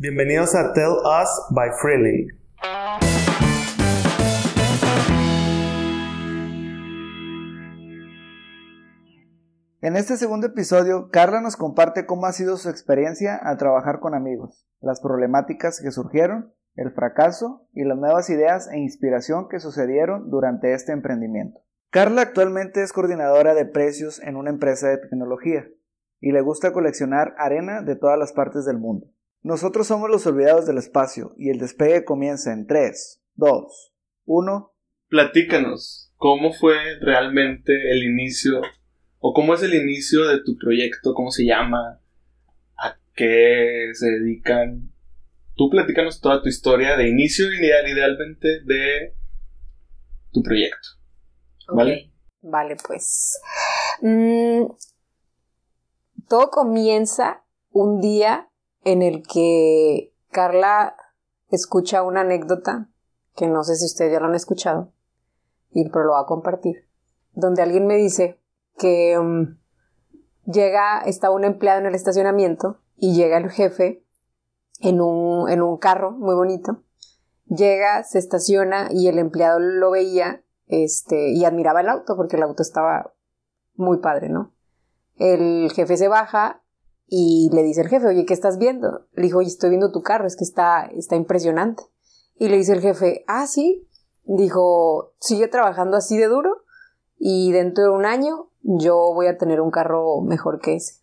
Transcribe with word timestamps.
Bienvenidos 0.00 0.54
a 0.54 0.72
Tell 0.74 0.92
Us 0.92 1.28
by 1.50 1.70
Freely. 1.82 2.28
En 9.80 9.96
este 9.96 10.16
segundo 10.16 10.46
episodio, 10.46 11.10
Carla 11.10 11.40
nos 11.40 11.56
comparte 11.56 12.06
cómo 12.06 12.26
ha 12.26 12.32
sido 12.32 12.58
su 12.58 12.68
experiencia 12.68 13.34
al 13.34 13.56
trabajar 13.56 13.98
con 13.98 14.14
amigos, 14.14 14.68
las 14.80 15.00
problemáticas 15.00 15.80
que 15.80 15.90
surgieron, 15.90 16.54
el 16.76 16.92
fracaso 16.92 17.66
y 17.72 17.82
las 17.82 17.98
nuevas 17.98 18.30
ideas 18.30 18.68
e 18.70 18.78
inspiración 18.78 19.48
que 19.48 19.58
sucedieron 19.58 20.30
durante 20.30 20.74
este 20.74 20.92
emprendimiento. 20.92 21.58
Carla 21.90 22.22
actualmente 22.22 22.84
es 22.84 22.92
coordinadora 22.92 23.52
de 23.52 23.64
precios 23.64 24.22
en 24.22 24.36
una 24.36 24.50
empresa 24.50 24.90
de 24.90 24.98
tecnología 24.98 25.66
y 26.20 26.30
le 26.30 26.40
gusta 26.40 26.72
coleccionar 26.72 27.34
arena 27.36 27.82
de 27.82 27.96
todas 27.96 28.16
las 28.16 28.32
partes 28.32 28.64
del 28.64 28.78
mundo. 28.78 29.08
Nosotros 29.42 29.86
somos 29.86 30.10
los 30.10 30.26
olvidados 30.26 30.66
del 30.66 30.78
espacio 30.78 31.34
y 31.36 31.50
el 31.50 31.58
despegue 31.58 32.04
comienza 32.04 32.52
en 32.52 32.66
3, 32.66 33.22
2, 33.36 33.92
1. 34.24 34.74
Platícanos, 35.08 36.12
¿cómo 36.16 36.52
fue 36.52 36.76
realmente 37.00 37.72
el 37.92 38.02
inicio 38.02 38.60
o 39.20 39.32
cómo 39.32 39.54
es 39.54 39.62
el 39.62 39.74
inicio 39.74 40.26
de 40.26 40.42
tu 40.42 40.56
proyecto? 40.58 41.14
¿Cómo 41.14 41.30
se 41.30 41.44
llama? 41.46 42.00
¿A 42.76 42.98
qué 43.14 43.90
se 43.94 44.06
dedican? 44.06 44.92
Tú 45.54 45.70
platícanos 45.70 46.20
toda 46.20 46.42
tu 46.42 46.48
historia 46.48 46.96
de 46.96 47.08
inicio 47.08 47.52
ideal, 47.52 47.88
idealmente 47.88 48.60
de 48.64 49.14
tu 50.32 50.42
proyecto. 50.42 50.88
¿Vale? 51.72 52.12
Vale, 52.42 52.76
pues. 52.86 53.40
Mm, 54.00 54.66
todo 56.28 56.50
comienza 56.50 57.44
un 57.70 58.00
día 58.00 58.48
en 58.84 59.02
el 59.02 59.22
que 59.26 60.12
Carla 60.30 60.96
escucha 61.50 62.02
una 62.02 62.20
anécdota 62.20 62.88
que 63.38 63.46
no 63.46 63.62
sé 63.62 63.76
si 63.76 63.86
ustedes 63.86 64.12
ya 64.12 64.20
lo 64.20 64.26
han 64.26 64.34
escuchado, 64.34 64.92
y 65.70 65.88
pero 65.90 66.04
lo 66.04 66.12
va 66.12 66.20
a 66.20 66.26
compartir, 66.26 66.88
donde 67.32 67.62
alguien 67.62 67.86
me 67.86 67.96
dice 67.96 68.40
que 68.76 69.16
um, 69.18 69.58
llega, 70.44 71.00
está 71.00 71.30
un 71.30 71.44
empleado 71.44 71.80
en 71.80 71.86
el 71.86 71.94
estacionamiento 71.94 72.80
y 72.96 73.14
llega 73.14 73.38
el 73.38 73.50
jefe 73.50 74.04
en 74.80 75.00
un, 75.00 75.48
en 75.48 75.62
un 75.62 75.76
carro 75.78 76.10
muy 76.10 76.34
bonito, 76.34 76.82
llega, 77.46 78.02
se 78.02 78.18
estaciona 78.18 78.88
y 78.90 79.06
el 79.06 79.18
empleado 79.18 79.60
lo 79.60 79.92
veía 79.92 80.42
este, 80.66 81.30
y 81.30 81.44
admiraba 81.44 81.80
el 81.80 81.88
auto 81.88 82.16
porque 82.16 82.36
el 82.36 82.42
auto 82.42 82.62
estaba 82.62 83.14
muy 83.74 83.98
padre, 83.98 84.28
¿no? 84.28 84.52
El 85.16 85.70
jefe 85.72 85.96
se 85.96 86.08
baja 86.08 86.62
y 87.10 87.48
le 87.52 87.62
dice 87.62 87.80
el 87.80 87.88
jefe, 87.88 88.06
oye, 88.06 88.26
¿qué 88.26 88.34
estás 88.34 88.58
viendo? 88.58 89.06
Le 89.14 89.22
dijo, 89.22 89.38
oye, 89.38 89.48
estoy 89.48 89.70
viendo 89.70 89.90
tu 89.90 90.02
carro, 90.02 90.26
es 90.26 90.36
que 90.36 90.44
está, 90.44 90.84
está 90.94 91.16
impresionante. 91.16 91.82
Y 92.36 92.48
le 92.48 92.58
dice 92.58 92.74
el 92.74 92.80
jefe, 92.80 93.24
ah, 93.26 93.46
sí. 93.46 93.88
Dijo, 94.24 95.14
sigue 95.18 95.48
trabajando 95.48 95.96
así 95.96 96.18
de 96.18 96.26
duro 96.26 96.64
y 97.18 97.50
dentro 97.52 97.84
de 97.84 97.90
un 97.90 98.04
año 98.04 98.50
yo 98.60 99.14
voy 99.14 99.26
a 99.26 99.38
tener 99.38 99.62
un 99.62 99.70
carro 99.70 100.20
mejor 100.20 100.60
que 100.60 100.76
ese. 100.76 101.00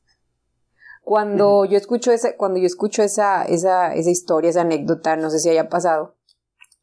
Cuando 1.04 1.66
yo 1.66 1.76
escucho 1.76 2.12
esa, 2.12 2.36
cuando 2.38 2.60
yo 2.60 2.68
escucho 2.68 3.02
esa, 3.02 3.44
esa, 3.44 3.94
esa 3.96 4.10
historia, 4.12 4.52
esa 4.52 4.62
anécdota, 4.62 5.16
no 5.16 5.32
sé 5.32 5.40
si 5.40 5.50
haya 5.50 5.70
pasado, 5.70 6.16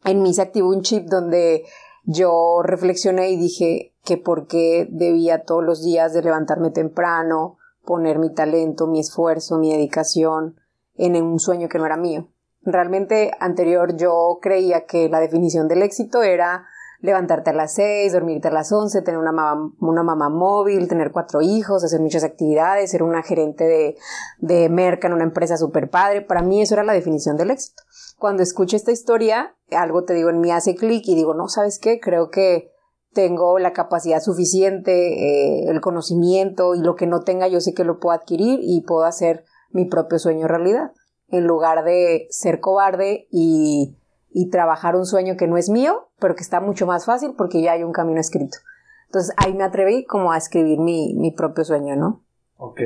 en 0.05 0.20
mí 0.20 0.34
se 0.34 0.42
activó 0.42 0.70
un 0.70 0.83
chip 0.83 1.07
donde 1.09 1.64
yo 2.05 2.62
reflexioné 2.64 3.31
y 3.31 3.36
dije 3.36 3.95
que 4.05 4.17
por 4.17 4.48
qué 4.48 4.89
debía 4.91 5.45
todos 5.45 5.62
los 5.62 5.84
días 5.84 6.12
de 6.12 6.23
levantarme 6.23 6.70
temprano, 6.70 7.59
poner 7.84 8.19
mi 8.19 8.33
talento, 8.33 8.86
mi 8.86 9.00
esfuerzo, 9.00 9.58
mi 9.58 9.72
dedicación 9.72 10.56
en 10.94 11.16
un 11.22 11.38
sueño 11.38 11.69
que 11.69 11.78
no 11.78 11.86
era 11.86 11.97
mío. 11.97 12.28
Realmente 12.62 13.33
anterior 13.41 13.97
yo 13.97 14.39
creía 14.41 14.86
que 14.86 15.08
la 15.08 15.20
definición 15.20 15.69
del 15.69 15.83
éxito 15.83 16.22
era 16.22 16.66
levantarte 17.00 17.50
a 17.50 17.52
las 17.52 17.74
seis, 17.74 18.12
dormirte 18.12 18.48
a 18.48 18.52
las 18.52 18.70
once, 18.72 19.02
tener 19.02 19.19
una 19.19 19.33
mamá, 19.33 20.29
móvil, 20.29 20.86
tener 20.86 21.11
cuatro 21.11 21.42
hijos, 21.42 21.83
hacer 21.83 22.01
muchas 22.01 22.23
actividades, 22.23 22.92
ser 22.92 23.02
una 23.02 23.23
gerente 23.23 23.64
de, 23.64 23.96
de 24.39 24.68
merca 24.68 25.08
en 25.08 25.14
una 25.14 25.24
empresa 25.24 25.57
super 25.57 25.90
padre. 25.90 26.23
Para 26.23 26.42
mí 26.42 26.62
eso 26.62 26.74
era 26.74 26.84
la 26.84 26.92
definición 26.92 27.36
del 27.36 27.51
éxito. 27.51 27.83
Cuando 28.18 28.45
escucho 28.45 28.77
esta 28.77 28.92
historia, 28.92 29.57
algo 29.73 30.05
te 30.05 30.14
digo 30.14 30.30
en 30.30 30.40
mí 30.40 30.52
hace 30.52 30.77
clic 30.77 31.02
y 31.08 31.17
digo, 31.17 31.34
no, 31.34 31.48
¿sabes 31.48 31.80
qué? 31.80 31.98
Creo 31.98 32.30
que 32.30 32.71
tengo 33.12 33.58
la 33.58 33.73
capacidad 33.73 34.20
suficiente, 34.20 34.92
eh, 34.92 35.70
el 35.70 35.80
conocimiento 35.80 36.74
y 36.74 36.80
lo 36.80 36.95
que 36.95 37.06
no 37.06 37.20
tenga 37.20 37.48
yo 37.48 37.61
sé 37.61 37.74
que 37.74 37.84
lo 37.84 37.98
puedo 37.98 38.14
adquirir 38.14 38.61
y 38.62 38.83
puedo 38.83 39.05
hacer 39.05 39.45
mi 39.70 39.84
propio 39.84 40.18
sueño 40.18 40.48
realidad. 40.48 40.92
En 41.28 41.46
lugar 41.46 41.84
de 41.84 42.27
ser 42.30 42.61
cobarde 42.61 43.27
y, 43.30 43.96
y 44.30 44.51
trabajar 44.51 44.96
un 44.96 45.06
sueño 45.06 45.36
que 45.36 45.46
no 45.46 45.56
es 45.56 45.70
mío, 45.70 46.11
pero 46.18 46.34
que 46.34 46.42
está 46.42 46.61
mucho 46.61 46.86
más 46.86 47.05
fácil 47.05 47.34
porque 47.36 47.62
ya 47.62 47.72
hay 47.72 47.83
un 47.83 47.92
camino 47.92 48.20
escrito. 48.20 48.58
Entonces 49.06 49.34
ahí 49.36 49.55
me 49.55 49.64
atreví 49.64 50.05
como 50.05 50.33
a 50.33 50.39
escribir 50.39 50.78
mi, 50.78 51.14
mi 51.14 51.33
propio 51.33 51.64
sueño, 51.64 51.96
¿no? 51.96 52.24
Ok. 52.56 52.80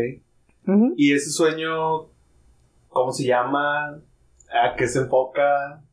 ¿Y 0.96 1.12
ese 1.14 1.30
sueño, 1.30 2.08
cómo 2.88 3.12
se 3.12 3.24
llama? 3.24 4.02
¿A 4.50 4.74
qué 4.76 4.88
se 4.88 5.00
enfoca? 5.00 5.84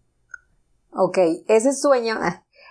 Ok, 0.92 1.18
ese 1.48 1.74
sueño, 1.74 2.16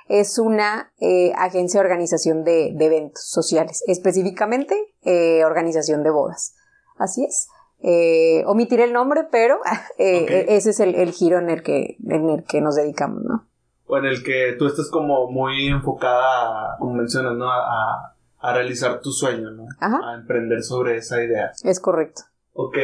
es 0.09 0.39
una 0.39 0.93
eh, 1.01 1.33
agencia 1.37 1.81
de 1.81 1.87
organización 1.87 2.45
de, 2.45 2.69
eventos 2.79 3.25
sociales, 3.29 3.83
específicamente 3.87 4.77
eh, 5.03 5.45
organización 5.45 6.03
de 6.03 6.11
bodas. 6.11 6.55
Así 6.99 7.25
es. 7.25 7.49
Eh, 7.85 8.45
omitiré 8.47 8.85
el 8.85 8.93
nombre, 8.93 9.27
pero 9.31 9.59
eh, 9.99 10.47
ese 10.49 10.71
es 10.71 10.81
el, 10.81 11.13
giro 11.13 11.39
en 11.39 11.51
el, 11.51 11.63
que, 11.63 11.97
en 12.07 12.31
el 12.31 12.45
que 12.45 12.61
nos 12.61 12.77
dedicamos, 12.77 13.23
¿no? 13.25 13.49
O 13.87 13.99
en 13.99 14.07
el 14.07 14.23
que 14.23 14.55
tú 14.59 14.67
estás 14.67 14.89
como 14.91 15.31
muy 15.31 15.69
enfocada, 15.69 16.77
como 16.79 16.95
mencionas, 16.95 17.37
¿no? 17.37 17.51
A, 17.51 18.15
a 18.39 18.53
realizar 18.53 19.01
tu 19.01 19.11
sueño, 19.11 19.51
¿no? 19.51 19.67
A 19.81 20.15
emprender 20.15 20.63
sobre 20.63 20.97
esa 20.97 21.23
idea. 21.23 21.53
Es 21.63 21.81
correcto. 21.81 22.23
Ok. 22.55 22.77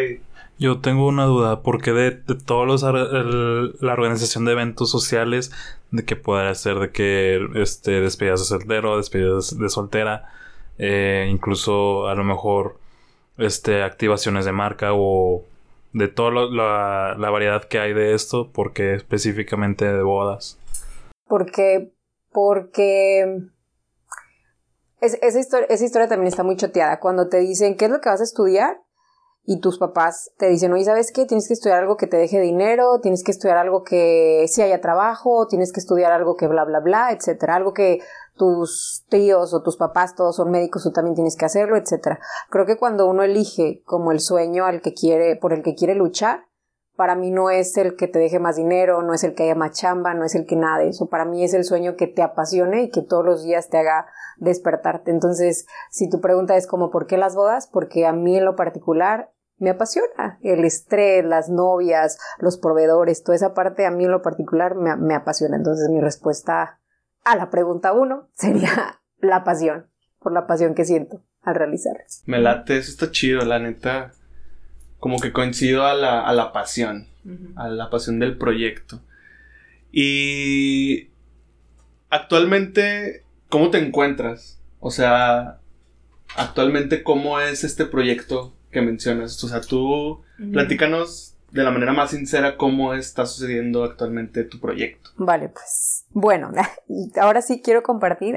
Yo 0.59 0.81
tengo 0.81 1.07
una 1.07 1.25
duda, 1.25 1.63
porque 1.63 1.93
de, 1.93 2.11
de 2.11 2.35
todos 2.35 2.67
los 2.67 2.83
la 2.83 3.93
organización 3.93 4.45
de 4.45 4.53
eventos 4.53 4.91
sociales, 4.91 5.53
de 5.93 6.05
que 6.05 6.17
pueda 6.17 6.53
ser 6.55 6.79
de 6.81 6.91
que 6.91 7.39
este 7.55 8.01
despedidas 8.01 8.41
de 8.41 8.47
soltero, 8.47 8.97
despedidas 8.97 9.57
de 9.57 9.69
soltera, 9.69 10.33
eh, 10.79 11.29
incluso 11.31 12.09
a 12.09 12.15
lo 12.15 12.25
mejor 12.25 12.79
este 13.37 13.83
activaciones 13.85 14.45
de 14.45 14.53
marca 14.53 14.91
o 14.93 15.45
de 15.93 16.09
toda 16.09 16.31
la, 16.31 17.15
la, 17.17 17.31
variedad 17.31 17.65
que 17.65 17.79
hay 17.79 17.95
de 17.95 18.15
esto, 18.15 18.51
porque 18.53 18.95
específicamente 18.95 19.85
de 19.85 20.03
bodas. 20.03 20.59
Porque, 21.27 21.93
porque 22.31 23.49
esa, 25.01 25.39
historia, 25.39 25.67
esa 25.71 25.85
historia 25.85 26.09
también 26.09 26.29
está 26.29 26.43
muy 26.43 26.57
choteada. 26.57 27.01
Cuando 27.01 27.29
te 27.29 27.39
dicen, 27.39 27.77
¿qué 27.77 27.87
es 27.87 27.91
lo 27.91 28.01
que 28.01 28.09
vas 28.09 28.21
a 28.21 28.25
estudiar? 28.25 28.81
Y 29.51 29.61
tus 29.61 29.79
papás 29.79 30.31
te 30.37 30.47
dicen, 30.47 30.75
oye, 30.75 30.85
¿sabes 30.85 31.11
qué? 31.11 31.25
Tienes 31.25 31.49
que 31.49 31.55
estudiar 31.55 31.79
algo 31.79 31.97
que 31.97 32.07
te 32.07 32.19
deje 32.19 32.39
dinero, 32.39 33.01
tienes 33.01 33.25
que 33.25 33.31
estudiar 33.31 33.57
algo 33.57 33.83
que 33.83 34.45
sí 34.47 34.61
haya 34.61 34.83
trabajo, 34.83 35.47
tienes 35.47 35.73
que 35.73 35.81
estudiar 35.81 36.13
algo 36.13 36.37
que 36.37 36.47
bla, 36.47 36.67
bla, 36.67 36.81
bla, 36.81 37.13
etcétera. 37.13 37.55
Algo 37.55 37.73
que 37.73 38.01
tus 38.37 39.07
tíos 39.09 39.55
o 39.55 39.63
tus 39.63 39.79
papás 39.79 40.15
todos 40.15 40.37
son 40.37 40.51
médicos, 40.51 40.83
tú 40.83 40.93
también 40.93 41.15
tienes 41.15 41.35
que 41.35 41.47
hacerlo, 41.47 41.79
etcétera. 41.79 42.21
Creo 42.51 42.67
que 42.67 42.77
cuando 42.77 43.09
uno 43.09 43.23
elige 43.23 43.81
como 43.87 44.13
el 44.13 44.21
sueño 44.21 44.67
al 44.67 44.83
que 44.83 44.93
quiere, 44.93 45.37
por 45.37 45.55
el 45.55 45.63
que 45.63 45.75
quiere 45.75 45.95
luchar, 45.95 46.45
para 46.95 47.15
mí 47.15 47.31
no 47.31 47.49
es 47.49 47.79
el 47.79 47.97
que 47.97 48.07
te 48.07 48.19
deje 48.19 48.41
más 48.41 48.57
dinero, 48.57 49.01
no 49.01 49.15
es 49.15 49.25
el 49.25 49.35
que 49.35 49.45
haya 49.45 49.55
más 49.55 49.71
chamba, 49.71 50.13
no 50.13 50.25
es 50.25 50.35
el 50.35 50.45
que 50.45 50.57
nada 50.57 50.83
eso. 50.83 51.07
Para 51.07 51.25
mí 51.25 51.43
es 51.43 51.55
el 51.55 51.65
sueño 51.65 51.97
que 51.97 52.07
te 52.07 52.23
apasione 52.23 52.83
y 52.83 52.91
que 52.91 53.01
todos 53.01 53.25
los 53.25 53.45
días 53.45 53.71
te 53.71 53.79
haga 53.79 54.09
despertarte. 54.37 55.11
Entonces, 55.11 55.67
si 55.91 56.11
tu 56.11 56.21
pregunta 56.21 56.57
es 56.57 56.67
como 56.67 56.91
¿por 56.91 57.07
qué 57.07 57.17
las 57.17 57.35
bodas? 57.35 57.67
Porque 57.67 58.05
a 58.05 58.13
mí 58.13 58.37
en 58.37 58.45
lo 58.45 58.57
particular 58.57 59.31
me 59.59 59.71
apasiona. 59.71 60.39
El 60.43 60.65
estrés, 60.65 61.25
las 61.25 61.49
novias, 61.49 62.19
los 62.39 62.59
proveedores, 62.59 63.23
toda 63.23 63.37
esa 63.37 63.55
parte 63.55 63.87
a 63.87 63.91
mí 63.91 64.05
en 64.05 64.11
lo 64.11 64.23
particular 64.23 64.75
me, 64.75 65.15
apasiona. 65.15 65.57
Entonces 65.57 65.89
mi 65.91 66.01
respuesta 66.01 66.81
a 67.25 67.37
la 67.37 67.51
pregunta 67.51 67.93
uno 67.93 68.29
sería 68.35 69.01
la 69.19 69.45
pasión, 69.45 69.91
por 70.21 70.33
la 70.33 70.47
pasión 70.47 70.75
que 70.75 70.85
siento 70.85 71.23
al 71.43 71.55
realizar. 71.55 71.97
Me 72.27 72.39
late, 72.39 72.79
eso 72.79 72.91
está 72.91 73.11
chido, 73.11 73.45
la 73.45 73.59
neta. 73.59 74.13
Como 74.99 75.21
que 75.21 75.33
coincido 75.33 75.87
a 75.87 75.95
la, 75.95 76.27
a 76.27 76.33
la 76.33 76.53
pasión, 76.53 77.07
a 77.57 77.69
la 77.69 77.89
pasión 77.89 78.19
del 78.19 78.37
proyecto. 78.37 79.01
Y 79.93 81.11
actualmente, 82.11 83.25
¿cómo 83.49 83.71
te 83.71 83.79
encuentras? 83.79 84.61
O 84.81 84.91
sea, 84.91 85.61
actualmente, 86.37 87.05
¿cómo 87.05 87.39
es 87.39 87.63
este 87.63 87.85
proyecto 87.87 88.58
que 88.71 88.83
mencionas. 88.83 89.43
O 89.43 89.49
sea, 89.49 89.61
tú 89.61 90.23
platícanos 90.53 91.37
de 91.53 91.63
la 91.63 91.71
manera 91.71 91.93
más 91.93 92.11
sincera 92.11 92.57
cómo 92.57 92.95
está 92.95 93.27
sucediendo 93.27 93.85
actualmente 93.85 94.45
tu 94.45 94.61
proyecto. 94.61 95.11
Vale, 95.17 95.49
pues 95.49 96.05
bueno, 96.11 96.51
ahora 97.21 97.43
sí 97.43 97.63
quiero 97.63 97.83
compartir 97.83 98.37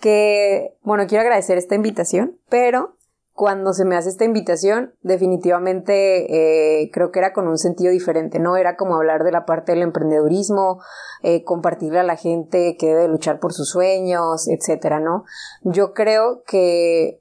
que, 0.00 0.76
bueno, 0.82 1.06
quiero 1.06 1.22
agradecer 1.22 1.58
esta 1.58 1.74
invitación, 1.74 2.38
pero 2.48 2.96
cuando 3.38 3.72
se 3.72 3.84
me 3.84 3.94
hace 3.94 4.08
esta 4.08 4.24
invitación, 4.24 4.94
definitivamente 5.02 6.82
eh, 6.82 6.90
creo 6.92 7.12
que 7.12 7.20
era 7.20 7.32
con 7.32 7.46
un 7.46 7.56
sentido 7.56 7.92
diferente, 7.92 8.40
¿no? 8.40 8.56
Era 8.56 8.76
como 8.76 8.96
hablar 8.96 9.22
de 9.22 9.30
la 9.30 9.46
parte 9.46 9.72
del 9.72 9.82
emprendedurismo, 9.82 10.82
eh, 11.22 11.44
compartirle 11.44 12.00
a 12.00 12.02
la 12.02 12.16
gente 12.16 12.76
que 12.76 12.88
debe 12.88 13.06
luchar 13.06 13.38
por 13.38 13.52
sus 13.52 13.68
sueños, 13.68 14.48
etcétera, 14.48 14.98
¿no? 14.98 15.24
Yo 15.62 15.94
creo 15.94 16.42
que, 16.48 17.20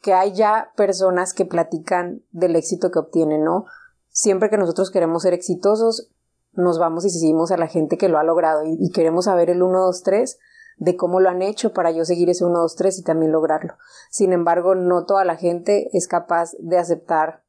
que 0.00 0.14
hay 0.14 0.32
ya 0.32 0.72
personas 0.76 1.34
que 1.34 1.44
platican 1.44 2.22
del 2.30 2.56
éxito 2.56 2.90
que 2.90 2.98
obtienen, 2.98 3.44
¿no? 3.44 3.66
Siempre 4.08 4.50
que 4.50 4.58
nosotros 4.58 4.90
queremos 4.90 5.22
ser 5.22 5.34
exitosos, 5.34 6.10
nos 6.52 6.78
vamos 6.78 7.04
y 7.04 7.10
seguimos 7.10 7.52
a 7.52 7.56
la 7.56 7.68
gente 7.68 7.96
que 7.96 8.08
lo 8.08 8.18
ha 8.18 8.24
logrado 8.24 8.62
y, 8.64 8.90
queremos 8.90 9.26
saber 9.26 9.50
el 9.50 9.62
1, 9.62 9.80
2, 9.80 10.02
3 10.02 10.38
de 10.78 10.96
cómo 10.96 11.20
lo 11.20 11.28
han 11.28 11.42
hecho 11.42 11.72
para 11.72 11.90
yo 11.90 12.04
seguir 12.04 12.30
ese 12.30 12.44
1, 12.44 12.58
2, 12.58 12.74
3 12.74 12.98
y 12.98 13.02
también 13.02 13.32
lograrlo. 13.32 13.74
Sin 14.10 14.32
embargo, 14.32 14.74
no 14.74 15.04
toda 15.04 15.24
la 15.24 15.36
gente 15.36 15.90
es 15.92 16.08
capaz 16.08 16.52
de 16.58 16.78
aceptar 16.78 17.44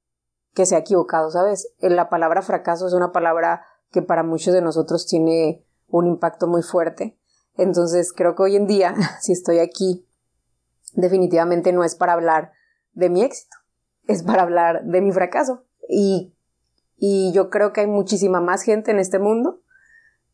que 0.53 0.65
se 0.65 0.75
ha 0.75 0.79
equivocado, 0.79 1.31
¿sabes? 1.31 1.73
La 1.79 2.09
palabra 2.09 2.41
fracaso 2.41 2.85
es 2.85 2.93
una 2.93 3.11
palabra 3.11 3.63
que 3.89 4.01
para 4.01 4.23
muchos 4.23 4.53
de 4.53 4.61
nosotros 4.61 5.07
tiene 5.07 5.65
un 5.87 6.07
impacto 6.07 6.47
muy 6.47 6.61
fuerte. 6.61 7.17
Entonces, 7.55 8.13
creo 8.13 8.35
que 8.35 8.43
hoy 8.43 8.55
en 8.55 8.67
día, 8.67 8.93
si 9.21 9.31
estoy 9.31 9.59
aquí, 9.59 10.05
definitivamente 10.93 11.73
no 11.73 11.83
es 11.83 11.95
para 11.95 12.13
hablar 12.13 12.51
de 12.93 13.09
mi 13.09 13.23
éxito, 13.23 13.57
es 14.07 14.23
para 14.23 14.43
hablar 14.43 14.83
de 14.83 15.01
mi 15.01 15.11
fracaso. 15.11 15.63
Y, 15.87 16.33
y 16.97 17.31
yo 17.33 17.49
creo 17.49 17.73
que 17.73 17.81
hay 17.81 17.87
muchísima 17.87 18.41
más 18.41 18.63
gente 18.63 18.91
en 18.91 18.99
este 18.99 19.19
mundo 19.19 19.61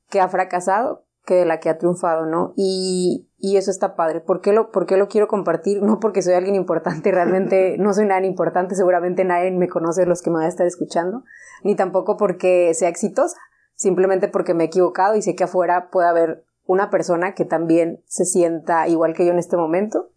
que 0.10 0.20
ha 0.20 0.28
fracasado 0.28 1.06
que 1.28 1.36
de 1.36 1.46
la 1.46 1.60
que 1.60 1.70
ha 1.70 1.78
triunfado, 1.78 2.26
¿no? 2.26 2.54
Y, 2.56 3.30
y 3.38 3.58
eso 3.58 3.70
está 3.70 3.96
padre. 3.96 4.22
¿Por 4.22 4.40
qué, 4.40 4.54
lo, 4.54 4.72
¿Por 4.72 4.86
qué 4.86 4.96
lo 4.96 5.10
quiero 5.10 5.28
compartir? 5.28 5.84
No 5.84 6.00
porque 6.00 6.22
soy 6.22 6.34
alguien 6.34 6.56
importante, 6.56 7.12
realmente 7.12 7.76
no 7.80 7.94
soy 7.94 8.06
nada 8.06 8.26
importante, 8.26 8.76
seguramente 8.76 9.26
nadie 9.26 9.52
me 9.52 9.68
conoce 9.68 10.02
de 10.02 10.08
los 10.08 10.22
que 10.22 10.30
me 10.30 10.38
van 10.38 10.46
a 10.46 10.50
estar 10.50 10.66
escuchando, 10.66 11.24
ni 11.64 11.76
tampoco 11.76 12.16
porque 12.16 12.74
sea 12.74 12.88
exitosa, 12.88 13.38
simplemente 13.76 14.30
porque 14.30 14.54
me 14.54 14.64
he 14.64 14.68
equivocado 14.68 15.16
y 15.16 15.22
sé 15.22 15.36
que 15.36 15.44
afuera 15.44 15.90
puede 15.92 16.08
haber 16.08 16.46
una 16.66 16.90
persona 16.90 17.36
que 17.36 17.46
también 17.46 18.02
se 18.06 18.26
sienta 18.26 18.88
igual 18.88 19.14
que 19.14 19.26
yo 19.26 19.32
en 19.32 19.40
este 19.40 19.58
momento 19.58 20.10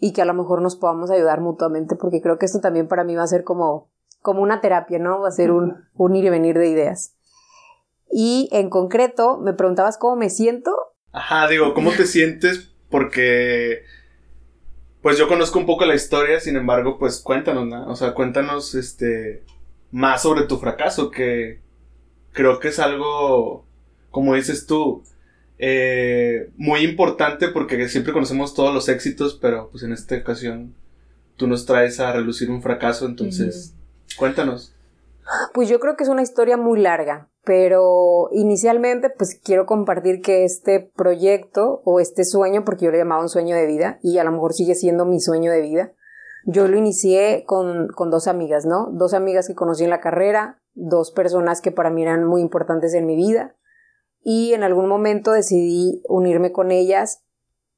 y 0.00 0.12
que 0.12 0.22
a 0.22 0.24
lo 0.24 0.34
mejor 0.34 0.62
nos 0.62 0.76
podamos 0.76 1.10
ayudar 1.10 1.40
mutuamente, 1.40 1.96
porque 1.96 2.20
creo 2.20 2.38
que 2.38 2.46
esto 2.46 2.60
también 2.60 2.88
para 2.88 3.04
mí 3.04 3.14
va 3.14 3.22
a 3.22 3.28
ser 3.28 3.44
como, 3.44 3.90
como 4.20 4.42
una 4.42 4.60
terapia, 4.60 4.98
¿no? 4.98 5.20
Va 5.20 5.28
a 5.28 5.32
ser 5.32 5.50
un, 5.50 5.84
un 5.94 6.16
ir 6.16 6.24
y 6.24 6.30
venir 6.30 6.58
de 6.58 6.68
ideas. 6.68 7.16
Y 8.10 8.48
en 8.52 8.70
concreto, 8.70 9.38
me 9.38 9.54
preguntabas 9.54 9.98
cómo 9.98 10.16
me 10.16 10.30
siento. 10.30 10.72
Ajá, 11.12 11.48
digo, 11.48 11.74
¿cómo 11.74 11.90
te 11.90 12.06
sientes? 12.06 12.74
Porque, 12.90 13.82
pues 15.02 15.18
yo 15.18 15.28
conozco 15.28 15.58
un 15.58 15.66
poco 15.66 15.84
la 15.84 15.94
historia, 15.94 16.40
sin 16.40 16.56
embargo, 16.56 16.98
pues 16.98 17.20
cuéntanos, 17.20 17.66
¿no? 17.66 17.88
O 17.90 17.96
sea, 17.96 18.14
cuéntanos, 18.14 18.74
este, 18.74 19.44
más 19.90 20.22
sobre 20.22 20.42
tu 20.42 20.58
fracaso, 20.58 21.10
que 21.10 21.62
creo 22.32 22.58
que 22.60 22.68
es 22.68 22.78
algo, 22.78 23.64
como 24.10 24.34
dices 24.34 24.66
tú, 24.66 25.02
eh, 25.58 26.50
muy 26.56 26.80
importante 26.80 27.48
porque 27.48 27.88
siempre 27.88 28.12
conocemos 28.12 28.54
todos 28.54 28.74
los 28.74 28.88
éxitos, 28.88 29.38
pero 29.40 29.70
pues 29.70 29.84
en 29.84 29.92
esta 29.92 30.16
ocasión 30.16 30.74
tú 31.36 31.46
nos 31.46 31.66
traes 31.66 32.00
a 32.00 32.12
relucir 32.12 32.50
un 32.50 32.62
fracaso, 32.62 33.06
entonces, 33.06 33.74
cuéntanos. 34.18 34.74
Pues 35.54 35.68
yo 35.68 35.80
creo 35.80 35.96
que 35.96 36.04
es 36.04 36.10
una 36.10 36.22
historia 36.22 36.56
muy 36.56 36.80
larga, 36.80 37.30
pero 37.44 38.28
inicialmente 38.32 39.10
pues 39.10 39.40
quiero 39.42 39.64
compartir 39.64 40.20
que 40.20 40.44
este 40.44 40.80
proyecto 40.80 41.80
o 41.84 42.00
este 42.00 42.24
sueño, 42.24 42.64
porque 42.64 42.86
yo 42.86 42.90
le 42.90 42.98
llamaba 42.98 43.22
un 43.22 43.28
sueño 43.28 43.56
de 43.56 43.66
vida 43.66 43.98
y 44.02 44.18
a 44.18 44.24
lo 44.24 44.32
mejor 44.32 44.52
sigue 44.52 44.74
siendo 44.74 45.06
mi 45.06 45.20
sueño 45.20 45.50
de 45.50 45.62
vida, 45.62 45.92
yo 46.46 46.68
lo 46.68 46.76
inicié 46.76 47.44
con, 47.46 47.88
con 47.88 48.10
dos 48.10 48.28
amigas, 48.28 48.66
¿no? 48.66 48.90
Dos 48.92 49.14
amigas 49.14 49.46
que 49.46 49.54
conocí 49.54 49.84
en 49.84 49.90
la 49.90 50.00
carrera, 50.00 50.60
dos 50.74 51.10
personas 51.10 51.62
que 51.62 51.70
para 51.70 51.88
mí 51.88 52.02
eran 52.02 52.24
muy 52.24 52.42
importantes 52.42 52.92
en 52.92 53.06
mi 53.06 53.16
vida 53.16 53.56
y 54.24 54.54
en 54.54 54.62
algún 54.64 54.88
momento 54.88 55.30
decidí 55.32 56.02
unirme 56.08 56.50
con 56.50 56.72
ellas 56.72 57.22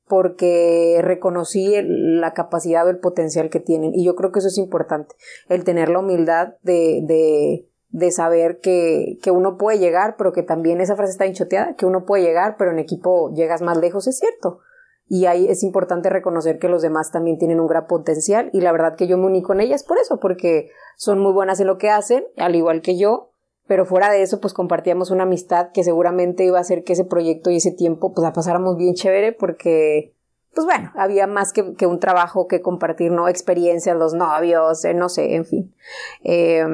porque 0.09 1.01
reconocí 1.03 1.75
la 1.83 2.33
capacidad 2.33 2.87
o 2.87 2.91
el 2.91 3.01
potencial 3.01 3.51
que 3.51 3.59
tienen. 3.59 3.93
Y 3.93 4.05
yo 4.05 4.15
creo 4.15 4.31
que 4.31 4.39
eso 4.39 4.49
es 4.49 4.57
importante, 4.57 5.17
el 5.49 5.65
tener 5.65 5.89
la 5.89 5.99
humildad 5.99 6.55
de, 6.63 7.01
de, 7.03 7.69
de 7.89 8.11
saber 8.13 8.61
que, 8.61 9.19
que, 9.23 9.33
uno 9.33 9.59
puede 9.59 9.81
llegar, 9.81 10.15
pero 10.17 10.33
que 10.33 10.45
también 10.45 10.81
esa 10.81 10.95
frase 10.95 11.11
está 11.11 11.27
hinchoteada, 11.27 11.75
que 11.75 11.87
uno 11.87 12.07
puede 12.07 12.23
llegar, 12.23 12.55
pero 12.57 12.71
en 12.71 12.79
equipo 12.79 13.33
llegas 13.35 13.63
más 13.63 13.79
lejos, 13.79 14.07
es 14.07 14.19
cierto. 14.19 14.61
Y 15.09 15.27
ahí 15.27 15.49
es 15.49 15.63
importante 15.65 16.11
reconocer 16.11 16.59
que 16.59 16.69
los 16.69 16.83
demás 16.83 17.11
también 17.11 17.39
tienen 17.39 17.61
un 17.61 17.69
gran 17.69 17.87
potencial 17.87 18.51
y 18.53 18.61
la 18.61 18.73
verdad 18.73 18.97
que 18.97 19.07
yo 19.07 19.19
me 19.19 19.27
uní 19.27 19.43
con 19.43 19.61
ellas 19.61 19.85
por 19.85 19.99
eso, 19.99 20.19
porque 20.21 20.71
son 20.97 21.19
muy 21.21 21.33
buenas 21.33 21.59
en 21.59 21.67
lo 21.67 21.79
que 21.79 21.91
hacen, 21.91 22.25
al 22.37 22.55
igual 22.57 22.81
que 22.81 22.97
yo, 22.97 23.33
pero 23.67 23.85
fuera 23.85 24.11
de 24.11 24.23
eso, 24.23 24.41
pues 24.41 24.55
compartíamos 24.55 25.11
una 25.11 25.25
amistad 25.25 25.71
que 25.73 25.85
seguramente 25.85 26.45
iba 26.45 26.59
a 26.59 26.61
hacer 26.61 26.85
que 26.85 26.93
ese 26.93 27.05
proyecto 27.05 27.51
y 27.51 27.57
ese 27.57 27.73
tiempo, 27.73 28.13
pues 28.13 28.23
la 28.23 28.33
pasáramos 28.33 28.77
bien 28.77 28.95
chévere 28.95 29.33
porque, 29.33 30.15
pues 30.55 30.65
bueno, 30.65 30.93
había 30.95 31.27
más 31.27 31.53
que, 31.53 31.75
que 31.75 31.87
un 31.87 31.99
trabajo 31.99 32.47
que 32.47 32.63
compartir, 32.63 33.11
¿no? 33.11 33.29
Experiencias, 33.29 33.97
los 33.97 34.15
novios, 34.15 34.85
eh, 34.85 34.95
no 34.95 35.09
sé, 35.09 35.35
en 35.35 35.45
fin. 35.45 35.75
Eh, 36.23 36.65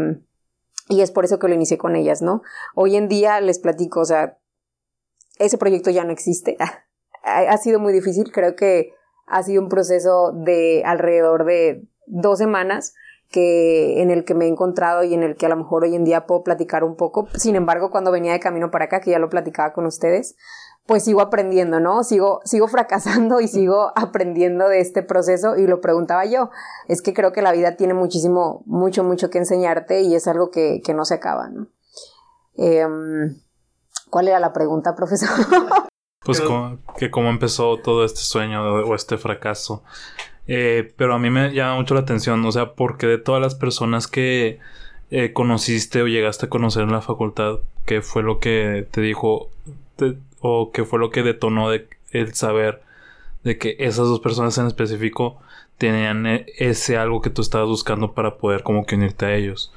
y 0.88 1.00
es 1.00 1.10
por 1.10 1.24
eso 1.24 1.38
que 1.38 1.48
lo 1.48 1.54
inicié 1.54 1.78
con 1.78 1.96
ellas, 1.96 2.20
¿no? 2.20 2.42
Hoy 2.74 2.96
en 2.96 3.08
día 3.08 3.40
les 3.40 3.58
platico, 3.58 4.00
o 4.00 4.04
sea, 4.04 4.38
ese 5.38 5.56
proyecto 5.56 5.90
ya 5.90 6.04
no 6.04 6.12
existe. 6.12 6.56
ha 7.24 7.56
sido 7.56 7.80
muy 7.80 7.92
difícil, 7.92 8.30
creo 8.32 8.54
que 8.54 8.92
ha 9.26 9.42
sido 9.42 9.62
un 9.62 9.68
proceso 9.68 10.32
de 10.32 10.82
alrededor 10.84 11.46
de 11.46 11.86
dos 12.06 12.38
semanas 12.38 12.94
que 13.32 14.00
en 14.00 14.12
el 14.12 14.24
que 14.24 14.34
me 14.34 14.44
he 14.44 14.48
encontrado 14.48 15.02
y 15.02 15.14
en 15.14 15.24
el 15.24 15.34
que 15.34 15.46
a 15.46 15.48
lo 15.48 15.56
mejor 15.56 15.82
hoy 15.82 15.96
en 15.96 16.04
día 16.04 16.26
puedo 16.26 16.44
platicar 16.44 16.84
un 16.84 16.94
poco. 16.94 17.26
Sin 17.34 17.56
embargo, 17.56 17.90
cuando 17.90 18.12
venía 18.12 18.32
de 18.32 18.38
camino 18.38 18.70
para 18.70 18.84
acá, 18.84 19.00
que 19.00 19.10
ya 19.10 19.18
lo 19.18 19.28
platicaba 19.28 19.72
con 19.72 19.86
ustedes, 19.86 20.36
pues 20.86 21.04
sigo 21.04 21.20
aprendiendo, 21.20 21.80
¿no? 21.80 22.04
Sigo, 22.04 22.40
sigo 22.44 22.68
fracasando 22.68 23.40
y 23.40 23.48
sigo 23.48 23.90
aprendiendo 23.96 24.68
de 24.68 24.80
este 24.80 25.02
proceso 25.02 25.56
y 25.56 25.66
lo 25.66 25.80
preguntaba 25.80 26.24
yo. 26.26 26.50
Es 26.86 27.02
que 27.02 27.14
creo 27.14 27.32
que 27.32 27.42
la 27.42 27.50
vida 27.50 27.74
tiene 27.76 27.94
muchísimo, 27.94 28.62
mucho, 28.66 29.02
mucho 29.02 29.30
que 29.30 29.38
enseñarte 29.38 30.02
y 30.02 30.14
es 30.14 30.28
algo 30.28 30.50
que, 30.50 30.80
que 30.84 30.94
no 30.94 31.04
se 31.04 31.14
acaba, 31.14 31.48
¿no? 31.48 31.66
Eh, 32.56 32.86
¿Cuál 34.10 34.28
era 34.28 34.38
la 34.38 34.52
pregunta, 34.52 34.94
profesor? 34.94 35.30
Pues 36.24 36.40
como, 36.40 36.78
que 36.96 37.10
cómo 37.10 37.30
empezó 37.30 37.78
todo 37.78 38.04
este 38.04 38.20
sueño 38.20 38.62
o 38.62 38.94
este 38.94 39.18
fracaso. 39.18 39.82
Eh, 40.46 40.92
pero 40.96 41.14
a 41.14 41.18
mí 41.18 41.30
me 41.30 41.52
llama 41.52 41.76
mucho 41.76 41.94
la 41.94 42.00
atención, 42.00 42.44
o 42.44 42.52
sea, 42.52 42.74
porque 42.74 43.06
de 43.06 43.18
todas 43.18 43.40
las 43.40 43.54
personas 43.54 44.08
que 44.08 44.58
eh, 45.10 45.32
conociste 45.32 46.02
o 46.02 46.06
llegaste 46.06 46.46
a 46.46 46.48
conocer 46.48 46.82
en 46.82 46.92
la 46.92 47.00
facultad, 47.00 47.60
¿qué 47.86 48.02
fue 48.02 48.22
lo 48.22 48.40
que 48.40 48.86
te 48.90 49.00
dijo 49.00 49.50
o 50.40 50.72
qué 50.72 50.84
fue 50.84 50.98
lo 50.98 51.10
que 51.10 51.22
detonó 51.22 51.70
de, 51.70 51.86
el 52.10 52.34
saber 52.34 52.82
de 53.44 53.58
que 53.58 53.76
esas 53.78 54.06
dos 54.06 54.20
personas 54.20 54.56
en 54.58 54.66
específico 54.66 55.38
tenían 55.78 56.26
e, 56.26 56.46
ese 56.58 56.96
algo 56.96 57.20
que 57.20 57.30
tú 57.30 57.42
estabas 57.42 57.68
buscando 57.68 58.14
para 58.14 58.38
poder 58.38 58.62
como 58.62 58.84
que 58.84 58.96
unirte 58.96 59.26
a 59.26 59.34
ellos? 59.34 59.72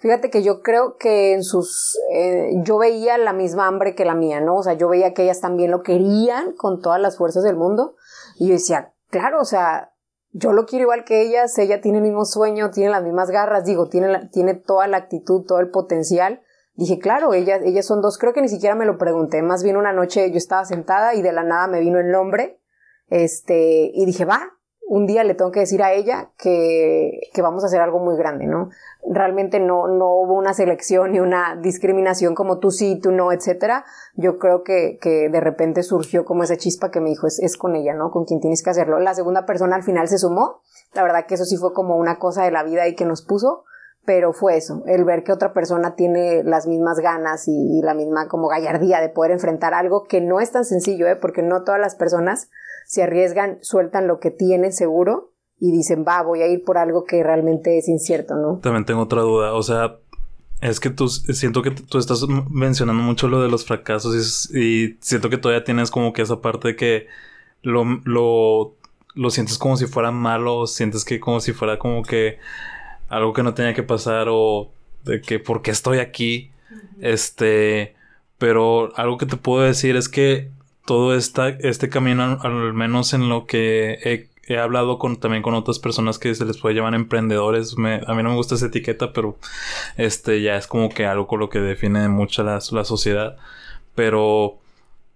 Fíjate 0.00 0.28
que 0.30 0.42
yo 0.42 0.60
creo 0.60 0.98
que 0.98 1.32
en 1.32 1.42
sus... 1.42 1.98
Eh, 2.12 2.52
yo 2.62 2.76
veía 2.76 3.16
la 3.16 3.32
misma 3.32 3.66
hambre 3.66 3.94
que 3.94 4.04
la 4.04 4.14
mía, 4.14 4.40
¿no? 4.40 4.56
O 4.56 4.62
sea, 4.62 4.74
yo 4.74 4.88
veía 4.88 5.14
que 5.14 5.22
ellas 5.22 5.40
también 5.40 5.70
lo 5.70 5.82
querían 5.82 6.52
con 6.52 6.82
todas 6.82 7.00
las 7.00 7.16
fuerzas 7.16 7.42
del 7.42 7.56
mundo. 7.56 7.96
Y 8.38 8.48
yo 8.48 8.52
decía, 8.52 8.92
claro, 9.18 9.40
o 9.40 9.44
sea, 9.44 9.92
yo 10.32 10.52
lo 10.52 10.66
quiero 10.66 10.82
igual 10.82 11.04
que 11.04 11.22
ellas, 11.22 11.56
ella 11.58 11.80
tiene 11.80 11.98
el 11.98 12.04
mismo 12.04 12.24
sueño, 12.24 12.72
tiene 12.72 12.90
las 12.90 13.04
mismas 13.04 13.30
garras, 13.30 13.64
digo, 13.64 13.88
tiene, 13.88 14.08
la, 14.08 14.28
tiene 14.30 14.54
toda 14.54 14.88
la 14.88 14.96
actitud, 14.96 15.44
todo 15.46 15.60
el 15.60 15.70
potencial. 15.70 16.42
Dije, 16.74 16.98
claro, 16.98 17.32
ellas, 17.32 17.60
ellas 17.64 17.86
son 17.86 18.00
dos, 18.00 18.18
creo 18.18 18.32
que 18.32 18.42
ni 18.42 18.48
siquiera 18.48 18.74
me 18.74 18.86
lo 18.86 18.98
pregunté, 18.98 19.40
más 19.42 19.62
bien 19.62 19.76
una 19.76 19.92
noche 19.92 20.28
yo 20.32 20.36
estaba 20.36 20.64
sentada 20.64 21.14
y 21.14 21.22
de 21.22 21.32
la 21.32 21.44
nada 21.44 21.68
me 21.68 21.78
vino 21.78 22.00
el 22.00 22.10
nombre, 22.10 22.60
este, 23.06 23.92
y 23.94 24.04
dije, 24.06 24.24
va, 24.24 24.53
un 24.86 25.06
día 25.06 25.24
le 25.24 25.34
tengo 25.34 25.50
que 25.50 25.60
decir 25.60 25.82
a 25.82 25.92
ella 25.92 26.30
que, 26.36 27.30
que 27.32 27.42
vamos 27.42 27.64
a 27.64 27.66
hacer 27.66 27.80
algo 27.80 27.98
muy 28.00 28.16
grande, 28.16 28.46
¿no? 28.46 28.68
Realmente 29.08 29.58
no, 29.58 29.88
no 29.88 30.14
hubo 30.16 30.34
una 30.34 30.54
selección 30.54 31.12
ni 31.12 31.20
una 31.20 31.56
discriminación 31.56 32.34
como 32.34 32.58
tú 32.58 32.70
sí, 32.70 33.00
tú 33.00 33.10
no, 33.10 33.32
etcétera. 33.32 33.84
Yo 34.14 34.38
creo 34.38 34.62
que, 34.62 34.98
que 35.00 35.28
de 35.30 35.40
repente 35.40 35.82
surgió 35.82 36.24
como 36.24 36.42
esa 36.42 36.56
chispa 36.56 36.90
que 36.90 37.00
me 37.00 37.10
dijo, 37.10 37.26
es, 37.26 37.38
es 37.40 37.56
con 37.56 37.76
ella, 37.76 37.94
¿no? 37.94 38.10
Con 38.10 38.24
quien 38.24 38.40
tienes 38.40 38.62
que 38.62 38.70
hacerlo. 38.70 38.98
La 38.98 39.14
segunda 39.14 39.46
persona 39.46 39.76
al 39.76 39.82
final 39.82 40.08
se 40.08 40.18
sumó. 40.18 40.60
La 40.92 41.02
verdad 41.02 41.26
que 41.26 41.34
eso 41.34 41.44
sí 41.44 41.56
fue 41.56 41.72
como 41.72 41.96
una 41.96 42.18
cosa 42.18 42.44
de 42.44 42.50
la 42.50 42.62
vida 42.62 42.86
y 42.86 42.94
que 42.94 43.04
nos 43.04 43.22
puso, 43.22 43.64
pero 44.04 44.32
fue 44.32 44.56
eso, 44.56 44.82
el 44.86 45.04
ver 45.04 45.24
que 45.24 45.32
otra 45.32 45.52
persona 45.52 45.94
tiene 45.94 46.42
las 46.44 46.66
mismas 46.66 46.98
ganas 46.98 47.48
y, 47.48 47.80
la 47.82 47.94
misma 47.94 48.28
como 48.28 48.48
gallardía 48.48 49.00
de 49.00 49.08
poder 49.08 49.32
enfrentar 49.32 49.74
algo 49.74 50.04
que 50.04 50.20
no 50.20 50.40
es 50.40 50.52
tan 50.52 50.64
sencillo, 50.64 51.06
¿eh? 51.06 51.16
Porque 51.16 51.42
no 51.42 51.64
todas 51.64 51.80
las 51.80 51.94
personas 51.94 52.50
se 52.86 53.02
arriesgan, 53.02 53.58
sueltan 53.62 54.06
lo 54.06 54.20
que 54.20 54.30
tienen 54.30 54.72
seguro 54.72 55.32
y 55.58 55.72
dicen, 55.72 56.04
va, 56.06 56.22
voy 56.22 56.42
a 56.42 56.46
ir 56.46 56.64
por 56.64 56.78
algo 56.78 57.04
que 57.04 57.22
realmente 57.22 57.78
es 57.78 57.88
incierto, 57.88 58.36
¿no? 58.36 58.58
También 58.58 58.84
tengo 58.84 59.02
otra 59.02 59.22
duda, 59.22 59.54
o 59.54 59.62
sea, 59.62 59.96
es 60.60 60.80
que 60.80 60.90
tú, 60.90 61.08
siento 61.08 61.62
que 61.62 61.70
tú 61.70 61.98
estás 61.98 62.24
mencionando 62.50 63.02
mucho 63.02 63.28
lo 63.28 63.42
de 63.42 63.48
los 63.48 63.64
fracasos 63.64 64.50
y, 64.50 64.58
y 64.58 64.98
siento 65.00 65.30
que 65.30 65.38
todavía 65.38 65.64
tienes 65.64 65.90
como 65.90 66.12
que 66.12 66.22
esa 66.22 66.40
parte 66.40 66.68
de 66.68 66.76
que 66.76 67.06
lo, 67.62 67.84
lo, 68.04 68.74
lo 69.14 69.30
sientes 69.30 69.58
como 69.58 69.76
si 69.76 69.86
fuera 69.86 70.10
malo, 70.10 70.66
sientes 70.66 71.04
que 71.04 71.20
como 71.20 71.40
si 71.40 71.52
fuera 71.52 71.78
como 71.78 72.02
que 72.02 72.38
algo 73.16 73.32
que 73.32 73.42
no 73.42 73.54
tenía 73.54 73.74
que 73.74 73.82
pasar 73.82 74.26
o 74.30 74.70
de 75.04 75.20
que 75.20 75.38
por 75.38 75.62
qué 75.62 75.70
estoy 75.70 75.98
aquí. 75.98 76.50
Este, 77.00 77.94
pero 78.38 78.92
algo 78.96 79.18
que 79.18 79.26
te 79.26 79.36
puedo 79.36 79.62
decir 79.64 79.96
es 79.96 80.08
que 80.08 80.50
todo 80.86 81.14
esta, 81.14 81.48
este 81.48 81.88
camino, 81.88 82.38
al 82.42 82.74
menos 82.74 83.14
en 83.14 83.28
lo 83.28 83.46
que 83.46 84.28
he, 84.46 84.58
hablado 84.58 84.98
con, 84.98 85.18
también 85.18 85.42
con 85.42 85.54
otras 85.54 85.78
personas 85.78 86.18
que 86.18 86.34
se 86.34 86.44
les 86.44 86.58
puede 86.58 86.74
llamar 86.74 86.94
emprendedores, 86.94 87.74
a 87.78 88.14
mí 88.14 88.22
no 88.22 88.30
me 88.30 88.34
gusta 88.34 88.56
esa 88.56 88.66
etiqueta, 88.66 89.12
pero 89.12 89.38
este 89.96 90.42
ya 90.42 90.56
es 90.56 90.66
como 90.66 90.90
que 90.90 91.06
algo 91.06 91.26
con 91.26 91.40
lo 91.40 91.48
que 91.48 91.60
define 91.60 92.08
mucho 92.08 92.42
la, 92.42 92.58
la 92.72 92.84
sociedad. 92.84 93.36
Pero 93.94 94.58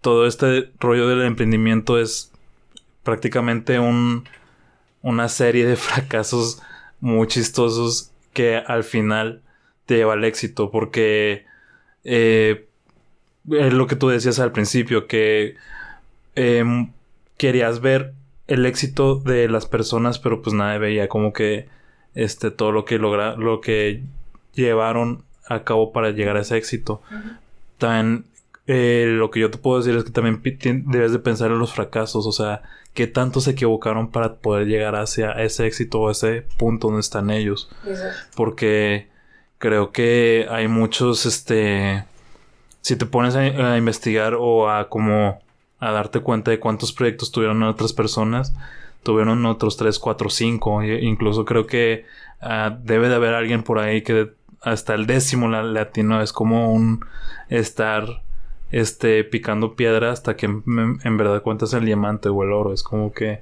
todo 0.00 0.26
este 0.26 0.70
rollo 0.78 1.08
del 1.08 1.22
emprendimiento 1.22 1.98
es 1.98 2.32
prácticamente 3.02 3.78
un, 3.78 4.28
una 5.02 5.28
serie 5.28 5.66
de 5.66 5.76
fracasos 5.76 6.62
muy 7.00 7.26
chistosos 7.26 8.10
que 8.32 8.56
al 8.56 8.84
final 8.84 9.42
te 9.86 9.96
lleva 9.96 10.14
al 10.14 10.24
éxito 10.24 10.70
porque 10.70 11.44
eh, 12.04 12.66
es 13.50 13.72
lo 13.72 13.86
que 13.86 13.96
tú 13.96 14.08
decías 14.08 14.38
al 14.38 14.52
principio 14.52 15.06
que 15.06 15.56
em, 16.34 16.92
querías 17.36 17.80
ver 17.80 18.12
el 18.46 18.66
éxito 18.66 19.16
de 19.16 19.48
las 19.48 19.66
personas 19.66 20.18
pero 20.18 20.42
pues 20.42 20.54
nadie 20.54 20.78
veía 20.78 21.08
como 21.08 21.32
que 21.32 21.68
este 22.14 22.50
todo 22.50 22.72
lo 22.72 22.84
que 22.84 22.98
logra 22.98 23.36
lo 23.36 23.60
que 23.60 24.02
llevaron 24.54 25.24
a 25.48 25.64
cabo 25.64 25.92
para 25.92 26.10
llegar 26.10 26.36
a 26.36 26.40
ese 26.40 26.56
éxito. 26.56 27.00
También 27.78 28.24
eh, 28.70 29.06
lo 29.08 29.30
que 29.30 29.40
yo 29.40 29.50
te 29.50 29.56
puedo 29.56 29.78
decir 29.78 29.96
es 29.96 30.04
que 30.04 30.10
también 30.10 30.42
debes 30.86 31.10
de 31.10 31.18
pensar 31.18 31.50
en 31.50 31.58
los 31.58 31.72
fracasos, 31.72 32.26
o 32.26 32.32
sea, 32.32 32.60
qué 32.92 33.06
tanto 33.06 33.40
se 33.40 33.52
equivocaron 33.52 34.10
para 34.10 34.34
poder 34.34 34.66
llegar 34.66 34.94
hacia 34.94 35.32
ese 35.32 35.66
éxito 35.66 36.00
o 36.00 36.10
ese 36.10 36.44
punto 36.58 36.88
donde 36.88 37.00
están 37.00 37.30
ellos. 37.30 37.70
Porque 38.36 39.08
creo 39.56 39.90
que 39.90 40.46
hay 40.50 40.68
muchos, 40.68 41.24
este, 41.24 42.04
si 42.82 42.96
te 42.96 43.06
pones 43.06 43.34
a, 43.36 43.78
investigar 43.78 44.34
o 44.34 44.70
a 44.70 44.90
como 44.90 45.40
a 45.80 45.90
darte 45.90 46.20
cuenta 46.20 46.50
de 46.50 46.60
cuántos 46.60 46.92
proyectos 46.92 47.32
tuvieron 47.32 47.62
otras 47.62 47.94
personas, 47.94 48.54
tuvieron 49.02 49.46
otros 49.46 49.78
3, 49.78 49.98
4, 49.98 50.28
5, 50.28 50.82
incluso 50.84 51.46
creo 51.46 51.66
que 51.66 52.04
ah, 52.42 52.76
debe 52.82 53.08
de 53.08 53.14
haber 53.14 53.32
alguien 53.32 53.62
por 53.62 53.78
ahí 53.78 54.02
que 54.02 54.30
hasta 54.60 54.94
el 54.94 55.06
décimo 55.06 55.48
latino 55.48 56.20
es 56.20 56.34
como 56.34 56.70
un 56.70 57.02
estar 57.48 58.27
este, 58.70 59.24
picando 59.24 59.74
piedra 59.74 60.12
hasta 60.12 60.36
que 60.36 60.46
en, 60.46 61.16
verdad 61.16 61.42
cuentas 61.42 61.72
el 61.72 61.84
diamante 61.84 62.28
o 62.28 62.42
el 62.42 62.52
oro. 62.52 62.72
Es 62.72 62.82
como 62.82 63.12
que, 63.12 63.40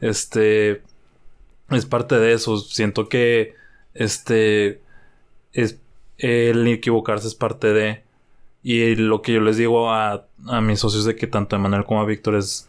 este, 0.00 0.82
es 1.70 1.86
parte 1.86 2.18
de 2.18 2.32
eso. 2.32 2.58
Siento 2.58 3.08
que, 3.08 3.54
este, 3.94 4.80
es, 5.52 5.78
el 6.18 6.66
equivocarse 6.66 7.28
es 7.28 7.34
parte 7.34 7.72
de. 7.72 8.02
Y 8.62 8.94
lo 8.96 9.20
que 9.20 9.34
yo 9.34 9.40
les 9.40 9.58
digo 9.58 9.92
a, 9.92 10.26
a 10.46 10.60
mis 10.62 10.80
socios 10.80 11.04
de 11.04 11.16
que 11.16 11.26
tanto 11.26 11.56
Emanuel 11.56 11.84
como 11.84 12.00
a 12.00 12.06
Víctor 12.06 12.36
es, 12.36 12.68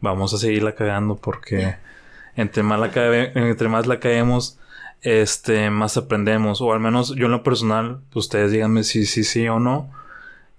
vamos 0.00 0.34
a 0.34 0.38
seguirla 0.38 0.74
cagando 0.74 1.14
porque 1.16 1.76
entre 2.36 2.64
más 2.64 2.80
la, 2.80 2.90
entre 3.34 3.68
más 3.68 3.86
la 3.86 4.00
caemos, 4.00 4.58
este, 5.02 5.70
más 5.70 5.96
aprendemos. 5.96 6.60
O 6.60 6.72
al 6.72 6.80
menos 6.80 7.14
yo 7.14 7.26
en 7.26 7.32
lo 7.32 7.44
personal, 7.44 8.00
ustedes 8.14 8.50
díganme 8.50 8.82
si 8.82 9.06
sí, 9.06 9.22
sí 9.22 9.46
o 9.46 9.60
no 9.60 9.88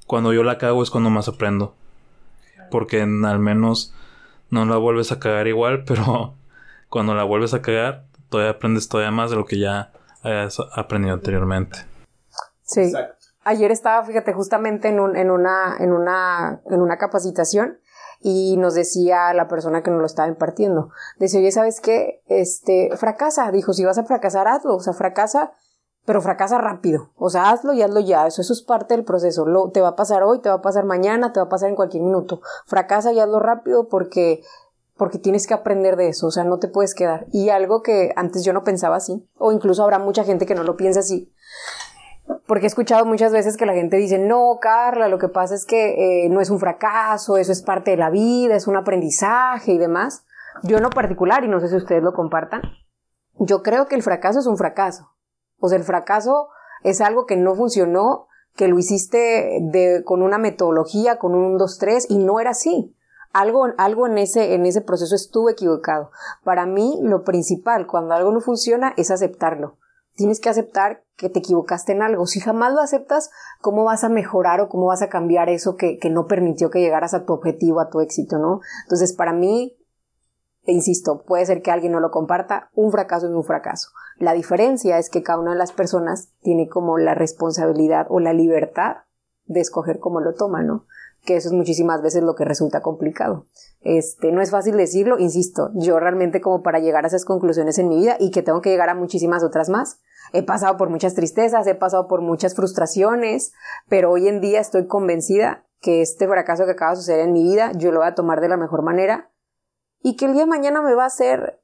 cuando 0.08 0.34
yo 0.34 0.44
la 0.44 0.58
cago 0.58 0.82
es 0.82 0.90
cuando 0.90 1.10
más 1.10 1.28
aprendo. 1.28 1.76
Porque 2.72 3.02
al 3.02 3.40
menos 3.40 3.94
no 4.50 4.66
la 4.66 4.78
vuelves 4.78 5.12
a 5.12 5.20
cagar 5.20 5.48
igual, 5.48 5.84
pero 5.88 6.34
cuando 6.90 7.14
la 7.14 7.24
vuelves 7.24 7.54
a 7.54 7.62
cagar, 7.62 8.06
todavía 8.30 8.52
aprendes 8.52 8.90
todavía 8.90 9.12
más 9.12 9.30
de 9.30 9.36
lo 9.36 9.46
que 9.46 9.60
ya 9.60 9.92
has 10.24 10.58
aprendido 10.76 11.14
anteriormente. 11.14 11.80
Sí. 12.64 12.92
Ayer 13.44 13.72
estaba, 13.72 14.04
fíjate, 14.04 14.34
justamente 14.34 14.90
en, 14.90 15.00
un, 15.00 15.16
en, 15.16 15.32
una, 15.32 15.78
en, 15.80 15.94
una, 15.94 16.62
en 16.66 16.82
una 16.82 16.98
capacitación 16.98 17.80
y 18.20 18.58
nos 18.58 18.74
decía 18.74 19.34
la 19.34 19.48
persona 19.48 19.84
que 19.84 19.92
nos 19.92 20.02
lo 20.02 20.06
estaba 20.06 20.28
impartiendo, 20.28 20.90
decía, 21.18 21.40
oye, 21.40 21.52
¿sabes 21.52 21.80
qué? 21.80 22.24
Este, 22.28 22.90
fracasa, 22.98 23.50
dijo, 23.52 23.72
si 23.72 23.86
vas 23.86 23.98
a 23.98 24.04
fracasar, 24.04 24.48
hazlo, 24.48 24.76
o 24.76 24.80
sea, 24.82 24.94
fracasa 24.94 25.54
pero 26.08 26.22
fracasa 26.22 26.58
rápido. 26.58 27.10
O 27.18 27.30
sea, 27.30 27.50
hazlo 27.50 27.74
y 27.74 27.82
hazlo 27.82 28.00
ya. 28.00 28.28
Eso, 28.28 28.42
eso 28.42 28.54
es 28.54 28.62
parte 28.62 28.96
del 28.96 29.04
proceso. 29.04 29.46
Lo, 29.46 29.72
te 29.72 29.82
va 29.82 29.90
a 29.90 29.96
pasar 29.98 30.24
hoy, 30.24 30.40
te 30.40 30.48
va 30.48 30.56
a 30.56 30.62
pasar 30.62 30.86
mañana, 30.86 31.34
te 31.34 31.42
va 31.42 31.48
a 31.48 31.50
pasar 31.50 31.68
en 31.68 31.76
cualquier 31.76 32.02
minuto. 32.02 32.40
Fracasa 32.66 33.12
y 33.12 33.20
hazlo 33.20 33.40
rápido 33.40 33.90
porque, 33.90 34.42
porque 34.96 35.20
tienes 35.20 35.48
que 35.48 35.54
aprender 35.54 35.98
de 35.98 36.08
eso. 36.08 36.28
O 36.28 36.32
sea, 36.32 36.46
no 36.46 36.60
te 36.60 36.70
puedes 36.70 36.96
quedar. 36.96 37.28
Y 37.34 37.50
algo 37.50 37.84
que 37.84 38.14
antes 38.16 38.46
yo 38.46 38.54
no 38.54 38.64
pensaba 38.64 38.96
así, 38.96 39.28
o 39.38 39.52
incluso 39.52 39.84
habrá 39.84 40.00
mucha 40.00 40.24
gente 40.24 40.46
que 40.46 40.56
no 40.56 40.64
lo 40.64 40.78
piensa 40.78 41.02
así. 41.02 41.30
Porque 42.48 42.68
he 42.68 42.68
escuchado 42.68 43.04
muchas 43.06 43.34
veces 43.34 43.58
que 43.58 43.66
la 43.66 43.74
gente 43.74 43.98
dice, 43.98 44.18
no, 44.18 44.60
Carla, 44.62 45.10
lo 45.10 45.20
que 45.20 45.28
pasa 45.28 45.56
es 45.56 45.66
que 45.66 46.24
eh, 46.24 46.30
no 46.30 46.40
es 46.40 46.50
un 46.50 46.60
fracaso, 46.60 47.36
eso 47.36 47.52
es 47.52 47.62
parte 47.62 47.92
de 47.92 47.98
la 47.98 48.10
vida, 48.10 48.56
es 48.56 48.68
un 48.68 48.78
aprendizaje 48.78 49.74
y 49.74 49.78
demás. 49.78 50.24
Yo 50.64 50.78
en 50.78 50.84
lo 50.84 50.90
particular, 50.90 51.44
y 51.44 51.50
no 51.50 51.60
sé 51.60 51.68
si 51.68 51.76
ustedes 51.76 52.02
lo 52.02 52.14
compartan, 52.14 52.62
yo 53.40 53.62
creo 53.62 53.88
que 53.88 53.96
el 53.96 54.04
fracaso 54.04 54.40
es 54.40 54.48
un 54.48 54.56
fracaso. 54.56 55.17
O 55.60 55.70
sea, 55.70 55.78
el 55.78 55.84
fracaso 55.84 56.50
es 56.84 57.02
algo 57.02 57.26
que 57.26 57.38
no 57.38 57.56
funcionó, 57.56 58.28
que 58.56 58.68
lo 58.68 58.78
hiciste 58.78 59.60
de, 59.62 60.04
con 60.04 60.22
una 60.22 60.38
metodología, 60.38 61.18
con 61.18 61.36
un 61.36 61.46
1, 61.46 61.58
2, 61.58 61.78
3 61.78 62.06
y 62.10 62.18
no 62.18 62.40
era 62.40 62.52
así. 62.52 62.94
Algo, 63.34 63.68
algo 63.78 64.08
en, 64.08 64.18
ese, 64.18 64.56
en 64.56 64.66
ese 64.66 64.82
proceso 64.82 65.16
estuvo 65.16 65.50
equivocado. 65.50 66.12
Para 66.44 66.66
mí, 66.66 67.00
lo 67.04 67.24
principal 67.24 67.86
cuando 67.86 68.16
algo 68.16 68.32
no 68.32 68.42
funciona 68.42 68.94
es 68.98 69.12
aceptarlo. 69.12 69.78
Tienes 70.16 70.40
que 70.40 70.50
aceptar 70.50 71.04
que 71.16 71.30
te 71.30 71.40
equivocaste 71.40 71.92
en 71.92 72.02
algo. 72.02 72.26
Si 72.26 72.40
jamás 72.40 72.74
lo 72.74 72.82
aceptas, 72.82 73.30
¿cómo 73.62 73.84
vas 73.84 74.04
a 74.04 74.10
mejorar 74.10 74.62
o 74.62 74.70
cómo 74.70 74.88
vas 74.88 75.04
a 75.04 75.10
cambiar 75.10 75.50
eso 75.50 75.76
que, 75.76 76.00
que 76.00 76.10
no 76.10 76.26
permitió 76.26 76.72
que 76.72 76.80
llegaras 76.80 77.14
a 77.14 77.26
tu 77.26 77.34
objetivo, 77.34 77.80
a 77.80 77.90
tu 77.90 78.02
éxito, 78.02 78.40
no? 78.40 78.62
Entonces, 78.86 79.14
para 79.14 79.34
mí, 79.34 79.78
e 80.64 80.72
insisto, 80.72 81.24
puede 81.24 81.46
ser 81.46 81.62
que 81.62 81.70
alguien 81.70 81.92
no 81.92 82.00
lo 82.00 82.10
comparta, 82.10 82.72
un 82.74 82.92
fracaso 82.92 83.28
es 83.28 83.34
un 83.34 83.44
fracaso. 83.44 83.90
La 84.20 84.34
diferencia 84.34 84.98
es 84.98 85.10
que 85.10 85.22
cada 85.22 85.40
una 85.40 85.52
de 85.52 85.58
las 85.58 85.72
personas 85.72 86.30
tiene 86.42 86.68
como 86.68 86.98
la 86.98 87.14
responsabilidad 87.14 88.08
o 88.10 88.20
la 88.20 88.34
libertad 88.34 88.98
de 89.46 89.60
escoger 89.60 90.00
cómo 90.00 90.22
lo 90.22 90.34
toma, 90.34 90.64
¿no? 90.64 90.86
Que 91.24 91.36
eso 91.36 91.50
es 91.50 91.54
muchísimas 91.54 92.02
veces 92.02 92.24
lo 92.24 92.36
que 92.36 92.46
resulta 92.46 92.82
complicado. 92.82 93.46
Este, 93.82 94.32
no 94.32 94.42
es 94.42 94.50
fácil 94.50 94.76
decirlo, 94.76 95.20
insisto, 95.20 95.72
yo 95.76 96.00
realmente 96.00 96.42
como 96.42 96.64
para 96.64 96.80
llegar 96.80 97.04
a 97.04 97.08
esas 97.08 97.26
conclusiones 97.26 97.78
en 97.78 97.90
mi 97.90 98.00
vida 98.00 98.18
y 98.20 98.32
que 98.32 98.42
tengo 98.42 98.62
que 98.62 98.70
llegar 98.70 98.90
a 98.90 98.96
muchísimas 98.96 99.44
otras 99.44 99.70
más. 99.70 100.00
He 100.34 100.44
pasado 100.44 100.78
por 100.78 100.90
muchas 100.90 101.14
tristezas, 101.14 101.68
he 101.68 101.76
pasado 101.76 102.08
por 102.08 102.22
muchas 102.22 102.56
frustraciones, 102.56 103.54
pero 103.88 104.12
hoy 104.12 104.28
en 104.28 104.42
día 104.42 104.60
estoy 104.60 104.88
convencida 104.88 105.66
que 105.80 106.02
este 106.02 106.28
fracaso 106.28 106.66
que 106.66 106.72
acaba 106.72 106.92
de 106.92 106.98
suceder 106.98 107.22
en 107.22 107.34
mi 107.34 107.44
vida, 107.44 107.72
yo 107.76 107.92
lo 107.92 108.00
voy 108.00 108.08
a 108.08 108.16
tomar 108.16 108.42
de 108.42 108.50
la 108.50 108.58
mejor 108.58 108.82
manera 108.82 109.30
y 110.02 110.16
que 110.16 110.26
el 110.26 110.34
día 110.34 110.44
de 110.44 110.50
mañana 110.50 110.82
me 110.82 110.96
va 110.96 111.04
a 111.04 111.08
hacer 111.08 111.62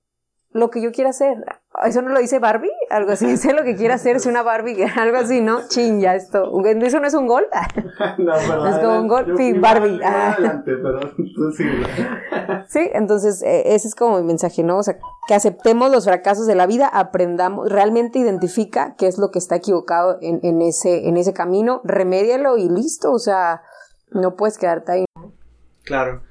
lo 0.53 0.69
que 0.69 0.81
yo 0.81 0.91
quiera 0.91 1.09
hacer. 1.09 1.43
¿Eso 1.83 2.03
no 2.03 2.09
lo 2.09 2.19
dice 2.19 2.37
Barbie? 2.37 2.71
Algo 2.91 3.11
así, 3.11 3.35
sé 3.37 3.53
lo 3.53 3.63
que 3.63 3.75
quiera 3.75 3.95
hacer, 3.95 4.15
es 4.15 4.27
una 4.27 4.43
Barbie, 4.43 4.83
algo 4.95 5.17
así, 5.17 5.41
¿no? 5.41 5.67
Chin, 5.67 5.99
ya 5.99 6.15
esto. 6.15 6.51
¿Eso 6.65 6.99
no 6.99 7.07
es 7.07 7.13
un 7.15 7.27
gol? 7.27 7.45
no, 8.19 8.33
perdón. 8.33 8.67
Es 8.67 8.79
como 8.79 8.99
un 8.99 9.07
gol, 9.07 9.33
sí, 9.35 9.53
Barbie. 9.53 9.99
Ah. 10.03 10.33
Adelante, 10.33 10.71
pero 10.75 10.99
sí. 11.57 11.63
sí, 12.67 12.89
entonces 12.93 13.41
eh, 13.41 13.73
ese 13.73 13.87
es 13.87 13.95
como 13.95 14.19
mi 14.19 14.27
mensaje, 14.27 14.63
¿no? 14.63 14.77
O 14.77 14.83
sea, 14.83 14.97
que 15.27 15.33
aceptemos 15.33 15.91
los 15.91 16.05
fracasos 16.05 16.45
de 16.45 16.55
la 16.55 16.67
vida, 16.67 16.87
aprendamos, 16.87 17.71
realmente 17.71 18.19
identifica 18.19 18.95
qué 18.95 19.07
es 19.07 19.17
lo 19.17 19.31
que 19.31 19.39
está 19.39 19.55
equivocado 19.55 20.19
en, 20.21 20.39
en, 20.43 20.61
ese, 20.61 21.07
en 21.07 21.17
ese 21.17 21.33
camino, 21.33 21.81
remédialo 21.83 22.57
y 22.57 22.69
listo, 22.69 23.11
o 23.11 23.19
sea, 23.19 23.63
no 24.11 24.35
puedes 24.35 24.59
quedarte 24.59 24.91
ahí. 24.91 25.05
Claro. 25.83 26.21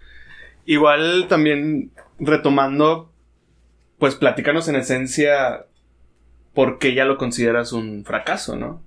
Igual 0.65 1.27
también 1.29 1.93
retomando, 2.19 3.12
pues 4.03 4.17
platícanos 4.17 4.67
en 4.67 4.75
esencia 4.75 5.67
por 6.55 6.81
qué 6.81 6.93
ya 6.93 7.05
lo 7.05 7.19
consideras 7.19 7.73
un 7.73 8.05
fracaso, 8.05 8.57
¿no? 8.57 8.83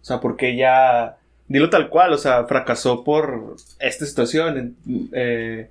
O 0.00 0.04
sea, 0.04 0.20
por 0.20 0.36
qué 0.36 0.56
ya... 0.56 1.16
Dilo 1.48 1.68
tal 1.68 1.88
cual, 1.88 2.12
o 2.12 2.16
sea, 2.16 2.44
fracasó 2.44 3.02
por 3.02 3.56
esta 3.80 4.06
situación. 4.06 4.76
Eh, 5.12 5.68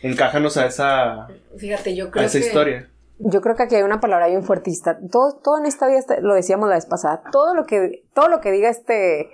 encajanos 0.00 0.56
a 0.56 0.64
esa... 0.64 1.28
Fíjate, 1.58 1.94
yo 1.94 2.10
creo 2.10 2.22
a 2.22 2.24
esa 2.24 2.38
historia. 2.38 2.88
Yo 3.18 3.42
creo 3.42 3.54
que 3.54 3.64
aquí 3.64 3.74
hay 3.74 3.82
una 3.82 4.00
palabra 4.00 4.28
bien 4.28 4.44
fuertista. 4.44 4.98
Todo, 5.12 5.34
todo 5.34 5.58
en 5.58 5.66
esta 5.66 5.86
vida, 5.86 6.00
lo 6.22 6.32
decíamos 6.32 6.70
la 6.70 6.76
vez 6.76 6.86
pasada, 6.86 7.20
todo 7.30 7.52
lo 7.52 7.66
que, 7.66 8.02
todo 8.14 8.28
lo 8.28 8.40
que 8.40 8.50
diga 8.50 8.70
este 8.70 9.28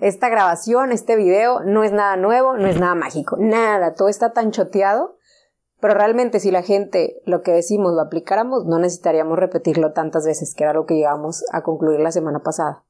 esta 0.00 0.28
grabación, 0.28 0.92
este 0.92 1.16
video, 1.16 1.64
no 1.64 1.82
es 1.82 1.90
nada 1.90 2.16
nuevo, 2.16 2.56
no 2.56 2.68
es 2.68 2.78
nada 2.78 2.94
mágico, 2.94 3.36
nada, 3.36 3.94
todo 3.94 4.08
está 4.08 4.32
tan 4.32 4.52
choteado, 4.52 5.17
pero 5.80 5.94
realmente 5.94 6.40
si 6.40 6.50
la 6.50 6.62
gente 6.62 7.20
lo 7.24 7.42
que 7.42 7.52
decimos 7.52 7.92
lo 7.94 8.00
aplicáramos, 8.00 8.64
no 8.66 8.78
necesitaríamos 8.78 9.38
repetirlo 9.38 9.92
tantas 9.92 10.26
veces, 10.26 10.54
que 10.54 10.64
era 10.64 10.72
lo 10.72 10.86
que 10.86 10.94
llegamos 10.94 11.44
a 11.52 11.62
concluir 11.62 12.00
la 12.00 12.12
semana 12.12 12.40
pasada. 12.40 12.84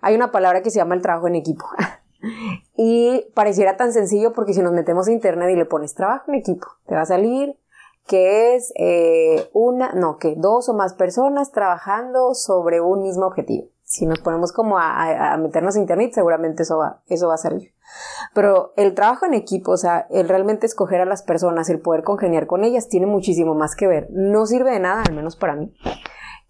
Hay 0.00 0.14
una 0.14 0.32
palabra 0.32 0.62
que 0.62 0.70
se 0.70 0.78
llama 0.78 0.94
el 0.94 1.02
trabajo 1.02 1.28
en 1.28 1.36
equipo. 1.36 1.66
y 2.76 3.26
pareciera 3.34 3.76
tan 3.76 3.92
sencillo 3.92 4.32
porque 4.32 4.54
si 4.54 4.62
nos 4.62 4.72
metemos 4.72 5.08
a 5.08 5.12
internet 5.12 5.50
y 5.50 5.56
le 5.56 5.66
pones 5.66 5.94
trabajo 5.94 6.24
en 6.28 6.36
equipo, 6.36 6.66
te 6.86 6.94
va 6.94 7.02
a 7.02 7.06
salir 7.06 7.56
que 8.06 8.56
es 8.56 8.72
eh, 8.76 9.48
una, 9.52 9.92
no, 9.92 10.16
que 10.16 10.34
dos 10.36 10.68
o 10.68 10.74
más 10.74 10.94
personas 10.94 11.52
trabajando 11.52 12.34
sobre 12.34 12.80
un 12.80 13.02
mismo 13.02 13.26
objetivo. 13.26 13.68
Si 13.90 14.06
nos 14.06 14.20
ponemos 14.20 14.52
como 14.52 14.78
a, 14.78 15.32
a 15.32 15.36
meternos 15.36 15.74
a 15.74 15.80
internet, 15.80 16.12
seguramente 16.14 16.62
eso 16.62 16.78
va, 16.78 17.02
eso 17.08 17.26
va 17.26 17.34
a 17.34 17.38
salir. 17.38 17.74
Pero 18.34 18.72
el 18.76 18.94
trabajo 18.94 19.26
en 19.26 19.34
equipo, 19.34 19.72
o 19.72 19.76
sea, 19.76 20.06
el 20.10 20.28
realmente 20.28 20.64
escoger 20.64 21.00
a 21.00 21.06
las 21.06 21.24
personas, 21.24 21.68
el 21.70 21.80
poder 21.80 22.04
congeniar 22.04 22.46
con 22.46 22.62
ellas, 22.62 22.88
tiene 22.88 23.06
muchísimo 23.06 23.56
más 23.56 23.74
que 23.74 23.88
ver. 23.88 24.06
No 24.10 24.46
sirve 24.46 24.70
de 24.70 24.78
nada, 24.78 25.02
al 25.02 25.12
menos 25.12 25.34
para 25.34 25.56
mí, 25.56 25.74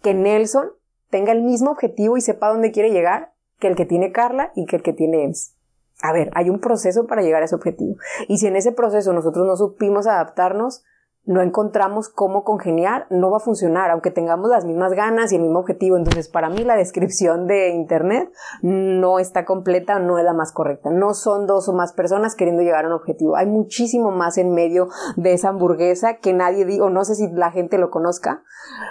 que 0.02 0.12
Nelson 0.12 0.72
tenga 1.08 1.32
el 1.32 1.40
mismo 1.40 1.70
objetivo 1.70 2.18
y 2.18 2.20
sepa 2.20 2.50
dónde 2.50 2.72
quiere 2.72 2.90
llegar 2.90 3.32
que 3.58 3.68
el 3.68 3.74
que 3.74 3.86
tiene 3.86 4.12
Carla 4.12 4.52
y 4.54 4.66
que 4.66 4.76
el 4.76 4.82
que 4.82 4.92
tiene 4.92 5.24
Ems. 5.24 5.56
A 6.02 6.12
ver, 6.12 6.30
hay 6.34 6.50
un 6.50 6.60
proceso 6.60 7.06
para 7.06 7.22
llegar 7.22 7.40
a 7.40 7.46
ese 7.46 7.54
objetivo. 7.54 7.96
Y 8.28 8.36
si 8.36 8.48
en 8.48 8.56
ese 8.56 8.72
proceso 8.72 9.14
nosotros 9.14 9.46
no 9.46 9.56
supimos 9.56 10.06
adaptarnos, 10.06 10.84
no 11.24 11.42
encontramos 11.42 12.08
cómo 12.08 12.44
congeniar, 12.44 13.06
no 13.10 13.30
va 13.30 13.36
a 13.36 13.40
funcionar, 13.40 13.90
aunque 13.90 14.10
tengamos 14.10 14.50
las 14.50 14.64
mismas 14.64 14.92
ganas 14.92 15.30
y 15.30 15.36
el 15.36 15.42
mismo 15.42 15.60
objetivo. 15.60 15.96
Entonces, 15.96 16.28
para 16.28 16.48
mí 16.48 16.64
la 16.64 16.76
descripción 16.76 17.46
de 17.46 17.70
Internet 17.70 18.32
no 18.62 19.18
está 19.18 19.44
completa, 19.44 19.98
no 19.98 20.18
es 20.18 20.24
la 20.24 20.32
más 20.32 20.52
correcta. 20.52 20.90
No 20.90 21.14
son 21.14 21.46
dos 21.46 21.68
o 21.68 21.72
más 21.72 21.92
personas 21.92 22.34
queriendo 22.34 22.62
llegar 22.62 22.84
a 22.84 22.88
un 22.88 22.94
objetivo. 22.94 23.36
Hay 23.36 23.46
muchísimo 23.46 24.10
más 24.10 24.38
en 24.38 24.54
medio 24.54 24.88
de 25.16 25.34
esa 25.34 25.50
hamburguesa 25.50 26.18
que 26.18 26.32
nadie 26.32 26.64
diga, 26.64 26.86
o 26.86 26.90
no 26.90 27.04
sé 27.04 27.14
si 27.14 27.28
la 27.30 27.50
gente 27.50 27.78
lo 27.78 27.90
conozca, 27.90 28.42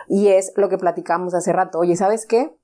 y 0.07 0.29
es 0.29 0.53
lo 0.55 0.69
que 0.69 0.77
platicamos 0.77 1.33
hace 1.33 1.51
rato. 1.51 1.79
Oye, 1.79 1.95
¿sabes 1.95 2.25
qué? 2.25 2.55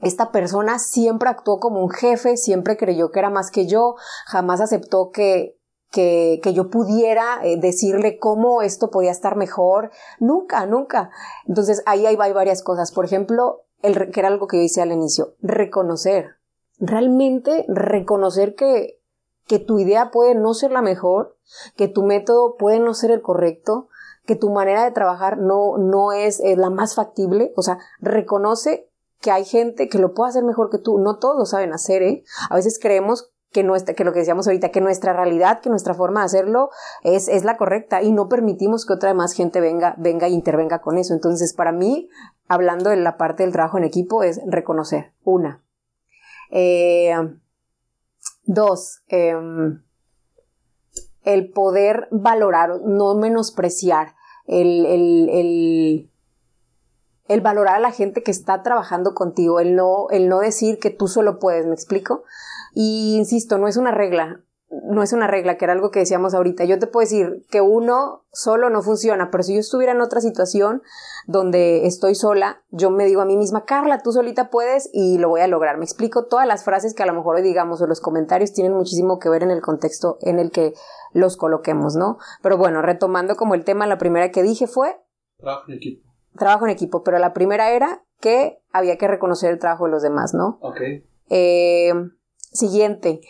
Esta 0.00 0.30
persona 0.30 0.78
siempre 0.78 1.28
actuó 1.28 1.58
como 1.58 1.82
un 1.82 1.90
jefe, 1.90 2.36
siempre 2.36 2.76
creyó 2.76 3.10
que 3.10 3.18
era 3.18 3.30
más 3.30 3.50
que 3.50 3.66
yo, 3.66 3.96
jamás 4.26 4.60
aceptó 4.60 5.10
que 5.10 5.57
que, 5.90 6.40
yo 6.54 6.70
pudiera 6.70 7.40
eh, 7.42 7.56
decirle 7.58 8.18
cómo 8.18 8.62
esto 8.62 8.90
podía 8.90 9.10
estar 9.10 9.36
mejor. 9.36 9.90
Nunca, 10.20 10.66
nunca. 10.66 11.10
Entonces 11.46 11.82
ahí 11.86 12.06
hay, 12.06 12.16
varias 12.16 12.62
cosas. 12.62 12.92
Por 12.92 13.04
ejemplo, 13.04 13.64
el, 13.82 14.10
que 14.10 14.20
era 14.20 14.28
algo 14.28 14.46
que 14.46 14.58
yo 14.58 14.62
hice 14.62 14.82
al 14.82 14.92
inicio, 14.92 15.34
reconocer. 15.40 16.36
Realmente 16.78 17.64
reconocer 17.68 18.54
que, 18.54 19.00
que 19.46 19.58
tu 19.58 19.78
idea 19.78 20.10
puede 20.10 20.34
no 20.34 20.54
ser 20.54 20.70
la 20.70 20.82
mejor, 20.82 21.36
que 21.76 21.88
tu 21.88 22.02
método 22.02 22.56
puede 22.56 22.78
no 22.78 22.94
ser 22.94 23.10
el 23.10 23.22
correcto, 23.22 23.88
que 24.26 24.36
tu 24.36 24.50
manera 24.50 24.84
de 24.84 24.90
trabajar 24.90 25.38
no, 25.38 25.78
no 25.78 26.12
es, 26.12 26.38
es 26.40 26.58
la 26.58 26.70
más 26.70 26.94
factible. 26.94 27.52
O 27.56 27.62
sea, 27.62 27.78
reconoce 27.98 28.90
que 29.20 29.30
hay 29.30 29.44
gente 29.44 29.88
que 29.88 29.98
lo 29.98 30.14
puede 30.14 30.30
hacer 30.30 30.44
mejor 30.44 30.70
que 30.70 30.78
tú. 30.78 30.98
No 30.98 31.18
todos 31.18 31.36
lo 31.36 31.46
saben 31.46 31.72
hacer, 31.72 32.02
¿eh? 32.02 32.24
A 32.50 32.54
veces 32.54 32.78
creemos 32.78 33.32
que, 33.50 33.62
nuestra, 33.62 33.94
que 33.94 34.04
lo 34.04 34.12
que 34.12 34.20
decíamos 34.20 34.46
ahorita, 34.46 34.70
que 34.70 34.80
nuestra 34.80 35.12
realidad, 35.12 35.60
que 35.60 35.70
nuestra 35.70 35.94
forma 35.94 36.20
de 36.20 36.26
hacerlo 36.26 36.70
es, 37.02 37.28
es 37.28 37.44
la 37.44 37.56
correcta 37.56 38.02
y 38.02 38.12
no 38.12 38.28
permitimos 38.28 38.84
que 38.84 38.92
otra 38.92 39.14
más 39.14 39.32
gente 39.32 39.60
venga, 39.60 39.94
venga 39.98 40.26
e 40.26 40.30
intervenga 40.30 40.80
con 40.80 40.98
eso. 40.98 41.14
Entonces, 41.14 41.54
para 41.54 41.72
mí, 41.72 42.08
hablando 42.46 42.90
de 42.90 42.96
la 42.96 43.16
parte 43.16 43.42
del 43.42 43.52
trabajo 43.52 43.78
en 43.78 43.84
equipo, 43.84 44.22
es 44.22 44.40
reconocer. 44.46 45.12
Una. 45.24 45.62
Eh, 46.50 47.14
dos, 48.44 49.02
em, 49.08 49.82
el 51.22 51.50
poder 51.50 52.08
valorar, 52.10 52.80
no 52.84 53.14
menospreciar, 53.14 54.14
el, 54.46 54.86
el, 54.86 55.28
el, 55.28 56.10
el, 57.28 57.40
valorar 57.42 57.76
a 57.76 57.80
la 57.80 57.92
gente 57.92 58.22
que 58.22 58.30
está 58.30 58.62
trabajando 58.62 59.14
contigo, 59.14 59.60
el 59.60 59.76
no, 59.76 60.08
el 60.10 60.28
no 60.28 60.38
decir 60.38 60.78
que 60.78 60.88
tú 60.88 61.06
solo 61.06 61.38
puedes, 61.38 61.66
¿me 61.66 61.74
explico? 61.74 62.24
Y 62.80 63.16
insisto, 63.16 63.58
no 63.58 63.66
es 63.66 63.76
una 63.76 63.90
regla, 63.90 64.44
no 64.70 65.02
es 65.02 65.12
una 65.12 65.26
regla, 65.26 65.56
que 65.56 65.64
era 65.64 65.72
algo 65.72 65.90
que 65.90 65.98
decíamos 65.98 66.32
ahorita. 66.32 66.64
Yo 66.64 66.78
te 66.78 66.86
puedo 66.86 67.02
decir 67.02 67.44
que 67.50 67.60
uno 67.60 68.24
solo 68.30 68.70
no 68.70 68.82
funciona, 68.82 69.32
pero 69.32 69.42
si 69.42 69.54
yo 69.54 69.58
estuviera 69.58 69.90
en 69.90 70.00
otra 70.00 70.20
situación 70.20 70.82
donde 71.26 71.86
estoy 71.86 72.14
sola, 72.14 72.62
yo 72.70 72.90
me 72.90 73.04
digo 73.04 73.20
a 73.20 73.24
mí 73.24 73.36
misma, 73.36 73.64
Carla, 73.64 73.98
tú 73.98 74.12
solita 74.12 74.48
puedes 74.48 74.90
y 74.92 75.18
lo 75.18 75.28
voy 75.28 75.40
a 75.40 75.48
lograr. 75.48 75.76
Me 75.76 75.84
explico 75.84 76.26
todas 76.26 76.46
las 76.46 76.62
frases 76.62 76.94
que 76.94 77.02
a 77.02 77.06
lo 77.06 77.14
mejor 77.14 77.34
hoy 77.34 77.42
digamos 77.42 77.82
o 77.82 77.88
los 77.88 78.00
comentarios 78.00 78.52
tienen 78.52 78.74
muchísimo 78.74 79.18
que 79.18 79.28
ver 79.28 79.42
en 79.42 79.50
el 79.50 79.60
contexto 79.60 80.18
en 80.20 80.38
el 80.38 80.52
que 80.52 80.74
los 81.12 81.36
coloquemos, 81.36 81.96
¿no? 81.96 82.18
Pero 82.44 82.58
bueno, 82.58 82.80
retomando 82.80 83.34
como 83.34 83.56
el 83.56 83.64
tema, 83.64 83.88
la 83.88 83.98
primera 83.98 84.30
que 84.30 84.44
dije 84.44 84.68
fue... 84.68 85.00
Trabajo 85.38 85.64
en 85.66 85.74
equipo. 85.74 86.08
Trabajo 86.36 86.64
en 86.66 86.70
equipo, 86.70 87.02
pero 87.02 87.18
la 87.18 87.32
primera 87.32 87.72
era 87.72 88.04
que 88.20 88.62
había 88.70 88.98
que 88.98 89.08
reconocer 89.08 89.50
el 89.50 89.58
trabajo 89.58 89.86
de 89.86 89.90
los 89.90 90.02
demás, 90.02 90.32
¿no? 90.32 90.60
Ok. 90.62 90.80
Eh, 91.30 91.92
Siguiente. 92.52 93.20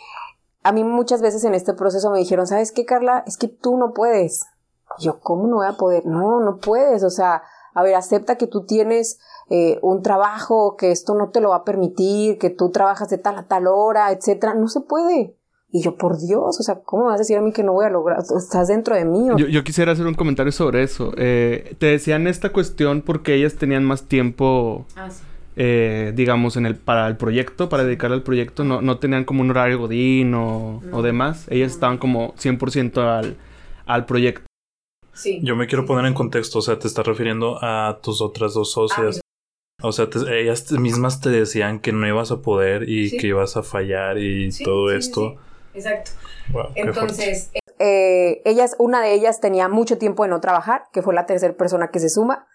A 0.63 0.71
mí 0.71 0.83
muchas 0.83 1.21
veces 1.21 1.43
en 1.43 1.53
este 1.53 1.73
proceso 1.73 2.11
me 2.11 2.19
dijeron, 2.19 2.47
¿sabes 2.47 2.71
qué, 2.71 2.85
Carla? 2.85 3.23
Es 3.25 3.37
que 3.37 3.47
tú 3.47 3.77
no 3.77 3.93
puedes. 3.93 4.45
yo, 4.99 5.19
¿cómo 5.19 5.47
no 5.47 5.57
voy 5.57 5.67
a 5.67 5.77
poder? 5.77 6.05
No, 6.05 6.39
no 6.39 6.57
puedes. 6.57 7.03
O 7.03 7.09
sea, 7.09 7.43
a 7.73 7.83
ver, 7.83 7.95
acepta 7.95 8.37
que 8.37 8.47
tú 8.47 8.65
tienes 8.65 9.19
eh, 9.49 9.79
un 9.81 10.01
trabajo, 10.01 10.75
que 10.75 10.91
esto 10.91 11.15
no 11.15 11.29
te 11.29 11.41
lo 11.41 11.49
va 11.49 11.57
a 11.57 11.63
permitir, 11.63 12.37
que 12.37 12.49
tú 12.49 12.71
trabajas 12.71 13.09
de 13.09 13.17
tal 13.17 13.37
a 13.37 13.47
tal 13.47 13.67
hora, 13.67 14.11
etcétera. 14.11 14.53
No 14.53 14.67
se 14.67 14.81
puede. 14.81 15.35
Y 15.71 15.83
yo, 15.83 15.95
por 15.97 16.19
Dios, 16.19 16.59
o 16.59 16.63
sea, 16.63 16.79
¿cómo 16.83 17.03
me 17.03 17.09
vas 17.09 17.19
a 17.19 17.21
decir 17.21 17.37
a 17.37 17.41
mí 17.41 17.53
que 17.53 17.63
no 17.63 17.73
voy 17.73 17.85
a 17.85 17.89
lograr? 17.89 18.19
Estás 18.19 18.67
dentro 18.67 18.95
de 18.95 19.05
mí. 19.05 19.27
Yo, 19.37 19.47
yo, 19.47 19.63
quisiera 19.63 19.91
hacer 19.91 20.07
un 20.07 20.15
comentario 20.15 20.51
sobre 20.51 20.81
eso. 20.81 21.11
Eh, 21.15 21.75
te 21.77 21.85
decían 21.85 22.25
esta 22.25 22.51
cuestión 22.51 23.03
porque 23.03 23.35
ellas 23.35 23.55
tenían 23.55 23.85
más 23.85 24.03
tiempo 24.07 24.85
ah, 24.95 25.11
sí. 25.11 25.23
Eh, 25.55 26.13
digamos, 26.15 26.55
en 26.55 26.65
el, 26.65 26.75
para 26.75 27.07
el 27.07 27.17
proyecto, 27.17 27.67
para 27.67 27.83
dedicar 27.83 28.11
al 28.11 28.23
proyecto, 28.23 28.63
no, 28.63 28.81
no 28.81 28.97
tenían 28.97 29.25
como 29.25 29.41
un 29.41 29.49
horario 29.49 29.79
godín 29.79 30.33
o, 30.33 30.81
o 30.91 31.01
demás. 31.01 31.47
Ellas 31.49 31.73
estaban 31.73 31.97
como 31.97 32.33
100% 32.35 32.97
al, 32.99 33.35
al 33.85 34.05
proyecto. 34.05 34.45
Sí. 35.13 35.41
Yo 35.43 35.55
me 35.55 35.67
quiero 35.67 35.85
poner 35.85 36.05
en 36.05 36.13
contexto, 36.13 36.59
o 36.59 36.61
sea, 36.61 36.79
te 36.79 36.87
estás 36.87 37.05
refiriendo 37.05 37.57
a 37.61 37.99
tus 38.01 38.21
otras 38.21 38.53
dos 38.53 38.71
socias. 38.71 39.19
Ah, 39.19 39.87
o 39.87 39.91
sea, 39.91 40.07
ellas 40.31 40.71
mismas 40.73 41.21
te 41.21 41.29
decían 41.29 41.79
que 41.79 41.91
no 41.91 42.07
ibas 42.07 42.31
a 42.31 42.41
poder 42.41 42.87
y 42.87 43.17
que 43.17 43.27
ibas 43.27 43.57
a 43.57 43.63
fallar 43.63 44.17
y 44.17 44.49
todo 44.63 44.91
esto. 44.91 45.35
Exacto. 45.73 46.11
Entonces, 46.75 47.51
eh, 47.79 48.41
ellas, 48.43 48.75
una 48.77 49.01
de 49.01 49.13
ellas 49.13 49.39
tenía 49.39 49.69
mucho 49.69 49.97
tiempo 49.97 50.23
de 50.23 50.29
no 50.29 50.41
trabajar, 50.41 50.83
que 50.91 51.01
fue 51.01 51.13
la 51.13 51.25
tercera 51.25 51.53
persona 51.53 51.89
que 51.91 51.99
se 51.99 52.09
suma. 52.09 52.45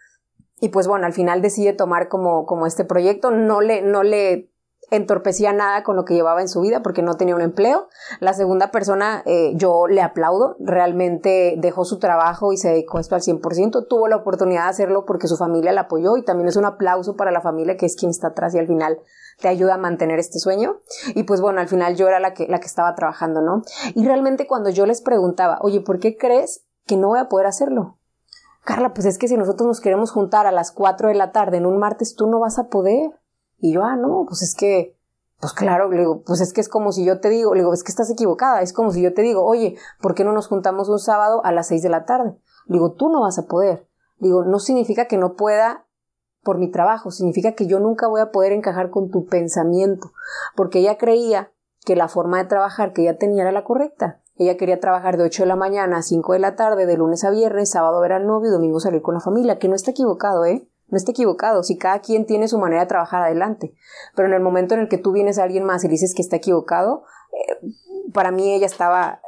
Y 0.64 0.70
pues 0.70 0.87
bueno, 0.87 1.05
al 1.05 1.12
final 1.12 1.42
decide 1.42 1.74
tomar 1.74 2.09
como, 2.09 2.46
como 2.46 2.66
este 2.66 2.87
proyecto, 2.87 3.31
no 3.31 3.61
le, 3.61 3.83
no 3.83 4.03
le 4.03 4.50
entorpecía 4.90 5.53
nada 5.53 5.83
con 5.83 5.94
lo 5.94 6.07
que 6.07 6.14
llevaba 6.14 6.40
en 6.40 6.48
su 6.48 6.62
vida 6.62 6.83
porque 6.83 7.03
no 7.03 7.18
tenía 7.18 7.37
un 7.37 7.42
empleo. 7.42 7.88
La 8.18 8.33
segunda 8.33 8.70
persona, 8.70 9.22
eh, 9.27 9.53
yo 9.57 9.87
le 9.88 10.00
aplaudo, 10.00 10.57
realmente 10.61 11.57
dejó 11.59 11.85
su 11.85 11.98
trabajo 11.98 12.55
y 12.55 12.57
se 12.57 12.70
dedicó 12.70 12.98
esto 12.98 13.14
al 13.14 13.20
100%, 13.20 13.88
tuvo 13.90 14.09
la 14.09 14.16
oportunidad 14.16 14.62
de 14.62 14.70
hacerlo 14.70 15.05
porque 15.05 15.29
su 15.29 15.37
familia 15.37 15.70
la 15.70 15.83
apoyó 15.83 16.16
y 16.16 16.24
también 16.24 16.48
es 16.48 16.57
un 16.57 16.64
aplauso 16.64 17.14
para 17.14 17.31
la 17.31 17.42
familia 17.42 17.77
que 17.77 17.85
es 17.85 17.94
quien 17.94 18.11
está 18.11 18.29
atrás 18.29 18.55
y 18.55 18.59
al 18.59 18.66
final 18.66 18.98
te 19.40 19.48
ayuda 19.48 19.74
a 19.74 19.79
mantener 19.79 20.18
este 20.18 20.38
sueño. 20.38 20.81
Y 21.09 21.24
pues 21.24 21.42
bueno, 21.42 21.61
al 21.61 21.68
final 21.68 21.94
yo 21.94 22.09
era 22.09 22.20
la 22.20 22.33
que, 22.33 22.48
la 22.48 22.59
que 22.59 22.68
estaba 22.68 22.94
trabajando, 22.94 23.42
¿no? 23.42 23.64
Y 23.94 24.07
realmente 24.07 24.46
cuando 24.46 24.70
yo 24.70 24.87
les 24.87 25.03
preguntaba, 25.03 25.59
oye, 25.61 25.83
¿por 25.83 25.98
qué 25.98 26.16
crees 26.16 26.64
que 26.87 26.96
no 26.96 27.09
voy 27.09 27.18
a 27.18 27.29
poder 27.29 27.48
hacerlo? 27.48 27.98
Carla, 28.64 28.94
pues 28.94 29.07
es 29.07 29.18
que 29.18 29.29
si 29.29 29.37
nosotros 29.37 29.66
nos 29.66 29.81
queremos 29.81 30.11
juntar 30.11 30.46
a 30.46 30.53
las 30.53 30.72
4 30.72 31.09
de 31.09 31.14
la 31.14 31.33
tarde 31.33 31.59
en 31.59 31.66
un 31.66 31.79
martes, 31.79 32.14
tú 32.14 32.27
no 32.27 32.40
vas 32.40 32.59
a 32.59 32.68
poder. 32.68 33.11
Y 33.59 33.74
yo, 33.74 33.83
ah, 33.85 33.96
no, 33.96 34.24
pues 34.27 34.42
es 34.42 34.55
que, 34.55 34.96
pues 35.38 35.53
claro, 35.53 35.90
le 35.90 36.00
digo, 36.00 36.22
pues 36.22 36.40
es 36.40 36.53
que 36.53 36.62
es 36.62 36.68
como 36.68 36.90
si 36.90 37.05
yo 37.05 37.20
te 37.20 37.29
digo, 37.29 37.55
le 37.55 37.61
digo, 37.61 37.74
es 37.74 37.85
que 37.85 37.90
estás 37.90 38.11
equivocada, 38.11 38.62
es 38.62 38.72
como 38.72 38.90
si 38.90 39.03
yo 39.03 39.12
te 39.12 39.22
digo, 39.22 39.44
oye, 39.44 39.77
¿por 40.00 40.14
qué 40.14 40.24
no 40.24 40.33
nos 40.33 40.48
juntamos 40.48 40.88
un 40.88 40.98
sábado 40.98 41.44
a 41.44 41.53
las 41.53 41.68
6 41.68 41.83
de 41.83 41.88
la 41.90 42.07
tarde? 42.07 42.37
Le 42.66 42.74
digo, 42.74 42.92
tú 42.92 43.11
no 43.11 43.20
vas 43.20 43.38
a 43.38 43.46
poder. 43.46 43.87
Le 44.18 44.29
digo, 44.29 44.44
no 44.44 44.59
significa 44.59 45.07
que 45.07 45.18
no 45.18 45.35
pueda 45.35 45.87
por 46.42 46.59
mi 46.59 46.70
trabajo, 46.70 47.11
significa 47.11 47.53
que 47.53 47.66
yo 47.66 47.81
nunca 47.81 48.07
voy 48.07 48.20
a 48.20 48.31
poder 48.31 48.53
encajar 48.53 48.90
con 48.90 49.11
tu 49.11 49.27
pensamiento, 49.27 50.12
porque 50.57 50.79
ella 50.79 50.96
creía 50.96 51.53
que 51.85 51.96
la 51.96 52.09
forma 52.09 52.38
de 52.38 52.48
trabajar 52.48 52.92
que 52.92 53.03
ella 53.03 53.18
tenía 53.18 53.42
era 53.42 53.53
la 53.53 53.64
correcta. 53.64 54.22
Ella 54.37 54.57
quería 54.57 54.81
trabajar 54.81 55.16
de 55.16 55.25
8 55.25 55.44
de 55.44 55.47
la 55.47 55.57
mañana 55.57 55.99
a 55.99 56.03
5 56.03 56.33
de 56.33 56.38
la 56.40 56.57
tarde, 56.57 56.87
de 56.87 56.97
lunes 56.97 57.25
a 57.25 57.31
viernes, 57.31 57.70
sábado 57.70 58.01
ver 58.01 58.12
al 58.12 58.27
novio 58.27 58.51
y 58.51 58.53
domingo 58.53 58.81
salir 58.81 59.01
con 59.01 59.14
la 59.14 59.20
familia, 59.20 59.59
que 59.59 59.68
no 59.68 59.77
está 59.77 59.92
equivocado, 59.92 60.44
¿eh? 60.44 60.68
No 60.88 60.97
está 60.97 61.12
equivocado, 61.12 61.62
si 61.62 61.79
cada 61.79 62.01
quien 62.01 62.27
tiene 62.27 62.49
su 62.49 62.59
manera 62.59 62.83
de 62.83 62.88
trabajar 62.88 63.23
adelante. 63.23 63.75
Pero 64.14 64.29
en 64.29 64.35
el 64.35 64.40
momento 64.40 64.75
en 64.75 64.81
el 64.81 64.88
que 64.88 64.99
tú 64.99 65.12
vienes 65.12 65.38
a 65.38 65.44
alguien 65.44 65.64
más 65.64 65.85
y 65.85 65.88
dices 65.88 66.14
que 66.14 66.23
está 66.23 66.37
equivocado, 66.37 67.05
eh, 67.33 67.68
para 68.12 68.33
mí 68.33 68.53
ella 68.53 68.66
estaba, 68.66 69.20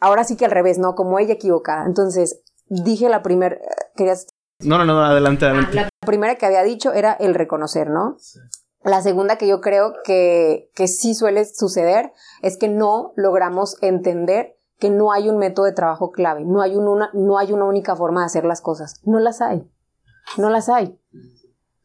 ahora 0.00 0.24
sí 0.24 0.36
que 0.36 0.46
al 0.46 0.50
revés, 0.50 0.78
¿no? 0.78 0.94
Como 0.94 1.18
ella 1.18 1.34
equivocada. 1.34 1.84
Entonces, 1.86 2.42
dije 2.66 3.08
la 3.08 3.22
primera, 3.22 3.58
querías... 3.96 4.26
No, 4.60 4.78
no, 4.78 4.84
no, 4.86 5.02
adelante, 5.04 5.44
adelante. 5.44 5.76
la 5.76 5.88
primera 6.06 6.36
que 6.36 6.46
había 6.46 6.62
dicho 6.62 6.92
era 6.92 7.12
el 7.12 7.34
reconocer, 7.34 7.90
¿no? 7.90 8.16
Sí. 8.18 8.38
La 8.84 9.00
segunda 9.00 9.36
que 9.36 9.48
yo 9.48 9.62
creo 9.62 9.94
que, 10.04 10.70
que 10.74 10.88
sí 10.88 11.14
suele 11.14 11.46
suceder 11.46 12.12
es 12.42 12.58
que 12.58 12.68
no 12.68 13.14
logramos 13.16 13.78
entender 13.80 14.53
que 14.78 14.90
no 14.90 15.12
hay 15.12 15.28
un 15.28 15.38
método 15.38 15.66
de 15.66 15.72
trabajo 15.72 16.10
clave, 16.10 16.44
no 16.44 16.60
hay, 16.60 16.76
una, 16.76 17.10
no 17.12 17.38
hay 17.38 17.52
una 17.52 17.64
única 17.64 17.96
forma 17.96 18.20
de 18.20 18.26
hacer 18.26 18.44
las 18.44 18.60
cosas. 18.60 19.00
No 19.04 19.18
las 19.20 19.40
hay. 19.40 19.68
No 20.36 20.50
las 20.50 20.68
hay. 20.68 20.98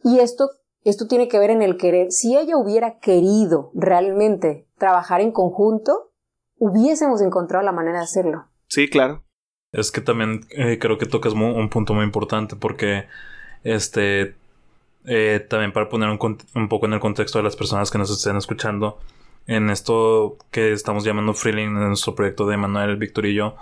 Y 0.04 0.20
esto, 0.20 0.50
esto 0.84 1.08
tiene 1.08 1.28
que 1.28 1.40
ver 1.40 1.50
en 1.50 1.62
el 1.62 1.78
querer. 1.78 2.12
Si 2.12 2.36
ella 2.38 2.58
hubiera 2.58 3.00
querido 3.00 3.72
realmente 3.74 4.68
trabajar 4.78 5.22
en 5.22 5.32
conjunto, 5.32 6.12
hubiésemos 6.58 7.22
encontrado 7.22 7.64
la 7.64 7.72
manera 7.72 8.00
de 8.00 8.06
hacerlo. 8.06 8.48
Sí, 8.68 8.90
claro. 8.90 9.24
Es 9.72 9.92
que 9.92 10.02
también 10.02 10.42
eh, 10.50 10.80
creo 10.80 10.98
que 10.98 11.06
tocas 11.06 11.34
un 11.34 11.70
punto 11.70 11.94
muy 11.94 12.04
importante 12.04 12.56
porque 12.56 13.06
este 13.64 14.36
eh, 15.06 15.46
también 15.48 15.72
para 15.72 15.90
poner 15.90 16.10
un, 16.10 16.38
un, 16.56 16.70
poco 16.70 16.86
en 16.86 16.94
el 16.94 17.00
contexto 17.00 17.40
de 17.40 17.44
las 17.44 17.56
personas 17.56 17.92
que 17.92 17.98
nos 17.98 18.12
estén 18.12 18.36
escuchando 18.36 19.00
en 19.50 19.70
esto 19.70 20.38
que 20.52 20.72
estamos 20.72 21.04
llamando 21.04 21.34
Freeling 21.34 21.70
en 21.70 21.88
nuestro 21.88 22.14
proyecto 22.14 22.48
de 22.48 22.58
Manuel, 22.58 22.98
Víctor 22.98 23.26
y 23.26 23.34
yo 23.34 23.56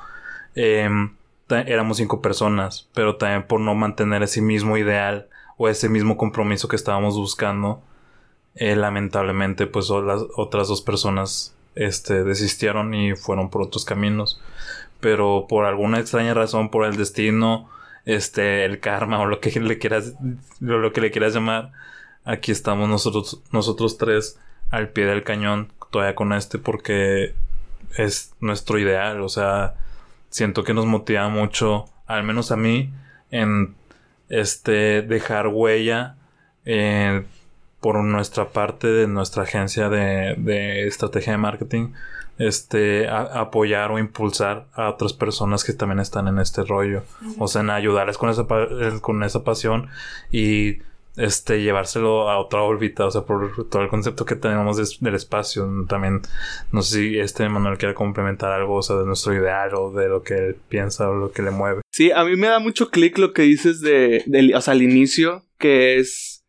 em, 0.56 1.15
éramos 1.50 1.97
cinco 1.97 2.21
personas 2.21 2.89
pero 2.93 3.15
también 3.15 3.47
por 3.47 3.62
no 3.62 3.73
mantener 3.73 4.21
ese 4.21 4.41
mismo 4.41 4.78
ideal 4.78 5.30
o 5.56 5.69
ese 5.69 5.88
mismo 5.88 6.17
compromiso 6.17 6.67
que 6.67 6.76
estábamos 6.76 7.15
buscando 7.15 7.82
eh, 8.56 8.76
lamentablemente 8.76 9.65
pues 9.65 9.89
las 9.89 10.23
otras 10.36 10.67
dos 10.67 10.82
personas 10.82 11.56
este 11.76 12.23
desistieron 12.23 12.93
y 12.93 13.15
fueron 13.15 13.50
por 13.50 13.62
otros 13.62 13.86
caminos 13.86 14.41
pero 15.00 15.45
por 15.47 15.65
alguna 15.65 16.00
extraña 16.00 16.34
razón 16.34 16.69
por 16.69 16.86
el 16.86 16.97
destino 16.97 17.69
este, 18.08 18.65
el 18.65 18.80
karma 18.80 19.19
o 19.19 19.26
lo 19.26 19.39
que 19.41 19.52
le 19.60 19.78
quieras, 19.78 20.13
lo 20.60 20.91
que 20.93 21.02
le 21.02 21.12
quieras 21.12 21.34
llamar. 21.34 21.73
Aquí 22.23 22.52
estamos 22.52 22.88
nosotros, 22.89 23.41
nosotros 23.52 23.97
tres 23.97 24.39
al 24.71 24.89
pie 24.89 25.06
del 25.06 25.23
cañón 25.23 25.71
todavía 25.89 26.15
con 26.15 26.34
este 26.34 26.58
porque 26.58 27.34
es 27.97 28.34
nuestro 28.39 28.80
ideal. 28.80 29.21
O 29.21 29.30
sea, 29.30 29.76
siento 30.30 30.63
que 30.63 30.73
nos 30.73 30.86
motiva 30.86 31.28
mucho, 31.30 31.86
al 32.06 32.23
menos 32.23 32.52
a 32.52 32.58
mí, 32.58 32.91
en 33.32 33.76
este 34.30 35.02
dejar 35.02 35.47
huella 35.47 36.15
eh, 36.65 37.23
por 37.80 38.04
nuestra 38.04 38.50
parte 38.50 38.88
de 38.88 39.08
nuestra 39.08 39.43
agencia 39.43 39.89
de, 39.89 40.36
de 40.38 40.88
estrategia 40.88 41.34
de 41.34 41.38
marketing 41.38 41.93
este 42.38 43.10
apoyar 43.10 43.91
o 43.91 43.97
impulsar 43.97 44.67
a 44.73 44.89
otras 44.89 45.13
personas 45.13 45.63
que 45.63 45.73
también 45.73 46.00
están 46.00 46.28
en 46.28 46.38
este 46.38 46.63
rollo 46.63 47.04
o 47.39 47.47
sea 47.47 47.62
en 47.62 47.71
ayudarles 47.71 48.17
con 48.17 48.30
esa 48.30 48.45
con 49.02 49.23
esa 49.23 49.43
pasión 49.43 49.89
y 50.32 50.80
este 51.18 51.62
llevárselo 51.62 52.30
a 52.30 52.40
otra 52.40 52.62
órbita 52.62 53.06
o 53.06 53.12
sea 53.12 53.24
por 53.24 53.68
todo 53.70 53.82
el 53.82 53.90
concepto 53.90 54.26
que 54.26 54.36
tenemos 54.36 55.00
del 55.00 55.16
espacio 55.16 55.68
también 55.90 56.22
no 56.72 56.82
sé 56.82 56.96
si 56.96 57.20
este 57.20 57.50
Manuel 57.50 57.78
quiere 57.78 57.94
complementar 57.94 58.52
algo 58.52 58.76
o 58.76 58.82
sea 58.82 58.96
de 58.98 59.06
nuestro 59.06 59.34
ideal 59.34 59.74
o 59.76 59.92
de 59.92 60.08
lo 60.08 60.24
que 60.24 60.36
él 60.36 60.56
piensa 60.70 61.10
o 61.10 61.16
lo 61.16 61.32
que 61.32 61.42
le 61.42 61.52
mueve 61.52 61.82
sí 61.92 62.12
a 62.12 62.24
mí 62.24 62.36
me 62.36 62.48
da 62.48 62.60
mucho 62.60 62.90
clic 62.90 63.18
lo 63.18 63.34
que 63.34 63.42
dices 63.42 63.82
de, 63.82 64.24
de 64.28 64.56
o 64.56 64.62
sea 64.62 64.74
al 64.74 64.82
inicio 64.82 65.44
que 65.58 65.98
es 65.98 66.46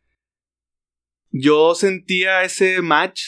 yo 1.30 1.74
sentía 1.74 2.42
ese 2.42 2.82
match 2.82 3.22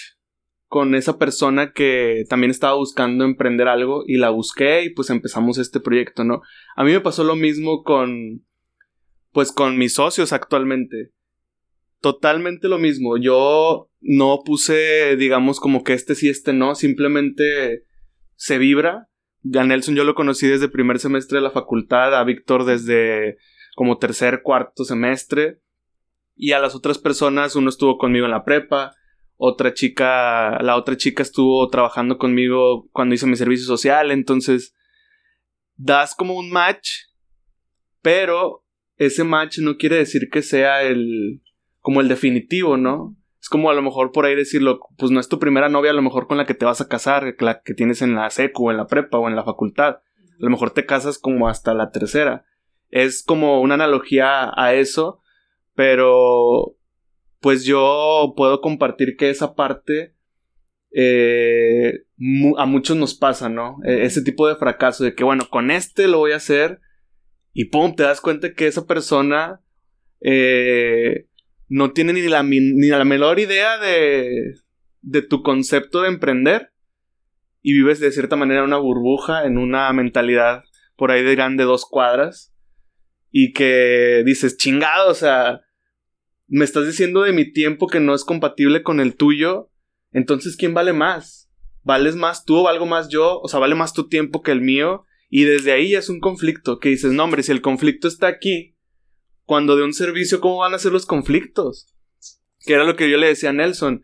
con 0.71 0.95
esa 0.95 1.19
persona 1.19 1.73
que 1.73 2.25
también 2.29 2.53
estaba 2.53 2.75
buscando 2.75 3.25
emprender 3.25 3.67
algo 3.67 4.05
y 4.07 4.19
la 4.19 4.31
busqué 4.31 4.85
y 4.85 4.91
pues 4.91 5.11
empezamos 5.11 5.59
este 5.59 5.81
proyecto, 5.81 6.23
¿no? 6.23 6.43
A 6.77 6.85
mí 6.85 6.93
me 6.93 7.01
pasó 7.01 7.25
lo 7.25 7.35
mismo 7.35 7.83
con 7.83 8.45
pues 9.33 9.51
con 9.51 9.79
mis 9.79 9.95
socios 9.95 10.33
actualmente. 10.33 11.11
Totalmente 12.01 12.69
lo 12.69 12.79
mismo. 12.79 13.19
Yo 13.19 13.91
no 14.01 14.41
puse, 14.45 15.17
digamos, 15.17 15.61
como 15.61 15.85
que 15.85 15.93
este 15.93 16.15
sí, 16.15 16.29
este 16.29 16.53
no, 16.53 16.75
simplemente 16.75 17.85
se 18.37 18.59
vibra. 18.59 19.09
A 19.55 19.65
Nelson 19.65 19.95
yo 19.95 20.05
lo 20.05 20.15
conocí 20.15 20.47
desde 20.47 20.69
primer 20.69 20.99
semestre 20.99 21.39
de 21.39 21.43
la 21.43 21.51
facultad, 21.51 22.15
a 22.15 22.25
Víctor 22.25 22.65
desde 22.65 23.39
como 23.75 23.99
tercer, 23.99 24.43
cuarto 24.43 24.85
semestre. 24.85 25.59
Y 26.35 26.53
a 26.53 26.59
las 26.59 26.75
otras 26.75 26.99
personas, 26.99 27.55
uno 27.55 27.69
estuvo 27.69 27.99
conmigo 27.99 28.25
en 28.25 28.31
la 28.31 28.45
prepa, 28.45 28.95
otra 29.37 29.75
chica, 29.75 30.63
la 30.63 30.77
otra 30.77 30.97
chica 30.97 31.23
estuvo 31.23 31.69
trabajando 31.69 32.19
conmigo 32.19 32.89
cuando 32.93 33.15
hice 33.15 33.27
mi 33.27 33.37
servicio 33.37 33.67
social, 33.67 34.11
entonces 34.11 34.75
das 35.77 36.15
como 36.15 36.35
un 36.35 36.51
match, 36.51 36.91
pero 38.03 38.65
ese 38.97 39.25
match 39.25 39.59
no 39.59 39.77
quiere 39.77 39.97
decir 39.97 40.29
que 40.31 40.43
sea 40.43 40.83
el 40.83 41.43
como 41.81 42.01
el 42.01 42.09
definitivo, 42.09 42.77
¿no? 42.77 43.17
Es 43.41 43.49
como 43.49 43.71
a 43.71 43.75
lo 43.75 43.83
mejor 43.83 44.13
por 44.13 44.27
ahí 44.27 44.35
decirlo, 44.35 44.81
pues 44.99 45.11
no 45.11 45.19
es 45.19 45.29
tu 45.29 45.39
primera 45.39 45.69
novia 45.69 45.91
a 45.91 45.95
lo 45.95 46.03
mejor 46.03 46.27
con 46.27 46.37
la 46.37 46.47
que 46.47 46.55
te 46.55 46.67
vas 46.67 46.81
a 46.81 46.89
casar, 46.89 47.35
la 47.41 47.63
que 47.63 47.75
tienes 47.75 48.03
en 48.03 48.15
la 48.15 48.29
secu 48.31 48.69
o 48.69 48.71
en 48.71 48.77
la 48.77 48.87
prepa 48.87 49.19
o 49.19 49.29
en 49.29 49.37
la 49.37 49.45
facultad. 49.45 49.97
A 49.97 50.03
lo 50.39 50.51
mejor 50.51 50.71
te 50.71 50.87
casas 50.87 51.19
como 51.19 51.49
hasta 51.49 51.75
la 51.75 51.91
tercera. 51.91 52.45
Es 52.91 53.23
como 53.23 53.61
una 53.61 53.75
analogía 53.75 54.53
a 54.55 54.75
eso, 54.75 55.21
pero 55.75 56.77
pues 57.41 57.65
yo 57.65 58.35
puedo 58.37 58.61
compartir 58.61 59.17
que 59.17 59.31
esa 59.31 59.55
parte 59.55 60.15
eh, 60.93 62.05
a 62.59 62.67
muchos 62.67 62.97
nos 62.97 63.15
pasa, 63.15 63.49
¿no? 63.49 63.79
E, 63.85 64.05
ese 64.05 64.23
tipo 64.23 64.49
de 64.49 64.57
fracaso 64.57 65.05
de 65.05 65.15
que, 65.15 65.25
bueno, 65.25 65.49
con 65.49 65.71
este 65.71 66.09
lo 66.09 66.19
voy 66.19 66.33
a 66.33 66.37
hacer 66.37 66.81
y 67.53 67.67
pum, 67.67 67.95
te 67.95 68.03
das 68.03 68.21
cuenta 68.21 68.53
que 68.53 68.67
esa 68.67 68.87
persona 68.87 69.61
eh, 70.21 71.27
no 71.71 71.93
tiene 71.93 72.13
ni 72.13 72.23
la, 72.23 72.43
ni 72.43 72.89
la 72.89 73.05
menor 73.05 73.39
idea 73.39 73.79
de, 73.79 74.57
de 75.03 75.23
tu 75.23 75.43
concepto 75.43 76.03
de 76.03 76.09
emprender 76.09 76.73
y 77.63 77.75
vives 77.75 78.01
de 78.01 78.11
cierta 78.11 78.35
manera 78.35 78.65
una 78.65 78.77
burbuja, 78.77 79.45
en 79.45 79.57
una 79.57 79.91
mentalidad 79.93 80.65
por 80.97 81.13
ahí 81.13 81.23
de 81.23 81.37
grande 81.37 81.63
dos 81.63 81.87
cuadras 81.89 82.53
y 83.31 83.53
que 83.53 84.25
dices, 84.27 84.57
chingado, 84.57 85.13
o 85.13 85.15
sea, 85.15 85.61
me 86.49 86.65
estás 86.65 86.87
diciendo 86.87 87.23
de 87.23 87.33
mi 87.33 87.51
tiempo 87.53 87.87
que 87.87 88.01
no 88.01 88.15
es 88.15 88.25
compatible 88.25 88.83
con 88.83 88.99
el 88.99 89.15
tuyo, 89.15 89.71
entonces 90.11 90.57
¿quién 90.57 90.75
vale 90.75 90.93
más? 90.93 91.53
¿Vales 91.85 92.17
más 92.17 92.45
tú 92.45 92.57
o 92.57 92.63
valgo 92.65 92.85
más 92.85 93.09
yo? 93.09 93.39
O 93.41 93.49
sea, 93.49 93.61
¿vale 93.61 93.77
más 93.77 93.93
tu 93.93 94.09
tiempo 94.09 94.43
que 94.43 94.51
el 94.51 94.61
mío? 94.61 95.05
Y 95.29 95.45
desde 95.45 95.71
ahí 95.71 95.95
es 95.95 96.09
un 96.09 96.19
conflicto 96.19 96.81
que 96.81 96.89
dices, 96.89 97.13
no 97.13 97.23
hombre, 97.23 97.45
si 97.45 97.53
el 97.53 97.63
conflicto 97.63 98.09
está 98.09 98.27
aquí, 98.27 98.77
cuando 99.51 99.75
de 99.75 99.83
un 99.83 99.93
servicio, 99.93 100.41
¿cómo 100.41 100.59
van 100.59 100.75
a 100.75 100.79
ser 100.79 100.93
los 100.93 101.07
conflictos? 101.07 101.93
Que 102.61 102.75
era 102.75 102.85
lo 102.85 102.95
que 102.95 103.11
yo 103.11 103.17
le 103.17 103.27
decía 103.27 103.51
a 103.51 103.53
Nelson. 103.53 104.01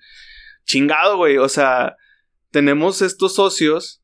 Chingado, 0.64 1.18
güey, 1.18 1.38
o 1.38 1.48
sea, 1.48 1.94
tenemos 2.50 3.00
estos 3.00 3.36
socios 3.36 4.02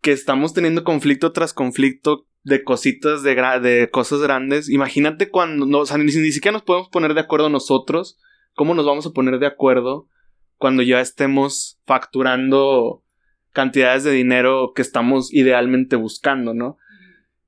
que 0.00 0.12
estamos 0.12 0.54
teniendo 0.54 0.84
conflicto 0.84 1.32
tras 1.32 1.54
conflicto 1.54 2.28
de 2.44 2.62
cositas, 2.62 3.24
de, 3.24 3.34
de 3.34 3.90
cosas 3.90 4.20
grandes. 4.20 4.68
Imagínate 4.68 5.28
cuando, 5.28 5.66
no, 5.66 5.78
o 5.80 5.86
sea, 5.86 5.98
ni, 5.98 6.04
ni, 6.04 6.30
siquiera 6.30 6.52
nos 6.52 6.62
podemos 6.62 6.88
poner 6.88 7.14
de 7.14 7.20
acuerdo 7.22 7.48
nosotros. 7.48 8.20
¿Cómo 8.54 8.72
nos 8.74 8.86
vamos 8.86 9.04
a 9.06 9.10
poner 9.10 9.40
de 9.40 9.48
acuerdo 9.48 10.08
cuando 10.56 10.84
ya 10.84 11.00
estemos 11.00 11.80
facturando 11.84 13.02
cantidades 13.50 14.04
de 14.04 14.12
dinero 14.12 14.70
que 14.72 14.82
estamos 14.82 15.34
idealmente 15.34 15.96
buscando, 15.96 16.54
¿no? 16.54 16.78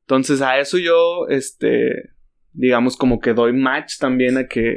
Entonces 0.01 0.43
a 0.43 0.59
eso 0.59 0.77
yo, 0.77 1.29
este, 1.29 2.11
digamos 2.53 2.97
como 2.97 3.21
que 3.21 3.35
doy 3.35 3.53
match 3.53 3.99
también 3.99 4.37
a 4.39 4.47
que 4.47 4.77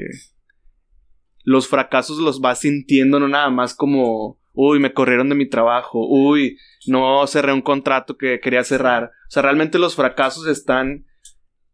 los 1.44 1.68
fracasos 1.68 2.18
los 2.18 2.42
vas 2.42 2.60
sintiendo, 2.60 3.20
no 3.20 3.28
nada 3.28 3.50
más 3.50 3.76
como 3.76 4.40
uy, 4.56 4.80
me 4.80 4.94
corrieron 4.94 5.30
de 5.30 5.36
mi 5.36 5.48
trabajo, 5.48 6.08
uy, 6.08 6.58
no 6.88 7.26
cerré 7.28 7.54
un 7.54 7.62
contrato 7.62 8.18
que 8.18 8.40
quería 8.40 8.64
cerrar. 8.64 9.12
O 9.28 9.32
sea, 9.32 9.44
realmente 9.44 9.78
los 9.78 9.96
fracasos 9.96 10.48
están 10.48 11.06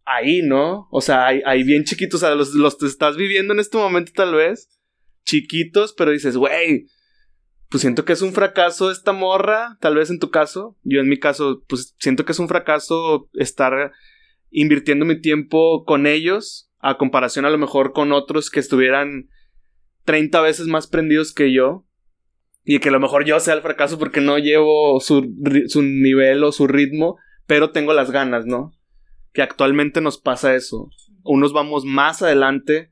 ahí, 0.04 0.42
¿no? 0.42 0.88
O 0.92 1.02
sea, 1.02 1.28
hay, 1.28 1.64
bien 1.64 1.84
chiquitos, 1.84 2.22
o 2.22 2.26
sea, 2.26 2.36
los, 2.36 2.54
los 2.54 2.82
estás 2.84 3.16
viviendo 3.16 3.54
en 3.54 3.60
este 3.60 3.78
momento 3.78 4.12
tal 4.16 4.34
vez, 4.34 4.70
chiquitos, 5.26 5.94
pero 5.94 6.12
dices, 6.12 6.36
güey, 6.36 6.88
pues 7.70 7.82
siento 7.82 8.04
que 8.04 8.14
es 8.14 8.22
un 8.22 8.34
fracaso 8.34 8.92
esta 8.92 9.14
morra, 9.14 9.78
tal 9.80 9.96
vez 9.96 10.10
en 10.10 10.20
tu 10.20 10.32
caso, 10.32 10.78
yo 10.84 11.00
en 11.00 11.08
mi 11.08 11.20
caso, 11.20 11.64
pues 11.68 11.96
siento 12.00 12.26
que 12.26 12.34
es 12.34 12.40
un 12.40 12.50
fracaso 12.50 13.30
estar 13.34 13.94
invirtiendo 14.52 15.06
mi 15.06 15.20
tiempo 15.20 15.84
con 15.86 16.06
ellos, 16.06 16.70
a 16.80 16.98
comparación 16.98 17.46
a 17.46 17.50
lo 17.50 17.58
mejor 17.58 17.94
con 17.94 18.12
otros 18.12 18.50
que 18.50 18.60
estuvieran 18.60 19.30
30 20.06 20.42
veces 20.42 20.68
más 20.68 20.88
prendidos 20.88 21.34
que 21.34 21.54
yo 21.54 21.86
y 22.64 22.80
que 22.80 22.90
a 22.90 22.92
lo 22.92 23.00
mejor 23.00 23.26
yo 23.26 23.40
sea 23.40 23.54
el 23.54 23.62
fracaso 23.62 23.98
porque 23.98 24.22
no 24.22 24.38
llevo 24.38 25.00
su, 25.00 25.34
su 25.68 25.82
nivel 25.82 26.44
o 26.44 26.52
su 26.52 26.68
ritmo, 26.68 27.18
pero 27.48 27.72
tengo 27.72 27.94
las 27.94 28.12
ganas, 28.12 28.46
¿no? 28.46 28.74
Que 29.34 29.42
actualmente 29.42 30.02
nos 30.02 30.20
pasa 30.20 30.56
eso. 30.56 30.90
Unos 31.24 31.54
vamos 31.54 31.86
más 31.86 32.22
adelante, 32.22 32.92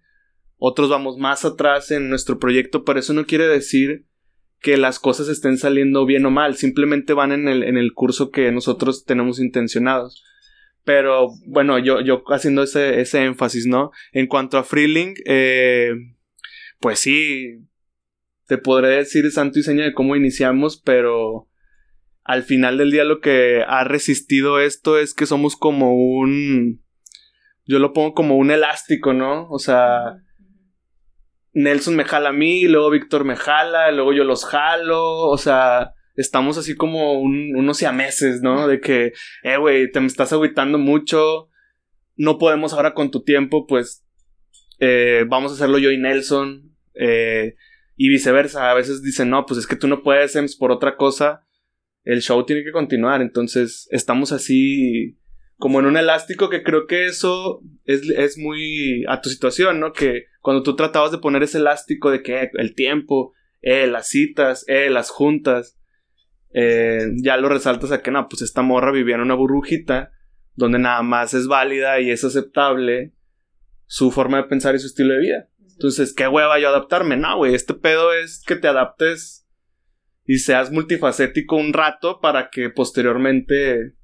otros 0.57 0.89
vamos 0.89 1.17
más 1.17 1.45
atrás 1.45 1.91
en 1.91 2.09
nuestro 2.09 2.39
proyecto, 2.39 2.83
pero 2.83 2.99
eso 2.99 3.13
no 3.13 3.25
quiere 3.25 3.47
decir 3.47 4.05
que 4.59 4.77
las 4.77 4.99
cosas 4.99 5.29
estén 5.29 5.57
saliendo 5.57 6.05
bien 6.05 6.25
o 6.25 6.31
mal, 6.31 6.55
simplemente 6.55 7.13
van 7.13 7.31
en 7.31 7.47
el, 7.47 7.63
en 7.63 7.77
el 7.77 7.93
curso 7.93 8.29
que 8.29 8.51
nosotros 8.51 9.05
tenemos 9.05 9.39
intencionados. 9.39 10.23
Pero 10.83 11.29
bueno, 11.45 11.77
yo, 11.79 12.01
yo 12.01 12.23
haciendo 12.29 12.63
ese, 12.63 13.01
ese 13.01 13.23
énfasis, 13.23 13.67
¿no? 13.67 13.91
En 14.11 14.27
cuanto 14.27 14.57
a 14.57 14.63
Freeling, 14.63 15.15
eh, 15.25 15.93
pues 16.79 16.99
sí, 16.99 17.67
te 18.47 18.57
podré 18.57 18.89
decir 18.89 19.29
santo 19.31 19.59
y 19.59 19.63
seña 19.63 19.83
de 19.83 19.93
cómo 19.93 20.15
iniciamos, 20.15 20.81
pero 20.83 21.47
al 22.23 22.43
final 22.43 22.77
del 22.77 22.91
día 22.91 23.03
lo 23.03 23.21
que 23.21 23.63
ha 23.67 23.83
resistido 23.83 24.59
esto 24.59 24.99
es 24.99 25.13
que 25.13 25.25
somos 25.25 25.55
como 25.55 25.93
un... 25.93 26.83
Yo 27.65 27.77
lo 27.77 27.93
pongo 27.93 28.13
como 28.13 28.37
un 28.37 28.49
elástico, 28.49 29.13
¿no? 29.13 29.47
O 29.49 29.59
sea, 29.59 30.15
Nelson 31.53 31.95
me 31.95 32.05
jala 32.05 32.29
a 32.29 32.33
mí, 32.33 32.63
luego 32.63 32.89
Víctor 32.89 33.25
me 33.25 33.35
jala, 33.35 33.91
luego 33.91 34.13
yo 34.13 34.23
los 34.23 34.45
jalo, 34.45 35.21
o 35.21 35.37
sea, 35.37 35.93
estamos 36.19 36.57
así 36.57 36.75
como 36.75 37.19
un, 37.19 37.55
unos 37.55 37.81
meses, 37.93 38.41
¿no? 38.41 38.67
De 38.67 38.81
que, 38.81 39.13
eh, 39.43 39.57
güey, 39.57 39.89
te 39.89 40.01
me 40.01 40.07
estás 40.07 40.33
agüitando 40.33 40.77
mucho, 40.77 41.49
no 42.17 42.37
podemos 42.37 42.73
ahora 42.73 42.93
con 42.93 43.09
tu 43.09 43.23
tiempo, 43.23 43.65
pues 43.65 44.05
eh, 44.79 45.23
vamos 45.27 45.51
a 45.51 45.55
hacerlo 45.55 45.77
yo 45.77 45.91
y 45.91 45.97
Nelson, 45.97 46.75
eh, 46.93 47.55
y 47.95 48.09
viceversa. 48.09 48.69
A 48.69 48.73
veces 48.73 49.01
dicen, 49.01 49.29
no, 49.29 49.45
pues 49.45 49.59
es 49.59 49.67
que 49.67 49.77
tú 49.77 49.87
no 49.87 50.03
puedes, 50.03 50.35
Ems, 50.35 50.57
por 50.57 50.71
otra 50.71 50.97
cosa, 50.97 51.45
el 52.03 52.21
show 52.21 52.45
tiene 52.45 52.65
que 52.65 52.73
continuar. 52.73 53.21
Entonces, 53.21 53.87
estamos 53.91 54.33
así 54.33 55.17
como 55.55 55.79
en 55.79 55.85
un 55.85 55.95
elástico 55.95 56.49
que 56.49 56.63
creo 56.63 56.85
que 56.85 57.05
eso 57.05 57.61
es, 57.85 58.01
es 58.09 58.37
muy 58.37 59.05
a 59.07 59.21
tu 59.21 59.29
situación, 59.29 59.79
¿no? 59.79 59.93
Que 59.93 60.25
cuando 60.41 60.63
tú 60.63 60.75
tratabas 60.75 61.11
de 61.11 61.17
poner 61.19 61.43
ese 61.43 61.59
elástico 61.59 62.11
de 62.11 62.23
que 62.23 62.49
el 62.53 62.75
tiempo, 62.75 63.33
eh, 63.61 63.87
las 63.87 64.09
citas, 64.09 64.65
eh, 64.67 64.89
las 64.89 65.09
juntas, 65.09 65.78
eh, 66.51 67.07
ya 67.21 67.37
lo 67.37 67.49
resaltas 67.49 67.91
a 67.91 68.01
que 68.01 68.11
no, 68.11 68.27
pues 68.27 68.41
esta 68.41 68.61
morra 68.61 68.91
vivía 68.91 69.15
en 69.15 69.21
una 69.21 69.35
burbujita 69.35 70.11
donde 70.55 70.79
nada 70.79 71.01
más 71.03 71.33
es 71.33 71.47
válida 71.47 71.99
y 71.99 72.11
es 72.11 72.23
aceptable 72.23 73.13
su 73.85 74.11
forma 74.11 74.37
de 74.37 74.43
pensar 74.43 74.75
y 74.75 74.79
su 74.79 74.87
estilo 74.87 75.13
de 75.13 75.19
vida. 75.19 75.49
Entonces, 75.71 76.13
¿qué 76.13 76.27
hueva 76.27 76.59
yo 76.59 76.67
adaptarme? 76.67 77.15
No, 77.15 77.37
güey, 77.37 77.55
este 77.55 77.73
pedo 77.73 78.13
es 78.13 78.43
que 78.45 78.55
te 78.55 78.67
adaptes 78.67 79.47
y 80.25 80.39
seas 80.39 80.71
multifacético 80.71 81.55
un 81.55 81.73
rato 81.73 82.19
para 82.19 82.49
que 82.49 82.69
posteriormente 82.69 83.95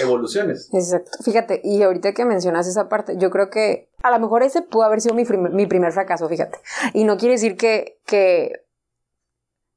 evoluciones. 0.00 0.70
Exacto. 0.72 1.10
Fíjate, 1.24 1.60
y 1.64 1.82
ahorita 1.82 2.12
que 2.12 2.24
mencionas 2.24 2.68
esa 2.68 2.88
parte, 2.88 3.14
yo 3.18 3.30
creo 3.30 3.50
que 3.50 3.90
a 4.02 4.10
lo 4.10 4.20
mejor 4.20 4.42
ese 4.42 4.62
pudo 4.62 4.84
haber 4.84 5.00
sido 5.00 5.14
mi, 5.14 5.24
mi 5.24 5.66
primer 5.66 5.92
fracaso, 5.92 6.28
fíjate. 6.28 6.58
Y 6.94 7.04
no 7.04 7.16
quiere 7.16 7.34
decir 7.34 7.56
que, 7.56 7.98
que 8.06 8.62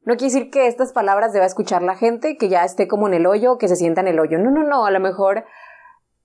no 0.06 0.18
quiere 0.18 0.34
decir 0.34 0.52
que 0.52 0.68
estas 0.68 0.94
palabras 0.94 1.34
deba 1.34 1.46
escuchar 1.46 1.82
la 1.82 1.96
gente, 1.96 2.38
que 2.38 2.48
ya 2.48 2.63
esté 2.63 2.88
como 2.88 3.08
en 3.08 3.15
el 3.15 3.26
hoyo, 3.26 3.58
que 3.58 3.68
se 3.68 3.76
sienta 3.76 4.02
en 4.02 4.08
el 4.08 4.20
hoyo. 4.20 4.38
No, 4.38 4.52
no, 4.52 4.63
no. 4.63 4.86
A 4.86 4.91
lo 4.91 5.00
mejor, 5.00 5.46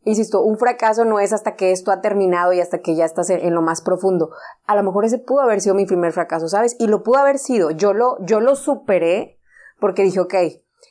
insisto, 0.04 0.42
un 0.42 0.58
fracaso 0.58 1.06
no 1.06 1.18
es 1.18 1.32
hasta 1.32 1.56
que 1.56 1.72
esto 1.72 1.90
ha 1.90 2.02
terminado 2.02 2.52
y 2.52 2.60
hasta 2.60 2.80
que 2.80 2.94
ya 2.94 3.06
estás 3.06 3.30
en, 3.30 3.54
lo 3.54 3.62
más 3.62 3.80
profundo. 3.80 4.30
A 4.66 4.76
lo 4.76 4.82
mejor 4.82 5.06
ese 5.06 5.18
pudo 5.18 5.40
haber 5.40 5.62
sido 5.62 5.74
mi 5.74 5.86
primer 5.86 6.12
fracaso, 6.12 6.46
¿sabes? 6.46 6.76
Y 6.78 6.88
lo 6.88 7.02
pudo 7.02 7.16
haber 7.16 7.38
sido. 7.38 7.70
Yo 7.70 7.94
lo, 7.94 8.18
yo 8.20 8.40
lo 8.40 8.54
superé 8.54 9.38
porque 9.80 10.02
dije, 10.02 10.20
ok, 10.20 10.34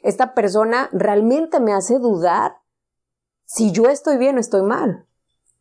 esta 0.02 0.34
persona 0.34 0.90
realmente 0.92 1.60
me 1.60 1.74
hace 1.74 2.00
dudar 2.00 2.56
si 3.46 3.72
yo 3.72 3.88
estoy 3.90 4.18
bien 4.18 4.38
o 4.38 4.40
estoy 4.40 4.64
mal. 4.64 5.06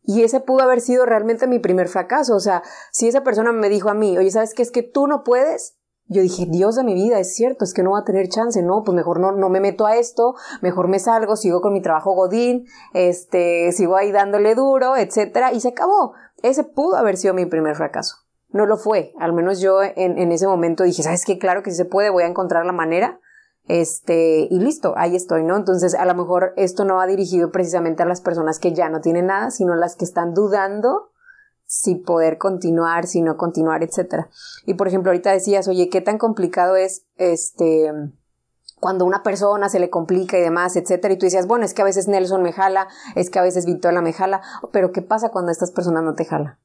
Y 0.01 0.23
ese 0.23 0.39
pudo 0.39 0.63
haber 0.63 0.81
sido 0.81 1.05
realmente 1.05 1.45
mi 1.45 1.59
primer 1.59 1.89
fracaso. 1.89 2.35
O 2.35 2.39
sea, 2.39 2.63
si 2.91 3.07
esa 3.07 3.23
persona 3.23 3.51
me 3.51 3.69
dijo 3.69 3.89
a 3.89 3.93
mí, 3.93 4.17
oye, 4.17 4.31
¿sabes 4.31 4.55
qué? 4.55 4.63
Es 4.63 4.71
que 4.71 4.81
tú 4.81 5.05
no 5.05 5.23
puedes, 5.23 5.78
yo 6.09 6.23
dije, 6.23 6.47
Dios 6.47 6.75
de 6.75 6.83
mi 6.83 6.95
vida, 6.95 7.19
es 7.19 7.35
cierto, 7.35 7.63
es 7.63 7.73
que 7.73 7.83
no 7.83 7.91
va 7.91 7.99
a 7.99 8.03
tener 8.03 8.27
chance, 8.29 8.61
no, 8.63 8.83
pues 8.83 8.95
mejor 8.95 9.19
no, 9.19 9.31
no 9.31 9.49
me 9.49 9.59
meto 9.59 9.85
a 9.85 9.95
esto, 9.95 10.33
mejor 10.61 10.87
me 10.87 10.97
salgo, 10.97 11.35
sigo 11.35 11.61
con 11.61 11.71
mi 11.71 11.81
trabajo 11.81 12.13
godín, 12.13 12.65
este, 12.93 13.71
sigo 13.71 13.95
ahí 13.95 14.11
dándole 14.11 14.55
duro, 14.55 14.97
etcétera, 14.97 15.53
y 15.53 15.61
se 15.61 15.69
acabó. 15.69 16.13
Ese 16.41 16.63
pudo 16.63 16.97
haber 16.97 17.15
sido 17.15 17.35
mi 17.35 17.45
primer 17.45 17.75
fracaso. 17.75 18.15
No 18.49 18.65
lo 18.65 18.77
fue, 18.77 19.13
al 19.19 19.33
menos 19.33 19.61
yo 19.61 19.83
en, 19.83 20.17
en 20.17 20.31
ese 20.31 20.47
momento 20.47 20.83
dije, 20.83 21.03
¿sabes 21.03 21.23
qué? 21.25 21.37
Claro 21.37 21.61
que 21.61 21.69
si 21.69 21.77
se 21.77 21.85
puede, 21.85 22.09
voy 22.09 22.23
a 22.23 22.27
encontrar 22.27 22.65
la 22.65 22.73
manera, 22.73 23.19
este, 23.69 24.47
y 24.49 24.59
listo, 24.59 24.95
ahí 24.97 25.15
estoy, 25.15 25.43
¿no? 25.43 25.55
Entonces, 25.55 25.93
a 25.93 26.05
lo 26.05 26.15
mejor 26.15 26.53
esto 26.57 26.85
no 26.85 26.95
va 26.95 27.05
dirigido 27.05 27.51
precisamente 27.51 28.01
a 28.01 28.07
las 28.07 28.19
personas 28.19 28.57
que 28.57 28.73
ya 28.73 28.89
no 28.89 28.99
tienen 28.99 29.27
nada, 29.27 29.51
sino 29.51 29.73
a 29.73 29.77
las 29.77 29.95
que 29.95 30.05
están 30.05 30.33
dudando 30.33 31.08
si 31.71 31.93
poder 31.93 32.39
continuar, 32.39 33.05
si 33.05 33.21
no 33.21 33.37
continuar, 33.37 33.83
etcétera. 33.83 34.27
Y 34.65 34.73
por 34.73 34.87
ejemplo, 34.87 35.11
ahorita 35.11 35.31
decías, 35.31 35.67
oye, 35.67 35.87
qué 35.87 36.01
tan 36.01 36.17
complicado 36.17 36.75
es 36.75 37.05
este 37.17 37.93
cuando 38.79 39.05
una 39.05 39.21
persona 39.21 39.69
se 39.69 39.79
le 39.79 39.91
complica 39.91 40.37
y 40.37 40.41
demás, 40.41 40.75
etcétera, 40.77 41.13
y 41.13 41.17
tú 41.17 41.25
decías, 41.25 41.45
bueno, 41.45 41.65
es 41.65 41.73
que 41.75 41.81
a 41.81 41.85
veces 41.85 42.07
Nelson 42.07 42.41
me 42.41 42.53
jala, 42.53 42.87
es 43.15 43.29
que 43.29 43.37
a 43.37 43.43
veces 43.43 43.65
Vitola 43.65 44.01
me 44.01 44.13
jala, 44.13 44.41
pero 44.71 44.91
¿qué 44.91 45.01
pasa 45.01 45.29
cuando 45.29 45.51
estas 45.51 45.69
personas 45.71 46.03
no 46.03 46.15
te 46.15 46.25
jalan? 46.25 46.57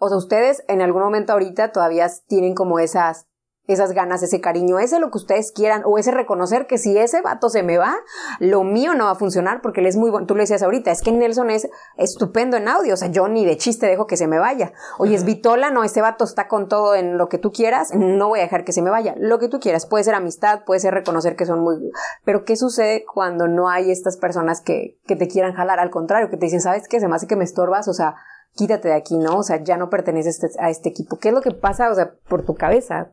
O 0.00 0.08
sea, 0.08 0.16
ustedes 0.16 0.62
en 0.68 0.80
algún 0.80 1.02
momento 1.02 1.32
ahorita 1.32 1.72
todavía 1.72 2.08
tienen 2.26 2.54
como 2.54 2.78
esas 2.78 3.26
esas 3.68 3.92
ganas, 3.92 4.22
ese 4.22 4.40
cariño, 4.40 4.78
ese 4.78 4.98
lo 4.98 5.10
que 5.10 5.18
ustedes 5.18 5.52
quieran, 5.52 5.82
o 5.84 5.98
ese 5.98 6.10
reconocer 6.10 6.66
que 6.66 6.78
si 6.78 6.96
ese 6.96 7.20
vato 7.20 7.50
se 7.50 7.62
me 7.62 7.76
va, 7.76 7.96
lo 8.40 8.64
mío 8.64 8.94
no 8.94 9.04
va 9.04 9.10
a 9.12 9.14
funcionar 9.14 9.60
porque 9.60 9.80
él 9.80 9.86
es 9.86 9.96
muy 9.96 10.10
bueno. 10.10 10.26
Tú 10.26 10.34
lo 10.34 10.40
decías 10.40 10.62
ahorita, 10.62 10.90
es 10.90 11.02
que 11.02 11.12
Nelson 11.12 11.50
es 11.50 11.68
estupendo 11.96 12.56
en 12.56 12.66
audio, 12.66 12.94
o 12.94 12.96
sea, 12.96 13.08
yo 13.08 13.28
ni 13.28 13.44
de 13.44 13.58
chiste 13.58 13.86
dejo 13.86 14.06
que 14.06 14.16
se 14.16 14.26
me 14.26 14.38
vaya. 14.38 14.72
Oye, 14.98 15.14
es 15.14 15.24
Vitola, 15.24 15.70
no, 15.70 15.84
ese 15.84 16.00
vato 16.00 16.24
está 16.24 16.48
con 16.48 16.68
todo 16.68 16.94
en 16.94 17.18
lo 17.18 17.28
que 17.28 17.36
tú 17.36 17.52
quieras, 17.52 17.94
no 17.94 18.28
voy 18.28 18.40
a 18.40 18.44
dejar 18.44 18.64
que 18.64 18.72
se 18.72 18.80
me 18.80 18.88
vaya. 18.88 19.14
Lo 19.18 19.38
que 19.38 19.48
tú 19.48 19.60
quieras, 19.60 19.84
puede 19.84 20.02
ser 20.02 20.14
amistad, 20.14 20.64
puede 20.64 20.80
ser 20.80 20.94
reconocer 20.94 21.36
que 21.36 21.44
son 21.44 21.60
muy... 21.60 21.76
Pero 22.24 22.44
¿qué 22.46 22.56
sucede 22.56 23.04
cuando 23.04 23.48
no 23.48 23.68
hay 23.68 23.90
estas 23.90 24.16
personas 24.16 24.62
que, 24.62 24.98
que 25.06 25.14
te 25.14 25.28
quieran 25.28 25.52
jalar? 25.52 25.78
Al 25.78 25.90
contrario, 25.90 26.30
que 26.30 26.38
te 26.38 26.46
dicen, 26.46 26.62
¿sabes 26.62 26.88
qué? 26.88 27.00
Se 27.00 27.08
me 27.08 27.16
hace 27.16 27.26
que 27.26 27.36
me 27.36 27.44
estorbas, 27.44 27.86
o 27.86 27.92
sea, 27.92 28.14
quítate 28.54 28.88
de 28.88 28.94
aquí, 28.94 29.18
¿no? 29.18 29.38
O 29.38 29.42
sea, 29.42 29.62
ya 29.62 29.76
no 29.76 29.90
perteneces 29.90 30.56
a 30.58 30.70
este 30.70 30.88
equipo. 30.88 31.18
¿Qué 31.18 31.28
es 31.28 31.34
lo 31.34 31.42
que 31.42 31.50
pasa, 31.50 31.90
o 31.90 31.94
sea, 31.94 32.14
por 32.28 32.44
tu 32.44 32.54
cabeza? 32.54 33.12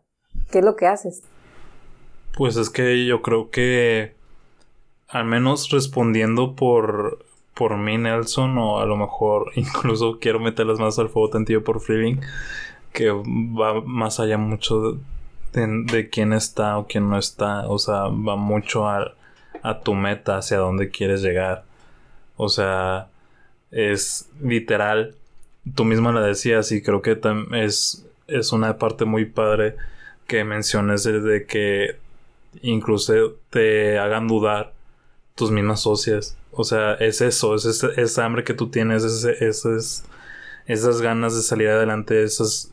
¿Qué 0.51 0.59
es 0.59 0.65
lo 0.65 0.75
que 0.75 0.87
haces? 0.87 1.23
Pues 2.35 2.57
es 2.57 2.69
que 2.69 3.05
yo 3.05 3.21
creo 3.21 3.49
que 3.49 4.13
al 5.07 5.25
menos 5.25 5.69
respondiendo 5.69 6.55
por 6.55 7.25
por 7.53 7.77
mí 7.77 7.97
Nelson 7.97 8.57
o 8.57 8.79
a 8.79 8.85
lo 8.85 8.97
mejor 8.97 9.51
incluso 9.55 10.19
quiero 10.19 10.39
meterlas 10.39 10.79
más 10.79 10.99
al 10.99 11.09
fuego 11.09 11.29
tantillo 11.29 11.63
por 11.63 11.79
Freeling 11.79 12.19
que 12.91 13.11
va 13.11 13.81
más 13.81 14.19
allá 14.19 14.37
mucho 14.37 14.97
de, 15.53 16.09
quién 16.09 16.33
está 16.33 16.77
o 16.77 16.85
quién 16.85 17.09
no 17.09 17.17
está 17.17 17.67
o 17.67 17.79
sea 17.79 18.03
va 18.07 18.35
mucho 18.35 18.87
a, 18.87 19.13
a 19.63 19.79
tu 19.79 19.93
meta 19.93 20.37
hacia 20.37 20.57
dónde 20.57 20.89
quieres 20.89 21.21
llegar 21.21 21.63
o 22.35 22.49
sea 22.49 23.07
es 23.71 24.29
literal 24.41 25.15
tú 25.75 25.85
misma 25.85 26.11
la 26.11 26.21
decías 26.21 26.71
y 26.73 26.81
creo 26.81 27.01
que 27.01 27.17
es 27.53 28.05
es 28.27 28.51
una 28.51 28.77
parte 28.77 29.05
muy 29.05 29.25
padre 29.25 29.77
que 30.27 30.43
menciones 30.43 31.03
de, 31.03 31.45
que 31.45 31.97
incluso 32.61 33.13
te 33.49 33.99
hagan 33.99 34.27
dudar 34.27 34.73
tus 35.35 35.51
mismas 35.51 35.81
socias. 35.81 36.37
O 36.51 36.63
sea, 36.63 36.93
es 36.93 37.21
eso, 37.21 37.55
es 37.55 37.65
esa, 37.65 38.25
hambre 38.25 38.43
que 38.43 38.53
tú 38.53 38.69
tienes, 38.69 39.03
es, 39.03 40.03
esas 40.67 41.01
ganas 41.01 41.35
de 41.35 41.41
salir 41.41 41.69
adelante, 41.69 42.23
esas, 42.23 42.71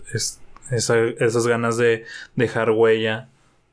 esas 0.71 1.47
ganas 1.47 1.77
de 1.77 2.05
dejar 2.37 2.71
huella 2.71 3.29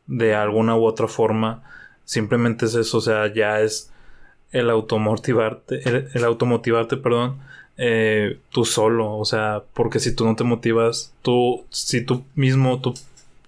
de 0.07 0.35
alguna 0.35 0.75
u 0.75 0.85
otra 0.85 1.07
forma. 1.07 1.63
Simplemente 2.05 2.65
es 2.65 2.75
eso, 2.75 2.97
o 2.97 3.01
sea, 3.01 3.31
ya 3.31 3.61
es 3.61 3.91
el 4.51 4.69
automotivarte, 4.71 5.87
el, 5.87 6.09
el 6.11 6.23
automotivarte, 6.23 6.97
perdón, 6.97 7.39
eh, 7.81 8.39
tú 8.49 8.65
solo, 8.65 9.17
o 9.17 9.23
sea, 9.23 9.63
porque 9.73 9.99
si 9.99 10.13
tú 10.13 10.25
no 10.25 10.35
te 10.35 10.43
motivas, 10.43 11.13
tú, 11.21 11.65
si 11.69 12.01
tú 12.03 12.25
mismo, 12.35 12.81
tú 12.81 12.93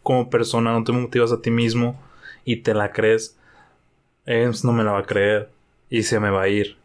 como 0.03 0.29
persona, 0.29 0.71
no 0.71 0.83
te 0.83 0.91
motivas 0.91 1.31
a 1.31 1.41
ti 1.41 1.51
mismo 1.51 1.99
y 2.45 2.57
te 2.57 2.73
la 2.73 2.91
crees, 2.91 3.37
Ems 4.25 4.63
no 4.63 4.73
me 4.73 4.83
la 4.83 4.91
va 4.91 4.99
a 4.99 5.05
creer 5.05 5.49
y 5.89 6.03
se 6.03 6.19
me 6.19 6.29
va 6.29 6.43
a 6.43 6.47
ir. 6.47 6.77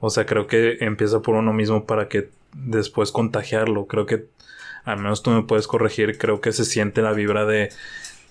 O 0.00 0.10
sea, 0.10 0.26
creo 0.26 0.46
que 0.46 0.78
empieza 0.80 1.20
por 1.20 1.34
uno 1.36 1.52
mismo 1.52 1.84
para 1.84 2.08
que 2.08 2.30
después 2.54 3.12
contagiarlo. 3.12 3.86
Creo 3.86 4.06
que 4.06 4.26
al 4.84 4.98
menos 4.98 5.22
tú 5.22 5.30
me 5.30 5.42
puedes 5.42 5.66
corregir. 5.66 6.18
Creo 6.18 6.40
que 6.40 6.52
se 6.52 6.64
siente 6.64 7.02
la 7.02 7.12
vibra 7.12 7.44
de, 7.44 7.70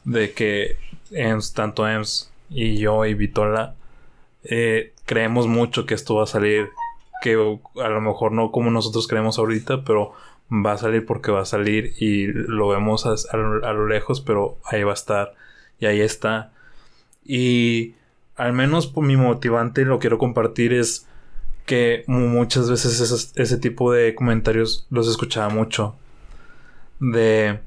de 0.04 0.34
que 0.34 0.78
Ems, 1.12 1.54
tanto 1.54 1.88
Ems 1.88 2.32
y 2.50 2.78
yo 2.78 3.06
y 3.06 3.13
Vitola, 3.13 3.76
eh, 4.44 4.94
creemos 5.06 5.48
mucho 5.48 5.86
que 5.86 5.94
esto 5.94 6.15
va 6.15 6.24
a 6.24 6.28
salir. 6.28 6.70
Que 7.21 7.34
a 7.34 7.89
lo 7.89 8.01
mejor 8.01 8.32
no 8.32 8.51
como 8.51 8.71
nosotros 8.71 9.08
creemos 9.08 9.39
ahorita, 9.39 9.84
pero 9.84 10.13
va 10.51 10.73
a 10.73 10.77
salir 10.77 11.05
porque 11.05 11.32
va 11.32 11.41
a 11.41 11.45
salir 11.45 11.93
y 11.99 12.27
lo 12.27 12.67
vemos 12.69 13.05
a, 13.05 13.38
lo 13.38 13.88
lejos, 13.88 14.21
pero 14.21 14.58
ahí 14.65 14.84
va 14.84 14.91
a 14.91 14.95
estar 14.95 15.34
y 15.79 15.86
ahí 15.86 16.01
está. 16.01 16.51
Y 17.23 17.93
al 18.36 18.53
menos 18.53 18.88
por 18.88 19.03
mi 19.03 19.15
motivante 19.15 19.86
lo 19.86 19.99
quiero 19.99 20.17
compartir 20.17 20.73
es 20.73 21.08
que 21.65 22.03
muchas 22.08 22.69
veces 22.69 23.32
ese 23.36 23.58
tipo 23.58 23.91
de 23.91 24.15
comentarios 24.15 24.88
los 24.89 25.08
escuchaba 25.08 25.49
mucho. 25.49 25.95
De 26.99 27.60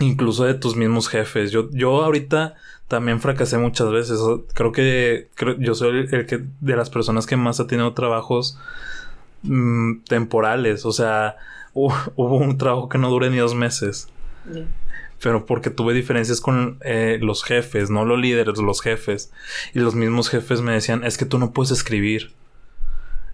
incluso 0.00 0.44
de 0.44 0.54
tus 0.54 0.76
mismos 0.76 1.08
jefes. 1.08 1.50
Yo, 1.50 1.70
yo 1.70 2.02
ahorita 2.02 2.54
también 2.86 3.20
fracasé 3.20 3.58
muchas 3.58 3.90
veces. 3.90 4.18
Creo 4.54 4.72
que 4.72 5.28
yo 5.58 5.74
soy 5.74 6.08
el, 6.10 6.26
que 6.26 6.44
de 6.60 6.76
las 6.76 6.90
personas 6.90 7.26
que 7.26 7.36
más 7.36 7.60
ha 7.60 7.66
tenido 7.66 7.92
trabajos 7.94 8.58
mm, 9.42 10.00
temporales. 10.08 10.84
O 10.86 10.92
sea, 10.92 11.36
hubo 11.72 12.36
un 12.36 12.58
trabajo 12.58 12.88
que 12.88 12.98
no 12.98 13.10
duré 13.10 13.30
ni 13.30 13.38
dos 13.38 13.54
meses. 13.54 14.08
Pero 15.20 15.46
porque 15.46 15.70
tuve 15.70 15.94
diferencias 15.94 16.40
con 16.40 16.78
eh, 16.82 17.18
los 17.20 17.42
jefes, 17.42 17.90
no 17.90 18.04
los 18.04 18.18
líderes, 18.18 18.58
los 18.58 18.80
jefes. 18.80 19.32
Y 19.74 19.80
los 19.80 19.94
mismos 19.94 20.30
jefes 20.30 20.60
me 20.60 20.72
decían, 20.72 21.04
es 21.04 21.18
que 21.18 21.24
tú 21.24 21.38
no 21.38 21.52
puedes 21.52 21.72
escribir. 21.72 22.32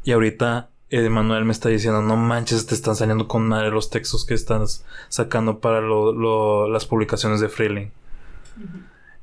Y 0.03 0.13
ahorita 0.13 0.71
Emanuel 0.91 1.45
me 1.45 1.53
está 1.53 1.69
diciendo, 1.69 2.03
no 2.03 2.17
manches, 2.17 2.67
te 2.67 2.75
están 2.75 2.95
saliendo 2.97 3.27
con 3.27 3.49
madre 3.49 3.71
los 3.71 3.91
textos 3.91 4.25
que 4.25 4.35
estás 4.35 4.85
sacando 5.09 5.59
para 5.59 5.81
las 5.81 6.87
publicaciones 6.87 7.41
de 7.41 7.49
Freeling. 7.49 7.91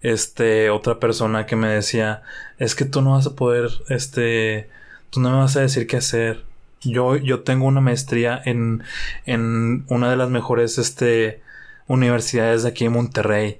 este, 0.02 0.70
otra 0.70 1.00
persona 1.00 1.46
que 1.46 1.56
me 1.56 1.70
decía, 1.70 2.24
es 2.58 2.76
que 2.76 2.86
tú 2.86 3.02
no 3.02 3.12
vas 3.12 3.28
a 3.28 3.36
poder, 3.36 3.70
este, 3.90 4.70
tú 5.10 5.20
no 5.20 5.30
me 5.32 5.38
vas 5.38 5.56
a 5.56 5.62
decir 5.62 5.88
qué 5.88 5.98
hacer. 5.98 6.44
Yo, 6.82 7.16
yo 7.16 7.42
tengo 7.42 7.66
una 7.66 7.82
maestría 7.82 8.42
en, 8.44 8.84
en 9.26 9.86
una 9.88 10.10
de 10.10 10.18
las 10.18 10.30
mejores, 10.30 10.78
este, 10.80 11.42
universidades 11.88 12.64
de 12.64 12.70
aquí 12.70 12.86
en 12.86 12.94
Monterrey. 12.94 13.60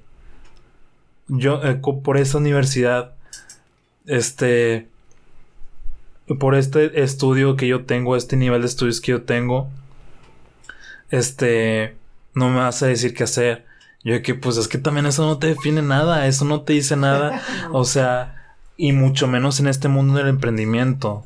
Yo, 1.28 1.62
eh, 1.62 1.80
por 2.02 2.16
esa 2.16 2.38
universidad, 2.38 3.14
este, 4.06 4.88
por 6.38 6.54
este 6.54 7.02
estudio 7.02 7.56
que 7.56 7.66
yo 7.66 7.84
tengo, 7.84 8.16
este 8.16 8.36
nivel 8.36 8.62
de 8.62 8.66
estudios 8.66 9.00
que 9.00 9.12
yo 9.12 9.22
tengo, 9.22 9.68
este, 11.10 11.96
no 12.34 12.48
me 12.48 12.56
vas 12.56 12.82
a 12.82 12.86
decir 12.86 13.14
qué 13.14 13.24
hacer. 13.24 13.66
Yo 14.04 14.20
que 14.22 14.34
pues 14.34 14.56
es 14.56 14.66
que 14.66 14.78
también 14.78 15.06
eso 15.06 15.24
no 15.24 15.38
te 15.38 15.48
define 15.48 15.82
nada, 15.82 16.26
eso 16.26 16.44
no 16.44 16.62
te 16.62 16.72
dice 16.72 16.96
nada, 16.96 17.40
o 17.72 17.84
sea, 17.84 18.56
y 18.76 18.92
mucho 18.92 19.28
menos 19.28 19.60
en 19.60 19.68
este 19.68 19.88
mundo 19.88 20.14
del 20.14 20.28
emprendimiento, 20.28 21.24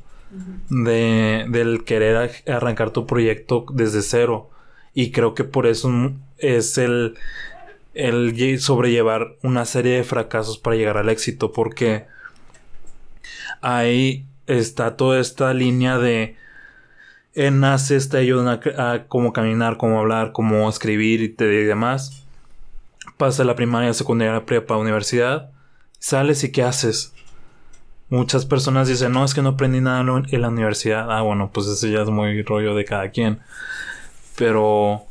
de, 0.68 1.46
del 1.48 1.84
querer 1.84 2.30
arrancar 2.46 2.90
tu 2.90 3.06
proyecto 3.06 3.64
desde 3.72 4.02
cero. 4.02 4.50
Y 4.92 5.10
creo 5.10 5.34
que 5.34 5.44
por 5.44 5.66
eso 5.66 5.90
es 6.38 6.76
el, 6.78 7.16
el 7.94 8.60
sobrellevar 8.60 9.36
una 9.42 9.64
serie 9.64 9.96
de 9.96 10.04
fracasos 10.04 10.58
para 10.58 10.76
llegar 10.76 10.98
al 10.98 11.08
éxito, 11.08 11.52
porque 11.52 12.06
ahí 13.60 14.26
está 14.46 14.96
toda 14.96 15.20
esta 15.20 15.52
línea 15.54 15.98
de 15.98 16.36
en 17.34 17.60
naces 17.60 18.08
te 18.08 18.16
ayudan 18.16 18.60
a, 18.78 19.04
cómo 19.08 19.32
caminar, 19.32 19.76
cómo 19.76 20.00
hablar, 20.00 20.32
cómo 20.32 20.68
escribir 20.68 21.20
y, 21.20 21.36
y 21.38 21.64
demás. 21.64 22.24
Pasa 23.18 23.44
la 23.44 23.54
primaria, 23.54 23.92
secundaria, 23.92 24.46
prepa, 24.46 24.78
universidad. 24.78 25.50
Sales 25.98 26.44
y 26.44 26.52
¿qué 26.52 26.62
haces? 26.62 27.12
Muchas 28.08 28.46
personas 28.46 28.88
dicen, 28.88 29.12
no, 29.12 29.24
es 29.24 29.34
que 29.34 29.42
no 29.42 29.50
aprendí 29.50 29.80
nada 29.80 30.00
en 30.00 30.40
la 30.40 30.48
universidad. 30.48 31.10
Ah, 31.10 31.20
bueno, 31.22 31.50
pues 31.52 31.66
eso 31.66 31.86
ya 31.88 32.02
es 32.02 32.08
muy 32.08 32.42
rollo 32.42 32.74
de 32.74 32.84
cada 32.86 33.10
quien. 33.10 33.40
Pero 34.36 35.04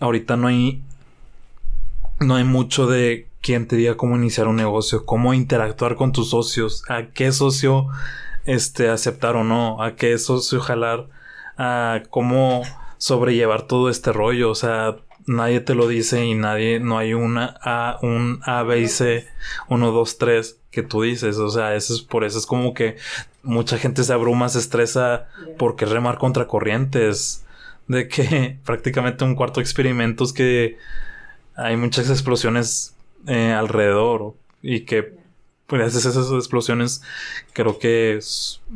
ahorita 0.00 0.36
no 0.36 0.48
hay 0.48 0.82
no 2.20 2.36
hay 2.36 2.44
mucho 2.44 2.86
de 2.86 3.28
quien 3.42 3.66
te 3.66 3.76
diga 3.76 3.96
cómo 3.96 4.16
iniciar 4.16 4.48
un 4.48 4.56
negocio, 4.56 5.04
cómo 5.04 5.34
interactuar 5.34 5.96
con 5.96 6.12
tus 6.12 6.30
socios, 6.30 6.84
a 6.88 7.08
qué 7.08 7.32
socio 7.32 7.88
este 8.44 8.88
aceptar 8.88 9.36
o 9.36 9.44
no, 9.44 9.82
a 9.82 9.96
qué 9.96 10.16
socio 10.18 10.60
jalar, 10.60 11.08
a 11.58 12.02
cómo 12.08 12.62
sobrellevar 12.98 13.62
todo 13.62 13.90
este 13.90 14.12
rollo, 14.12 14.50
o 14.50 14.54
sea, 14.54 14.96
nadie 15.26 15.60
te 15.60 15.74
lo 15.74 15.88
dice 15.88 16.24
y 16.24 16.34
nadie 16.34 16.80
no 16.80 16.98
hay 16.98 17.14
una 17.14 17.56
a 17.62 17.98
un 18.02 18.40
A 18.44 18.62
B 18.62 18.80
y 18.80 18.88
C 18.88 19.28
1 19.68 19.90
2 19.90 20.18
3 20.18 20.58
que 20.70 20.82
tú 20.82 21.02
dices, 21.02 21.36
o 21.36 21.50
sea, 21.50 21.74
eso 21.74 21.94
es 21.94 22.00
por 22.00 22.24
eso 22.24 22.38
es 22.38 22.46
como 22.46 22.74
que 22.74 22.96
mucha 23.42 23.76
gente 23.78 24.04
se 24.04 24.12
abruma, 24.12 24.48
se 24.48 24.58
estresa 24.58 25.28
porque 25.58 25.84
remar 25.84 26.18
contra 26.18 26.46
corrientes. 26.46 27.44
De 27.88 28.06
que 28.06 28.58
prácticamente 28.64 29.24
un 29.24 29.34
cuarto 29.34 29.60
de 29.60 29.64
experimentos 29.64 30.32
que 30.32 30.78
hay 31.56 31.76
muchas 31.76 32.08
explosiones 32.08 32.91
eh, 33.26 33.52
alrededor 33.52 34.34
y 34.62 34.80
que 34.80 35.14
pues 35.66 35.94
esas 35.94 36.16
explosiones 36.32 37.02
creo 37.52 37.78
que 37.78 38.18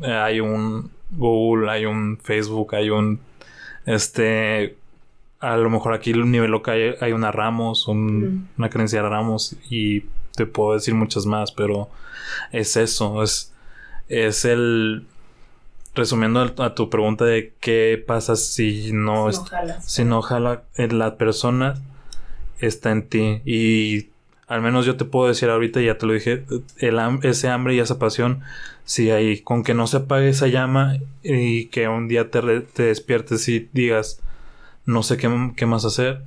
eh, 0.03 0.13
hay 0.13 0.41
un 0.41 0.91
Google, 1.11 1.71
hay 1.71 1.87
un 1.87 2.19
Facebook, 2.23 2.75
hay 2.75 2.91
un 2.91 3.21
este 3.85 4.77
a 5.41 5.57
lo 5.57 5.71
mejor 5.71 5.95
aquí 5.95 6.11
el 6.11 6.31
nivel 6.31 6.51
local 6.51 6.97
hay, 7.01 7.13
una 7.13 7.31
Ramos, 7.31 7.87
una 7.89 8.71
creencia 8.71 9.03
de 9.03 9.09
Ramos 9.09 9.57
y 9.71 10.05
te 10.35 10.47
puedo 10.47 10.75
decir 10.75 10.95
muchas 10.95 11.27
más, 11.27 11.53
pero 11.53 11.89
es 12.53 12.77
eso, 12.77 13.23
es 13.23 13.53
es 14.09 14.45
el 14.45 15.07
resumiendo 15.95 16.41
a 16.59 16.75
tu 16.75 16.91
pregunta 16.91 17.25
de 17.25 17.55
qué 17.59 18.03
pasa 18.07 18.37
si 18.37 18.93
no, 18.93 19.29
si 19.81 20.05
no 20.05 20.23
jala 20.23 20.63
la 20.77 21.17
persona 21.17 21.75
está 22.61 22.93
en 22.93 23.09
ti. 23.09 23.41
Y 23.45 24.09
al 24.47 24.63
menos 24.63 24.87
yo 24.87 24.97
te 24.97 25.05
puedo 25.05 25.29
decir 25.29 25.51
ahorita, 25.51 25.81
ya 25.81 25.99
te 25.99 26.07
lo 26.07 26.13
dije, 26.13 26.45
el, 26.79 26.99
ese 27.23 27.49
hambre 27.49 27.75
y 27.75 27.81
esa 27.81 27.99
pasión, 27.99 28.43
si 28.85 29.11
hay, 29.11 29.41
con 29.41 29.65
que 29.65 29.75
no 29.75 29.87
se 29.87 29.99
apague 29.99 30.29
esa 30.29 30.47
llama 30.47 30.99
y 31.23 31.67
que 31.67 31.89
un 31.89 32.09
día 32.09 32.31
te, 32.31 32.61
te 32.61 32.85
despiertes 32.85 33.49
y 33.49 33.69
digas, 33.73 34.21
no 34.85 35.03
sé 35.03 35.17
qué, 35.17 35.53
qué, 35.57 35.67
más 35.67 35.85
hacer, 35.85 36.23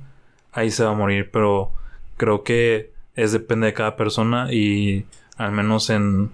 ahí 0.52 0.70
se 0.70 0.84
va 0.84 0.90
a 0.90 0.94
morir. 0.94 1.30
Pero 1.32 1.72
creo 2.18 2.44
que 2.44 2.92
es 3.16 3.32
depende 3.32 3.68
de 3.68 3.74
cada 3.74 3.96
persona 3.96 4.52
y 4.52 5.06
al 5.38 5.52
menos 5.52 5.88
en 5.88 6.30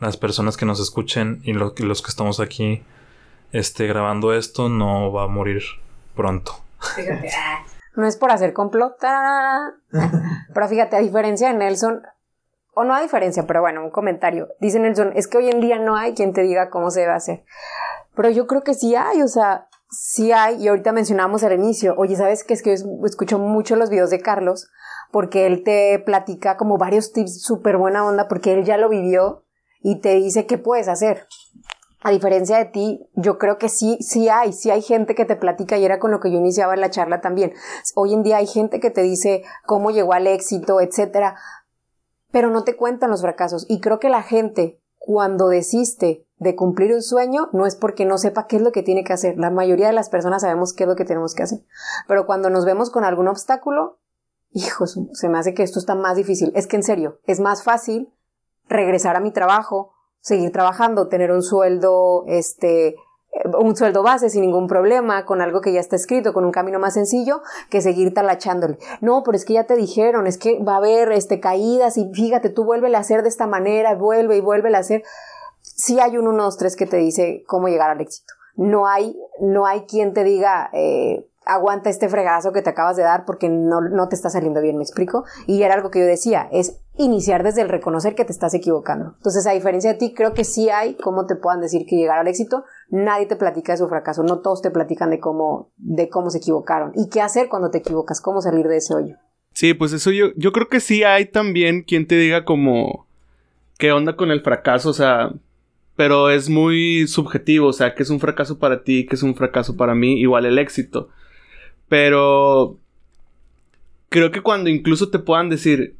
las 0.00 0.16
personas 0.16 0.56
que 0.56 0.66
nos 0.66 0.80
escuchen 0.80 1.40
y 1.44 1.52
los 1.52 2.02
que 2.02 2.08
estamos 2.08 2.40
aquí 2.40 2.82
este, 3.52 3.86
grabando 3.86 4.32
esto, 4.34 4.68
no 4.68 5.12
va 5.12 5.24
a 5.24 5.28
morir 5.28 5.62
pronto. 6.16 6.60
No 7.96 8.06
es 8.06 8.16
por 8.16 8.30
hacer 8.30 8.52
complot, 8.52 8.96
pero 10.54 10.68
fíjate, 10.68 10.96
a 10.96 11.00
diferencia 11.00 11.48
de 11.48 11.54
Nelson, 11.54 12.02
o 12.74 12.84
no 12.84 12.94
a 12.94 13.00
diferencia, 13.00 13.46
pero 13.46 13.60
bueno, 13.60 13.82
un 13.82 13.90
comentario. 13.90 14.48
Dice 14.60 14.78
Nelson, 14.78 15.12
es 15.14 15.26
que 15.26 15.38
hoy 15.38 15.50
en 15.50 15.60
día 15.60 15.78
no 15.78 15.96
hay 15.96 16.14
quien 16.14 16.32
te 16.32 16.42
diga 16.42 16.70
cómo 16.70 16.90
se 16.90 17.00
debe 17.00 17.12
hacer. 17.12 17.44
Pero 18.14 18.30
yo 18.30 18.46
creo 18.46 18.62
que 18.62 18.74
sí 18.74 18.94
hay, 18.94 19.22
o 19.22 19.28
sea, 19.28 19.68
sí 19.90 20.32
hay, 20.32 20.62
y 20.62 20.68
ahorita 20.68 20.92
mencionamos 20.92 21.42
al 21.42 21.52
inicio, 21.52 21.94
oye, 21.96 22.16
¿sabes 22.16 22.44
qué? 22.44 22.54
Es 22.54 22.62
que 22.62 22.76
yo 22.76 22.84
escucho 23.04 23.38
mucho 23.38 23.76
los 23.76 23.90
videos 23.90 24.10
de 24.10 24.20
Carlos, 24.20 24.70
porque 25.10 25.46
él 25.46 25.64
te 25.64 25.98
platica 25.98 26.56
como 26.56 26.78
varios 26.78 27.12
tips 27.12 27.42
súper 27.42 27.76
buena 27.76 28.04
onda, 28.06 28.28
porque 28.28 28.52
él 28.52 28.64
ya 28.64 28.76
lo 28.76 28.88
vivió 28.88 29.44
y 29.82 30.00
te 30.00 30.14
dice 30.14 30.46
qué 30.46 30.58
puedes 30.58 30.88
hacer 30.88 31.26
a 32.02 32.10
diferencia 32.10 32.56
de 32.56 32.64
ti, 32.64 33.10
yo 33.14 33.38
creo 33.38 33.58
que 33.58 33.68
sí, 33.68 33.98
sí 34.00 34.28
hay, 34.28 34.52
sí 34.52 34.70
hay 34.70 34.80
gente 34.80 35.14
que 35.14 35.26
te 35.26 35.36
platica 35.36 35.76
y 35.76 35.84
era 35.84 35.98
con 35.98 36.10
lo 36.10 36.20
que 36.20 36.30
yo 36.30 36.38
iniciaba 36.38 36.74
la 36.76 36.90
charla 36.90 37.20
también. 37.20 37.52
Hoy 37.94 38.14
en 38.14 38.22
día 38.22 38.38
hay 38.38 38.46
gente 38.46 38.80
que 38.80 38.90
te 38.90 39.02
dice 39.02 39.42
cómo 39.66 39.90
llegó 39.90 40.14
al 40.14 40.26
éxito, 40.26 40.80
etcétera, 40.80 41.36
pero 42.30 42.50
no 42.50 42.64
te 42.64 42.76
cuentan 42.76 43.10
los 43.10 43.20
fracasos. 43.20 43.66
Y 43.68 43.80
creo 43.80 43.98
que 43.98 44.08
la 44.08 44.22
gente, 44.22 44.80
cuando 44.96 45.48
desiste 45.48 46.26
de 46.36 46.56
cumplir 46.56 46.94
un 46.94 47.02
sueño, 47.02 47.50
no 47.52 47.66
es 47.66 47.76
porque 47.76 48.06
no 48.06 48.16
sepa 48.16 48.46
qué 48.46 48.56
es 48.56 48.62
lo 48.62 48.72
que 48.72 48.82
tiene 48.82 49.04
que 49.04 49.12
hacer. 49.12 49.36
La 49.36 49.50
mayoría 49.50 49.88
de 49.88 49.92
las 49.92 50.08
personas 50.08 50.40
sabemos 50.40 50.72
qué 50.72 50.84
es 50.84 50.88
lo 50.88 50.96
que 50.96 51.04
tenemos 51.04 51.34
que 51.34 51.42
hacer. 51.42 51.60
Pero 52.08 52.24
cuando 52.24 52.48
nos 52.48 52.64
vemos 52.64 52.90
con 52.90 53.04
algún 53.04 53.28
obstáculo, 53.28 53.98
hijos, 54.52 54.98
se 55.12 55.28
me 55.28 55.38
hace 55.38 55.52
que 55.52 55.62
esto 55.62 55.78
está 55.78 55.94
más 55.94 56.16
difícil. 56.16 56.50
Es 56.54 56.66
que 56.66 56.76
en 56.76 56.82
serio, 56.82 57.20
es 57.26 57.40
más 57.40 57.62
fácil 57.62 58.10
regresar 58.68 59.16
a 59.16 59.20
mi 59.20 59.32
trabajo 59.32 59.92
seguir 60.20 60.52
trabajando, 60.52 61.08
tener 61.08 61.32
un 61.32 61.42
sueldo, 61.42 62.24
este, 62.26 62.96
un 63.58 63.76
sueldo 63.76 64.02
base 64.02 64.28
sin 64.30 64.42
ningún 64.42 64.66
problema, 64.66 65.24
con 65.24 65.40
algo 65.40 65.60
que 65.60 65.72
ya 65.72 65.80
está 65.80 65.96
escrito, 65.96 66.32
con 66.32 66.44
un 66.44 66.52
camino 66.52 66.78
más 66.78 66.94
sencillo, 66.94 67.42
que 67.70 67.80
seguir 67.80 68.12
talachándole. 68.12 68.78
No, 69.00 69.22
pero 69.22 69.36
es 69.36 69.44
que 69.44 69.54
ya 69.54 69.64
te 69.64 69.76
dijeron, 69.76 70.26
es 70.26 70.38
que 70.38 70.62
va 70.62 70.74
a 70.74 70.78
haber 70.78 71.12
este, 71.12 71.40
caídas 71.40 71.96
y 71.96 72.10
fíjate, 72.12 72.50
tú 72.50 72.64
vuelve 72.64 72.94
a 72.94 72.98
hacer 72.98 73.22
de 73.22 73.28
esta 73.28 73.46
manera, 73.46 73.94
vuelve 73.94 74.36
y 74.36 74.40
vuelve 74.40 74.74
a 74.74 74.78
hacer. 74.78 75.02
Sí 75.62 76.00
hay 76.00 76.16
un 76.16 76.26
1, 76.26 76.42
2, 76.42 76.56
3 76.56 76.76
que 76.76 76.86
te 76.86 76.96
dice 76.96 77.44
cómo 77.46 77.68
llegar 77.68 77.90
al 77.90 78.00
éxito. 78.00 78.34
No 78.56 78.86
hay, 78.86 79.16
no 79.40 79.66
hay 79.66 79.82
quien 79.82 80.12
te 80.12 80.24
diga, 80.24 80.70
eh, 80.72 81.26
aguanta 81.46 81.90
este 81.90 82.08
fregazo 82.08 82.52
que 82.52 82.62
te 82.62 82.70
acabas 82.70 82.96
de 82.96 83.02
dar 83.02 83.24
porque 83.24 83.48
no, 83.48 83.80
no 83.80 84.08
te 84.08 84.14
está 84.14 84.30
saliendo 84.30 84.60
bien, 84.60 84.76
¿me 84.76 84.82
explico? 84.82 85.24
Y 85.46 85.62
era 85.62 85.74
algo 85.74 85.90
que 85.90 86.00
yo 86.00 86.06
decía, 86.06 86.48
es 86.52 86.80
iniciar 86.96 87.42
desde 87.42 87.62
el 87.62 87.68
reconocer 87.68 88.14
que 88.14 88.24
te 88.24 88.32
estás 88.32 88.54
equivocando. 88.54 89.14
Entonces, 89.16 89.46
a 89.46 89.52
diferencia 89.52 89.92
de 89.92 89.98
ti, 89.98 90.12
creo 90.14 90.34
que 90.34 90.44
sí 90.44 90.68
hay 90.68 90.94
cómo 90.96 91.26
te 91.26 91.36
puedan 91.36 91.60
decir 91.60 91.86
que 91.86 91.96
llegar 91.96 92.18
al 92.18 92.28
éxito. 92.28 92.64
Nadie 92.90 93.26
te 93.26 93.36
platica 93.36 93.72
de 93.72 93.78
su 93.78 93.88
fracaso, 93.88 94.22
no 94.22 94.40
todos 94.40 94.62
te 94.62 94.70
platican 94.70 95.10
de 95.10 95.18
cómo, 95.18 95.72
de 95.76 96.08
cómo 96.08 96.30
se 96.30 96.38
equivocaron 96.38 96.92
y 96.94 97.08
qué 97.08 97.20
hacer 97.20 97.48
cuando 97.48 97.70
te 97.70 97.78
equivocas, 97.78 98.20
cómo 98.20 98.42
salir 98.42 98.68
de 98.68 98.76
ese 98.76 98.94
hoyo. 98.94 99.16
Sí, 99.52 99.74
pues 99.74 99.92
eso 99.92 100.10
yo, 100.10 100.26
yo 100.36 100.52
creo 100.52 100.68
que 100.68 100.80
sí 100.80 101.02
hay 101.02 101.26
también 101.26 101.82
quien 101.82 102.06
te 102.06 102.16
diga 102.16 102.44
como 102.44 103.06
qué 103.78 103.92
onda 103.92 104.14
con 104.14 104.30
el 104.30 104.42
fracaso, 104.42 104.90
o 104.90 104.92
sea, 104.92 105.32
pero 105.96 106.30
es 106.30 106.48
muy 106.48 107.06
subjetivo, 107.08 107.68
o 107.68 107.72
sea, 107.72 107.94
que 107.94 108.02
es 108.02 108.10
un 108.10 108.20
fracaso 108.20 108.58
para 108.58 108.84
ti, 108.84 109.06
que 109.06 109.16
es 109.16 109.22
un 109.22 109.34
fracaso 109.34 109.76
para 109.76 109.94
mí, 109.94 110.20
igual 110.20 110.46
el 110.46 110.58
éxito. 110.58 111.08
Pero 111.90 112.78
creo 114.10 114.30
que 114.30 114.42
cuando 114.42 114.70
incluso 114.70 115.10
te 115.10 115.18
puedan 115.18 115.50
decir, 115.50 115.96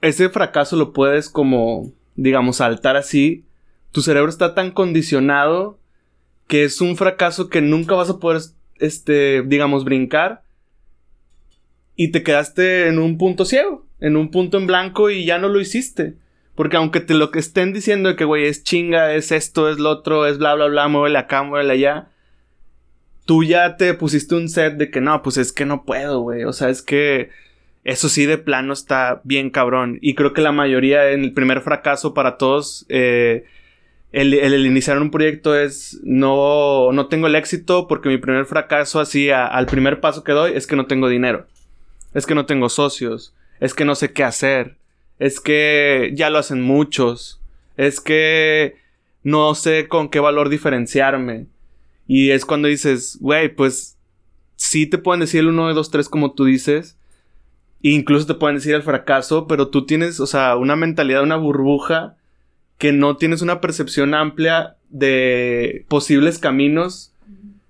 ese 0.00 0.30
fracaso 0.30 0.76
lo 0.76 0.94
puedes 0.94 1.28
como, 1.28 1.92
digamos, 2.16 2.56
saltar 2.56 2.96
así, 2.96 3.44
tu 3.92 4.00
cerebro 4.00 4.30
está 4.30 4.54
tan 4.54 4.70
condicionado 4.70 5.78
que 6.48 6.64
es 6.64 6.80
un 6.80 6.96
fracaso 6.96 7.50
que 7.50 7.60
nunca 7.60 7.94
vas 7.94 8.08
a 8.08 8.18
poder, 8.18 8.40
este, 8.76 9.42
digamos, 9.42 9.84
brincar 9.84 10.42
y 11.96 12.10
te 12.10 12.22
quedaste 12.22 12.88
en 12.88 12.98
un 12.98 13.18
punto 13.18 13.44
ciego, 13.44 13.84
en 14.00 14.16
un 14.16 14.30
punto 14.30 14.56
en 14.56 14.66
blanco 14.66 15.10
y 15.10 15.26
ya 15.26 15.36
no 15.36 15.48
lo 15.48 15.60
hiciste. 15.60 16.16
Porque 16.54 16.78
aunque 16.78 17.00
te 17.00 17.12
lo 17.12 17.30
que 17.30 17.40
estén 17.40 17.74
diciendo 17.74 18.08
de 18.08 18.16
que, 18.16 18.24
güey, 18.24 18.46
es 18.46 18.64
chinga, 18.64 19.12
es 19.12 19.32
esto, 19.32 19.68
es 19.68 19.78
lo 19.78 19.90
otro, 19.90 20.24
es 20.24 20.38
bla, 20.38 20.54
bla, 20.54 20.68
bla, 20.68 20.88
muévele 20.88 21.18
acá, 21.18 21.42
muévele 21.42 21.74
allá, 21.74 22.08
tú 23.24 23.44
ya 23.44 23.76
te 23.76 23.94
pusiste 23.94 24.34
un 24.34 24.48
set 24.48 24.74
de 24.74 24.90
que 24.90 25.00
no, 25.00 25.22
pues 25.22 25.36
es 25.36 25.52
que 25.52 25.66
no 25.66 25.84
puedo, 25.84 26.20
güey. 26.20 26.44
O 26.44 26.52
sea, 26.52 26.68
es 26.68 26.82
que 26.82 27.30
eso 27.84 28.08
sí 28.08 28.26
de 28.26 28.38
plano 28.38 28.72
está 28.72 29.20
bien 29.24 29.50
cabrón. 29.50 29.98
Y 30.00 30.14
creo 30.14 30.32
que 30.32 30.42
la 30.42 30.52
mayoría 30.52 31.10
en 31.10 31.22
el 31.22 31.32
primer 31.32 31.60
fracaso 31.60 32.14
para 32.14 32.36
todos, 32.38 32.86
eh, 32.88 33.44
el, 34.12 34.34
iniciar 34.66 35.00
un 35.00 35.10
proyecto 35.10 35.58
es 35.58 36.00
no, 36.04 36.92
no 36.92 37.08
tengo 37.08 37.26
el 37.26 37.34
éxito 37.34 37.88
porque 37.88 38.08
mi 38.08 38.18
primer 38.18 38.46
fracaso 38.46 39.00
así 39.00 39.30
al 39.30 39.66
primer 39.66 40.00
paso 40.00 40.22
que 40.22 40.32
doy 40.32 40.52
es 40.54 40.66
que 40.66 40.76
no 40.76 40.86
tengo 40.86 41.08
dinero. 41.08 41.46
Es 42.14 42.26
que 42.26 42.34
no 42.34 42.46
tengo 42.46 42.68
socios. 42.68 43.34
Es 43.60 43.74
que 43.74 43.84
no 43.84 43.94
sé 43.94 44.12
qué 44.12 44.24
hacer. 44.24 44.76
Es 45.18 45.40
que 45.40 46.12
ya 46.14 46.30
lo 46.30 46.38
hacen 46.38 46.62
muchos. 46.62 47.40
Es 47.76 48.00
que 48.00 48.76
no 49.22 49.54
sé 49.54 49.88
con 49.88 50.08
qué 50.08 50.20
valor 50.20 50.48
diferenciarme. 50.48 51.46
Y 52.06 52.30
es 52.30 52.44
cuando 52.44 52.68
dices, 52.68 53.18
güey, 53.20 53.54
pues 53.54 53.96
sí 54.56 54.86
te 54.86 54.98
pueden 54.98 55.20
decir 55.20 55.40
el 55.40 55.48
1, 55.48 55.74
2, 55.74 55.90
3 55.90 56.08
como 56.08 56.32
tú 56.32 56.44
dices. 56.44 56.96
E 57.82 57.90
incluso 57.90 58.26
te 58.26 58.34
pueden 58.34 58.56
decir 58.56 58.74
el 58.74 58.82
fracaso, 58.82 59.46
pero 59.46 59.68
tú 59.68 59.86
tienes, 59.86 60.20
o 60.20 60.26
sea, 60.26 60.56
una 60.56 60.76
mentalidad, 60.76 61.22
una 61.22 61.36
burbuja 61.36 62.16
que 62.78 62.92
no 62.92 63.16
tienes 63.16 63.42
una 63.42 63.60
percepción 63.60 64.14
amplia 64.14 64.76
de 64.90 65.84
posibles 65.88 66.38
caminos. 66.38 67.12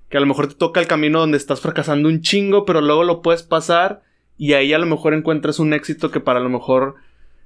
Que 0.08 0.16
a 0.16 0.20
lo 0.20 0.26
mejor 0.26 0.48
te 0.48 0.54
toca 0.54 0.80
el 0.80 0.86
camino 0.86 1.20
donde 1.20 1.36
estás 1.36 1.60
fracasando 1.60 2.08
un 2.08 2.20
chingo, 2.20 2.64
pero 2.64 2.80
luego 2.80 3.04
lo 3.04 3.22
puedes 3.22 3.42
pasar 3.42 4.02
y 4.36 4.52
ahí 4.52 4.72
a 4.72 4.78
lo 4.78 4.86
mejor 4.86 5.14
encuentras 5.14 5.58
un 5.58 5.72
éxito 5.72 6.10
que 6.10 6.20
para 6.20 6.40
lo 6.40 6.48
mejor 6.48 6.96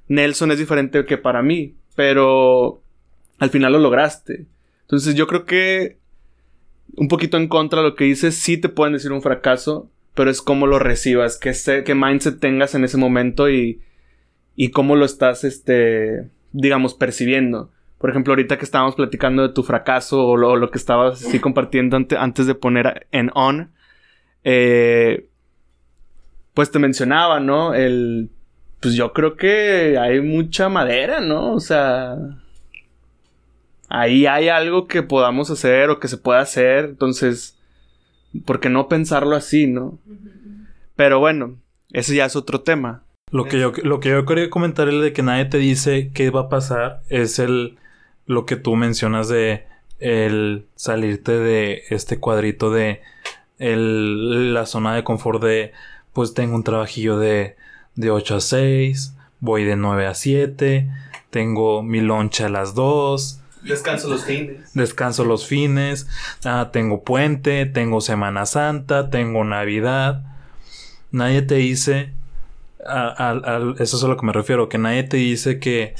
Nelson 0.08 0.52
es 0.52 0.58
diferente 0.58 1.04
que 1.04 1.18
para 1.18 1.42
mí. 1.42 1.74
Pero 1.94 2.82
al 3.38 3.50
final 3.50 3.72
lo 3.72 3.78
lograste. 3.78 4.46
Entonces 4.82 5.14
yo 5.14 5.26
creo 5.26 5.44
que 5.44 5.98
un 6.96 7.08
poquito 7.08 7.36
en 7.36 7.48
contra 7.48 7.82
de 7.82 7.88
lo 7.88 7.94
que 7.94 8.04
dices, 8.04 8.34
sí 8.34 8.56
te 8.58 8.68
pueden 8.68 8.94
decir 8.94 9.12
un 9.12 9.22
fracaso, 9.22 9.90
pero 10.14 10.30
es 10.30 10.42
cómo 10.42 10.66
lo 10.66 10.78
recibas, 10.78 11.38
qué, 11.38 11.52
qué 11.84 11.94
mindset 11.94 12.40
tengas 12.40 12.74
en 12.74 12.84
ese 12.84 12.96
momento 12.96 13.48
y, 13.48 13.80
y 14.56 14.70
cómo 14.70 14.96
lo 14.96 15.04
estás, 15.04 15.44
este, 15.44 16.28
digamos, 16.52 16.94
percibiendo. 16.94 17.70
Por 17.98 18.10
ejemplo, 18.10 18.32
ahorita 18.32 18.58
que 18.58 18.64
estábamos 18.64 18.94
platicando 18.94 19.42
de 19.42 19.54
tu 19.54 19.62
fracaso 19.62 20.24
o 20.24 20.36
lo, 20.36 20.70
que 20.70 20.78
estabas 20.78 21.24
así 21.24 21.40
compartiendo 21.40 21.96
antes 21.96 22.46
de 22.46 22.54
poner 22.54 23.06
en 23.10 23.30
on, 23.34 23.72
eh, 24.44 25.28
pues 26.54 26.70
te 26.70 26.78
mencionaba, 26.78 27.40
¿no? 27.40 27.74
El, 27.74 28.30
pues 28.80 28.94
yo 28.94 29.12
creo 29.12 29.36
que 29.36 29.98
hay 29.98 30.20
mucha 30.20 30.68
madera, 30.68 31.20
¿no? 31.20 31.52
O 31.54 31.60
sea, 31.60 32.16
ahí 33.88 34.26
hay 34.26 34.48
algo 34.48 34.86
que 34.86 35.02
podamos 35.02 35.50
hacer 35.50 35.90
o 35.90 36.00
que 36.00 36.08
se 36.08 36.16
pueda 36.16 36.40
hacer. 36.40 36.84
Entonces, 36.84 37.58
¿por 38.44 38.60
qué 38.60 38.68
no 38.68 38.88
pensarlo 38.88 39.36
así, 39.36 39.66
no? 39.66 39.98
Pero 40.96 41.20
bueno, 41.20 41.56
ese 41.92 42.14
ya 42.14 42.26
es 42.26 42.36
otro 42.36 42.60
tema. 42.60 43.02
Lo 43.30 43.44
que 43.44 43.58
yo, 43.58 43.72
lo 43.82 44.00
que 44.00 44.10
yo 44.10 44.24
quería 44.24 44.50
comentar 44.50 44.88
es 44.88 45.00
de 45.00 45.12
que 45.12 45.22
nadie 45.22 45.44
te 45.44 45.58
dice 45.58 46.10
qué 46.14 46.30
va 46.30 46.42
a 46.42 46.48
pasar. 46.48 47.02
Es 47.08 47.38
el 47.38 47.78
lo 48.26 48.44
que 48.46 48.56
tú 48.56 48.76
mencionas 48.76 49.28
de 49.28 49.66
el 49.98 50.66
salirte 50.76 51.32
de 51.32 51.82
este 51.90 52.20
cuadrito 52.20 52.70
de 52.70 53.00
el, 53.58 54.54
la 54.54 54.66
zona 54.66 54.94
de 54.94 55.02
confort 55.02 55.42
de 55.42 55.72
pues 56.12 56.34
tengo 56.34 56.54
un 56.54 56.62
trabajillo 56.62 57.18
de, 57.18 57.56
de 57.94 58.10
8 58.10 58.36
a 58.36 58.40
6, 58.40 59.16
voy 59.40 59.64
de 59.64 59.76
9 59.76 60.06
a 60.06 60.14
7, 60.14 60.88
tengo 61.30 61.82
mi 61.82 62.00
loncha 62.00 62.46
a 62.46 62.50
las 62.50 62.74
2, 62.74 63.40
Descanso 63.68 64.08
los 64.08 64.24
fines. 64.24 64.72
Descanso 64.74 65.24
los 65.24 65.46
fines. 65.46 66.06
Ah, 66.44 66.70
tengo 66.72 67.04
puente, 67.04 67.66
tengo 67.66 68.00
Semana 68.00 68.46
Santa, 68.46 69.10
tengo 69.10 69.44
Navidad. 69.44 70.24
Nadie 71.10 71.42
te 71.42 71.56
dice. 71.56 72.12
eso 72.80 73.96
es 73.96 74.04
a 74.04 74.08
lo 74.08 74.16
que 74.16 74.26
me 74.26 74.32
refiero. 74.32 74.68
Que 74.68 74.78
nadie 74.78 75.02
te 75.04 75.16
dice 75.16 75.58
que 75.58 75.94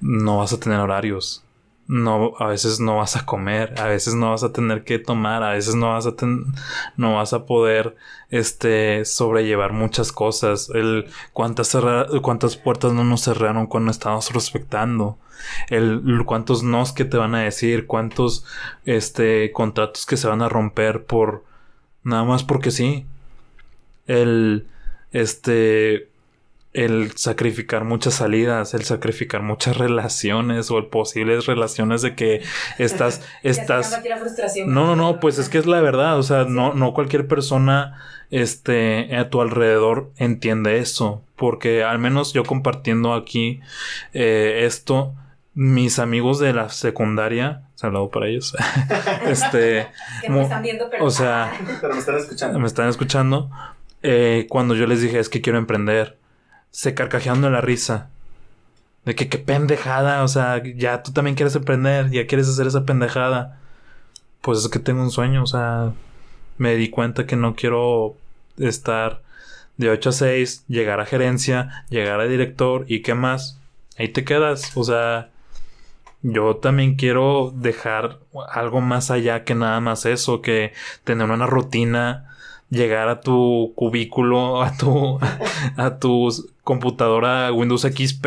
no 0.00 0.38
vas 0.38 0.52
a 0.52 0.60
tener 0.60 0.78
horarios 0.78 1.45
no, 1.88 2.34
a 2.38 2.48
veces 2.48 2.80
no 2.80 2.96
vas 2.96 3.16
a 3.16 3.24
comer, 3.24 3.74
a 3.80 3.86
veces 3.86 4.14
no 4.14 4.30
vas 4.30 4.42
a 4.42 4.52
tener 4.52 4.82
que 4.84 4.98
tomar, 4.98 5.42
a 5.42 5.50
veces 5.50 5.74
no 5.74 5.90
vas 5.90 6.06
a 6.06 6.14
no 6.96 7.14
vas 7.14 7.32
a 7.32 7.46
poder 7.46 7.96
este 8.30 9.04
sobrellevar 9.04 9.72
muchas 9.72 10.12
cosas. 10.12 10.70
El 10.74 11.06
cuántas 11.32 11.76
cuántas 12.22 12.56
puertas 12.56 12.92
no 12.92 13.04
nos 13.04 13.22
cerraron 13.22 13.66
cuando 13.66 13.90
estábamos 13.90 14.32
respetando. 14.32 15.18
El 15.68 16.24
cuántos 16.26 16.62
nos 16.62 16.92
que 16.92 17.04
te 17.04 17.18
van 17.18 17.34
a 17.34 17.42
decir, 17.42 17.86
cuántos 17.86 18.44
este 18.84 19.52
contratos 19.52 20.06
que 20.06 20.16
se 20.16 20.28
van 20.28 20.42
a 20.42 20.48
romper 20.48 21.04
por 21.04 21.44
nada 22.02 22.24
más 22.24 22.42
porque 22.42 22.70
sí. 22.70 23.06
El 24.06 24.66
este 25.12 26.08
el 26.76 27.12
sacrificar 27.16 27.84
muchas 27.84 28.14
salidas, 28.14 28.74
el 28.74 28.84
sacrificar 28.84 29.40
muchas 29.40 29.78
relaciones 29.78 30.70
o 30.70 30.76
el 30.76 30.86
posibles 30.86 31.46
relaciones 31.46 32.02
de 32.02 32.14
que 32.14 32.42
estás, 32.78 33.22
estás. 33.42 33.98
no, 34.66 34.84
no, 34.84 34.94
no, 34.94 35.18
pues 35.18 35.38
es 35.38 35.48
que 35.48 35.56
es 35.56 35.64
la 35.64 35.80
verdad, 35.80 36.18
o 36.18 36.22
sea, 36.22 36.44
no, 36.44 36.74
no 36.74 36.92
cualquier 36.92 37.26
persona, 37.26 37.98
este, 38.30 39.16
a 39.16 39.30
tu 39.30 39.40
alrededor 39.40 40.10
entiende 40.18 40.78
eso, 40.78 41.22
porque 41.34 41.82
al 41.82 41.98
menos 41.98 42.34
yo 42.34 42.44
compartiendo 42.44 43.14
aquí 43.14 43.60
eh, 44.12 44.64
esto, 44.66 45.14
mis 45.54 45.98
amigos 45.98 46.38
de 46.40 46.52
la 46.52 46.68
secundaria, 46.68 47.62
se 47.74 47.86
hablado 47.86 48.10
para 48.10 48.28
ellos, 48.28 48.54
este, 49.26 49.88
que 50.20 50.28
me 50.28 50.42
están 50.42 50.62
viendo, 50.62 50.90
pero, 50.90 51.06
o 51.06 51.10
sea, 51.10 51.54
pero 51.80 51.94
me 51.94 52.00
están 52.00 52.16
escuchando, 52.16 52.58
me 52.58 52.66
están 52.66 52.88
escuchando, 52.90 53.50
eh, 54.02 54.46
cuando 54.50 54.74
yo 54.74 54.86
les 54.86 55.00
dije 55.00 55.18
es 55.18 55.30
que 55.30 55.40
quiero 55.40 55.58
emprender 55.58 56.18
se 56.70 56.94
carcajeando 56.94 57.50
la 57.50 57.60
risa. 57.60 58.10
De 59.04 59.14
que 59.14 59.28
qué 59.28 59.38
pendejada, 59.38 60.22
o 60.24 60.28
sea, 60.28 60.62
ya 60.62 61.02
tú 61.02 61.12
también 61.12 61.36
quieres 61.36 61.54
emprender, 61.54 62.10
ya 62.10 62.26
quieres 62.26 62.48
hacer 62.48 62.66
esa 62.66 62.84
pendejada. 62.84 63.60
Pues 64.40 64.58
es 64.58 64.68
que 64.68 64.78
tengo 64.78 65.02
un 65.02 65.10
sueño, 65.10 65.42
o 65.42 65.46
sea, 65.46 65.92
me 66.58 66.76
di 66.76 66.90
cuenta 66.90 67.26
que 67.26 67.36
no 67.36 67.54
quiero 67.54 68.16
estar 68.58 69.22
de 69.76 69.90
8 69.90 70.08
a 70.08 70.12
6, 70.12 70.64
llegar 70.68 71.00
a 71.00 71.06
gerencia, 71.06 71.84
llegar 71.90 72.20
a 72.20 72.26
director 72.26 72.84
y 72.88 73.02
qué 73.02 73.14
más. 73.14 73.60
Ahí 73.98 74.08
te 74.08 74.24
quedas, 74.24 74.76
o 74.76 74.84
sea, 74.84 75.30
yo 76.22 76.56
también 76.56 76.96
quiero 76.96 77.52
dejar 77.54 78.18
algo 78.50 78.80
más 78.80 79.10
allá 79.10 79.44
que 79.44 79.54
nada 79.54 79.80
más 79.80 80.06
eso, 80.06 80.42
que 80.42 80.72
tener 81.04 81.30
una 81.30 81.46
rutina 81.46 82.36
llegar 82.70 83.08
a 83.08 83.20
tu 83.20 83.72
cubículo, 83.76 84.62
a 84.62 84.76
tu, 84.76 85.18
a 85.76 85.98
tu 85.98 86.28
computadora 86.66 87.52
Windows 87.52 87.82
XP, 87.82 88.26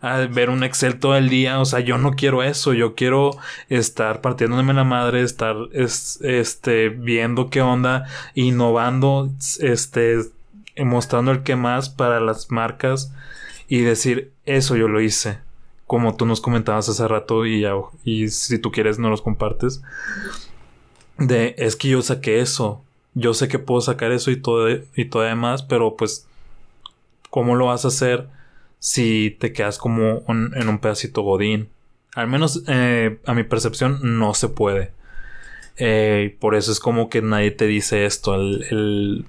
a 0.00 0.16
ver 0.30 0.48
un 0.48 0.64
Excel 0.64 0.98
todo 0.98 1.14
el 1.14 1.28
día. 1.28 1.60
O 1.60 1.66
sea, 1.66 1.80
yo 1.80 1.98
no 1.98 2.12
quiero 2.12 2.42
eso. 2.42 2.72
Yo 2.72 2.94
quiero 2.94 3.36
estar 3.68 4.22
partiéndome 4.22 4.72
la 4.72 4.84
madre, 4.84 5.20
estar 5.20 5.56
este, 5.74 6.88
viendo 6.88 7.50
qué 7.50 7.60
onda, 7.60 8.06
innovando, 8.34 9.30
este, 9.60 10.20
mostrando 10.78 11.32
el 11.32 11.42
que 11.42 11.54
más 11.54 11.90
para 11.90 12.18
las 12.18 12.50
marcas 12.50 13.12
y 13.68 13.80
decir, 13.80 14.32
eso 14.46 14.76
yo 14.76 14.88
lo 14.88 15.02
hice. 15.02 15.40
Como 15.86 16.16
tú 16.16 16.24
nos 16.24 16.40
comentabas 16.40 16.88
hace 16.88 17.06
rato 17.06 17.44
y, 17.44 18.30
si 18.30 18.58
tú 18.58 18.72
quieres 18.72 18.98
no 18.98 19.10
los 19.10 19.20
compartes. 19.20 19.82
De, 21.18 21.54
es 21.58 21.76
que 21.76 21.88
yo 21.90 22.00
saqué 22.00 22.40
eso 22.40 22.82
yo 23.18 23.32
sé 23.32 23.48
que 23.48 23.58
puedo 23.58 23.80
sacar 23.80 24.12
eso 24.12 24.30
y 24.30 24.36
todo, 24.36 24.68
y 24.94 25.06
todo 25.06 25.22
demás, 25.22 25.62
pero 25.62 25.96
pues, 25.96 26.26
¿cómo 27.36 27.54
lo 27.54 27.66
vas 27.66 27.84
a 27.84 27.88
hacer 27.88 28.28
si 28.78 29.36
te 29.38 29.52
quedas 29.52 29.76
como 29.76 30.22
en 30.26 30.68
un 30.70 30.78
pedacito 30.78 31.20
godín? 31.20 31.68
Al 32.14 32.28
menos 32.28 32.62
eh, 32.66 33.18
a 33.26 33.34
mi 33.34 33.42
percepción 33.42 33.98
no 34.18 34.32
se 34.32 34.48
puede. 34.48 34.92
Eh, 35.76 36.34
por 36.40 36.54
eso 36.54 36.72
es 36.72 36.80
como 36.80 37.10
que 37.10 37.20
nadie 37.20 37.50
te 37.50 37.66
dice 37.66 38.06
esto. 38.06 38.34
el, 38.36 38.64
el 38.70 39.26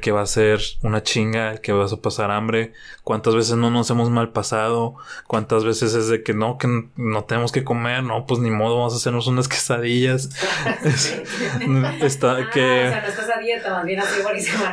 que 0.00 0.12
va 0.12 0.22
a 0.22 0.26
ser 0.26 0.60
una 0.82 1.02
chinga, 1.02 1.52
el 1.52 1.60
que 1.60 1.72
vas 1.72 1.92
a 1.92 2.00
pasar 2.00 2.30
hambre, 2.30 2.72
cuántas 3.02 3.34
veces 3.34 3.56
no 3.56 3.70
nos 3.70 3.90
hemos 3.90 4.10
mal 4.10 4.30
pasado, 4.30 4.94
cuántas 5.26 5.64
veces 5.64 5.94
es 5.94 6.08
de 6.08 6.22
que 6.22 6.34
no, 6.34 6.58
que 6.58 6.68
no 6.96 7.24
tenemos 7.24 7.50
que 7.50 7.64
comer, 7.64 8.02
no, 8.02 8.26
pues 8.26 8.40
ni 8.40 8.50
modo, 8.50 8.76
vamos 8.76 8.94
a 8.94 8.96
hacernos 8.96 9.26
unas 9.26 9.48
quesadillas. 9.48 10.30
está 12.00 12.50
que... 12.50 12.86
O 12.86 12.90
sea, 12.90 13.02
no 13.02 13.08
estás 13.08 13.30
a 13.36 13.40
dieta, 13.40 13.70
más 13.70 13.84
bien 13.84 14.00
así 14.00 14.20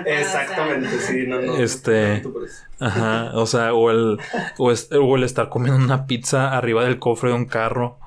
Exactamente, 0.05 0.99
sí, 0.99 1.25
no, 1.27 1.41
no. 1.41 1.57
Este... 1.57 2.23
Ajá, 2.79 3.31
o 3.33 3.45
sea, 3.45 3.73
o 3.73 3.91
el, 3.91 4.17
o, 4.57 4.71
o 4.71 5.15
el 5.17 5.23
estar 5.23 5.49
comiendo 5.49 5.83
una 5.83 6.05
pizza 6.05 6.55
arriba 6.57 6.85
del 6.85 6.97
cofre 6.97 7.29
de 7.29 7.35
un 7.35 7.45
carro. 7.45 7.99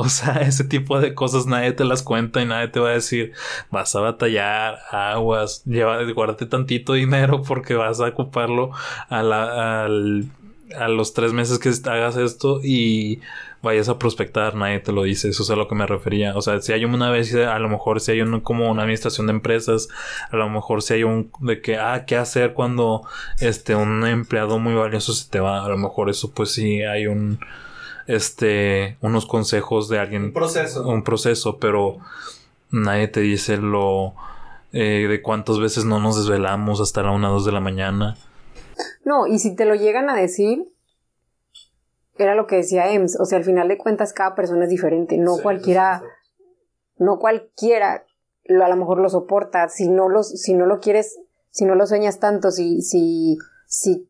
O 0.00 0.08
sea, 0.08 0.34
ese 0.40 0.64
tipo 0.64 0.98
de 0.98 1.14
cosas 1.14 1.46
nadie 1.46 1.72
te 1.72 1.84
las 1.84 2.02
cuenta 2.02 2.40
y 2.40 2.46
nadie 2.46 2.68
te 2.68 2.80
va 2.80 2.88
a 2.90 2.94
decir, 2.94 3.32
vas 3.70 3.94
a 3.94 4.00
batallar, 4.00 4.78
aguas, 4.90 5.62
lleva, 5.66 6.02
guárdate 6.12 6.46
tantito 6.46 6.94
dinero 6.94 7.42
porque 7.42 7.74
vas 7.74 8.00
a 8.00 8.08
ocuparlo 8.08 8.70
a 9.08 9.22
la, 9.22 9.84
al, 9.84 10.24
a 10.74 10.88
los 10.88 11.12
tres 11.12 11.34
meses 11.34 11.58
que 11.58 11.70
hagas 11.90 12.16
esto 12.16 12.60
y 12.62 13.20
vayas 13.62 13.90
a 13.90 13.98
prospectar, 13.98 14.54
nadie 14.54 14.80
te 14.80 14.90
lo 14.90 15.02
dice, 15.02 15.28
eso 15.28 15.42
es 15.42 15.50
a 15.50 15.56
lo 15.56 15.68
que 15.68 15.74
me 15.74 15.86
refería. 15.86 16.34
O 16.34 16.40
sea, 16.40 16.60
si 16.62 16.72
hay 16.72 16.86
una 16.86 17.10
vez, 17.10 17.34
a 17.34 17.58
lo 17.58 17.68
mejor 17.68 18.00
si 18.00 18.12
hay 18.12 18.22
un, 18.22 18.40
como 18.40 18.70
una 18.70 18.82
administración 18.82 19.26
de 19.26 19.34
empresas, 19.34 19.88
a 20.30 20.36
lo 20.36 20.48
mejor 20.48 20.80
si 20.80 20.94
hay 20.94 21.04
un 21.04 21.30
de 21.40 21.60
que, 21.60 21.76
ah, 21.76 22.06
¿qué 22.06 22.16
hacer 22.16 22.54
cuando 22.54 23.02
este 23.38 23.74
un 23.74 24.06
empleado 24.06 24.58
muy 24.58 24.72
valioso 24.72 25.12
se 25.12 25.28
te 25.28 25.40
va? 25.40 25.62
A 25.62 25.68
lo 25.68 25.76
mejor 25.76 26.08
eso 26.08 26.32
pues 26.32 26.52
sí 26.52 26.82
hay 26.82 27.06
un, 27.06 27.38
este, 28.10 28.98
unos 29.00 29.26
consejos 29.26 29.88
de 29.88 29.98
alguien. 29.98 30.24
Un 30.24 30.32
proceso. 30.32 30.86
Un 30.86 31.04
proceso, 31.04 31.58
pero 31.58 31.98
nadie 32.70 33.08
te 33.08 33.20
dice 33.20 33.56
lo, 33.56 34.14
eh, 34.72 35.06
de 35.08 35.22
cuántas 35.22 35.58
veces 35.58 35.84
no 35.84 36.00
nos 36.00 36.16
desvelamos 36.16 36.80
hasta 36.80 37.02
la 37.02 37.12
una 37.12 37.30
o 37.30 37.34
dos 37.34 37.44
de 37.44 37.52
la 37.52 37.60
mañana. 37.60 38.16
No, 39.04 39.26
y 39.26 39.38
si 39.38 39.54
te 39.54 39.64
lo 39.64 39.74
llegan 39.74 40.10
a 40.10 40.16
decir, 40.16 40.72
era 42.16 42.34
lo 42.34 42.46
que 42.46 42.56
decía 42.56 42.92
Ems, 42.92 43.18
o 43.18 43.24
sea, 43.24 43.38
al 43.38 43.44
final 43.44 43.68
de 43.68 43.78
cuentas 43.78 44.12
cada 44.12 44.34
persona 44.34 44.64
es 44.64 44.70
diferente, 44.70 45.16
no 45.16 45.38
cualquiera, 45.38 46.02
no 46.98 47.18
cualquiera 47.18 48.04
lo, 48.44 48.64
a 48.64 48.68
lo 48.68 48.76
mejor 48.76 48.98
lo 48.98 49.08
soporta, 49.08 49.68
si 49.68 49.88
no, 49.88 50.08
los, 50.08 50.28
si 50.28 50.54
no 50.54 50.66
lo 50.66 50.80
quieres, 50.80 51.18
si 51.50 51.64
no 51.64 51.74
lo 51.74 51.86
sueñas 51.86 52.18
tanto, 52.18 52.50
si, 52.50 52.82
si, 52.82 53.38
si 53.66 54.09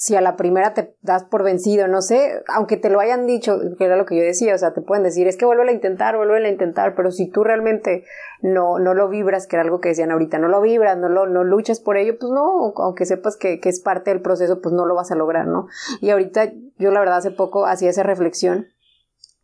si 0.00 0.14
a 0.14 0.20
la 0.20 0.36
primera 0.36 0.74
te 0.74 0.94
das 1.02 1.24
por 1.24 1.42
vencido, 1.42 1.88
no 1.88 2.02
sé, 2.02 2.44
aunque 2.54 2.76
te 2.76 2.88
lo 2.88 3.00
hayan 3.00 3.26
dicho, 3.26 3.58
que 3.76 3.84
era 3.84 3.96
lo 3.96 4.06
que 4.06 4.16
yo 4.16 4.22
decía, 4.22 4.54
o 4.54 4.58
sea, 4.58 4.72
te 4.72 4.80
pueden 4.80 5.02
decir, 5.02 5.26
es 5.26 5.36
que 5.36 5.44
vuelve 5.44 5.68
a 5.68 5.72
intentar, 5.72 6.16
vuelve 6.16 6.46
a 6.46 6.48
intentar, 6.48 6.94
pero 6.94 7.10
si 7.10 7.28
tú 7.28 7.42
realmente 7.42 8.04
no, 8.40 8.78
no 8.78 8.94
lo 8.94 9.08
vibras, 9.08 9.48
que 9.48 9.56
era 9.56 9.64
algo 9.64 9.80
que 9.80 9.88
decían 9.88 10.12
ahorita, 10.12 10.38
no 10.38 10.46
lo 10.46 10.60
vibras, 10.60 10.96
no 10.96 11.08
lo, 11.08 11.26
no 11.26 11.42
luchas 11.42 11.80
por 11.80 11.96
ello, 11.96 12.16
pues 12.16 12.30
no, 12.30 12.72
aunque 12.76 13.06
sepas 13.06 13.36
que, 13.36 13.58
que 13.58 13.70
es 13.70 13.80
parte 13.80 14.10
del 14.10 14.22
proceso, 14.22 14.60
pues 14.60 14.72
no 14.72 14.86
lo 14.86 14.94
vas 14.94 15.10
a 15.10 15.16
lograr, 15.16 15.48
¿no? 15.48 15.66
Y 16.00 16.10
ahorita, 16.10 16.52
yo 16.78 16.92
la 16.92 17.00
verdad 17.00 17.16
hace 17.16 17.32
poco 17.32 17.66
hacía 17.66 17.90
esa 17.90 18.04
reflexión 18.04 18.68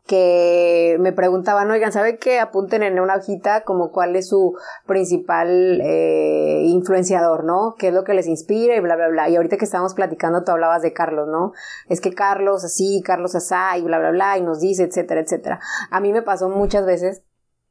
que 0.06 0.98
me 1.00 1.12
preguntaban, 1.12 1.70
oigan, 1.70 1.90
¿sabe 1.90 2.18
qué? 2.18 2.38
Apunten 2.38 2.82
en 2.82 3.00
una 3.00 3.16
hojita 3.16 3.62
como 3.62 3.90
cuál 3.90 4.16
es 4.16 4.28
su 4.28 4.54
principal 4.86 5.80
eh, 5.82 6.62
influenciador, 6.66 7.44
¿no? 7.44 7.74
¿Qué 7.78 7.88
es 7.88 7.94
lo 7.94 8.04
que 8.04 8.12
les 8.12 8.26
inspira 8.26 8.76
y 8.76 8.80
bla, 8.80 8.96
bla, 8.96 9.08
bla? 9.08 9.30
Y 9.30 9.36
ahorita 9.36 9.56
que 9.56 9.64
estábamos 9.64 9.94
platicando, 9.94 10.44
tú 10.44 10.52
hablabas 10.52 10.82
de 10.82 10.92
Carlos, 10.92 11.28
¿no? 11.28 11.52
Es 11.88 12.02
que 12.02 12.12
Carlos 12.12 12.64
así, 12.64 13.02
Carlos 13.02 13.34
asá 13.34 13.78
y 13.78 13.82
bla, 13.82 13.98
bla, 13.98 14.10
bla, 14.10 14.36
y 14.36 14.42
nos 14.42 14.60
dice, 14.60 14.84
etcétera, 14.84 15.22
etcétera. 15.22 15.60
A 15.90 16.00
mí 16.00 16.12
me 16.12 16.20
pasó 16.20 16.50
muchas 16.50 16.84
veces, 16.84 17.22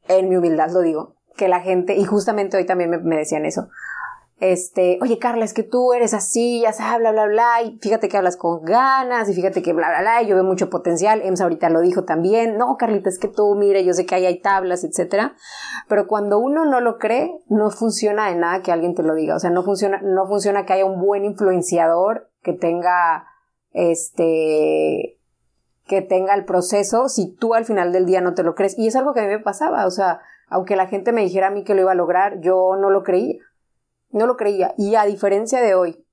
en 0.08 0.28
mi 0.28 0.36
humildad 0.36 0.72
lo 0.72 0.82
digo, 0.82 1.16
que 1.38 1.48
la 1.48 1.60
gente, 1.60 1.96
y 1.96 2.04
justamente 2.04 2.58
hoy 2.58 2.66
también 2.66 2.90
me, 2.90 2.98
me 2.98 3.18
decían 3.18 3.46
eso, 3.46 3.68
este, 4.40 4.98
oye 5.02 5.20
Carla, 5.20 5.46
es 5.46 5.54
que 5.54 5.64
tú 5.64 5.94
eres 5.94 6.14
así, 6.14 6.62
ya 6.62 6.74
sabes, 6.74 7.00
bla, 7.00 7.12
bla, 7.12 7.28
bla, 7.28 7.62
y 7.64 7.78
fíjate 7.82 8.10
que 8.10 8.18
hablas 8.18 8.36
con 8.36 8.64
ganas, 8.64 9.30
y 9.30 9.34
fíjate 9.34 9.62
que 9.62 9.74
bla, 9.74 9.90
bla, 9.90 10.02
bla, 10.02 10.22
y 10.22 10.28
yo 10.28 10.36
veo 10.36 10.44
mucho 10.44 10.70
potencial, 10.70 11.22
Ems 11.22 11.40
ahorita 11.40 11.70
lo 11.70 11.82
dijo 11.82 12.04
también, 12.04 12.58
no, 12.58 12.76
Carlita, 12.78 13.10
es 13.10 13.20
que 13.20 13.28
tú, 13.28 13.56
mire, 13.56 13.86
yo 13.86 13.94
sé 13.94 14.06
que 14.06 14.16
ahí 14.16 14.26
hay 14.26 14.42
tablas, 14.42 14.84
etcétera, 14.84 15.36
pero 15.88 16.08
cuando 16.08 16.40
uno 16.40 16.66
no 16.66 16.82
lo 16.82 16.98
cree, 16.98 17.40
no 17.48 17.70
funciona 17.70 18.30
de 18.30 18.36
nada 18.36 18.62
que 18.62 18.72
alguien 18.72 18.96
te 18.96 19.04
lo 19.04 19.16
diga, 19.16 19.36
o 19.36 19.40
sea, 19.40 19.50
no 19.50 19.64
funciona, 19.64 20.02
no 20.02 20.28
funciona 20.28 20.66
que 20.66 20.74
haya 20.74 20.86
un 20.86 21.00
buen 21.00 21.26
influenciador 21.26 22.30
que 22.42 22.54
tenga, 22.54 23.28
este, 23.72 25.20
que 25.86 26.02
tenga 26.02 26.34
el 26.34 26.44
proceso 26.44 27.08
si 27.08 27.34
tú 27.34 27.54
al 27.54 27.66
final 27.66 27.94
del 27.94 28.06
día 28.06 28.20
no 28.20 28.34
te 28.34 28.44
lo 28.44 28.56
crees, 28.56 28.78
y 28.78 28.88
es 28.88 28.96
algo 28.96 29.14
que 29.14 29.22
a 29.22 29.24
mí 29.24 29.30
me 29.30 29.40
pasaba, 29.40 29.86
o 29.86 29.92
sea, 29.92 30.22
aunque 30.50 30.76
la 30.76 30.88
gente 30.88 31.14
me 31.14 31.22
dijera 31.22 31.48
a 31.48 31.52
mí 31.52 31.64
que 31.64 31.76
lo 31.76 31.82
iba 31.82 31.94
a 31.94 31.96
lograr, 31.96 32.40
yo 32.42 32.76
no 32.76 32.90
lo 32.90 33.04
creía. 33.04 33.40
No 34.14 34.26
lo 34.26 34.38
creía. 34.38 34.74
Y 34.78 34.96
a 34.96 35.04
diferencia 35.04 35.60
de 35.60 35.76
hoy, 35.76 36.06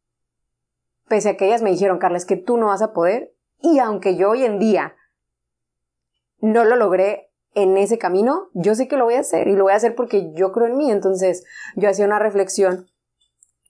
pese 1.08 1.28
a 1.28 1.36
que 1.36 1.46
ellas 1.46 1.62
me 1.62 1.70
dijeron, 1.70 1.98
Carla, 1.98 2.18
es 2.18 2.26
que 2.26 2.36
tú 2.36 2.56
no 2.56 2.66
vas 2.66 2.82
a 2.82 2.92
poder, 2.92 3.32
y 3.60 3.78
aunque 3.78 4.16
yo 4.16 4.30
hoy 4.30 4.44
en 4.44 4.58
día 4.58 4.96
no 6.40 6.64
lo 6.64 6.76
logré 6.76 7.30
en 7.54 7.76
ese 7.76 7.98
camino, 7.98 8.48
yo 8.54 8.74
sé 8.74 8.88
que 8.88 8.96
lo 8.96 9.04
voy 9.04 9.14
a 9.14 9.20
hacer 9.20 9.48
y 9.48 9.54
lo 9.54 9.64
voy 9.64 9.72
a 9.72 9.76
hacer 9.76 9.94
porque 9.94 10.32
yo 10.34 10.50
creo 10.52 10.68
en 10.68 10.76
mí. 10.76 10.90
Entonces, 10.90 11.44
yo 11.76 11.88
hacía 11.88 12.06
una 12.06 12.18
reflexión 12.18 12.86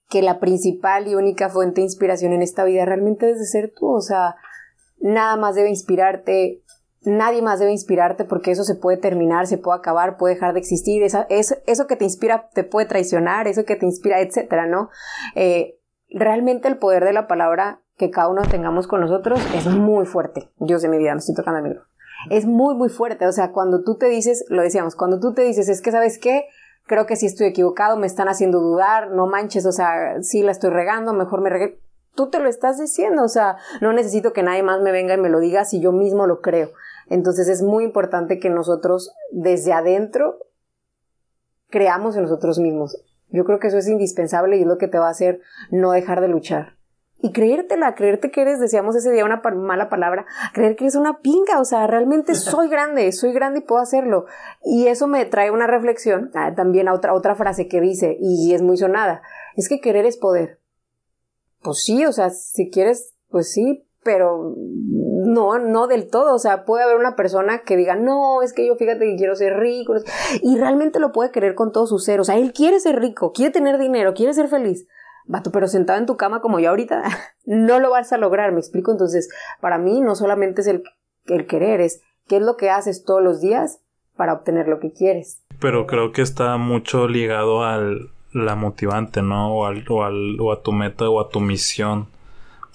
que 0.09 0.21
la 0.21 0.39
principal 0.39 1.07
y 1.07 1.15
única 1.15 1.49
fuente 1.49 1.81
de 1.81 1.85
inspiración 1.85 2.33
en 2.33 2.41
esta 2.41 2.63
vida 2.63 2.85
realmente 2.85 3.25
debe 3.25 3.43
ser 3.45 3.73
tú. 3.75 3.89
O 3.89 4.01
sea, 4.01 4.35
nada 4.99 5.35
más 5.35 5.55
debe 5.55 5.69
inspirarte, 5.69 6.63
nadie 7.03 7.41
más 7.41 7.59
debe 7.59 7.71
inspirarte 7.71 8.25
porque 8.25 8.51
eso 8.51 8.63
se 8.63 8.75
puede 8.75 8.97
terminar, 8.97 9.47
se 9.47 9.57
puede 9.57 9.79
acabar, 9.79 10.17
puede 10.17 10.35
dejar 10.35 10.53
de 10.53 10.59
existir, 10.59 11.03
eso, 11.03 11.25
eso, 11.29 11.87
que 11.87 11.95
te 11.95 12.05
inspira 12.05 12.49
te 12.53 12.63
puede 12.63 12.87
traicionar, 12.87 13.47
eso 13.47 13.65
que 13.65 13.75
te 13.75 13.85
inspira, 13.85 14.19
etcétera, 14.19 14.67
¿no? 14.67 14.89
Eh, 15.35 15.79
realmente 16.09 16.67
el 16.67 16.77
poder 16.77 17.03
de 17.05 17.13
la 17.13 17.27
palabra 17.27 17.81
que 17.97 18.11
cada 18.11 18.29
uno 18.29 18.41
tengamos 18.43 18.87
con 18.87 19.01
nosotros 19.01 19.39
es 19.55 19.67
muy 19.67 20.05
fuerte. 20.05 20.49
Yo 20.57 20.79
sé 20.79 20.89
mi 20.89 20.97
vida, 20.97 21.13
me 21.13 21.19
estoy 21.19 21.35
tocando 21.35 21.59
el 21.59 21.63
micro. 21.65 21.83
Es 22.29 22.45
muy, 22.45 22.75
muy 22.75 22.89
fuerte. 22.89 23.27
O 23.27 23.31
sea, 23.31 23.51
cuando 23.51 23.83
tú 23.83 23.97
te 23.97 24.07
dices, 24.07 24.45
lo 24.49 24.61
decíamos, 24.61 24.95
cuando 24.95 25.19
tú 25.19 25.33
te 25.33 25.43
dices, 25.43 25.69
es 25.69 25.81
que, 25.81 25.91
¿sabes 25.91 26.19
qué? 26.19 26.45
Creo 26.85 27.05
que 27.05 27.15
si 27.15 27.25
estoy 27.25 27.47
equivocado, 27.47 27.97
me 27.97 28.07
están 28.07 28.27
haciendo 28.27 28.59
dudar, 28.59 29.11
no 29.11 29.27
manches, 29.27 29.65
o 29.65 29.71
sea, 29.71 30.21
sí 30.21 30.41
la 30.41 30.51
estoy 30.51 30.71
regando, 30.71 31.13
mejor 31.13 31.41
me 31.41 31.49
regué. 31.49 31.79
Tú 32.15 32.29
te 32.29 32.39
lo 32.39 32.49
estás 32.49 32.79
diciendo, 32.79 33.23
o 33.23 33.29
sea, 33.29 33.57
no 33.79 33.93
necesito 33.93 34.33
que 34.33 34.43
nadie 34.43 34.63
más 34.63 34.81
me 34.81 34.91
venga 34.91 35.13
y 35.13 35.17
me 35.17 35.29
lo 35.29 35.39
diga 35.39 35.63
si 35.63 35.79
yo 35.79 35.91
mismo 35.91 36.27
lo 36.27 36.41
creo. 36.41 36.71
Entonces 37.11 37.49
es 37.49 37.61
muy 37.61 37.83
importante 37.83 38.39
que 38.39 38.49
nosotros 38.49 39.13
desde 39.31 39.73
adentro 39.73 40.37
creamos 41.69 42.15
en 42.15 42.23
nosotros 42.23 42.57
mismos. 42.57 43.03
Yo 43.27 43.43
creo 43.43 43.59
que 43.59 43.67
eso 43.67 43.77
es 43.77 43.89
indispensable 43.89 44.55
y 44.55 44.61
es 44.61 44.65
lo 44.65 44.77
que 44.77 44.87
te 44.87 44.97
va 44.97 45.07
a 45.07 45.11
hacer 45.11 45.41
no 45.71 45.91
dejar 45.91 46.21
de 46.21 46.29
luchar. 46.29 46.77
Y 47.19 47.33
creértela, 47.33 47.95
creerte 47.95 48.31
que 48.31 48.41
eres, 48.41 48.61
decíamos 48.61 48.95
ese 48.95 49.11
día 49.11 49.25
una 49.25 49.41
mala 49.57 49.89
palabra, 49.89 50.25
creer 50.53 50.77
que 50.77 50.85
eres 50.85 50.95
una 50.95 51.19
pinga, 51.19 51.59
o 51.59 51.65
sea, 51.65 51.85
realmente 51.85 52.33
soy 52.35 52.69
grande, 52.69 53.11
soy 53.11 53.33
grande 53.33 53.59
y 53.59 53.63
puedo 53.63 53.81
hacerlo. 53.81 54.25
Y 54.63 54.87
eso 54.87 55.07
me 55.07 55.25
trae 55.25 55.51
una 55.51 55.67
reflexión, 55.67 56.31
ah, 56.33 56.53
también 56.55 56.87
a 56.87 56.93
otra, 56.93 57.13
otra 57.13 57.35
frase 57.35 57.67
que 57.67 57.81
dice, 57.81 58.15
y 58.21 58.53
es 58.53 58.61
muy 58.61 58.77
sonada, 58.77 59.21
es 59.57 59.67
que 59.67 59.81
querer 59.81 60.05
es 60.05 60.15
poder. 60.15 60.61
Pues 61.61 61.83
sí, 61.83 62.05
o 62.05 62.13
sea, 62.13 62.29
si 62.29 62.71
quieres, 62.71 63.15
pues 63.29 63.51
sí, 63.51 63.85
pero 64.03 64.55
no, 64.57 65.59
no 65.59 65.87
del 65.87 66.09
todo, 66.09 66.33
o 66.33 66.39
sea, 66.39 66.65
puede 66.65 66.83
haber 66.83 66.97
una 66.97 67.15
persona 67.15 67.59
que 67.59 67.77
diga, 67.77 67.95
no, 67.95 68.41
es 68.41 68.53
que 68.53 68.65
yo 68.65 68.75
fíjate 68.75 69.05
que 69.05 69.15
quiero 69.15 69.35
ser 69.35 69.57
rico, 69.57 69.93
y 70.41 70.57
realmente 70.57 70.99
lo 70.99 71.11
puede 71.11 71.31
querer 71.31 71.55
con 71.55 71.71
todo 71.71 71.87
su 71.87 71.99
ser, 71.99 72.19
o 72.19 72.23
sea, 72.23 72.37
él 72.37 72.53
quiere 72.53 72.79
ser 72.79 72.99
rico, 72.99 73.31
quiere 73.31 73.51
tener 73.51 73.77
dinero, 73.77 74.13
quiere 74.13 74.33
ser 74.33 74.47
feliz, 74.47 74.87
vato, 75.25 75.51
pero 75.51 75.67
sentado 75.67 75.99
en 75.99 76.05
tu 76.05 76.17
cama 76.17 76.41
como 76.41 76.59
yo 76.59 76.69
ahorita, 76.69 77.03
no 77.45 77.79
lo 77.79 77.91
vas 77.91 78.11
a 78.11 78.17
lograr, 78.17 78.51
me 78.51 78.59
explico, 78.59 78.91
entonces, 78.91 79.29
para 79.59 79.77
mí 79.77 80.01
no 80.01 80.15
solamente 80.15 80.61
es 80.61 80.67
el, 80.67 80.83
el 81.25 81.45
querer, 81.45 81.81
es 81.81 82.01
qué 82.27 82.37
es 82.37 82.41
lo 82.41 82.57
que 82.57 82.69
haces 82.69 83.03
todos 83.03 83.21
los 83.21 83.41
días 83.41 83.81
para 84.15 84.33
obtener 84.33 84.67
lo 84.67 84.79
que 84.79 84.91
quieres. 84.91 85.43
Pero 85.59 85.85
creo 85.85 86.11
que 86.11 86.21
está 86.21 86.57
mucho 86.57 87.07
ligado 87.07 87.63
al 87.63 88.09
la 88.33 88.55
motivante, 88.55 89.21
¿no? 89.21 89.53
O, 89.53 89.65
al, 89.65 89.83
o, 89.89 90.03
al, 90.03 90.39
o 90.39 90.51
a 90.51 90.61
tu 90.61 90.71
meta 90.71 91.09
o 91.09 91.19
a 91.19 91.29
tu 91.29 91.39
misión. 91.39 92.07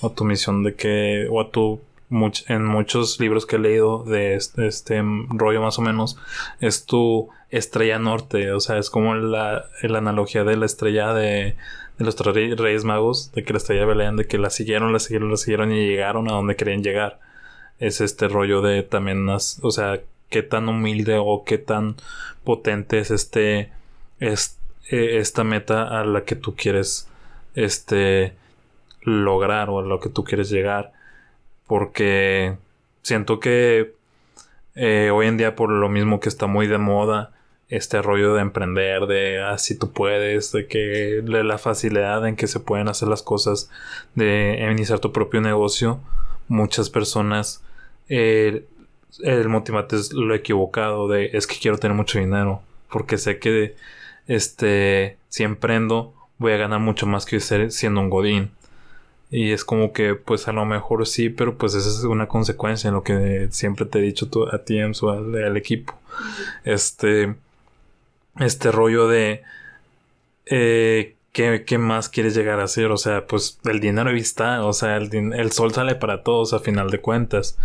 O 0.00 0.10
tu 0.10 0.24
misión 0.24 0.62
de 0.62 0.74
que, 0.74 1.26
o 1.30 1.40
a 1.40 1.50
tu 1.50 1.80
en 2.48 2.64
muchos 2.64 3.18
libros 3.18 3.46
que 3.46 3.56
he 3.56 3.58
leído 3.58 4.04
de 4.04 4.34
este, 4.34 5.02
rollo 5.28 5.60
más 5.60 5.78
o 5.78 5.82
menos, 5.82 6.16
es 6.60 6.86
tu 6.86 7.28
estrella 7.50 7.98
norte, 7.98 8.52
o 8.52 8.60
sea, 8.60 8.78
es 8.78 8.90
como 8.90 9.14
la, 9.14 9.66
la 9.82 9.98
analogía 9.98 10.44
de 10.44 10.56
la 10.56 10.66
estrella 10.66 11.12
de, 11.14 11.56
de 11.98 12.04
los 12.04 12.14
tres 12.16 12.56
reyes 12.56 12.84
magos, 12.84 13.32
de 13.32 13.44
que 13.44 13.52
la 13.52 13.58
estrella 13.58 13.86
de 13.86 14.12
de 14.12 14.26
que 14.26 14.38
la 14.38 14.50
siguieron, 14.50 14.92
la 14.92 14.98
siguieron, 14.98 15.30
la 15.30 15.36
siguieron 15.36 15.72
y 15.72 15.88
llegaron 15.88 16.28
a 16.28 16.32
donde 16.32 16.56
querían 16.56 16.82
llegar. 16.82 17.18
Es 17.78 18.00
este 18.00 18.28
rollo 18.28 18.62
de 18.62 18.82
también, 18.82 19.28
o 19.28 19.38
sea, 19.38 20.00
qué 20.30 20.42
tan 20.42 20.68
humilde 20.68 21.16
o 21.18 21.44
qué 21.44 21.58
tan 21.58 21.96
potente 22.44 22.98
es 22.98 23.10
este, 23.10 23.70
es, 24.20 24.58
e, 24.90 25.18
esta 25.18 25.44
meta 25.44 26.00
a 26.00 26.04
la 26.04 26.24
que 26.24 26.36
tú 26.36 26.54
quieres, 26.54 27.08
este, 27.54 28.34
lograr 29.06 29.70
o 29.70 29.78
a 29.78 29.82
lo 29.82 30.00
que 30.00 30.10
tú 30.10 30.24
quieres 30.24 30.50
llegar 30.50 30.92
porque 31.66 32.56
siento 33.02 33.40
que 33.40 33.94
eh, 34.74 35.10
hoy 35.12 35.26
en 35.26 35.36
día 35.36 35.56
por 35.56 35.70
lo 35.70 35.88
mismo 35.88 36.20
que 36.20 36.28
está 36.28 36.46
muy 36.46 36.66
de 36.66 36.78
moda 36.78 37.32
este 37.68 38.00
rollo 38.00 38.34
de 38.34 38.42
emprender, 38.42 39.06
de 39.06 39.42
así 39.42 39.74
ah, 39.74 39.78
tú 39.80 39.92
puedes, 39.92 40.52
de 40.52 40.68
que 40.68 40.78
de 41.24 41.44
la 41.44 41.58
facilidad 41.58 42.26
en 42.26 42.36
que 42.36 42.46
se 42.46 42.60
pueden 42.60 42.86
hacer 42.86 43.08
las 43.08 43.24
cosas, 43.24 43.70
de 44.14 44.68
iniciar 44.70 45.00
tu 45.00 45.10
propio 45.12 45.40
negocio, 45.40 45.98
muchas 46.46 46.90
personas 46.90 47.64
el 48.08 49.48
motivante 49.48 49.96
es 49.96 50.12
lo 50.12 50.34
equivocado 50.34 51.08
de 51.08 51.30
es 51.32 51.46
que 51.46 51.56
quiero 51.60 51.78
tener 51.78 51.96
mucho 51.96 52.18
dinero 52.18 52.62
porque 52.90 53.18
sé 53.18 53.38
que 53.38 53.74
este 54.26 55.16
si 55.28 55.42
emprendo 55.42 56.14
voy 56.38 56.52
a 56.52 56.56
ganar 56.56 56.80
mucho 56.80 57.06
más 57.06 57.26
que 57.26 57.40
siendo 57.40 58.00
un 58.00 58.10
godín 58.10 58.50
y 59.30 59.52
es 59.52 59.64
como 59.64 59.92
que, 59.92 60.14
pues 60.14 60.48
a 60.48 60.52
lo 60.52 60.64
mejor 60.64 61.06
sí, 61.06 61.28
pero 61.30 61.56
pues 61.56 61.74
esa 61.74 61.88
es 61.88 62.04
una 62.04 62.28
consecuencia 62.28 62.88
en 62.88 62.94
lo 62.94 63.02
que 63.02 63.48
siempre 63.50 63.86
te 63.86 63.98
he 63.98 64.02
dicho 64.02 64.28
tú, 64.28 64.46
a 64.48 64.64
ti, 64.64 64.80
o 64.82 65.10
al, 65.10 65.56
equipo. 65.56 65.98
Este, 66.64 67.34
este 68.38 68.70
rollo 68.70 69.08
de, 69.08 69.42
eh, 70.46 71.16
¿qué, 71.32 71.64
¿qué, 71.66 71.78
más 71.78 72.08
quieres 72.08 72.34
llegar 72.36 72.60
a 72.60 72.64
hacer? 72.64 72.90
O 72.92 72.96
sea, 72.96 73.26
pues 73.26 73.58
el 73.64 73.80
dinero 73.80 74.10
ahí 74.10 74.18
está, 74.18 74.64
o 74.64 74.72
sea, 74.72 74.96
el, 74.96 75.12
el 75.34 75.52
sol 75.52 75.74
sale 75.74 75.96
para 75.96 76.22
todos 76.22 76.52
a 76.52 76.60
final 76.60 76.90
de 76.90 77.00
cuentas. 77.00 77.58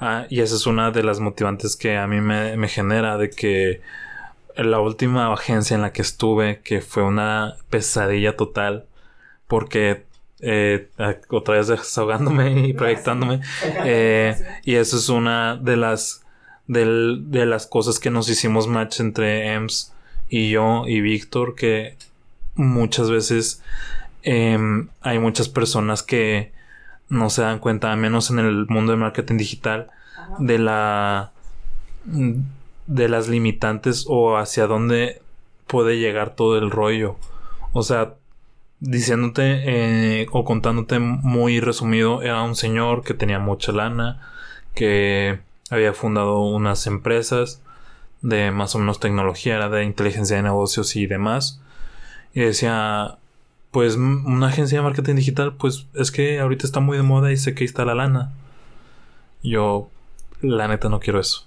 Ah, 0.00 0.26
y 0.30 0.40
esa 0.40 0.56
es 0.56 0.66
una 0.66 0.90
de 0.90 1.04
las 1.04 1.20
motivantes 1.20 1.76
que 1.76 1.96
a 1.96 2.06
mí 2.06 2.20
me, 2.20 2.56
me 2.56 2.68
genera 2.68 3.16
de 3.18 3.30
que 3.30 3.80
la 4.56 4.80
última 4.80 5.32
agencia 5.32 5.74
en 5.74 5.82
la 5.82 5.92
que 5.92 6.02
estuve, 6.02 6.60
que 6.60 6.80
fue 6.80 7.02
una 7.02 7.56
pesadilla 7.70 8.36
total, 8.36 8.86
porque 9.46 10.04
eh, 10.42 10.88
otra 11.30 11.54
vez 11.54 11.68
desahogándome 11.68 12.68
y 12.68 12.72
proyectándome, 12.74 13.40
eh, 13.84 14.36
y 14.64 14.74
eso 14.74 14.96
es 14.96 15.08
una 15.08 15.56
de 15.56 15.76
las 15.76 16.24
de, 16.66 17.16
de 17.20 17.46
las 17.46 17.66
cosas 17.66 17.98
que 17.98 18.10
nos 18.10 18.28
hicimos 18.28 18.66
match 18.66 19.00
entre 19.00 19.52
EMS 19.52 19.92
y 20.28 20.50
yo 20.50 20.84
y 20.86 21.00
Víctor, 21.00 21.54
que 21.54 21.96
muchas 22.54 23.10
veces 23.10 23.62
em, 24.22 24.88
hay 25.00 25.18
muchas 25.18 25.48
personas 25.48 26.02
que 26.02 26.52
no 27.08 27.30
se 27.30 27.42
dan 27.42 27.58
cuenta, 27.58 27.92
al 27.92 27.98
menos 27.98 28.30
en 28.30 28.38
el 28.38 28.66
mundo 28.68 28.92
del 28.92 29.00
marketing 29.00 29.36
digital, 29.36 29.90
de 30.38 30.58
la 30.58 31.32
de 32.04 33.08
las 33.08 33.28
limitantes 33.28 34.06
o 34.08 34.36
hacia 34.36 34.66
dónde 34.66 35.22
puede 35.66 35.98
llegar 35.98 36.34
todo 36.34 36.58
el 36.58 36.70
rollo. 36.70 37.16
O 37.72 37.82
sea, 37.82 38.14
diciéndote 38.82 40.22
eh, 40.22 40.26
o 40.32 40.44
contándote 40.44 40.98
muy 40.98 41.60
resumido, 41.60 42.20
era 42.22 42.42
un 42.42 42.56
señor 42.56 43.04
que 43.04 43.14
tenía 43.14 43.38
mucha 43.38 43.70
lana, 43.70 44.20
que 44.74 45.38
había 45.70 45.92
fundado 45.92 46.40
unas 46.40 46.86
empresas 46.88 47.62
de 48.22 48.50
más 48.50 48.74
o 48.74 48.80
menos 48.80 48.98
tecnología, 48.98 49.54
era 49.54 49.68
de 49.68 49.84
inteligencia 49.84 50.36
de 50.36 50.42
negocios 50.42 50.96
y 50.96 51.06
demás. 51.06 51.60
Y 52.34 52.40
decía, 52.40 53.18
pues 53.70 53.94
una 53.96 54.48
agencia 54.48 54.78
de 54.78 54.84
marketing 54.84 55.14
digital, 55.14 55.54
pues 55.54 55.86
es 55.94 56.10
que 56.10 56.40
ahorita 56.40 56.66
está 56.66 56.80
muy 56.80 56.96
de 56.96 57.04
moda 57.04 57.30
y 57.30 57.36
sé 57.36 57.54
que 57.54 57.62
ahí 57.62 57.66
está 57.66 57.84
la 57.84 57.94
lana. 57.94 58.32
Yo, 59.44 59.90
la 60.40 60.66
neta, 60.66 60.88
no 60.88 60.98
quiero 60.98 61.20
eso. 61.20 61.46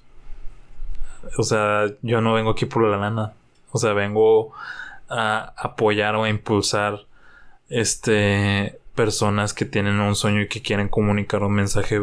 O 1.37 1.43
sea, 1.43 1.87
yo 2.01 2.21
no 2.21 2.33
vengo 2.33 2.51
aquí 2.51 2.65
por 2.65 2.83
la 2.83 2.95
lana. 2.97 3.33
O 3.71 3.77
sea, 3.77 3.91
vengo 3.91 4.53
a 5.09 5.53
apoyar 5.57 6.15
o 6.15 6.23
a 6.23 6.29
impulsar 6.29 7.05
este 7.69 8.79
personas 8.95 9.53
que 9.53 9.65
tienen 9.65 9.99
un 9.99 10.15
sueño 10.15 10.41
y 10.41 10.47
que 10.47 10.61
quieren 10.61 10.87
comunicar 10.87 11.43
un 11.43 11.53
mensaje 11.53 11.99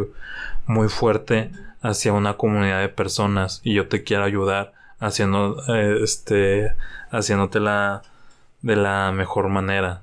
muy 0.67 0.89
fuerte 0.89 1.51
hacia 1.81 2.13
una 2.13 2.37
comunidad 2.37 2.81
de 2.81 2.89
personas 2.89 3.61
y 3.65 3.75
yo 3.75 3.89
te 3.89 4.05
quiero 4.05 4.25
ayudar 4.25 4.73
haciendo 5.01 5.63
eh, 5.75 5.99
este 6.03 6.73
haciéndote 7.11 7.61
la 7.61 8.03
de 8.61 8.77
la 8.77 9.11
mejor 9.13 9.49
manera 9.49 10.03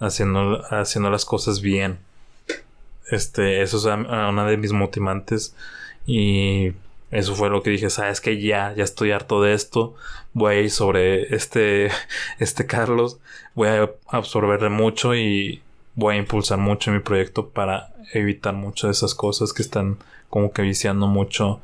haciendo 0.00 0.62
haciendo 0.70 1.10
las 1.10 1.24
cosas 1.24 1.60
bien. 1.60 1.98
Este 3.10 3.62
eso 3.62 3.76
es 3.76 3.84
una 3.84 4.46
de 4.46 4.56
mis 4.56 4.72
motivantes 4.72 5.54
y 6.06 6.72
eso 7.12 7.34
fue 7.34 7.50
lo 7.50 7.62
que 7.62 7.70
dije, 7.70 7.90
sabes 7.90 8.22
que 8.22 8.40
ya, 8.40 8.74
ya 8.74 8.84
estoy 8.84 9.10
harto 9.10 9.42
de 9.42 9.52
esto, 9.52 9.94
voy 10.32 10.54
a 10.54 10.60
ir 10.60 10.70
sobre 10.70 11.34
este, 11.34 11.90
este 12.38 12.66
Carlos, 12.66 13.20
voy 13.54 13.68
a 13.68 13.90
absorberle 14.08 14.70
mucho 14.70 15.14
y 15.14 15.62
voy 15.94 16.14
a 16.14 16.18
impulsar 16.18 16.58
mucho 16.58 16.90
mi 16.90 17.00
proyecto 17.00 17.50
para 17.50 17.94
evitar 18.14 18.54
muchas 18.54 18.88
de 18.88 18.92
esas 18.92 19.14
cosas 19.14 19.52
que 19.52 19.60
están 19.60 19.98
como 20.30 20.52
que 20.52 20.62
viciando 20.62 21.06
mucho 21.06 21.60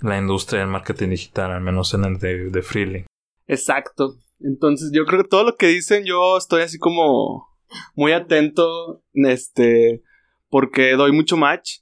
la 0.00 0.18
industria 0.18 0.60
del 0.60 0.68
marketing 0.68 1.08
digital, 1.08 1.50
al 1.50 1.60
menos 1.60 1.92
en 1.94 2.04
el 2.04 2.18
de, 2.18 2.50
de 2.50 2.62
Freely. 2.62 3.04
Exacto. 3.48 4.18
Entonces 4.38 4.90
yo 4.92 5.04
creo 5.04 5.22
que 5.22 5.28
todo 5.28 5.44
lo 5.44 5.56
que 5.56 5.66
dicen 5.66 6.04
yo 6.04 6.36
estoy 6.36 6.62
así 6.62 6.78
como 6.78 7.48
muy 7.96 8.12
atento, 8.12 9.02
este, 9.14 10.02
porque 10.48 10.92
doy 10.92 11.10
mucho 11.10 11.36
match. 11.36 11.78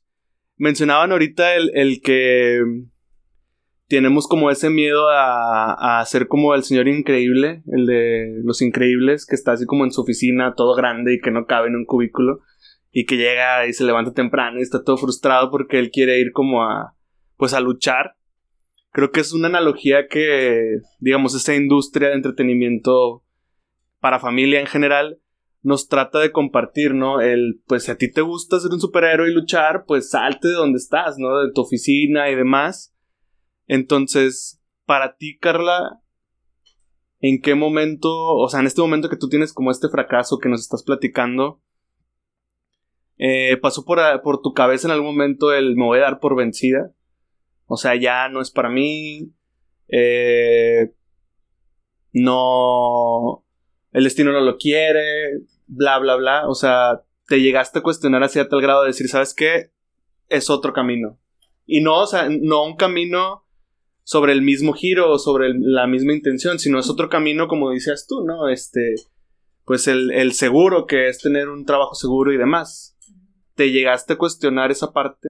Mencionaban 0.56 1.12
ahorita 1.12 1.54
el, 1.54 1.70
el 1.74 2.00
que 2.02 2.62
tenemos 3.90 4.28
como 4.28 4.52
ese 4.52 4.70
miedo 4.70 5.08
a, 5.08 5.98
a 6.00 6.04
ser 6.06 6.28
como 6.28 6.54
el 6.54 6.62
señor 6.62 6.86
increíble, 6.86 7.64
el 7.66 7.86
de 7.86 8.40
los 8.44 8.62
increíbles, 8.62 9.26
que 9.26 9.34
está 9.34 9.52
así 9.52 9.66
como 9.66 9.84
en 9.84 9.90
su 9.90 10.02
oficina, 10.02 10.54
todo 10.54 10.76
grande 10.76 11.14
y 11.14 11.20
que 11.20 11.32
no 11.32 11.44
cabe 11.44 11.68
en 11.68 11.74
un 11.74 11.84
cubículo, 11.84 12.38
y 12.92 13.04
que 13.04 13.16
llega 13.16 13.66
y 13.66 13.72
se 13.72 13.82
levanta 13.82 14.12
temprano 14.12 14.60
y 14.60 14.62
está 14.62 14.84
todo 14.84 14.96
frustrado 14.96 15.50
porque 15.50 15.80
él 15.80 15.90
quiere 15.90 16.20
ir 16.20 16.30
como 16.30 16.62
a, 16.62 16.94
pues 17.36 17.52
a 17.52 17.58
luchar. 17.58 18.14
Creo 18.92 19.10
que 19.10 19.20
es 19.20 19.32
una 19.32 19.48
analogía 19.48 20.06
que, 20.06 20.78
digamos, 21.00 21.34
esa 21.34 21.56
industria 21.56 22.10
de 22.10 22.14
entretenimiento 22.14 23.24
para 23.98 24.20
familia 24.20 24.60
en 24.60 24.66
general 24.66 25.18
nos 25.62 25.88
trata 25.88 26.20
de 26.20 26.30
compartir, 26.30 26.94
¿no? 26.94 27.20
El, 27.20 27.60
pues 27.66 27.84
si 27.84 27.90
a 27.90 27.96
ti 27.96 28.10
te 28.10 28.20
gusta 28.20 28.60
ser 28.60 28.70
un 28.70 28.80
superhéroe 28.80 29.28
y 29.28 29.34
luchar, 29.34 29.84
pues 29.84 30.10
salte 30.10 30.46
de 30.46 30.54
donde 30.54 30.78
estás, 30.78 31.16
¿no? 31.18 31.40
De 31.40 31.52
tu 31.52 31.62
oficina 31.62 32.30
y 32.30 32.36
demás 32.36 32.89
entonces, 33.72 34.60
para 34.84 35.16
ti, 35.16 35.38
Carla, 35.38 36.02
¿en 37.20 37.40
qué 37.40 37.54
momento, 37.54 38.10
o 38.10 38.48
sea, 38.48 38.58
en 38.58 38.66
este 38.66 38.80
momento 38.80 39.08
que 39.08 39.16
tú 39.16 39.28
tienes 39.28 39.52
como 39.52 39.70
este 39.70 39.88
fracaso 39.88 40.38
que 40.38 40.48
nos 40.48 40.60
estás 40.60 40.82
platicando, 40.82 41.62
eh, 43.16 43.56
pasó 43.58 43.84
por, 43.84 44.00
por 44.22 44.42
tu 44.42 44.54
cabeza 44.54 44.88
en 44.88 44.92
algún 44.92 45.14
momento 45.14 45.52
el 45.52 45.76
me 45.76 45.84
voy 45.84 46.00
a 46.00 46.02
dar 46.02 46.18
por 46.18 46.34
vencida? 46.34 46.92
O 47.66 47.76
sea, 47.76 47.94
ya 47.94 48.28
no 48.28 48.40
es 48.40 48.50
para 48.50 48.70
mí. 48.70 49.32
Eh, 49.86 50.92
no. 52.12 53.44
El 53.92 54.02
destino 54.02 54.32
no 54.32 54.40
lo 54.40 54.56
quiere. 54.56 55.42
Bla, 55.68 56.00
bla, 56.00 56.16
bla. 56.16 56.48
O 56.48 56.56
sea, 56.56 57.04
te 57.28 57.40
llegaste 57.40 57.78
a 57.78 57.82
cuestionar 57.82 58.24
hacia 58.24 58.48
tal 58.48 58.62
grado 58.62 58.82
de 58.82 58.88
decir, 58.88 59.06
¿sabes 59.06 59.32
qué? 59.32 59.70
Es 60.28 60.50
otro 60.50 60.72
camino. 60.72 61.20
Y 61.66 61.82
no, 61.82 62.00
o 62.00 62.06
sea, 62.08 62.28
no 62.28 62.64
un 62.64 62.74
camino 62.74 63.44
sobre 64.10 64.32
el 64.32 64.42
mismo 64.42 64.72
giro 64.72 65.08
o 65.08 65.20
sobre 65.20 65.54
la 65.56 65.86
misma 65.86 66.12
intención, 66.12 66.58
sino 66.58 66.80
es 66.80 66.90
otro 66.90 67.08
camino, 67.08 67.46
como 67.46 67.70
decías 67.70 68.08
tú, 68.08 68.24
¿no? 68.24 68.48
Este, 68.48 68.96
pues 69.64 69.86
el, 69.86 70.10
el 70.10 70.32
seguro, 70.32 70.84
que 70.88 71.08
es 71.08 71.18
tener 71.18 71.48
un 71.48 71.64
trabajo 71.64 71.94
seguro 71.94 72.32
y 72.32 72.36
demás. 72.36 72.96
¿Te 73.54 73.70
llegaste 73.70 74.14
a 74.14 74.18
cuestionar 74.18 74.72
esa 74.72 74.92
parte? 74.92 75.28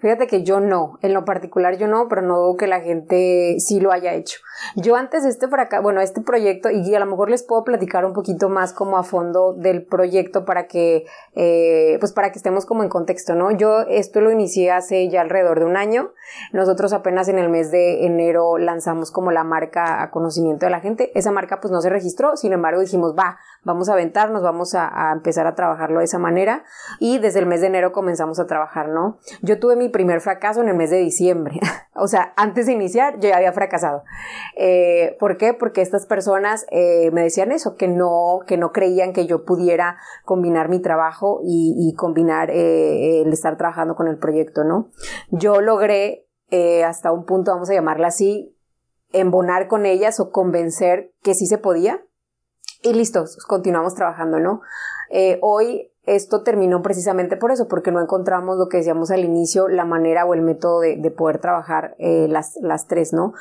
Fíjate 0.00 0.26
que 0.26 0.42
yo 0.42 0.60
no, 0.60 0.98
en 1.02 1.14
lo 1.14 1.24
particular 1.24 1.78
yo 1.78 1.88
no, 1.88 2.08
pero 2.08 2.22
no 2.22 2.38
dudo 2.38 2.56
que 2.56 2.66
la 2.66 2.80
gente 2.80 3.56
sí 3.58 3.80
lo 3.80 3.92
haya 3.92 4.12
hecho. 4.14 4.38
Yo 4.76 4.96
antes 4.96 5.24
este 5.24 5.46
acá, 5.52 5.80
bueno, 5.80 6.00
este 6.00 6.20
proyecto, 6.20 6.70
y 6.70 6.94
a 6.94 6.98
lo 6.98 7.06
mejor 7.06 7.30
les 7.30 7.42
puedo 7.42 7.64
platicar 7.64 8.04
un 8.04 8.12
poquito 8.12 8.48
más 8.48 8.72
como 8.72 8.96
a 8.96 9.02
fondo 9.02 9.54
del 9.54 9.84
proyecto 9.84 10.44
para 10.44 10.66
que, 10.66 11.04
eh, 11.34 11.96
pues 12.00 12.12
para 12.12 12.32
que 12.32 12.38
estemos 12.38 12.66
como 12.66 12.82
en 12.82 12.88
contexto, 12.88 13.34
¿no? 13.34 13.50
Yo 13.50 13.80
esto 13.82 14.20
lo 14.20 14.30
inicié 14.30 14.70
hace 14.70 15.08
ya 15.08 15.20
alrededor 15.20 15.60
de 15.60 15.66
un 15.66 15.76
año. 15.76 16.12
Nosotros 16.52 16.92
apenas 16.92 17.28
en 17.28 17.38
el 17.38 17.48
mes 17.48 17.70
de 17.70 18.04
enero 18.06 18.58
lanzamos 18.58 19.10
como 19.10 19.30
la 19.30 19.44
marca 19.44 20.02
a 20.02 20.10
conocimiento 20.10 20.66
de 20.66 20.70
la 20.70 20.80
gente. 20.80 21.12
Esa 21.14 21.30
marca 21.30 21.60
pues 21.60 21.72
no 21.72 21.80
se 21.80 21.90
registró, 21.90 22.36
sin 22.36 22.52
embargo 22.52 22.80
dijimos, 22.80 23.14
va, 23.18 23.38
vamos 23.64 23.88
a 23.88 23.92
aventarnos, 23.92 24.42
vamos 24.42 24.74
a, 24.74 25.12
empezar 25.12 25.46
a 25.46 25.54
trabajarlo 25.54 25.98
de 26.00 26.04
esa 26.04 26.18
manera. 26.18 26.64
Y 26.98 27.18
desde 27.18 27.40
el 27.40 27.46
mes 27.46 27.60
de 27.60 27.68
enero 27.68 27.92
comenzamos 27.92 28.38
a 28.40 28.46
trabajar, 28.46 28.88
¿no? 28.88 29.18
Yo 29.42 29.58
tuve 29.58 29.76
mi 29.76 29.88
primer 29.88 30.20
fracaso 30.20 30.60
en 30.62 30.68
el 30.68 30.76
mes 30.76 30.90
de 30.90 30.98
diciembre. 30.98 31.60
o 31.94 32.08
sea, 32.08 32.32
antes 32.36 32.66
de 32.66 32.72
iniciar 32.72 33.18
yo 33.18 33.28
ya 33.28 33.36
había 33.36 33.52
fracasado. 33.52 34.02
Eh, 34.56 35.16
¿Por 35.18 35.36
qué? 35.36 35.54
Porque 35.54 35.82
estas 35.82 36.06
personas 36.06 36.66
eh, 36.70 37.10
me 37.12 37.22
decían 37.22 37.52
eso, 37.52 37.76
que 37.76 37.88
no, 37.88 38.40
que 38.46 38.56
no 38.56 38.72
creían 38.72 39.12
que 39.12 39.26
yo 39.26 39.44
pudiera 39.44 39.98
combinar 40.24 40.68
mi 40.68 40.80
trabajo 40.80 41.40
y, 41.44 41.94
combinar 41.96 42.50
eh, 42.50 43.20
el 43.22 43.32
estar 43.32 43.56
trabajando 43.58 43.94
con 43.94 44.08
el 44.08 44.18
proyecto, 44.18 44.64
¿no? 44.64 44.88
Yo 45.30 45.60
logré 45.60 46.26
hasta 46.86 47.12
un 47.12 47.24
punto, 47.24 47.50
vamos 47.50 47.70
a 47.70 47.74
llamarla 47.74 48.08
así, 48.08 48.54
embonar 49.12 49.68
con 49.68 49.86
ellas 49.86 50.20
o 50.20 50.30
convencer 50.30 51.12
que 51.22 51.34
sí 51.34 51.46
se 51.46 51.58
podía. 51.58 52.02
Y 52.82 52.94
listo, 52.94 53.24
continuamos 53.46 53.94
trabajando, 53.94 54.38
¿no? 54.38 54.60
hoy 55.40 55.92
esto 56.04 56.42
terminó 56.42 56.80
precisamente 56.82 57.36
por 57.36 57.52
eso, 57.52 57.68
porque 57.68 57.92
no 57.92 58.00
encontramos 58.00 58.56
lo 58.56 58.68
que 58.68 58.78
decíamos 58.78 59.10
al 59.10 59.24
inicio, 59.24 59.68
la 59.68 59.84
manera 59.84 60.24
o 60.24 60.32
el 60.32 60.40
método 60.40 60.80
de, 60.80 61.10
poder 61.10 61.38
trabajar 61.38 61.94
las, 61.98 62.56
las 62.62 62.86
tres, 62.86 63.12
¿no? 63.12 63.34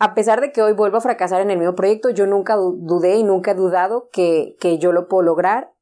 a 0.00 0.14
pesar 0.14 0.40
de 0.40 0.50
que 0.50 0.62
hoy 0.62 0.72
vuelvo 0.72 0.96
a 0.96 1.02
fracasar 1.02 1.42
en 1.42 1.50
el 1.50 1.58
mismo 1.58 1.74
proyecto, 1.74 2.08
yo 2.08 2.26
nunca 2.26 2.56
dudé 2.56 3.16
y 3.16 3.22
nunca 3.22 3.50
he 3.50 3.54
dudado 3.54 4.08
que, 4.10 4.56
que, 4.58 4.78
yo 4.78 4.92
lo 4.92 5.08
puedo 5.08 5.22
lograr, 5.22 5.72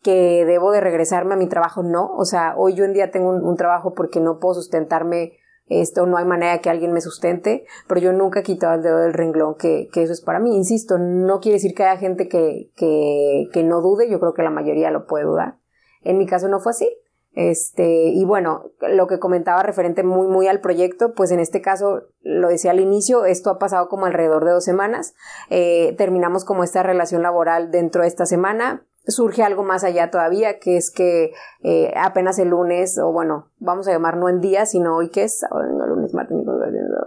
que 0.00 0.44
debo 0.44 0.70
de 0.70 0.80
regresarme 0.80 1.34
a 1.34 1.36
mi 1.36 1.48
trabajo, 1.48 1.82
no. 1.82 2.14
O 2.14 2.24
sea, 2.24 2.54
hoy 2.56 2.74
yo 2.74 2.84
en 2.84 2.92
día 2.92 3.10
tengo 3.10 3.30
un, 3.30 3.56
trabajo 3.56 3.92
porque 3.94 4.20
no 4.20 4.38
puedo 4.38 4.54
sustentarme 4.54 5.38
esto, 5.66 6.04
no 6.06 6.18
hay 6.18 6.26
manera 6.26 6.58
que 6.58 6.68
alguien 6.68 6.92
me 6.92 7.00
sustente, 7.00 7.64
pero 7.88 8.00
yo 8.00 8.12
nunca 8.12 8.40
he 8.40 8.42
quitado 8.42 8.74
el 8.74 8.82
dedo 8.82 8.98
del 8.98 9.14
renglón 9.14 9.54
que, 9.54 9.88
que 9.92 10.02
eso 10.02 10.12
es 10.12 10.20
para 10.20 10.38
mí. 10.38 10.54
Insisto, 10.54 10.98
no 10.98 11.40
quiere 11.40 11.56
decir 11.56 11.74
que 11.74 11.84
haya 11.84 11.98
gente 11.98 12.28
que, 12.28 12.70
que, 12.76 13.48
que 13.52 13.62
no 13.62 13.80
dude, 13.80 14.10
yo 14.10 14.20
creo 14.20 14.34
que 14.34 14.42
la 14.42 14.50
mayoría 14.50 14.90
lo 14.90 15.06
puede 15.06 15.24
dudar. 15.24 15.58
En 16.02 16.18
mi 16.18 16.26
caso 16.26 16.48
no 16.48 16.60
fue 16.60 16.70
así. 16.70 16.90
Este, 17.32 18.08
y 18.08 18.24
bueno, 18.24 18.70
lo 18.80 19.08
que 19.08 19.18
comentaba 19.18 19.62
referente 19.62 20.04
muy, 20.04 20.28
muy 20.28 20.46
al 20.46 20.60
proyecto, 20.60 21.14
pues 21.14 21.32
en 21.32 21.40
este 21.40 21.60
caso, 21.60 22.02
lo 22.20 22.48
decía 22.48 22.70
al 22.70 22.78
inicio, 22.78 23.24
esto 23.24 23.50
ha 23.50 23.58
pasado 23.58 23.88
como 23.88 24.06
alrededor 24.06 24.44
de 24.44 24.52
dos 24.52 24.64
semanas. 24.64 25.14
Eh, 25.50 25.94
terminamos 25.98 26.44
como 26.44 26.62
esta 26.62 26.82
relación 26.82 27.22
laboral 27.22 27.70
dentro 27.70 28.02
de 28.02 28.08
esta 28.08 28.26
semana 28.26 28.86
surge 29.06 29.42
algo 29.42 29.62
más 29.62 29.84
allá 29.84 30.10
todavía, 30.10 30.58
que 30.58 30.76
es 30.76 30.90
que 30.90 31.32
eh, 31.62 31.92
apenas 31.96 32.38
el 32.38 32.48
lunes, 32.48 32.98
o 32.98 33.12
bueno, 33.12 33.50
vamos 33.58 33.86
a 33.86 33.92
llamar 33.92 34.16
no 34.16 34.28
en 34.28 34.40
día, 34.40 34.66
sino 34.66 34.96
hoy 34.96 35.10
que 35.10 35.24
es, 35.24 35.44
lunes, 35.50 36.14
martes, 36.14 36.36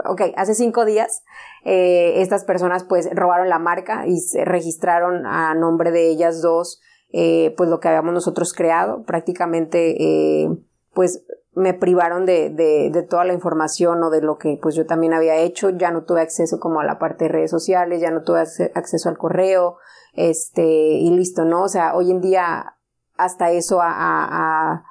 ok, 0.05 0.21
hace 0.35 0.53
cinco 0.53 0.85
días, 0.85 1.23
eh, 1.63 2.21
estas 2.21 2.43
personas 2.43 2.83
pues 2.83 3.09
robaron 3.13 3.49
la 3.49 3.59
marca 3.59 4.05
y 4.07 4.19
se 4.19 4.45
registraron 4.45 5.25
a 5.25 5.53
nombre 5.55 5.91
de 5.91 6.09
ellas 6.09 6.41
dos, 6.41 6.81
eh, 7.11 7.53
pues 7.57 7.69
lo 7.69 7.79
que 7.79 7.87
habíamos 7.87 8.13
nosotros 8.13 8.53
creado, 8.53 9.03
prácticamente 9.03 10.47
pues 10.93 11.23
me 11.57 11.73
privaron 11.73 12.25
de, 12.25 12.51
de, 12.51 12.91
de, 12.91 13.03
toda 13.03 13.25
la 13.25 13.33
información 13.33 14.03
o 14.03 14.11
de 14.11 14.21
lo 14.21 14.37
que 14.37 14.59
pues 14.61 14.75
yo 14.75 14.85
también 14.85 15.13
había 15.13 15.37
hecho, 15.37 15.71
ya 15.71 15.89
no 15.89 16.03
tuve 16.03 16.21
acceso 16.21 16.59
como 16.59 16.79
a 16.79 16.85
la 16.85 16.99
parte 16.99 17.25
de 17.25 17.31
redes 17.31 17.49
sociales, 17.49 17.99
ya 17.99 18.11
no 18.11 18.21
tuve 18.21 18.41
acceso 18.75 19.09
al 19.09 19.17
correo, 19.17 19.77
este, 20.13 20.63
y 20.63 21.09
listo, 21.09 21.45
¿no? 21.45 21.63
O 21.63 21.67
sea, 21.67 21.95
hoy 21.95 22.11
en 22.11 22.21
día 22.21 22.77
hasta 23.17 23.51
eso 23.51 23.79
ha, 23.81 24.83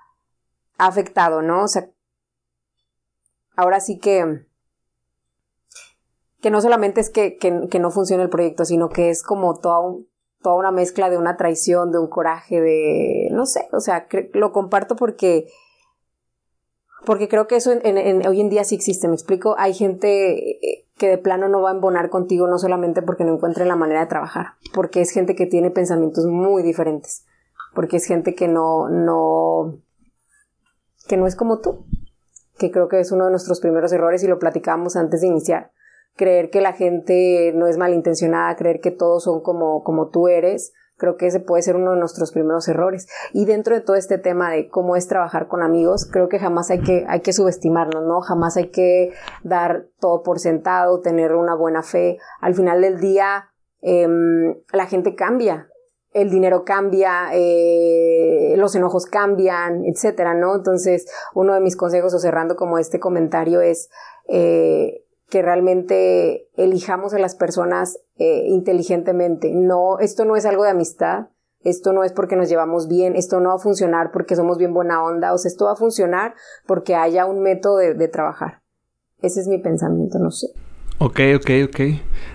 afectado, 0.79 1.41
¿no? 1.41 1.63
O 1.63 1.69
sea, 1.69 1.89
ahora 3.57 3.79
sí 3.81 3.99
que, 3.99 4.45
que 6.43 6.51
no 6.51 6.61
solamente 6.61 7.01
es 7.01 7.11
que, 7.11 7.37
que, 7.37 7.79
no 7.79 7.91
funcione 7.91 8.25
el 8.25 8.29
proyecto, 8.29 8.65
sino 8.65 8.89
que 8.89 9.09
es 9.09 9.23
como 9.23 9.59
toda, 9.59 9.95
toda 10.43 10.57
una 10.57 10.73
mezcla 10.73 11.09
de 11.11 11.17
una 11.17 11.37
traición, 11.37 11.93
de 11.93 11.99
un 11.99 12.09
coraje, 12.09 12.61
de, 12.61 13.29
no 13.31 13.47
sé, 13.47 13.69
o 13.73 13.81
sea, 13.81 14.09
lo 14.33 14.53
comparto 14.53 14.97
porque 14.97 15.47
porque 17.07 17.29
creo 17.29 17.47
que 17.47 17.57
eso 17.57 17.73
en, 17.73 18.27
hoy 18.27 18.41
en 18.41 18.51
día 18.51 18.65
sí 18.65 18.75
existe, 18.75 19.07
me 19.07 19.15
explico, 19.15 19.55
hay 19.59 19.73
gente 19.73 20.85
que 20.99 21.09
de 21.09 21.19
plano 21.19 21.49
no 21.49 21.63
va 21.63 21.71
a 21.71 21.75
embonar 21.75 22.11
contigo 22.11 22.49
no 22.49 22.59
solamente 22.59 23.01
porque 23.01 23.25
no 23.25 23.35
encuentre 23.35 23.65
la 23.65 23.77
manera 23.77 24.01
de 24.01 24.07
trabajar, 24.07 24.55
porque 24.75 25.01
es 25.01 25.11
gente 25.11 25.37
que 25.37 25.47
tiene 25.47 25.71
pensamientos 25.71 26.27
muy 26.27 26.65
diferentes, 26.65 27.25
porque 27.75 27.99
es 27.99 28.07
gente 28.07 28.35
que 28.35 28.49
no, 28.49 28.89
no, 28.89 29.79
que 31.07 31.17
no 31.17 31.29
es 31.29 31.37
como 31.37 31.61
tú, 31.61 31.87
que 32.59 32.73
creo 32.73 32.89
que 32.89 32.99
es 32.99 33.13
uno 33.13 33.27
de 33.27 33.31
nuestros 33.31 33.61
primeros 33.61 33.93
errores 33.93 34.25
y 34.25 34.27
lo 34.27 34.41
platicábamos 34.41 34.97
antes 34.97 35.21
de 35.21 35.29
iniciar, 35.29 35.71
creer 36.17 36.51
que 36.51 36.61
la 36.61 36.73
gente 36.73 37.53
no 37.55 37.69
es 37.69 37.77
malintencionada, 37.77 38.57
creer 38.57 38.81
que 38.81 38.91
todos 38.91 39.23
son 39.25 39.43
como, 39.43 39.85
como 39.85 40.09
tú 40.09 40.27
eres, 40.27 40.73
Creo 40.97 41.17
que 41.17 41.27
ese 41.27 41.41
puede 41.41 41.63
ser 41.63 41.77
uno 41.77 41.93
de 41.93 41.99
nuestros 41.99 42.33
primeros 42.33 42.69
errores. 42.69 43.07
Y 43.33 43.45
dentro 43.45 43.75
de 43.75 43.83
todo 43.83 43.97
este 43.97 44.19
tema 44.19 44.51
de 44.51 44.69
cómo 44.69 44.97
es 44.97 45.09
trabajar 45.09 45.47
con 45.47 45.63
amigos, 45.63 46.09
creo 46.11 46.29
que 46.29 46.39
jamás 46.39 46.71
hay 46.71 46.81
que, 46.81 47.05
hay 47.09 47.21
que 47.21 47.33
subestimarnos, 47.33 48.05
¿no? 48.05 48.21
Jamás 48.23 48.57
hay 48.57 48.71
que 48.71 49.13
dar 49.43 49.87
todo 50.01 50.23
por 50.23 50.39
sentado, 50.39 51.01
tener 51.01 51.35
una 51.35 51.55
buena 51.55 51.83
fe. 51.83 52.19
Al 52.41 52.55
final 52.55 52.81
del 52.81 52.99
día, 52.99 53.51
em, 53.83 54.57
la 54.73 54.87
gente 54.87 55.15
cambia. 55.15 55.69
El 56.13 56.31
dinero 56.31 56.65
cambia, 56.65 57.29
eh, 57.35 58.55
los 58.57 58.75
enojos 58.75 59.05
cambian, 59.05 59.85
etcétera, 59.85 60.33
¿no? 60.33 60.57
Entonces, 60.57 61.07
uno 61.35 61.53
de 61.53 61.61
mis 61.61 61.77
consejos, 61.77 62.15
o 62.15 62.19
cerrando 62.19 62.57
como 62.57 62.79
este 62.79 62.99
comentario, 62.99 63.61
es 63.61 63.91
eh, 64.29 65.06
que 65.29 65.43
realmente 65.43 66.49
elijamos 66.57 67.15
a 67.15 67.19
las 67.19 67.35
personas 67.35 67.99
eh, 68.17 68.45
inteligentemente. 68.47 69.51
No, 69.53 69.99
esto 69.99 70.25
no 70.25 70.37
es 70.37 70.47
algo 70.47 70.65
de 70.65 70.71
amistad, 70.71 71.29
esto 71.63 71.93
no 71.93 72.05
es 72.05 72.13
porque 72.13 72.37
nos 72.37 72.49
llevamos 72.49 72.87
bien, 72.87 73.17
esto 73.17 73.41
no 73.41 73.49
va 73.49 73.57
a 73.57 73.59
funcionar 73.59 74.13
porque 74.13 74.37
somos 74.37 74.57
bien 74.57 74.73
buena 74.73 75.03
onda, 75.03 75.33
o 75.33 75.39
sea, 75.39 75.49
esto 75.49 75.65
va 75.65 75.73
a 75.73 75.77
funcionar 75.77 76.35
porque 76.67 76.95
haya 76.95 77.27
un 77.27 77.43
método 77.43 77.79
de, 77.79 78.09
trabajar. 78.09 78.63
Ese 79.21 79.41
es 79.41 79.49
mi 79.49 79.59
pensamiento, 79.59 80.19
no 80.19 80.31
sé. 80.31 80.49
Ok, 80.99 81.21
ok, 81.37 81.51
ok. 81.69 81.81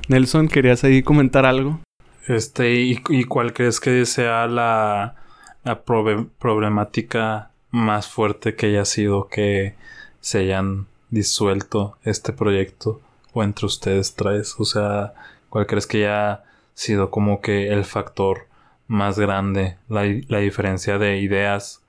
Nelson, 0.10 0.48
¿querías 0.48 0.84
ahí 0.84 1.02
comentar 1.02 1.46
algo? 1.46 1.80
Este, 2.28 2.74
¿y, 2.74 3.00
y 3.10 3.24
cuál 3.24 3.54
crees 3.54 3.80
que 3.80 4.06
sea 4.06 4.48
la, 4.48 5.16
la 5.64 5.84
problemática 5.84 7.52
más 7.70 8.10
fuerte 8.10 8.56
que 8.56 8.68
haya 8.68 8.86
sido 8.86 9.28
que 9.28 9.76
se 10.20 10.40
hayan 10.40 10.88
disuelto 11.12 11.98
este 12.04 12.34
proyecto 12.34 13.00
o 13.34 13.44
entre 13.44 13.68
ustedes 13.68 14.16
tres? 14.16 14.56
O 14.58 14.66
sea, 14.66 15.14
¿cuál 15.50 15.68
crees 15.68 15.86
que 15.86 16.08
haya 16.08 16.44
sido 16.74 17.12
como 17.12 17.42
que 17.42 17.68
el 17.68 17.86
factor 17.86 18.48
más 18.88 19.20
grande? 19.20 19.78
La, 19.88 20.04
diferencia 20.40 20.98
de 20.98 21.18
ideas, 21.18 21.82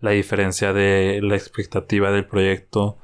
la 0.00 0.12
diferencia 0.12 0.72
de 0.72 1.20
la 1.22 1.34
expectativa 1.34 2.12
del 2.12 2.26
proyecto, 2.26 2.96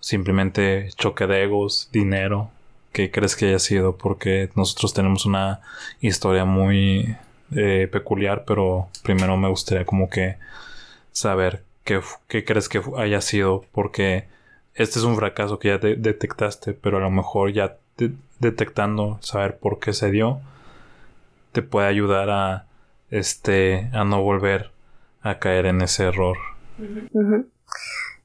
simplemente 0.00 0.88
choque 0.96 1.26
de 1.26 1.44
egos, 1.44 1.88
dinero. 1.92 2.50
¿Qué 2.92 3.10
crees 3.10 3.36
que 3.36 3.46
haya 3.48 3.58
sido? 3.58 3.96
Porque 3.96 4.50
nosotros 4.54 4.94
tenemos 4.94 5.26
una 5.26 5.60
historia 6.00 6.44
muy 6.44 7.16
eh, 7.54 7.88
peculiar, 7.90 8.44
pero 8.46 8.88
primero 9.02 9.36
me 9.36 9.48
gustaría 9.48 9.84
como 9.84 10.08
que 10.08 10.36
saber 11.10 11.64
qué, 11.84 12.00
qué 12.28 12.44
crees 12.44 12.68
que 12.68 12.80
haya 12.96 13.20
sido, 13.20 13.64
porque 13.72 14.26
este 14.74 14.98
es 14.98 15.04
un 15.04 15.16
fracaso 15.16 15.58
que 15.58 15.68
ya 15.68 15.78
detectaste, 15.78 16.72
pero 16.74 16.98
a 16.98 17.00
lo 17.00 17.10
mejor 17.10 17.52
ya 17.52 17.76
detectando, 18.40 19.18
saber 19.20 19.58
por 19.58 19.78
qué 19.78 19.92
se 19.92 20.10
dio, 20.10 20.40
te 21.52 21.62
puede 21.62 21.86
ayudar 21.86 22.30
a, 22.30 22.66
este, 23.10 23.90
a 23.92 24.04
no 24.04 24.22
volver 24.22 24.70
a 25.22 25.38
caer 25.38 25.66
en 25.66 25.80
ese 25.80 26.04
error. 26.04 26.36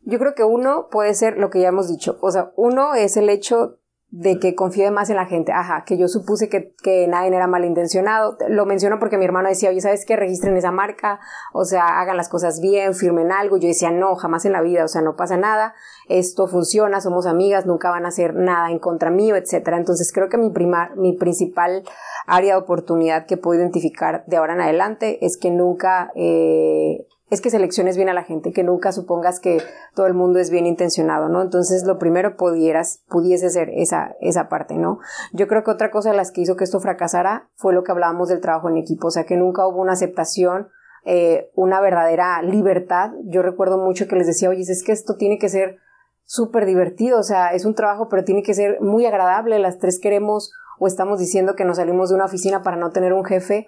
Yo 0.03 0.17
creo 0.17 0.33
que 0.35 0.43
uno 0.43 0.87
puede 0.91 1.13
ser 1.13 1.37
lo 1.37 1.49
que 1.49 1.61
ya 1.61 1.69
hemos 1.69 1.87
dicho. 1.87 2.17
O 2.21 2.31
sea, 2.31 2.51
uno 2.55 2.95
es 2.95 3.15
el 3.17 3.29
hecho 3.29 3.78
de 4.12 4.39
que 4.39 4.55
confíe 4.55 4.89
más 4.89 5.10
en 5.10 5.18
la 5.18 5.26
gente. 5.26 5.51
Ajá, 5.51 5.84
que 5.86 5.97
yo 5.97 6.07
supuse 6.07 6.49
que, 6.49 6.74
que 6.82 7.07
nadie 7.07 7.36
era 7.36 7.47
malintencionado. 7.47 8.38
Lo 8.47 8.66
menciono 8.66 8.97
porque 8.99 9.18
mi 9.18 9.26
hermano 9.26 9.49
decía, 9.49 9.70
oye, 9.70 9.82
¿sabes 9.82 10.05
qué? 10.05 10.16
Registren 10.16 10.57
esa 10.57 10.72
marca, 10.72 11.20
o 11.53 11.64
sea, 11.64 11.99
hagan 11.99 12.18
las 12.18 12.30
cosas 12.30 12.60
bien, 12.60 12.95
firmen 12.95 13.32
algo. 13.32 13.57
Yo 13.57 13.68
decía, 13.68 13.91
no, 13.91 14.16
jamás 14.16 14.45
en 14.45 14.53
la 14.53 14.62
vida, 14.62 14.84
o 14.84 14.88
sea, 14.88 15.01
no 15.01 15.16
pasa 15.16 15.38
nada, 15.38 15.76
esto 16.07 16.47
funciona, 16.47 17.01
somos 17.01 17.28
amigas, 17.28 17.66
nunca 17.66 17.91
van 17.91 18.05
a 18.05 18.10
hacer 18.10 18.34
nada 18.34 18.72
en 18.72 18.80
contra 18.80 19.12
mío, 19.12 19.36
etcétera. 19.36 19.78
Entonces 19.78 20.12
creo 20.12 20.28
que 20.30 20.38
mi, 20.38 20.49
primar, 20.49 20.95
mi 20.95 21.14
principal 21.14 21.84
área 22.26 22.55
de 22.55 22.62
oportunidad 22.62 23.28
que 23.28 23.38
puedo 23.38 23.60
identificar 23.60 24.24
de 24.26 24.38
ahora 24.38 24.53
en 24.53 24.62
adelante 24.62 25.24
es 25.24 25.38
que 25.38 25.51
nunca 25.51 26.12
eh, 26.16 27.05
es 27.30 27.41
que 27.41 27.49
selecciones 27.49 27.95
bien 27.95 28.09
a 28.09 28.13
la 28.13 28.23
gente, 28.23 28.51
que 28.51 28.63
nunca 28.63 28.91
supongas 28.91 29.39
que 29.39 29.61
todo 29.95 30.07
el 30.07 30.13
mundo 30.13 30.39
es 30.39 30.49
bien 30.49 30.65
intencionado, 30.65 31.30
¿no? 31.30 31.41
Entonces, 31.41 31.84
lo 31.86 31.99
primero 31.99 32.36
pudieras, 32.38 33.03
pudiese 33.07 33.49
ser 33.49 33.69
esa, 33.69 34.15
esa 34.19 34.49
parte, 34.49 34.75
¿no? 34.75 34.99
Yo 35.32 35.47
creo 35.47 35.63
que 35.63 35.71
otra 35.71 35.91
cosa 35.91 36.11
de 36.11 36.17
las 36.17 36.32
que 36.32 36.41
hizo 36.41 36.55
que 36.55 36.63
esto 36.63 36.80
fracasara 36.80 37.49
fue 37.55 37.73
lo 37.73 37.84
que 37.84 37.91
hablábamos 37.91 38.30
del 38.30 38.41
trabajo 38.41 38.69
en 38.69 38.77
equipo, 38.77 39.07
o 39.07 39.11
sea, 39.11 39.25
que 39.25 39.38
nunca 39.38 39.67
hubo 39.67 39.82
una 39.82 39.93
aceptación, 39.93 40.69
eh, 41.05 41.49
una 41.55 41.82
verdadera 41.82 42.41
libertad. 42.41 43.11
Yo 43.25 43.41
recuerdo 43.41 43.77
mucho 43.77 44.07
que 44.07 44.15
les 44.15 44.27
decía, 44.27 44.49
oye, 44.49 44.61
es 44.61 44.84
que 44.84 44.91
esto 44.91 45.15
tiene 45.15 45.38
que 45.38 45.49
ser 45.49 45.77
súper 46.23 46.65
divertido, 46.65 47.19
o 47.19 47.23
sea, 47.23 47.53
es 47.53 47.65
un 47.65 47.75
trabajo, 47.75 48.07
pero 48.09 48.23
tiene 48.23 48.43
que 48.43 48.53
ser 48.53 48.82
muy 48.82 49.05
agradable, 49.05 49.57
las 49.59 49.80
tres 49.80 49.99
queremos 49.99 50.51
o 50.80 50.88
estamos 50.88 51.19
diciendo 51.19 51.55
que 51.55 51.65
nos 51.65 51.77
salimos 51.77 52.09
de 52.09 52.15
una 52.15 52.25
oficina 52.25 52.63
para 52.63 52.77
no 52.77 52.91
tener 52.91 53.13
un 53.13 53.25
jefe 53.25 53.67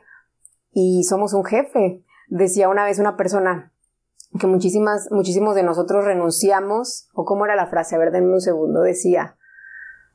y 0.71 1.03
somos 1.03 1.33
un 1.33 1.43
jefe. 1.43 2.03
Decía 2.31 2.69
una 2.69 2.85
vez 2.85 2.97
una 2.97 3.17
persona 3.17 3.73
que 4.39 4.47
muchísimas, 4.47 5.11
muchísimos 5.11 5.53
de 5.53 5.63
nosotros 5.63 6.05
renunciamos, 6.05 7.09
o 7.13 7.25
cómo 7.25 7.43
era 7.43 7.57
la 7.57 7.67
frase, 7.67 7.95
a 7.95 7.99
ver, 7.99 8.11
denme 8.11 8.31
un 8.31 8.39
segundo, 8.39 8.83
decía, 8.83 9.35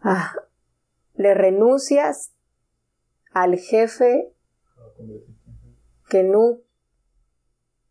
ah, 0.00 0.32
le 1.14 1.34
renuncias 1.34 2.32
al 3.32 3.58
jefe 3.58 4.32
que 6.08 6.22
no 6.22 6.56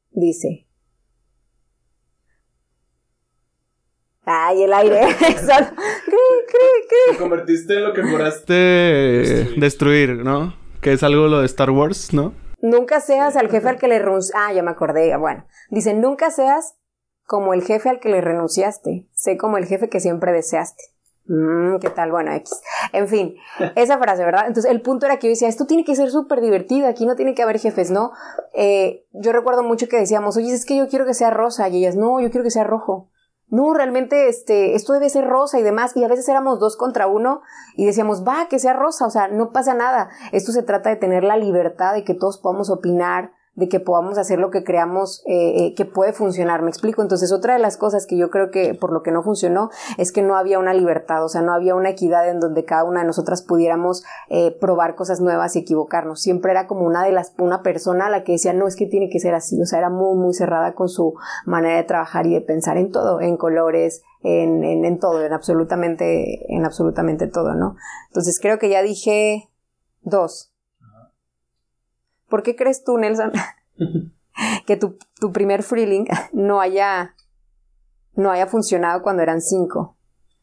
dice. 0.10 0.66
Ay, 4.24 4.64
el 4.64 4.74
aire. 4.74 5.02
Te 7.12 7.18
convertiste 7.20 7.76
en 7.76 7.84
lo 7.84 7.94
que 7.94 8.02
juraste 8.02 8.54
destruir. 8.56 9.60
destruir, 9.60 10.10
¿no? 10.24 10.56
Que 10.82 10.94
es 10.94 11.04
algo 11.04 11.28
lo 11.28 11.42
de 11.42 11.46
Star 11.46 11.70
Wars, 11.70 12.12
¿no? 12.12 12.34
Nunca 12.66 13.00
seas 13.00 13.36
al 13.36 13.50
jefe 13.50 13.70
al 13.70 13.78
que 13.78 13.88
le 13.88 14.00
renunciaste. 14.00 14.38
Ah, 14.42 14.52
ya 14.52 14.64
me 14.64 14.72
acordé. 14.72 15.16
Bueno, 15.18 15.46
dice, 15.70 15.94
nunca 15.94 16.32
seas 16.32 16.76
como 17.28 17.54
el 17.54 17.62
jefe 17.64 17.90
al 17.90 18.00
que 18.00 18.10
le 18.10 18.22
renunciaste. 18.22 19.08
Sé 19.14 19.38
como 19.38 19.58
el 19.58 19.66
jefe 19.66 19.88
que 19.88 20.00
siempre 20.00 20.32
deseaste. 20.32 20.84
Mmm, 21.28 21.78
¿qué 21.80 21.92
tal? 21.92 22.12
Bueno, 22.12 22.34
X. 22.34 22.60
En 22.92 23.08
fin, 23.08 23.36
esa 23.76 24.00
frase, 24.00 24.26
¿verdad? 24.26 24.48
Entonces, 24.48 24.72
el 24.72 24.82
punto 24.82 25.06
era 25.06 25.18
que 25.18 25.28
yo 25.28 25.32
decía, 25.32 25.48
esto 25.48 25.68
tiene 25.68 25.84
que 25.84 25.96
ser 25.96 26.10
súper 26.10 26.42
divertido, 26.42 26.88
aquí 26.88 27.06
no 27.06 27.16
tiene 27.16 27.36
que 27.36 27.44
haber 27.44 27.60
jefes, 27.60 27.92
¿no? 27.92 28.12
Eh, 28.54 29.06
yo 29.12 29.32
recuerdo 29.32 29.62
mucho 29.62 29.88
que 29.88 29.98
decíamos, 29.98 30.36
oye, 30.36 30.52
es 30.52 30.66
que 30.66 30.76
yo 30.76 30.88
quiero 30.88 31.06
que 31.06 31.14
sea 31.14 31.30
rosa, 31.30 31.70
y 31.70 31.78
ellas, 31.78 31.96
no, 31.96 32.20
yo 32.20 32.32
quiero 32.32 32.44
que 32.44 32.52
sea 32.52 32.64
rojo 32.64 33.10
no, 33.50 33.74
realmente 33.74 34.28
este, 34.28 34.76
esto 34.76 34.94
debe 34.94 35.10
ser 35.10 35.26
rosa 35.28 35.60
y 35.60 35.64
demás, 35.64 35.96
y 35.96 36.04
a 36.04 36.08
veces 36.08 36.28
éramos 36.28 36.60
dos 36.60 36.78
contra 36.78 37.08
uno 37.08 37.42
y 37.76 37.86
decíamos, 37.86 38.24
va, 38.28 38.48
que 38.50 38.60
sea 38.60 38.74
rosa, 38.74 39.06
o 39.06 39.12
sea, 39.12 39.28
no 39.28 39.52
pasa 39.52 39.74
nada. 39.74 40.10
Esto 40.32 40.52
se 40.52 40.64
trata 40.64 40.90
de 40.90 40.96
tener 40.96 41.24
la 41.24 41.38
libertad 41.38 41.94
de 41.94 42.04
que 42.04 42.16
todos 42.16 42.40
podamos 42.40 42.70
opinar, 42.70 43.32
de 43.56 43.70
que 43.70 43.80
podamos 43.80 44.18
hacer 44.18 44.38
lo 44.38 44.52
que 44.52 44.64
creamos 44.64 45.24
eh, 45.26 45.66
eh, 45.66 45.74
que 45.76 45.86
puede 45.86 46.12
funcionar, 46.12 46.62
me 46.62 46.70
explico. 46.70 47.02
Entonces, 47.02 47.32
otra 47.32 47.54
de 47.54 47.60
las 47.60 47.78
cosas 47.78 48.06
que 48.06 48.18
yo 48.18 48.30
creo 48.30 48.52
que 48.52 48.74
por 48.74 48.92
lo 48.92 49.02
que 49.02 49.12
no 49.12 49.24
funcionó 49.24 49.70
es 49.98 50.12
que 50.12 50.22
no 50.22 50.36
había 50.36 50.60
una 50.60 50.74
libertad, 50.74 51.24
o 51.24 51.30
sea, 51.30 51.42
no 51.42 51.54
había 51.54 51.74
una 51.74 51.90
equidad 51.90 52.28
en 52.30 52.40
donde 52.40 52.66
cada 52.66 52.84
una 52.84 53.02
de 53.02 53.08
nosotras 53.08 53.42
pudiéramos 53.42 54.04
eh, 54.30 54.52
probar 54.60 54.96
cosas 54.96 55.22
nuevas 55.22 55.56
y 55.56 55.60
equivocarnos. 55.60 56.22
Siempre 56.22 56.52
era 56.52 56.68
como 56.68 56.86
una 56.86 57.04
de 57.04 57.14
las, 57.14 57.34
una 57.38 57.64
persona 57.64 58.08
a 58.08 58.10
la 58.10 58.24
que 58.24 58.34
decía, 58.34 58.52
no, 58.52 58.68
es 58.68 58.76
que 58.76 58.88
tiene 58.88 59.10
que 59.10 59.20
ser 59.20 59.34
así, 59.34 59.62
o 59.62 59.66
sea, 59.66 59.80
era 59.80 59.90
muy, 59.90 60.18
muy 60.18 60.34
cerrada 60.34 60.76
con 60.76 60.90
su 60.90 61.16
manera 61.46 61.78
de 61.78 61.84
trabajar 61.84 62.28
y 62.28 62.34
de 62.34 62.42
pensar 62.42 62.78
en 62.78 62.92
todo, 62.92 63.22
en 63.22 63.38
colores, 63.38 64.04
en, 64.22 64.64
en, 64.66 64.84
en 64.84 65.00
todo, 65.00 65.24
en 65.24 65.32
absolutamente, 65.32 66.54
en 66.54 66.66
absolutamente 66.66 67.28
todo, 67.28 67.54
¿no? 67.54 67.78
Entonces, 68.10 68.40
creo 68.42 68.60
que 68.60 68.70
ya 68.70 68.82
dije 68.82 69.50
dos. 70.02 70.55
¿Por 72.30 72.44
qué 72.44 72.56
crees 72.56 72.84
tú, 72.84 72.98
Nelson, 72.98 73.32
que 74.66 74.78
tu, 74.78 74.98
tu 75.20 75.32
primer 75.32 75.64
freeling 75.64 76.06
no 76.34 76.62
haya, 76.62 77.16
no 78.14 78.32
haya 78.32 78.48
funcionado 78.48 79.02
cuando 79.02 79.24
eran 79.24 79.42
cinco? 79.42 79.96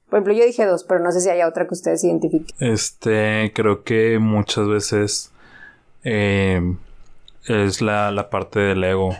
Por 0.09 0.19
ejemplo, 0.19 0.35
yo 0.35 0.45
dije 0.45 0.67
dos, 0.67 0.85
pero 0.85 1.01
no 1.01 1.11
sé 1.11 1.23
si 1.23 1.31
haya 1.31 1.49
otra 1.49 1.67
que 1.67 1.73
ustedes 1.73 2.05
identifiquen. 2.05 2.55
Este, 2.59 3.51
creo 3.55 3.83
que 3.83 4.19
muchas 4.19 4.69
veces 4.69 5.33
eh, 6.05 6.77
es 7.47 7.81
la, 7.81 8.11
la, 8.11 8.29
parte 8.29 8.61
del 8.61 8.85
ego. 8.85 9.17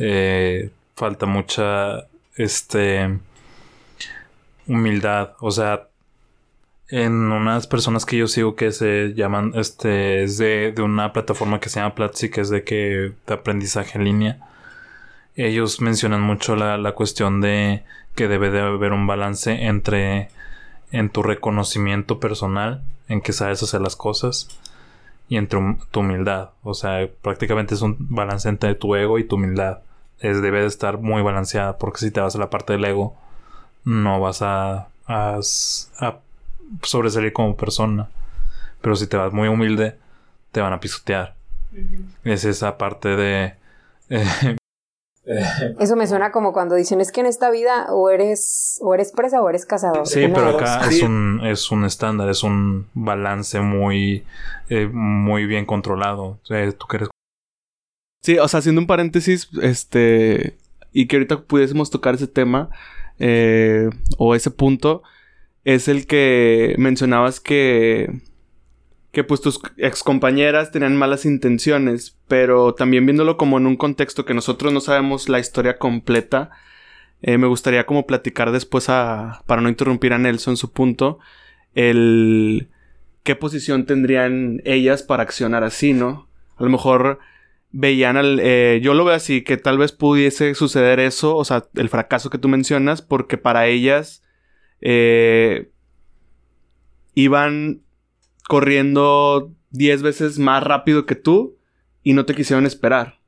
Eh, 0.00 0.72
falta 0.96 1.26
mucha, 1.26 2.08
este, 2.34 3.20
humildad. 4.66 5.34
O 5.38 5.52
sea, 5.52 5.88
en 6.88 7.12
unas 7.12 7.66
personas 7.66 8.06
que 8.06 8.16
yo 8.16 8.28
sigo 8.28 8.54
que 8.54 8.70
se 8.72 9.14
llaman, 9.14 9.52
este, 9.54 10.22
es 10.22 10.38
de, 10.38 10.72
de 10.72 10.82
una 10.82 11.12
plataforma 11.12 11.60
que 11.60 11.68
se 11.68 11.80
llama 11.80 11.94
Platzi, 11.94 12.30
que 12.30 12.40
es 12.40 12.50
de 12.50 12.64
que 12.64 13.12
de 13.26 13.34
aprendizaje 13.34 13.98
en 13.98 14.04
línea. 14.04 14.38
Ellos 15.34 15.80
mencionan 15.80 16.22
mucho 16.22 16.56
la, 16.56 16.78
la 16.78 16.92
cuestión 16.92 17.40
de 17.40 17.82
que 18.14 18.28
debe 18.28 18.50
de 18.50 18.60
haber 18.60 18.92
un 18.92 19.06
balance 19.06 19.66
entre 19.66 20.28
en 20.92 21.10
tu 21.10 21.22
reconocimiento 21.22 22.20
personal, 22.20 22.82
en 23.08 23.20
que 23.20 23.32
sabes 23.32 23.62
hacer 23.62 23.80
las 23.80 23.96
cosas, 23.96 24.48
y 25.28 25.36
entre 25.36 25.60
tu 25.90 26.00
humildad. 26.00 26.50
O 26.62 26.74
sea, 26.74 27.08
prácticamente 27.20 27.74
es 27.74 27.82
un 27.82 27.96
balance 27.98 28.48
entre 28.48 28.74
tu 28.76 28.94
ego 28.94 29.18
y 29.18 29.24
tu 29.24 29.36
humildad. 29.36 29.80
Es, 30.20 30.40
debe 30.40 30.60
de 30.60 30.66
estar 30.66 30.98
muy 30.98 31.20
balanceada, 31.22 31.78
porque 31.78 31.98
si 31.98 32.10
te 32.10 32.20
vas 32.20 32.36
a 32.36 32.38
la 32.38 32.48
parte 32.48 32.72
del 32.72 32.84
ego, 32.84 33.14
no 33.84 34.20
vas 34.20 34.40
a, 34.42 34.88
a, 35.06 35.40
a 35.98 36.16
sobresalir 36.82 37.32
como 37.32 37.56
persona. 37.56 38.08
Pero 38.80 38.96
si 38.96 39.06
te 39.06 39.16
vas 39.16 39.32
muy 39.32 39.48
humilde, 39.48 39.96
te 40.52 40.60
van 40.60 40.72
a 40.72 40.80
pisotear. 40.80 41.34
Es 42.24 42.44
esa 42.44 42.78
parte 42.78 43.08
de... 43.10 43.54
Eh, 44.10 44.56
Eso 45.80 45.96
me 45.96 46.06
suena 46.06 46.30
como 46.30 46.52
cuando 46.52 46.76
dicen 46.76 47.00
es 47.00 47.10
que 47.10 47.20
en 47.20 47.26
esta 47.26 47.50
vida 47.50 47.86
o 47.90 48.10
eres 48.10 48.78
o 48.80 48.94
eres 48.94 49.10
presa 49.10 49.42
o 49.42 49.48
eres 49.48 49.66
cazador. 49.66 50.06
Sí, 50.06 50.28
pero 50.32 50.50
acá 50.50 50.86
es 50.88 51.02
un, 51.02 51.40
es 51.44 51.72
un 51.72 51.84
estándar, 51.84 52.28
es 52.30 52.44
un 52.44 52.86
balance 52.94 53.60
muy, 53.60 54.24
eh, 54.68 54.86
muy 54.86 55.46
bien 55.46 55.66
controlado. 55.66 56.38
¿tú 56.78 56.86
quieres? 56.86 57.08
Sí, 58.22 58.38
o 58.38 58.46
sea, 58.46 58.58
haciendo 58.58 58.80
un 58.80 58.86
paréntesis, 58.86 59.48
este, 59.62 60.56
y 60.92 61.08
que 61.08 61.16
ahorita 61.16 61.42
pudiésemos 61.42 61.90
tocar 61.90 62.14
ese 62.14 62.28
tema 62.28 62.70
eh, 63.18 63.90
o 64.18 64.34
ese 64.36 64.52
punto, 64.52 65.02
es 65.66 65.88
el 65.88 66.06
que 66.06 66.76
mencionabas 66.78 67.40
que 67.40 68.08
que 69.10 69.24
pues 69.24 69.40
tus 69.40 69.60
excompañeras 69.78 70.70
tenían 70.70 70.94
malas 70.94 71.24
intenciones, 71.24 72.18
pero 72.28 72.74
también 72.74 73.06
viéndolo 73.06 73.38
como 73.38 73.56
en 73.56 73.66
un 73.66 73.76
contexto 73.76 74.26
que 74.26 74.34
nosotros 74.34 74.72
no 74.74 74.80
sabemos 74.80 75.30
la 75.30 75.38
historia 75.40 75.78
completa, 75.78 76.50
eh, 77.22 77.38
me 77.38 77.46
gustaría 77.46 77.86
como 77.86 78.06
platicar 78.06 78.52
después 78.52 78.90
a, 78.90 79.42
para 79.46 79.62
no 79.62 79.70
interrumpir 79.70 80.12
a 80.12 80.18
Nelson 80.18 80.58
su 80.58 80.70
punto, 80.70 81.18
el 81.74 82.68
qué 83.22 83.34
posición 83.34 83.86
tendrían 83.86 84.60
ellas 84.64 85.02
para 85.02 85.22
accionar 85.22 85.64
así, 85.64 85.94
¿no? 85.94 86.28
A 86.58 86.62
lo 86.62 86.70
mejor 86.70 87.18
veían 87.72 88.18
al... 88.18 88.38
Eh, 88.40 88.80
yo 88.82 88.92
lo 88.92 89.04
veo 89.04 89.14
así, 89.14 89.42
que 89.42 89.56
tal 89.56 89.78
vez 89.78 89.92
pudiese 89.92 90.54
suceder 90.54 91.00
eso, 91.00 91.36
o 91.36 91.44
sea, 91.44 91.64
el 91.74 91.88
fracaso 91.88 92.28
que 92.28 92.38
tú 92.38 92.48
mencionas, 92.48 93.00
porque 93.00 93.38
para 93.38 93.66
ellas 93.66 94.22
eh, 94.80 95.70
iban 97.14 97.82
corriendo 98.48 99.52
10 99.70 100.02
veces 100.02 100.38
más 100.38 100.62
rápido 100.62 101.06
que 101.06 101.14
tú 101.14 101.56
y 102.02 102.12
no 102.12 102.24
te 102.24 102.34
quisieron 102.34 102.66
esperar. 102.66 103.20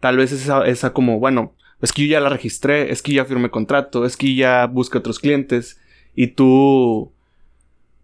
Tal 0.00 0.16
vez 0.16 0.32
esa, 0.32 0.66
esa 0.66 0.92
como, 0.92 1.18
bueno, 1.18 1.54
es 1.82 1.92
que 1.92 2.02
yo 2.06 2.12
ya 2.12 2.20
la 2.20 2.28
registré, 2.28 2.90
es 2.90 3.02
que 3.02 3.12
ya 3.12 3.24
firmé 3.24 3.50
contrato, 3.50 4.04
es 4.04 4.16
que 4.16 4.34
ya 4.34 4.66
busqué 4.66 4.98
otros 4.98 5.18
clientes 5.18 5.80
y 6.14 6.28
tú, 6.28 7.12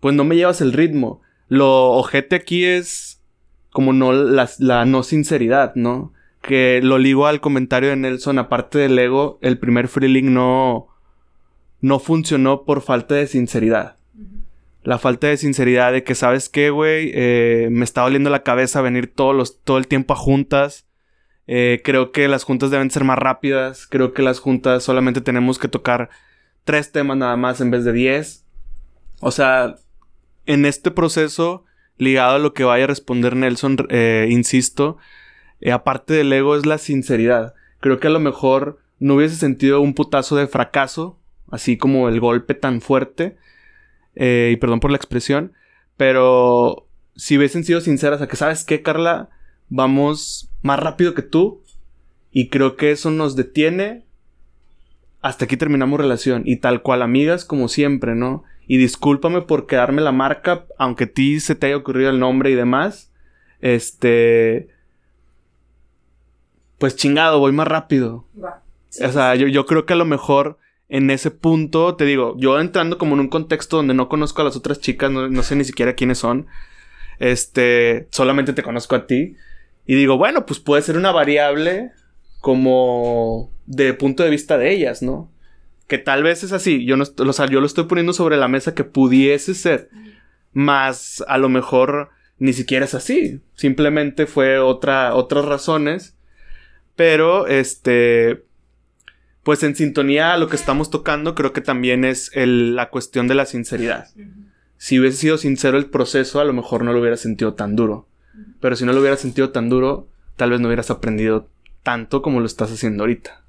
pues 0.01 0.15
no 0.15 0.25
me 0.25 0.37
llevas 0.37 0.61
el 0.61 0.73
ritmo. 0.73 1.23
Lo 1.49 1.93
ojete 1.93 2.37
aquí 2.37 2.65
es 2.65 3.23
como 3.71 3.93
no 3.93 4.13
la, 4.13 4.49
la 4.59 4.85
no 4.85 5.03
sinceridad, 5.03 5.75
¿no? 5.75 6.13
Que 6.43 6.81
lo 6.83 6.99
ligo 6.99 7.27
al 7.27 7.41
comentario 7.41 7.91
de 7.91 7.97
Nelson, 7.97 8.39
aparte 8.39 8.79
del 8.79 8.99
ego, 8.99 9.39
el 9.43 9.59
primer 9.59 9.89
freeling 9.89 10.33
no, 10.33 10.94
no 11.85 11.99
funcionó 11.99 12.65
por 12.65 12.81
falta 12.81 13.15
de 13.15 13.27
sinceridad 13.27 13.97
la 14.85 14.99
falta 14.99 15.29
de 15.29 15.39
sinceridad 15.39 15.93
de 15.93 16.05
que, 16.05 16.15
¿sabes 16.15 16.51
qué, 16.51 16.69
güey? 16.69 17.11
Eh, 17.15 17.69
me 17.71 17.85
está 17.85 18.03
doliendo 18.03 18.29
la 18.29 18.43
cabeza 18.43 18.83
venir 18.83 19.13
todos 19.13 19.35
los, 19.35 19.63
todo 19.63 19.79
el 19.79 19.89
tiempo 19.89 20.13
a 20.13 20.17
juntas. 20.17 20.87
Eh, 21.47 21.81
creo 21.83 22.13
que 22.13 22.29
las 22.29 22.45
juntas 22.45 22.71
deben 22.71 22.91
ser 22.91 23.03
más 23.03 23.19
rápidas. 23.19 23.87
Creo 23.87 24.13
que 24.13 24.23
las 24.23 24.41
juntas 24.41 24.83
solamente 24.83 25.23
tenemos 25.23 25.59
que 25.59 25.69
tocar 25.69 26.11
tres 26.65 26.93
temas 26.93 27.17
nada 27.17 27.37
más 27.37 27.63
en 27.63 27.71
vez 27.71 27.85
de 27.85 27.95
diez. 27.95 28.45
O 29.21 29.31
sea, 29.31 29.77
en 30.45 30.67
este 30.67 30.91
proceso, 30.91 31.65
ligado 31.97 32.37
a 32.37 32.39
lo 32.39 32.53
que 32.53 32.65
vaya 32.65 32.85
a 32.85 32.89
responder 32.89 33.37
Nelson, 33.37 33.79
eh, 33.89 34.29
insisto, 34.31 34.99
aparte 35.73 36.13
del 36.13 36.31
ego 36.31 36.57
es 36.57 36.67
la 36.67 36.77
sinceridad. 36.77 37.55
Creo 37.81 38.01
que 38.01 38.09
a 38.09 38.11
lo 38.11 38.21
mejor 38.21 38.81
no 38.99 39.15
hubiese 39.15 39.37
sentido 39.37 39.81
un 39.81 39.95
putazo 39.95 40.37
de 40.37 40.47
fracaso, 40.47 41.19
así 41.55 41.77
como 41.77 42.09
el 42.09 42.19
golpe 42.19 42.55
tan 42.55 42.81
fuerte 42.81 43.37
eh, 44.17 44.51
y 44.53 44.57
perdón 44.57 44.81
por 44.81 44.91
la 44.91 44.97
expresión, 44.97 45.53
pero 45.97 46.89
si 47.15 47.39
hubiesen 47.39 47.63
sido 47.63 47.81
sinceras 47.81 48.21
a 48.21 48.27
que, 48.27 48.35
¿sabes 48.35 48.65
qué, 48.65 48.83
Carla? 48.83 49.31
Vamos 49.69 50.51
más 50.63 50.81
rápido 50.81 51.15
que 51.15 51.23
tú 51.23 51.63
y 52.33 52.49
creo 52.49 52.75
que 52.77 52.91
eso 52.91 53.13
nos 53.13 53.37
detiene. 53.37 54.05
Hasta 55.23 55.45
aquí 55.45 55.57
terminamos 55.57 56.01
relación 56.01 56.43
y 56.45 56.57
tal 56.57 56.83
cual 56.83 57.03
amigas 57.03 57.45
como 57.45 57.69
siempre, 57.69 58.17
¿no? 58.17 58.43
Y 58.67 58.77
discúlpame 58.77 59.43
por 59.43 59.69
quedarme 59.69 60.03
la 60.03 60.11
marca, 60.11 60.67
aunque 60.77 61.05
a 61.05 61.13
ti 61.13 61.39
se 61.39 61.55
te 61.55 61.67
haya 61.67 61.77
ocurrido 61.77 62.11
el 62.11 62.19
nombre 62.19 62.51
y 62.51 62.55
demás. 62.55 63.13
Este... 63.61 64.71
Pues 66.79 66.97
chingado, 66.97 67.39
voy 67.39 67.53
más 67.53 67.69
rápido. 67.69 68.27
o 68.37 69.13
sea, 69.13 69.37
yo, 69.37 69.47
yo 69.47 69.67
creo 69.67 69.87
que 69.87 69.93
a 69.93 69.97
lo 69.97 70.05
mejor 70.05 70.59
en 70.89 71.11
ese 71.11 71.31
punto, 71.31 71.97
te 71.97 72.05
digo, 72.05 72.35
yo 72.39 72.61
entrando 72.61 72.99
como 72.99 73.15
en 73.15 73.21
un 73.21 73.29
contexto 73.29 73.79
donde 73.79 73.95
no 73.95 74.09
conozco 74.09 74.43
a 74.43 74.45
las 74.45 74.57
otras 74.57 74.81
chicas, 74.81 75.11
no, 75.11 75.43
sé 75.43 75.57
ni 75.57 75.65
siquiera 75.65 75.95
quiénes 75.95 76.19
son, 76.19 76.47
este, 77.19 78.07
solamente 78.11 78.53
te 78.53 78.63
conozco 78.63 78.95
a 78.95 79.07
ti, 79.07 79.37
y 79.87 79.95
digo, 79.95 80.19
bueno, 80.19 80.47
pues 80.47 80.61
puede 80.61 80.83
ser 80.83 80.97
una 80.97 81.13
variable 81.13 81.93
como 82.41 83.51
de 83.67 83.95
punto 83.95 84.23
de 84.23 84.31
vista 84.31 84.59
de 84.59 84.73
ellas, 84.73 85.03
¿no? 85.03 85.31
Que 85.87 85.99
tal 85.99 86.23
vez 86.23 86.43
es 86.45 86.53
así, 86.53 86.85
yo, 86.85 86.97
no, 86.97 87.05
o 87.19 87.33
sea, 87.33 87.47
yo 87.47 87.61
lo 87.61 87.67
estoy 87.67 87.85
poniendo 87.85 88.13
sobre 88.13 88.37
la 88.37 88.49
mesa 88.49 88.75
que 88.75 88.85
pudiese 88.85 89.55
ser, 89.55 89.89
más 90.53 91.25
a 91.27 91.39
lo 91.39 91.49
mejor 91.49 92.11
ni 92.39 92.53
siquiera 92.53 92.85
es 92.85 92.95
así, 92.95 93.41
simplemente 93.55 94.27
fue 94.27 94.59
otra, 94.59 95.15
otras 95.15 95.45
razones, 95.45 96.17
pero 96.95 97.47
este 97.47 98.45
pues 99.45 99.63
en 99.63 99.77
sintonía 99.77 100.33
a 100.33 100.39
lo 100.39 100.49
que 100.49 100.57
estamos 100.57 100.91
tocando, 100.91 101.35
creo 101.35 101.53
que 101.53 101.61
también 101.61 102.05
es 102.05 102.31
la 102.35 102.89
cuestión 102.89 103.29
de 103.29 103.35
la 103.35 103.47
sinceridad. 103.47 104.09
Si 104.79 104.99
hubiese 104.99 105.19
sido 105.19 105.39
sincero 105.39 105.79
el 105.79 105.87
proceso, 105.87 106.41
a 106.41 106.45
lo 106.45 106.53
mejor 106.53 106.83
no 106.83 106.93
lo 106.93 107.01
hubiera 107.01 107.17
sentido 107.17 107.55
tan 107.55 107.77
duro. 107.77 108.09
Pero 108.61 108.75
si 108.75 108.85
no 108.85 108.93
lo 108.93 109.01
hubiera 109.01 109.17
sentido 109.17 109.51
tan 109.51 109.69
duro, 109.69 110.09
tal 110.37 110.51
vez 110.51 110.61
no 110.61 110.69
hubieras 110.69 110.91
aprendido 110.91 111.49
tanto 111.83 112.23
como 112.23 112.41
lo 112.41 112.47
estás 112.47 112.73
haciendo 112.73 113.05
ahorita. 113.05 113.43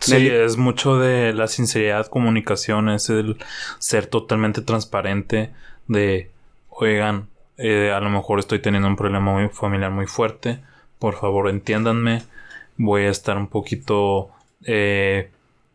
Sí, 0.00 0.28
es 0.28 0.56
mucho 0.56 0.98
de 0.98 1.32
la 1.32 1.46
sinceridad, 1.46 2.06
comunicación, 2.06 2.88
es 2.88 3.08
el 3.10 3.36
ser 3.78 4.06
totalmente 4.06 4.62
transparente 4.62 5.50
de, 5.88 6.30
oigan, 6.68 7.28
eh, 7.56 7.92
a 7.94 8.00
lo 8.00 8.10
mejor 8.10 8.38
estoy 8.38 8.58
teniendo 8.58 8.88
un 8.88 8.96
problema 8.96 9.32
muy 9.32 9.48
familiar 9.48 9.90
muy 9.90 10.06
fuerte, 10.06 10.60
por 10.98 11.14
favor 11.14 11.48
entiéndanme, 11.48 12.22
voy 12.76 13.02
a 13.02 13.10
estar 13.10 13.38
un 13.38 13.48
poquito 13.48 14.30
eh, 14.64 15.30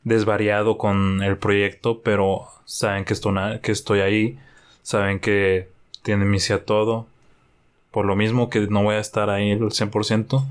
desvariado 0.09 0.77
con 0.77 1.23
el 1.23 1.37
proyecto, 1.37 2.01
pero 2.01 2.47
saben 2.65 3.05
que 3.05 3.13
estoy, 3.13 3.99
ahí, 4.01 4.37
saben 4.81 5.19
que 5.19 5.69
tienen 6.03 6.29
misión 6.29 6.61
todo, 6.65 7.07
por 7.91 8.05
lo 8.05 8.15
mismo 8.15 8.49
que 8.49 8.61
no 8.67 8.83
voy 8.83 8.95
a 8.95 8.99
estar 8.99 9.29
ahí 9.29 9.51
el 9.51 9.59
100%, 9.61 10.45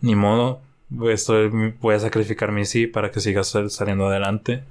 ni 0.00 0.14
modo, 0.14 0.60
estoy, 1.08 1.74
voy 1.80 1.94
a 1.94 1.98
sacrificar 2.00 2.52
mi 2.52 2.64
sí 2.64 2.86
para 2.86 3.10
que 3.10 3.20
sigas 3.20 3.56
saliendo 3.68 4.06
adelante. 4.06 4.64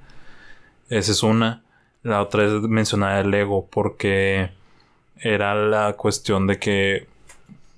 Esa 0.88 1.12
es 1.12 1.22
una. 1.22 1.62
La 2.02 2.20
otra 2.20 2.44
es 2.44 2.52
mencionar 2.62 3.24
el 3.24 3.32
ego, 3.32 3.66
porque 3.70 4.50
era 5.20 5.54
la 5.54 5.94
cuestión 5.94 6.46
de 6.46 6.58
que 6.58 7.06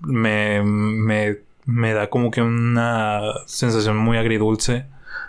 me, 0.01 0.63
me, 0.63 1.39
me 1.67 1.93
da 1.93 2.09
como 2.09 2.31
que 2.31 2.43
una 2.43 3.21
sensación 3.47 3.97
muy 3.97 4.17
agridulce, 4.17 4.87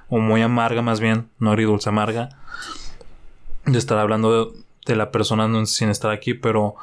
o 0.09 0.19
muy 0.19 0.41
amarga 0.41 0.81
más 0.81 0.99
bien, 0.99 1.29
no 1.39 1.51
agridulce, 1.51 1.89
amarga, 1.89 2.29
de 3.65 3.77
estar 3.77 3.97
hablando 3.97 4.53
de, 4.85 4.95
la 4.95 5.11
persona 5.11 5.65
sin 5.65 5.89
estar 5.89 6.11
aquí, 6.11 6.35
pero 6.35 6.75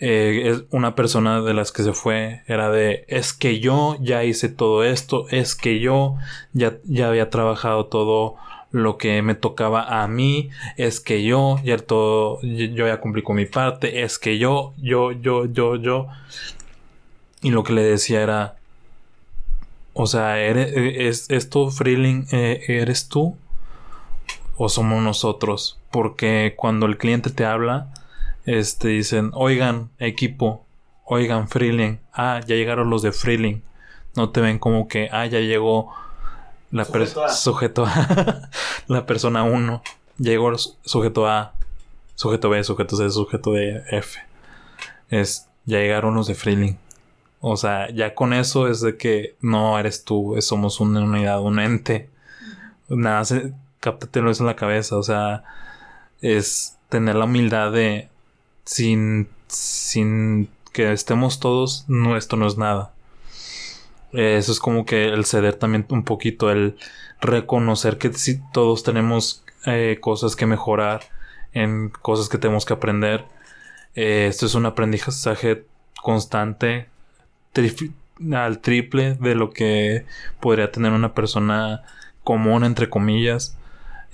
eh, 0.00 0.42
es 0.46 0.64
una 0.70 0.96
persona 0.96 1.40
de 1.40 1.54
las 1.54 1.70
que 1.70 1.84
se 1.84 1.92
fue 1.92 2.42
era 2.48 2.68
de 2.68 3.04
es 3.06 3.32
que 3.32 3.60
yo 3.60 3.96
ya 4.00 4.24
hice 4.24 4.48
todo 4.48 4.82
esto, 4.82 5.26
es 5.30 5.54
que 5.54 5.78
yo 5.78 6.16
ya, 6.52 6.78
ya 6.84 7.08
había 7.08 7.30
trabajado 7.30 7.86
todo 7.86 8.36
lo 8.74 8.98
que 8.98 9.22
me 9.22 9.36
tocaba 9.36 10.02
a 10.02 10.08
mí, 10.08 10.50
es 10.76 10.98
que 10.98 11.22
yo 11.22 11.60
ya 11.62 11.76
todo, 11.76 12.40
yo 12.42 12.88
ya 12.88 13.00
cumplí 13.00 13.22
con 13.22 13.36
mi 13.36 13.46
parte, 13.46 14.02
es 14.02 14.18
que 14.18 14.36
yo, 14.36 14.74
yo, 14.78 15.12
yo, 15.12 15.46
yo, 15.46 15.76
yo. 15.76 16.08
Y 17.40 17.50
lo 17.50 17.62
que 17.62 17.72
le 17.72 17.84
decía 17.84 18.20
era, 18.20 18.56
o 19.94 20.06
sea, 20.06 20.38
¿eres, 20.40 20.72
es, 20.74 21.30
¿esto, 21.30 21.70
Freeling, 21.70 22.26
eh, 22.32 22.64
eres 22.66 23.08
tú? 23.08 23.36
¿O 24.56 24.68
somos 24.68 25.02
nosotros? 25.02 25.78
Porque 25.90 26.54
cuando 26.56 26.86
el 26.86 26.98
cliente 26.98 27.30
te 27.30 27.44
habla, 27.44 27.92
este, 28.44 28.88
dicen, 28.88 29.30
oigan, 29.34 29.90
equipo, 29.98 30.64
oigan, 31.04 31.48
Freeling, 31.48 32.00
ah, 32.12 32.40
ya 32.44 32.56
llegaron 32.56 32.90
los 32.90 33.02
de 33.02 33.12
Freeling. 33.12 33.62
No 34.16 34.30
te 34.30 34.40
ven 34.40 34.58
como 34.58 34.88
que, 34.88 35.08
ah, 35.12 35.26
ya 35.26 35.38
llegó 35.38 35.92
la 36.72 36.84
sujeto, 36.84 37.28
sujeto 37.28 37.86
A. 37.86 38.50
la 38.88 39.06
persona 39.06 39.44
1. 39.44 39.82
Llegó 40.18 40.50
el 40.50 40.58
sujeto 40.58 41.28
A, 41.28 41.54
sujeto 42.16 42.50
B, 42.50 42.64
sujeto 42.64 42.96
C, 42.96 43.10
sujeto 43.10 43.52
D, 43.52 43.82
F. 43.90 44.18
Es, 45.08 45.48
ya 45.66 45.78
llegaron 45.78 46.14
los 46.14 46.26
de 46.26 46.34
Freeling. 46.34 46.76
O 47.46 47.58
sea, 47.58 47.90
ya 47.90 48.14
con 48.14 48.32
eso 48.32 48.68
es 48.68 48.80
de 48.80 48.96
que 48.96 49.36
no 49.42 49.78
eres 49.78 50.04
tú, 50.04 50.34
somos 50.40 50.80
una 50.80 51.00
unidad, 51.02 51.42
un 51.42 51.58
ente. 51.58 52.08
Nada, 52.88 53.22
se, 53.26 53.52
cáptatelo 53.80 54.30
eso 54.30 54.44
en 54.44 54.46
la 54.46 54.56
cabeza. 54.56 54.96
O 54.96 55.02
sea, 55.02 55.44
es 56.22 56.78
tener 56.88 57.16
la 57.16 57.26
humildad 57.26 57.70
de 57.70 58.08
sin, 58.64 59.28
sin 59.46 60.48
que 60.72 60.90
estemos 60.92 61.38
todos, 61.38 61.84
no, 61.86 62.16
esto 62.16 62.36
no 62.36 62.46
es 62.46 62.56
nada. 62.56 62.92
Eso 64.12 64.50
es 64.50 64.58
como 64.58 64.86
que 64.86 65.08
el 65.08 65.26
ceder 65.26 65.56
también 65.56 65.84
un 65.90 66.02
poquito, 66.02 66.50
el 66.50 66.78
reconocer 67.20 67.98
que 67.98 68.10
si 68.14 68.40
todos 68.52 68.84
tenemos 68.84 69.44
eh, 69.66 69.98
cosas 70.00 70.34
que 70.34 70.46
mejorar, 70.46 71.02
en 71.52 71.90
cosas 71.90 72.30
que 72.30 72.38
tenemos 72.38 72.64
que 72.64 72.72
aprender. 72.72 73.26
Eh, 73.94 74.28
esto 74.30 74.46
es 74.46 74.54
un 74.54 74.64
aprendizaje 74.64 75.66
constante, 76.00 76.88
al 78.32 78.60
triple 78.60 79.14
de 79.14 79.34
lo 79.34 79.50
que 79.50 80.04
podría 80.40 80.70
tener 80.70 80.92
una 80.92 81.14
persona 81.14 81.82
común, 82.22 82.64
entre 82.64 82.88
comillas. 82.88 83.56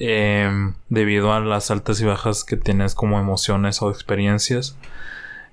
Em, 0.02 0.72
debido 0.88 1.34
a 1.34 1.40
las 1.40 1.70
altas 1.70 2.00
y 2.00 2.06
bajas 2.06 2.42
que 2.42 2.56
tienes 2.56 2.94
como 2.94 3.20
emociones 3.20 3.82
o 3.82 3.90
experiencias. 3.90 4.74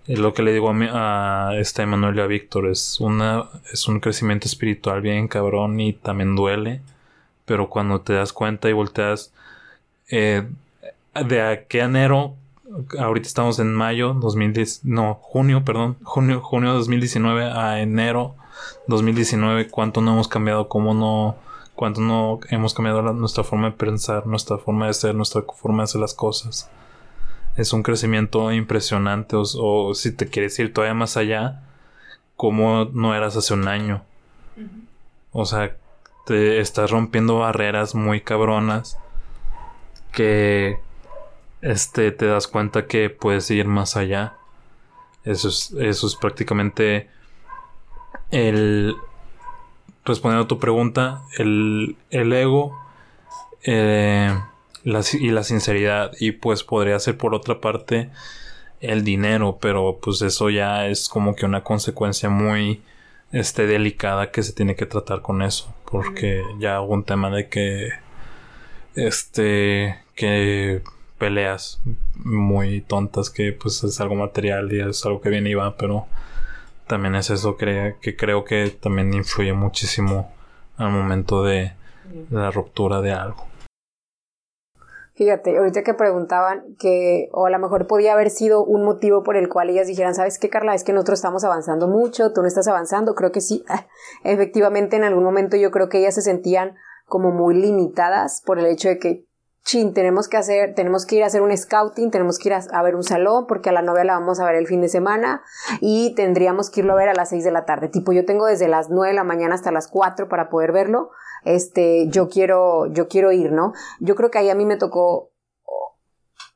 Es 0.08 0.20
lo 0.20 0.34
que 0.34 0.42
le 0.42 0.54
digo 0.54 0.70
a, 0.70 0.74
mi, 0.74 0.88
a 0.90 1.52
este 1.58 1.82
Emanuel 1.82 2.16
y 2.16 2.22
a 2.22 2.28
Víctor, 2.28 2.68
es, 2.68 3.00
es 3.74 3.88
un 3.90 4.00
crecimiento 4.00 4.48
espiritual 4.48 5.02
bien 5.02 5.28
cabrón 5.28 5.82
y 5.82 5.92
también 5.92 6.38
duele, 6.38 6.82
pero 7.46 7.70
cuando 7.70 8.00
te 8.02 8.14
das 8.14 8.32
cuenta 8.32 8.70
y 8.70 8.74
volteas 8.74 9.34
eh, 10.10 10.48
de 11.26 11.42
a 11.42 11.66
qué 11.66 11.82
enero, 11.82 12.36
ahorita 12.98 13.28
estamos 13.28 13.60
en 13.60 13.74
mayo 13.74 14.14
2010, 14.14 14.86
no, 14.86 15.20
junio, 15.22 15.64
perdón, 15.64 15.98
junio, 16.04 16.42
junio 16.42 16.74
2019 16.74 17.46
a 17.46 17.80
enero 17.82 18.36
2019, 18.88 19.70
cuánto 19.70 20.02
no 20.02 20.14
hemos 20.14 20.28
cambiado, 20.28 20.68
cómo 20.68 20.94
no 20.94 21.38
cuánto 21.78 22.02
no 22.02 22.40
hemos 22.50 22.74
cambiado 22.74 23.02
nuestra 23.14 23.44
forma 23.44 23.70
de 23.70 23.78
pensar, 23.78 24.26
nuestra 24.26 24.58
forma 24.58 24.88
de 24.88 24.94
ser, 24.96 25.14
nuestra 25.14 25.44
forma 25.44 25.84
de 25.84 25.84
hacer 25.84 26.02
las 26.02 26.16
cosas. 26.16 26.70
Es 27.56 27.72
un 27.72 27.84
crecimiento 27.84 28.52
impresionante, 28.52 29.36
o, 29.38 29.94
si 29.94 30.12
te 30.12 30.28
quieres 30.28 30.58
ir 30.58 30.74
todavía 30.74 30.96
más 30.96 31.18
allá, 31.18 31.62
como 32.36 32.86
no 32.86 33.14
eras 33.14 33.38
hace 33.38 33.54
un 33.54 33.68
año. 33.68 34.04
O 35.32 35.46
sea, 35.46 35.76
te 36.26 36.60
estás 36.60 36.90
rompiendo 36.90 37.40
barreras 37.40 37.94
muy 37.94 38.22
cabronas 38.22 38.98
que 40.12 40.80
este 41.62 42.12
te 42.12 42.26
das 42.26 42.48
cuenta 42.48 42.86
que 42.86 43.10
puedes 43.10 43.50
ir 43.52 43.68
más 43.68 43.98
allá. 43.98 44.36
Eso 45.24 45.50
es, 45.50 45.72
eso 45.80 46.08
es 46.08 46.16
prácticamente 46.16 47.10
el, 48.32 48.96
respondiendo 50.06 50.46
a 50.46 50.48
tu 50.48 50.60
pregunta, 50.60 51.24
el, 51.38 51.98
ego 52.10 52.78
eh, 53.64 54.34
y 54.84 55.32
la 55.32 55.44
sinceridad. 55.44 56.12
Y 56.20 56.32
pues 56.32 56.64
podría 56.64 57.00
ser 57.00 57.18
por 57.18 57.34
otra 57.34 57.60
parte 57.60 58.10
el 58.80 59.04
dinero, 59.04 59.58
pero 59.60 60.00
pues 60.02 60.22
eso 60.22 60.50
ya 60.50 60.88
es 60.88 61.10
como 61.10 61.36
que 61.36 61.46
una 61.46 61.64
consecuencia 61.64 62.30
muy 62.30 62.82
este, 63.32 63.68
delicada 63.68 64.32
que 64.32 64.44
se 64.44 64.54
tiene 64.54 64.76
que 64.76 64.86
tratar 64.86 65.22
con 65.22 65.42
eso. 65.42 65.74
Porque 65.90 66.44
ya 66.60 66.82
hubo 66.82 66.94
un 66.94 67.04
tema 67.04 67.30
de 67.30 67.50
que 67.50 67.90
este 68.96 70.00
que 70.16 70.82
peleas 71.18 71.82
muy 72.16 72.82
tontas 72.82 73.30
que 73.30 73.54
pues 73.54 73.84
es 73.84 74.00
algo 74.02 74.16
material 74.16 74.72
y 74.72 74.82
es 74.82 75.06
algo 75.06 75.22
que 75.22 75.30
viene 75.30 75.50
y 75.50 75.56
va, 75.56 75.76
pero 75.78 76.06
también 76.88 77.16
es 77.16 77.30
eso 77.30 77.58
que, 77.58 77.96
que 78.02 78.16
creo 78.16 78.46
que 78.46 78.70
también 78.70 79.14
influye 79.14 79.54
muchísimo 79.54 80.32
al 80.78 80.92
momento 80.92 81.44
de, 81.44 81.74
la 82.30 82.52
ruptura 82.52 83.02
de 83.02 83.12
algo. 83.12 83.46
Fíjate, 85.16 85.58
ahorita 85.58 85.82
que 85.82 85.96
preguntaban 85.96 86.76
que, 86.78 87.30
o 87.32 87.48
a 87.48 87.50
lo 87.50 87.58
mejor 87.58 87.88
podía 87.88 88.14
haber 88.14 88.30
sido 88.30 88.64
un 88.64 88.86
motivo 88.86 89.24
por 89.24 89.36
el 89.36 89.50
cual 89.50 89.72
ellas 89.72 89.88
dijeran, 89.88 90.14
¿sabes 90.14 90.38
qué, 90.38 90.48
Carla? 90.48 90.76
Es 90.76 90.84
que 90.84 90.94
nosotros 90.94 91.18
estamos 91.18 91.44
avanzando 91.44 91.88
mucho, 91.88 92.34
tú 92.34 92.42
no 92.42 92.48
estás 92.48 92.68
avanzando. 92.68 93.16
Creo 93.16 93.32
que 93.32 93.42
sí. 93.42 93.66
Efectivamente, 94.24 94.96
en 94.96 95.04
algún 95.04 95.24
momento 95.24 95.58
yo 95.58 95.72
creo 95.72 95.90
que 95.90 95.98
ellas 95.98 96.14
se 96.14 96.22
sentían 96.22 96.76
como 97.08 97.32
muy 97.32 97.56
limitadas 97.56 98.44
por 98.46 98.60
el 98.60 98.68
hecho 98.68 98.90
de 98.90 99.00
que 99.00 99.27
chin, 99.68 99.94
tenemos 99.94 100.30
que 100.30 100.38
hacer, 100.38 100.74
tenemos 100.74 101.06
que 101.06 101.18
ir 101.18 101.24
a 101.24 101.28
hacer 101.28 101.42
un 101.42 101.56
scouting, 101.56 102.10
tenemos 102.10 102.40
que 102.40 102.48
ir 102.48 102.56
a, 102.56 102.82
ver 102.82 102.96
un 102.96 103.04
salón 103.04 103.48
porque 103.48 103.70
a 103.70 103.74
la 103.74 103.82
novia 103.82 104.06
la 104.06 104.14
vamos 104.14 104.40
a 104.40 104.46
ver 104.46 104.56
el 104.56 104.66
fin 104.66 104.80
de 104.80 104.88
semana 104.88 105.44
y 105.82 106.16
tendríamos 106.16 106.70
que 106.70 106.80
irlo 106.80 106.94
a 106.94 106.96
ver 106.96 107.10
a 107.10 107.14
las 107.14 107.30
6 107.30 107.44
de 107.44 107.52
la 107.52 107.66
tarde. 107.66 107.90
Tipo, 107.90 108.14
yo 108.14 108.26
tengo 108.26 108.46
desde 108.46 108.70
las 108.70 108.90
9 108.90 109.10
de 109.10 109.16
la 109.16 109.26
mañana 109.26 109.56
hasta 109.56 109.72
las 109.72 109.90
4 109.90 110.30
para 110.30 110.50
poder 110.50 110.72
verlo. 110.72 111.12
Este, 111.44 112.08
yo 112.08 112.30
quiero, 112.30 112.88
yo 112.88 113.10
quiero 113.10 113.34
ir, 113.34 113.52
¿no? 113.52 113.74
Yo 114.00 114.16
creo 114.16 114.32
que 114.32 114.38
ahí 114.38 114.50
a 114.50 114.56
mí 114.56 114.66
me 114.66 114.78
tocó 114.78 115.32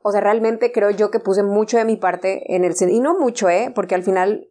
o 0.03 0.11
sea, 0.11 0.21
realmente 0.21 0.71
creo 0.71 0.89
yo 0.89 1.11
que 1.11 1.19
puse 1.19 1.43
mucho 1.43 1.77
de 1.77 1.85
mi 1.85 1.95
parte 1.95 2.55
en 2.55 2.63
el 2.63 2.73
y 2.89 2.99
no 3.01 3.19
mucho, 3.19 3.49
¿eh? 3.49 3.71
Porque 3.75 3.93
al 3.93 4.03
final 4.03 4.49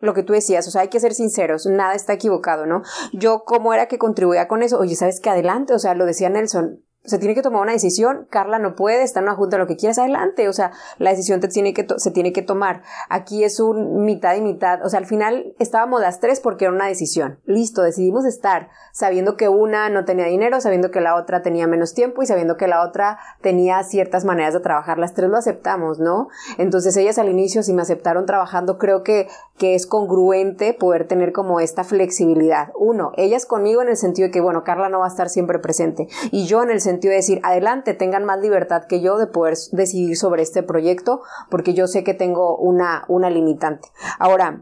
lo 0.00 0.12
que 0.12 0.22
tú 0.22 0.32
decías, 0.32 0.66
o 0.66 0.70
sea, 0.70 0.82
hay 0.82 0.88
que 0.88 1.00
ser 1.00 1.14
sinceros, 1.14 1.66
nada 1.66 1.94
está 1.94 2.12
equivocado, 2.12 2.66
¿no? 2.66 2.82
Yo, 3.12 3.44
¿cómo 3.44 3.72
era 3.72 3.86
que 3.86 3.96
contribuía 3.96 4.48
con 4.48 4.62
eso? 4.62 4.78
Oye, 4.78 4.96
¿sabes 4.96 5.20
qué? 5.20 5.30
Adelante, 5.30 5.72
o 5.72 5.78
sea, 5.78 5.94
lo 5.94 6.04
decía 6.04 6.28
Nelson, 6.28 6.84
se 7.04 7.18
tiene 7.18 7.34
que 7.34 7.40
tomar 7.40 7.62
una 7.62 7.72
decisión, 7.72 8.26
Carla 8.28 8.58
no 8.58 8.74
puede, 8.74 9.02
está 9.02 9.20
en 9.20 9.24
una 9.24 9.34
junta, 9.34 9.56
lo 9.56 9.66
que 9.66 9.76
quieras, 9.76 9.98
adelante, 9.98 10.48
o 10.48 10.52
sea, 10.52 10.72
la 10.98 11.10
decisión 11.10 11.40
te 11.40 11.48
tiene 11.48 11.72
que 11.72 11.86
se 11.96 12.10
tiene 12.10 12.32
que 12.34 12.42
tomar. 12.42 12.82
Aquí 13.08 13.42
es 13.42 13.58
un 13.58 14.04
mitad 14.04 14.36
y 14.36 14.42
mitad, 14.42 14.84
o 14.84 14.90
sea, 14.90 14.98
al 14.98 15.06
final 15.06 15.54
estábamos 15.58 16.02
las 16.02 16.20
tres 16.20 16.40
porque 16.40 16.66
era 16.66 16.74
una 16.74 16.86
decisión. 16.86 17.40
Listo, 17.46 17.82
decidimos 17.82 18.26
estar 18.26 18.68
sabiendo 18.92 19.36
que 19.38 19.48
una 19.48 19.88
no 19.88 20.04
tenía 20.04 20.26
dinero, 20.26 20.60
sabiendo 20.60 20.90
que 20.90 21.00
la 21.00 21.14
otra 21.14 21.40
tenía 21.40 21.66
menos 21.66 21.94
tiempo 21.94 22.22
y 22.22 22.26
sabiendo 22.26 22.58
que 22.58 22.68
la 22.68 22.82
otra 22.82 23.18
tenía 23.40 23.82
ciertas 23.82 24.26
maneras 24.26 24.52
de 24.52 24.60
trabajar. 24.60 24.98
Las 24.98 25.14
tres 25.14 25.30
lo 25.30 25.38
aceptamos, 25.38 26.00
¿no? 26.00 26.28
Entonces 26.58 26.96
ellas 26.98 27.18
al 27.18 27.30
inicio 27.30 27.62
si 27.62 27.72
me 27.72 27.80
aceptaron 27.80 28.26
trabajando, 28.26 28.76
creo 28.76 29.02
que, 29.02 29.26
que 29.56 29.74
es 29.74 29.86
congruente 29.86 30.74
poder 30.74 31.08
tener 31.08 31.32
como 31.32 31.60
esta 31.60 31.82
flexibilidad. 31.82 32.72
Uno, 32.78 33.12
ellas 33.16 33.46
conmigo 33.46 33.80
en 33.80 33.88
el 33.88 33.96
sentido 33.96 34.28
de 34.28 34.32
que, 34.32 34.42
bueno, 34.42 34.64
Carla 34.64 34.90
no 34.90 34.98
va 35.00 35.06
a 35.06 35.08
estar 35.08 35.30
siempre 35.30 35.58
presente 35.58 36.08
y 36.30 36.44
yo 36.44 36.62
en 36.62 36.70
el 36.70 36.80
sentido 36.80 36.89
de 36.98 37.08
decir, 37.10 37.40
adelante, 37.42 37.94
tengan 37.94 38.24
más 38.24 38.40
libertad 38.40 38.84
que 38.88 39.00
yo 39.00 39.18
de 39.18 39.26
poder 39.26 39.54
decidir 39.72 40.16
sobre 40.16 40.42
este 40.42 40.62
proyecto, 40.62 41.22
porque 41.50 41.74
yo 41.74 41.86
sé 41.86 42.02
que 42.02 42.14
tengo 42.14 42.56
una, 42.56 43.04
una 43.08 43.30
limitante. 43.30 43.88
Ahora, 44.18 44.60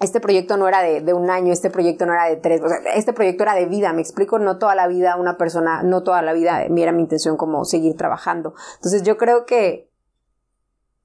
este 0.00 0.20
proyecto 0.20 0.56
no 0.56 0.66
era 0.66 0.82
de, 0.82 1.14
un 1.14 1.30
año, 1.30 1.52
este 1.52 1.70
proyecto 1.70 2.06
no 2.06 2.12
era 2.12 2.26
de 2.26 2.36
tres, 2.36 2.60
este 2.94 3.12
proyecto 3.12 3.44
era 3.44 3.54
de 3.54 3.66
vida, 3.66 3.92
me 3.92 4.02
explico, 4.02 4.38
no 4.38 4.58
toda 4.58 4.74
la 4.74 4.88
vida 4.88 5.16
una 5.16 5.36
persona, 5.36 5.82
no 5.82 6.02
toda 6.02 6.22
la 6.22 6.32
vida, 6.32 6.62
era 6.64 6.92
mi 6.92 7.02
intención 7.02 7.36
como 7.36 7.64
seguir 7.64 7.96
trabajando. 7.96 8.54
Entonces 8.76 9.04
yo 9.04 9.16
creo 9.16 9.46
que 9.46 9.91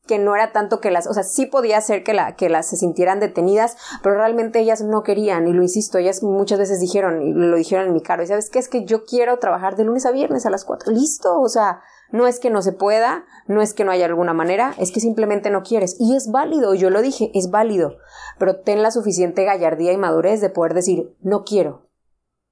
que 0.08 0.18
no 0.18 0.36
era 0.36 0.52
tanto 0.52 0.80
que 0.80 0.90
las, 0.90 1.06
o 1.06 1.14
sea, 1.14 1.24
sí 1.24 1.46
podía 1.46 1.80
ser 1.82 2.04
que, 2.04 2.14
la, 2.14 2.36
que 2.36 2.50
las 2.50 2.68
se 2.68 2.78
sintieran 2.78 3.20
detenidas, 3.20 3.78
pero 4.02 4.16
realmente 4.16 4.60
ellas 4.60 4.82
no 4.82 5.04
querían, 5.04 5.48
y 5.48 5.54
lo 5.54 5.62
insisto, 5.62 6.00
ellas 6.00 6.24
muchas 6.24 6.58
veces 6.58 6.80
dijeron, 6.80 7.22
y 7.22 7.34
lo 7.34 7.56
dijeron 7.56 7.88
en 7.88 7.94
mi 7.94 8.02
cargo, 8.02 8.24
y 8.24 8.28
sabes 8.28 8.50
qué 8.50 8.60
es 8.60 8.70
que 8.70 8.86
yo 8.86 9.04
quiero 9.06 9.38
trabajar 9.38 9.76
de 9.76 9.84
lunes 9.84 10.06
a 10.06 10.12
viernes 10.12 10.46
a 10.46 10.50
las 10.50 10.66
cuatro, 10.66 10.92
listo, 10.92 11.40
o 11.40 11.50
sea, 11.50 11.82
no 12.12 12.26
es 12.26 12.40
que 12.40 12.50
no 12.50 12.62
se 12.62 12.72
pueda, 12.72 13.26
no 13.48 13.62
es 13.62 13.74
que 13.74 13.84
no 13.84 13.92
haya 13.92 14.06
alguna 14.06 14.34
manera, 14.34 14.74
es 14.80 14.92
que 14.92 15.00
simplemente 15.00 15.50
no 15.50 15.62
quieres, 15.62 15.98
y 16.00 16.16
es 16.16 16.32
válido, 16.32 16.74
yo 16.74 16.90
lo 16.90 17.02
dije, 17.02 17.32
es 17.34 17.52
válido, 17.52 17.98
pero 18.40 18.62
ten 18.62 18.82
la 18.82 18.92
suficiente 18.92 19.44
gallardía 19.44 19.92
y 19.92 19.98
madurez 19.98 20.42
de 20.42 20.50
poder 20.50 20.74
decir, 20.74 21.16
no 21.22 21.44
quiero, 21.44 21.87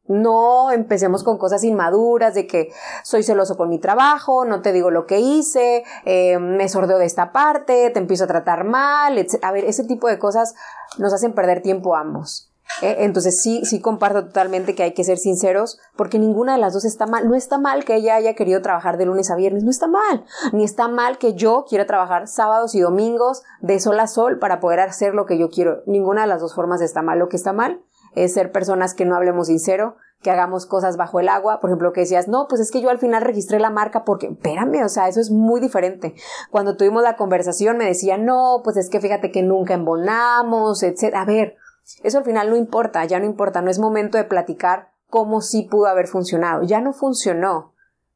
no 0.08 0.72
empecemos 0.72 1.24
con 1.24 1.38
cosas 1.38 1.64
inmaduras 1.64 2.34
de 2.34 2.48
que 2.48 2.72
soy 3.04 3.24
celoso 3.24 3.58
con 3.58 3.70
mi 3.70 3.80
trabajo, 3.80 4.46
no 4.46 4.62
te 4.62 4.72
digo 4.72 4.92
lo 4.92 5.06
que 5.06 5.20
hice, 5.20 5.84
eh, 6.06 6.38
me 6.40 6.70
sordeo 6.70 6.98
de 6.98 7.06
esta 7.06 7.32
parte, 7.32 7.90
te 7.90 8.00
empiezo 8.00 8.26
a 8.26 8.28
tratar 8.28 8.64
mal, 8.64 9.18
etc. 9.18 9.44
A 9.44 9.52
ver, 9.52 9.66
ese 9.66 9.84
tipo 9.84 10.08
de 10.08 10.20
cosas 10.20 10.56
nos 10.98 11.14
hacen 11.14 11.34
perder 11.34 11.62
tiempo 11.62 11.96
ambos. 11.96 12.52
¿eh? 12.82 12.98
Entonces 13.00 13.42
sí, 13.42 13.66
sí 13.66 13.80
comparto 13.80 14.26
totalmente 14.26 14.76
que 14.76 14.84
hay 14.84 14.94
que 14.94 15.04
ser 15.04 15.18
sinceros 15.18 15.80
porque 15.96 16.20
ninguna 16.20 16.54
de 16.54 16.60
las 16.60 16.74
dos 16.74 16.86
está 16.86 17.08
mal. 17.08 17.28
No 17.28 17.36
está 17.36 17.58
mal 17.58 17.86
que 17.86 17.96
ella 17.96 18.16
haya 18.16 18.36
querido 18.36 18.62
trabajar 18.62 18.98
de 18.98 19.06
lunes 19.06 19.32
a 19.32 19.36
viernes, 19.36 19.64
no 19.64 19.72
está 19.72 19.88
mal. 19.88 20.26
Ni 20.52 20.64
está 20.64 20.88
mal 20.88 21.18
que 21.18 21.34
yo 21.34 21.66
quiera 21.68 21.86
trabajar 21.86 22.28
sábados 22.28 22.76
y 22.76 22.82
domingos 22.82 23.44
de 23.62 23.80
sol 23.80 24.00
a 24.00 24.08
sol 24.08 24.40
para 24.40 24.60
poder 24.60 24.80
hacer 24.82 25.14
lo 25.14 25.26
que 25.26 25.38
yo 25.38 25.50
quiero. 25.50 25.82
Ninguna 25.86 26.22
de 26.22 26.28
las 26.28 26.42
dos 26.42 26.54
formas 26.54 26.82
está 26.82 27.02
mal. 27.02 27.20
Lo 27.20 27.30
que 27.30 27.38
está 27.38 27.54
mal 27.54 27.82
es 28.16 28.34
ser 28.34 28.52
personas 28.52 28.94
que 28.94 29.06
no 29.06 29.16
hablemos 29.16 29.48
sincero, 29.48 29.98
que 30.22 30.32
hagamos 30.32 30.66
cosas 30.66 30.98
bajo 30.98 31.20
el 31.20 31.30
agua, 31.30 31.60
por 31.60 31.70
ejemplo, 31.70 31.94
que 31.94 32.02
decías, 32.02 32.28
no, 32.28 32.48
pues 32.48 32.60
es 32.60 32.72
que 32.72 32.82
yo 32.82 32.90
al 32.90 32.98
final 32.98 33.22
registré 33.22 33.60
la 33.60 33.70
marca 33.70 34.04
porque, 34.04 34.28
espérame, 34.28 34.84
o 34.84 34.90
sea, 34.90 35.08
eso 35.08 35.20
es 35.20 35.30
muy 35.30 35.62
diferente. 35.62 36.16
Cuando 36.50 36.78
tuvimos 36.78 37.04
la 37.04 37.16
conversación 37.16 37.78
me 37.78 37.86
decía, 37.86 38.18
no, 38.18 38.62
pues 38.64 38.78
es 38.78 38.90
que 38.90 39.00
fíjate 39.00 39.32
que 39.32 39.44
nunca 39.44 39.76
embonamos, 39.76 40.82
etc. 40.82 41.14
A 41.16 41.26
ver, 41.26 41.58
eso 42.04 42.18
al 42.18 42.24
final 42.24 42.50
no 42.50 42.56
importa, 42.56 43.06
ya 43.06 43.20
no 43.20 43.26
importa, 43.26 43.62
no 43.62 43.70
es 43.70 43.78
momento 43.78 44.18
de 44.18 44.24
platicar 44.24 44.90
cómo 45.10 45.42
sí 45.42 45.68
pudo 45.70 45.88
haber 45.88 46.08
funcionado, 46.08 46.64
ya 46.64 46.82
no 46.82 46.94
funcionó. 46.94 47.74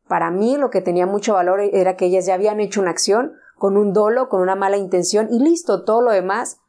Para 0.08 0.32
mí 0.32 0.58
lo 0.58 0.72
que 0.72 0.82
tenía 0.82 1.06
mucho 1.06 1.36
valor 1.36 1.62
era 1.62 1.96
que 1.96 2.06
ellas 2.06 2.26
ya 2.26 2.34
habían 2.34 2.60
hecho 2.60 2.82
una 2.82 2.90
acción 2.90 3.34
con 3.56 3.78
un 3.78 3.94
dolo, 3.94 4.30
con 4.30 4.42
una 4.42 4.56
mala 4.56 4.78
intención 4.78 5.28
y 5.30 5.40
listo, 5.40 5.84
todo 5.84 6.02
lo 6.02 6.12
demás 6.12 6.60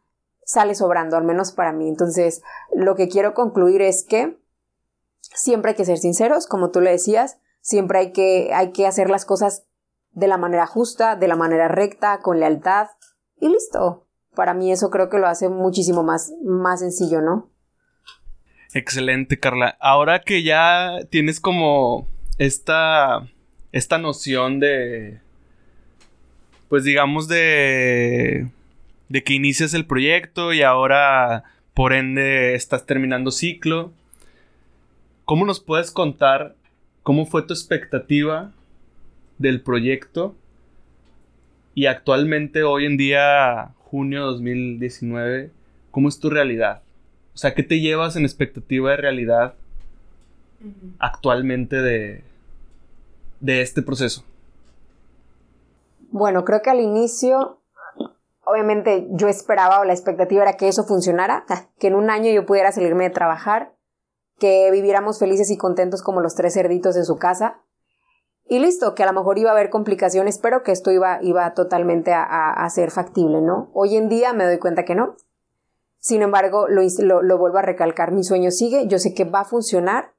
sale 0.51 0.75
sobrando, 0.75 1.17
al 1.17 1.25
menos 1.25 1.53
para 1.53 1.73
mí. 1.73 1.89
Entonces, 1.89 2.43
lo 2.75 2.97
que 2.97 3.09
quiero 3.09 3.35
concluir 3.35 3.83
es 3.83 4.05
que 4.05 4.37
siempre 5.21 5.71
hay 5.71 5.77
que 5.77 5.85
ser 5.85 5.99
sinceros, 5.99 6.47
como 6.47 6.71
tú 6.71 6.81
le 6.81 6.91
decías, 6.91 7.39
siempre 7.61 8.01
hay 8.01 8.13
que, 8.13 8.53
hay 8.53 8.73
que 8.73 8.87
hacer 8.87 9.11
las 9.11 9.25
cosas 9.25 9.65
de 10.11 10.27
la 10.27 10.39
manera 10.39 10.67
justa, 10.67 11.15
de 11.15 11.29
la 11.29 11.37
manera 11.37 11.69
recta, 11.69 12.19
con 12.19 12.41
lealtad 12.41 12.89
y 13.41 13.49
listo. 13.49 14.09
Para 14.35 14.55
mí 14.55 14.73
eso 14.73 14.91
creo 14.91 15.09
que 15.09 15.19
lo 15.19 15.29
hace 15.29 15.49
muchísimo 15.49 16.03
más, 16.03 16.33
más 16.45 16.81
sencillo, 16.81 17.21
¿no? 17.21 17.49
Excelente, 18.75 19.39
Carla. 19.39 19.77
Ahora 19.81 20.21
que 20.21 20.43
ya 20.43 20.99
tienes 21.11 21.39
como 21.39 22.09
esta, 22.39 23.29
esta 23.71 23.99
noción 23.99 24.59
de, 24.59 25.21
pues 26.69 26.83
digamos 26.83 27.29
de 27.29 28.51
de 29.11 29.25
que 29.25 29.35
inicias 29.35 29.75
el 29.75 29.87
proyecto 29.87 30.55
y 30.55 30.63
ahora 30.63 31.43
por 31.75 31.93
ende 31.93 32.55
estás 32.55 32.87
terminando 32.87 33.33
ciclo. 33.33 33.93
¿Cómo 35.25 35.45
nos 35.45 35.61
puedes 35.61 35.91
contar 35.91 36.55
cómo 37.03 37.27
fue 37.27 37.43
tu 37.43 37.53
expectativa 37.53 38.53
del 39.39 39.61
proyecto 39.63 40.37
y 41.75 41.87
actualmente 41.87 42.63
hoy 42.63 42.87
en 42.87 42.97
día, 42.97 43.73
junio 43.79 44.27
2019, 44.27 45.51
cómo 45.91 46.09
es 46.09 46.21
tu 46.21 46.31
realidad? 46.31 46.83
O 47.35 47.39
sea, 47.39 47.55
¿qué 47.55 47.65
te 47.65 47.81
llevas 47.81 48.15
en 48.15 48.25
expectativa 48.25 48.93
de 48.93 48.97
realidad 48.97 49.55
actualmente 51.01 51.83
de, 51.83 52.23
de 53.41 53.61
este 53.61 53.83
proceso? 53.83 54.25
Bueno, 56.13 56.45
creo 56.45 56.63
que 56.63 56.71
al 56.71 56.81
inicio 56.81 57.60
obviamente 58.51 59.07
yo 59.11 59.29
esperaba 59.29 59.81
o 59.81 59.85
la 59.85 59.93
expectativa 59.93 60.43
era 60.43 60.55
que 60.55 60.69
eso 60.69 60.85
funcionara, 60.85 61.45
que 61.79 61.87
en 61.87 61.95
un 61.95 62.11
año 62.11 62.31
yo 62.33 62.47
pudiera 62.47 62.73
salirme 62.73 63.05
de 63.05 63.11
trabajar, 63.11 63.75
que 64.39 64.71
viviéramos 64.71 65.19
felices 65.19 65.51
y 65.51 65.57
contentos 65.57 66.03
como 66.03 66.21
los 66.21 66.35
tres 66.35 66.55
cerditos 66.55 66.97
en 66.97 67.05
su 67.05 67.17
casa. 67.17 67.63
Y 68.47 68.59
listo, 68.59 68.95
que 68.95 69.05
a 69.05 69.07
lo 69.07 69.13
mejor 69.13 69.39
iba 69.39 69.51
a 69.51 69.53
haber 69.53 69.71
complicaciones, 69.71 70.39
pero 70.39 70.63
que 70.63 70.73
esto 70.73 70.91
iba, 70.91 71.19
iba 71.23 71.55
totalmente 71.55 72.13
a, 72.13 72.69
ser 72.71 72.91
factible, 72.91 73.41
¿no? 73.41 73.71
Hoy 73.75 73.97
en 73.97 74.09
día 74.09 74.33
me 74.33 74.45
doy 74.45 74.59
cuenta 74.59 74.85
que 74.85 74.97
no. 74.97 75.15
Sin 75.99 76.23
embargo, 76.23 76.67
lo, 76.67 76.83
lo, 76.99 77.23
lo 77.23 77.39
vuelvo 77.39 77.59
a 77.59 77.63
recalcar, 77.63 78.11
mi 78.11 78.25
sueño 78.25 78.51
sigue, 78.51 78.89
yo 78.89 78.99
sé 78.99 79.15
que 79.15 79.25
va 79.25 79.41
a 79.41 79.45
funcionar, 79.45 80.15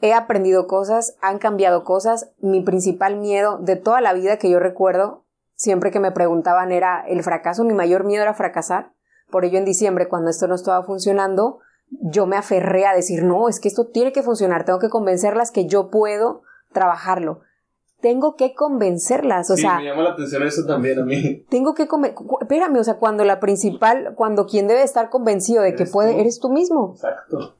he 0.00 0.14
aprendido 0.14 0.66
cosas, 0.66 1.16
han 1.20 1.38
cambiado 1.38 1.84
cosas, 1.84 2.32
mi 2.38 2.62
principal 2.62 3.16
miedo 3.16 3.58
de 3.58 3.76
toda 3.76 4.00
la 4.00 4.14
vida 4.14 4.38
que 4.38 4.50
yo 4.50 4.58
recuerdo 4.58 5.26
siempre 5.60 5.90
que 5.90 6.00
me 6.00 6.10
preguntaban 6.10 6.72
era 6.72 7.04
el 7.06 7.22
fracaso, 7.22 7.64
mi 7.64 7.74
mayor 7.74 8.04
miedo 8.04 8.22
era 8.22 8.32
fracasar. 8.32 8.92
Por 9.30 9.44
ello 9.44 9.58
en 9.58 9.66
diciembre, 9.66 10.08
cuando 10.08 10.30
esto 10.30 10.48
no 10.48 10.54
estaba 10.54 10.82
funcionando, 10.84 11.58
yo 11.90 12.24
me 12.24 12.38
aferré 12.38 12.86
a 12.86 12.94
decir, 12.94 13.24
no, 13.24 13.46
es 13.46 13.60
que 13.60 13.68
esto 13.68 13.88
tiene 13.88 14.10
que 14.10 14.22
funcionar, 14.22 14.64
tengo 14.64 14.78
que 14.78 14.88
convencerlas 14.88 15.50
que 15.50 15.66
yo 15.66 15.90
puedo 15.90 16.42
trabajarlo. 16.72 17.40
Tengo 18.00 18.36
que 18.36 18.54
convencerlas, 18.54 19.50
o 19.50 19.56
sí, 19.56 19.62
sea... 19.62 19.76
me 19.76 19.84
llama 19.84 20.02
la 20.02 20.10
atención 20.12 20.42
eso 20.44 20.64
también 20.64 20.98
a 20.98 21.04
mí. 21.04 21.44
Tengo 21.50 21.74
que... 21.74 21.86
Espérame, 22.40 22.76
o 22.76 22.84
sea, 22.84 22.96
cuando 22.96 23.24
la 23.24 23.38
principal, 23.38 24.14
cuando 24.16 24.46
quien 24.46 24.66
debe 24.66 24.82
estar 24.82 25.10
convencido 25.10 25.62
de 25.62 25.74
que 25.74 25.84
puede, 25.84 26.18
eres 26.18 26.40
tú 26.40 26.48
mismo. 26.48 26.92
Exacto. 26.94 27.56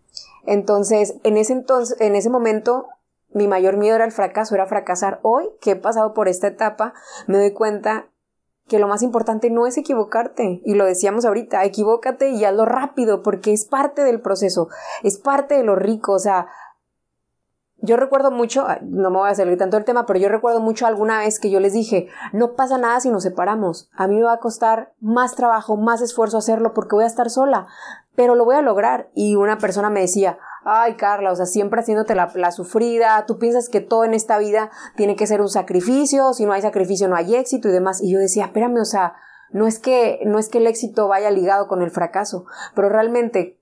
Entonces, 0.46 1.16
en 1.22 1.36
ese 1.36 1.52
entonces, 1.52 2.00
en 2.00 2.16
ese 2.16 2.30
momento, 2.30 2.86
mi 3.32 3.48
mayor 3.48 3.76
miedo 3.76 3.96
era 3.96 4.04
el 4.04 4.12
fracaso, 4.12 4.54
era 4.54 4.66
fracasar. 4.66 5.20
Hoy 5.22 5.48
que 5.60 5.72
he 5.72 5.76
pasado 5.76 6.14
por 6.14 6.28
esta 6.28 6.48
etapa, 6.48 6.94
me 7.26 7.38
doy 7.38 7.52
cuenta 7.52 8.06
que 8.70 8.78
lo 8.78 8.86
más 8.86 9.02
importante 9.02 9.50
no 9.50 9.66
es 9.66 9.76
equivocarte. 9.76 10.62
Y 10.64 10.74
lo 10.74 10.84
decíamos 10.84 11.24
ahorita, 11.24 11.64
equivócate 11.64 12.30
y 12.30 12.44
hazlo 12.44 12.64
rápido, 12.64 13.22
porque 13.22 13.52
es 13.52 13.66
parte 13.66 14.02
del 14.02 14.20
proceso, 14.20 14.68
es 15.02 15.18
parte 15.18 15.56
de 15.56 15.64
lo 15.64 15.74
rico. 15.74 16.12
O 16.12 16.18
sea, 16.18 16.46
yo 17.82 17.96
recuerdo 17.96 18.30
mucho, 18.30 18.66
no 18.82 19.10
me 19.10 19.18
voy 19.18 19.30
a 19.30 19.34
salir 19.34 19.58
tanto 19.58 19.76
el 19.76 19.84
tema, 19.84 20.06
pero 20.06 20.18
yo 20.18 20.28
recuerdo 20.28 20.60
mucho 20.60 20.86
alguna 20.86 21.18
vez 21.18 21.40
que 21.40 21.50
yo 21.50 21.60
les 21.60 21.72
dije, 21.72 22.08
no 22.32 22.52
pasa 22.54 22.78
nada 22.78 23.00
si 23.00 23.10
nos 23.10 23.22
separamos. 23.22 23.90
A 23.94 24.06
mí 24.06 24.16
me 24.16 24.22
va 24.22 24.34
a 24.34 24.40
costar 24.40 24.92
más 25.00 25.34
trabajo, 25.34 25.76
más 25.76 26.00
esfuerzo 26.00 26.38
hacerlo 26.38 26.72
porque 26.72 26.94
voy 26.94 27.04
a 27.04 27.08
estar 27.08 27.30
sola, 27.30 27.66
pero 28.14 28.34
lo 28.34 28.44
voy 28.44 28.56
a 28.56 28.62
lograr. 28.62 29.10
Y 29.14 29.34
una 29.34 29.58
persona 29.58 29.90
me 29.90 30.00
decía, 30.00 30.38
ay 30.64 30.94
Carla, 30.94 31.32
o 31.32 31.36
sea, 31.36 31.46
siempre 31.46 31.80
haciéndote 31.80 32.14
la, 32.14 32.50
sufrida, 32.50 33.24
tú 33.26 33.38
piensas 33.38 33.68
que 33.68 33.80
todo 33.80 34.04
en 34.04 34.14
esta 34.14 34.38
vida 34.38 34.70
tiene 34.96 35.16
que 35.16 35.26
ser 35.26 35.40
un 35.40 35.48
sacrificio, 35.48 36.32
si 36.32 36.46
no 36.46 36.52
hay 36.52 36.62
sacrificio 36.62 37.08
no 37.08 37.16
hay 37.16 37.34
éxito 37.34 37.68
y 37.68 37.72
demás. 37.72 38.02
Y 38.02 38.12
yo 38.12 38.18
decía, 38.18 38.46
espérame, 38.46 38.78
o 38.80 38.84
sea, 38.84 39.14
no 39.50 39.66
es 39.66 39.78
que, 39.78 40.20
no 40.26 40.38
es 40.38 40.48
que 40.48 40.58
el 40.58 40.66
éxito 40.66 41.08
vaya 41.08 41.30
ligado 41.30 41.68
con 41.68 41.82
el 41.82 41.90
fracaso, 41.90 42.44
pero 42.74 42.88
realmente 42.88 43.59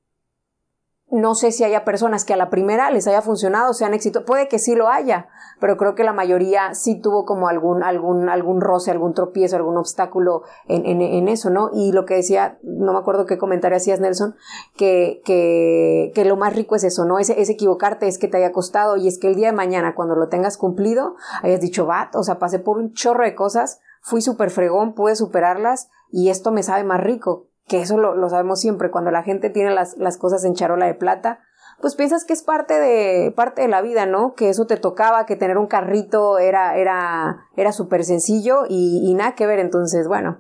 no 1.11 1.35
sé 1.35 1.53
si 1.53 1.65
haya 1.65 1.85
personas 1.85 2.25
que 2.25 2.35
a 2.35 2.37
la 2.37 2.51
primera 2.51 2.91
les 2.91 3.07
haya 3.07 3.23
funcionado, 3.23 3.73
sean 3.73 3.95
éxito. 3.95 4.25
Puede 4.27 4.47
que 4.47 4.59
sí 4.59 4.75
lo 4.75 4.89
haya, 4.89 5.29
pero 5.59 5.79
creo 5.79 5.95
que 5.95 6.05
la 6.05 6.13
mayoría 6.13 6.75
sí 6.75 7.01
tuvo 7.01 7.25
como 7.25 7.49
algún, 7.49 7.83
algún, 7.83 8.29
algún 8.29 8.61
roce, 8.61 8.91
algún 8.91 9.15
tropiezo, 9.15 9.57
algún 9.57 9.79
obstáculo 9.79 10.43
en, 10.67 10.85
en, 10.85 11.01
en 11.01 11.29
eso, 11.29 11.49
¿no? 11.49 11.71
Y 11.73 11.93
lo 11.93 12.05
que 12.05 12.15
decía, 12.15 12.59
no 12.63 12.93
me 12.93 12.99
acuerdo 12.99 13.25
qué 13.25 13.39
comentario 13.39 13.77
hacías, 13.77 14.01
Nelson, 14.01 14.37
que, 14.77 15.23
que, 15.25 16.13
que 16.15 16.25
lo 16.27 16.37
más 16.37 16.55
rico 16.55 16.77
es 16.77 16.85
eso, 16.85 17.07
¿no? 17.07 17.19
Es, 17.19 17.31
es 17.31 17.49
equivocarte, 17.49 18.07
es 18.07 18.19
que 18.19 18.29
te 18.29 18.37
haya 18.37 18.53
costado 18.53 18.97
y 18.97 19.09
es 19.09 19.19
que 19.19 19.29
el 19.29 19.35
día 19.35 19.49
de 19.49 19.57
mañana, 19.57 19.95
cuando 19.95 20.15
lo 20.15 20.29
tengas 20.29 20.59
cumplido, 20.59 21.17
hayas 21.43 21.61
dicho, 21.61 21.87
va, 21.87 22.11
o 22.15 22.23
sea, 22.23 22.39
pasé 22.39 22.59
por 22.59 22.77
un 22.77 22.93
chorro 22.93 23.25
de 23.25 23.35
cosas, 23.35 23.81
fui 24.03 24.21
súper 24.21 24.51
fregón, 24.51 24.95
pude 24.95 25.17
superarlas 25.17 25.89
y 26.11 26.29
esto 26.29 26.51
me 26.53 26.63
sabe 26.63 26.85
más 26.85 27.01
rico 27.01 27.48
que 27.69 27.81
eso 27.81 27.99
lo, 27.99 28.29
sabemos 28.29 28.61
siempre, 28.61 28.91
cuando 28.91 29.11
la 29.11 29.23
gente 29.23 29.51
tiene 29.51 29.71
las, 29.71 29.97
las, 29.99 30.17
cosas 30.19 30.45
en 30.45 30.55
charola 30.55 30.87
de 30.87 30.95
plata, 30.95 31.41
pues 31.81 31.95
piensas 31.95 32.25
que 32.25 32.33
es 32.33 32.43
parte 32.43 32.75
de, 32.81 33.31
parte 33.31 33.63
de 33.63 33.69
la 33.69 33.83
vida, 33.83 34.07
¿no? 34.07 34.35
Que 34.35 34.49
eso 34.49 34.67
te 34.67 34.77
tocaba, 34.77 35.27
que 35.27 35.37
tener 35.37 35.59
un 35.59 35.67
carrito 35.67 36.39
era, 36.39 36.77
era, 36.77 37.47
era 37.57 37.73
súper 37.73 38.05
sencillo 38.05 38.65
y, 38.69 39.09
y, 39.09 39.15
nada 39.15 39.35
que 39.35 39.47
ver, 39.47 39.61
entonces, 39.61 40.09
bueno. 40.09 40.39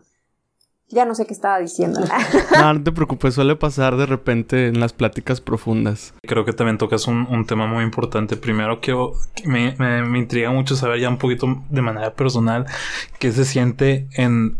Ya 0.90 1.04
no 1.04 1.14
sé 1.14 1.26
qué 1.26 1.34
estaba 1.34 1.58
diciendo. 1.58 2.00
no, 2.58 2.72
no 2.72 2.82
te 2.82 2.92
preocupes, 2.92 3.34
suele 3.34 3.56
pasar 3.56 3.96
de 3.96 4.06
repente 4.06 4.68
en 4.68 4.80
las 4.80 4.94
pláticas 4.94 5.42
profundas. 5.42 6.14
Creo 6.22 6.46
que 6.46 6.54
también 6.54 6.78
tocas 6.78 7.06
un, 7.06 7.26
un 7.30 7.44
tema 7.44 7.66
muy 7.66 7.84
importante. 7.84 8.38
Primero 8.38 8.80
que 8.80 8.94
me, 9.44 9.74
me, 9.78 10.02
me 10.02 10.18
intriga 10.18 10.50
mucho 10.50 10.76
saber 10.76 10.98
ya 10.98 11.10
un 11.10 11.18
poquito 11.18 11.46
de 11.68 11.82
manera 11.82 12.14
personal 12.14 12.64
qué 13.18 13.32
se 13.32 13.44
siente 13.44 14.08
en 14.16 14.56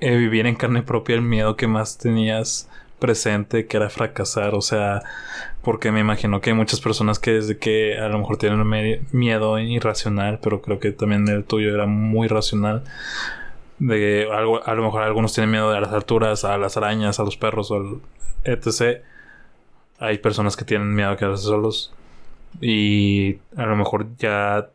eh, 0.00 0.16
vivir 0.16 0.46
en 0.46 0.56
carne 0.56 0.82
propia 0.82 1.14
el 1.14 1.22
miedo 1.22 1.56
que 1.56 1.66
más 1.66 1.98
tenías 1.98 2.68
presente, 2.98 3.66
que 3.66 3.76
era 3.76 3.90
fracasar, 3.90 4.54
o 4.54 4.60
sea, 4.60 5.02
porque 5.62 5.92
me 5.92 6.00
imagino 6.00 6.40
que 6.40 6.50
hay 6.50 6.56
muchas 6.56 6.80
personas 6.80 7.18
que 7.18 7.32
desde 7.32 7.58
que 7.58 7.98
a 7.98 8.08
lo 8.08 8.18
mejor 8.18 8.36
tienen 8.38 8.66
miedo 9.12 9.58
irracional, 9.58 10.38
pero 10.42 10.62
creo 10.62 10.78
que 10.78 10.92
también 10.92 11.28
el 11.28 11.44
tuyo 11.44 11.74
era 11.74 11.86
muy 11.86 12.28
racional. 12.28 12.84
de 13.78 14.28
algo, 14.32 14.64
a 14.64 14.74
lo 14.74 14.82
mejor 14.84 15.02
algunos 15.02 15.34
tienen 15.34 15.50
miedo 15.50 15.70
a 15.70 15.80
las 15.80 15.92
alturas, 15.92 16.44
a 16.44 16.56
las 16.58 16.76
arañas, 16.76 17.20
a 17.20 17.24
los 17.24 17.36
perros, 17.36 17.72
etc. 18.44 19.02
Hay 19.98 20.18
personas 20.18 20.56
que 20.56 20.64
tienen 20.64 20.94
miedo 20.94 21.10
a 21.10 21.16
quedarse 21.16 21.44
solos. 21.44 21.92
Y 22.60 23.38
a 23.56 23.66
lo 23.66 23.76
mejor 23.76 24.06
ya 24.18 24.68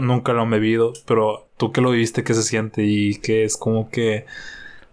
nunca 0.00 0.32
lo 0.32 0.42
han 0.42 0.50
vivido, 0.50 0.92
pero 1.06 1.48
tú 1.56 1.72
que 1.72 1.80
lo 1.80 1.90
viviste, 1.90 2.24
¿qué 2.24 2.34
se 2.34 2.42
siente? 2.42 2.82
Y 2.82 3.16
qué 3.16 3.44
es 3.44 3.56
como 3.56 3.90
que 3.90 4.26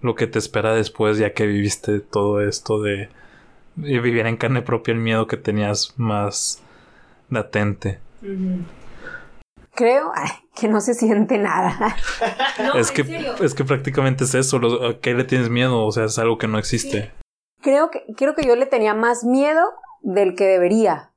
lo 0.02 0.16
que 0.16 0.28
te 0.28 0.40
espera 0.40 0.74
después, 0.74 1.18
ya 1.18 1.34
que 1.34 1.46
viviste 1.46 2.00
todo 2.00 2.42
esto 2.42 2.82
de 2.82 3.10
vivir 3.76 4.26
en 4.26 4.38
carne 4.38 4.62
propia 4.62 4.94
el 4.94 5.00
miedo 5.00 5.28
que 5.28 5.38
tenías 5.38 5.94
más 5.98 6.62
latente. 7.30 8.00
Creo 9.76 10.12
que 10.60 10.68
no 10.68 10.82
se 10.82 10.94
siente 10.94 11.38
nada. 11.38 11.96
es, 12.76 12.92
que, 12.92 13.36
es 13.42 13.54
que 13.54 13.64
prácticamente 13.64 14.24
es 14.24 14.34
eso. 14.34 14.60
¿A 14.88 15.00
qué 15.00 15.14
le 15.14 15.24
tienes 15.24 15.50
miedo? 15.50 15.86
O 15.86 15.92
sea, 15.92 16.06
es 16.06 16.18
algo 16.18 16.38
que 16.38 16.48
no 16.48 16.58
existe. 16.58 17.12
Creo 17.62 17.92
que, 17.92 18.04
creo 18.16 18.34
que 18.34 18.46
yo 18.46 18.56
le 18.56 18.66
tenía 18.66 18.94
más 18.94 19.24
miedo 19.24 19.62
del 20.02 20.36
que 20.36 20.46
debería. 20.46 21.14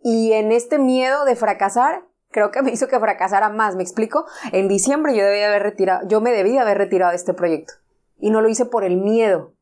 Y 0.00 0.32
en 0.32 0.52
este 0.52 0.78
miedo 0.78 1.24
de 1.24 1.36
fracasar, 1.36 2.04
creo 2.34 2.50
que 2.50 2.62
me 2.62 2.72
hizo 2.72 2.88
que 2.88 2.98
fracasara 2.98 3.48
más. 3.48 3.76
¿Me 3.76 3.84
explico? 3.84 4.26
En 4.50 4.66
diciembre 4.66 5.16
yo 5.16 5.24
debía 5.24 5.46
haber 5.46 5.62
retirado, 5.62 6.06
yo 6.08 6.20
me 6.20 6.32
debía 6.32 6.62
haber 6.62 6.76
retirado 6.76 7.10
de 7.10 7.16
este 7.16 7.32
proyecto. 7.32 7.74
Y 8.18 8.30
no 8.30 8.40
lo 8.40 8.48
hice 8.48 8.66
por 8.66 8.82
el 8.84 8.96
miedo. 8.96 9.54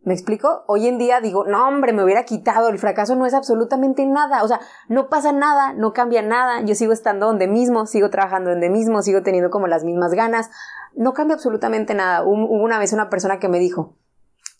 ¿Me 0.00 0.14
explico? 0.14 0.64
Hoy 0.66 0.88
en 0.88 0.98
día 0.98 1.20
digo, 1.20 1.44
no 1.44 1.68
hombre, 1.68 1.92
me 1.92 2.02
hubiera 2.02 2.24
quitado, 2.24 2.68
el 2.68 2.78
fracaso 2.78 3.14
no 3.14 3.26
es 3.26 3.32
absolutamente 3.32 4.04
nada, 4.04 4.42
o 4.42 4.48
sea, 4.48 4.60
no 4.88 5.08
pasa 5.08 5.32
nada, 5.32 5.72
no 5.72 5.94
cambia 5.94 6.20
nada, 6.20 6.60
yo 6.60 6.74
sigo 6.74 6.92
estando 6.92 7.26
donde 7.26 7.48
mismo, 7.48 7.86
sigo 7.86 8.10
trabajando 8.10 8.50
donde 8.50 8.68
mismo, 8.68 9.00
sigo 9.00 9.22
teniendo 9.22 9.48
como 9.48 9.66
las 9.66 9.82
mismas 9.82 10.12
ganas, 10.12 10.50
no 10.94 11.14
cambia 11.14 11.36
absolutamente 11.36 11.94
nada. 11.94 12.22
Hubo 12.22 12.62
una 12.62 12.78
vez 12.78 12.92
una 12.92 13.08
persona 13.08 13.38
que 13.38 13.48
me 13.48 13.58
dijo, 13.58 13.96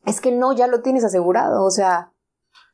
es 0.07 0.23
que 0.23 0.33
no, 0.33 0.55
ya 0.55 0.67
lo 0.67 0.81
tienes 0.81 1.05
asegurado, 1.05 1.63
o 1.63 1.71
sea, 1.71 2.13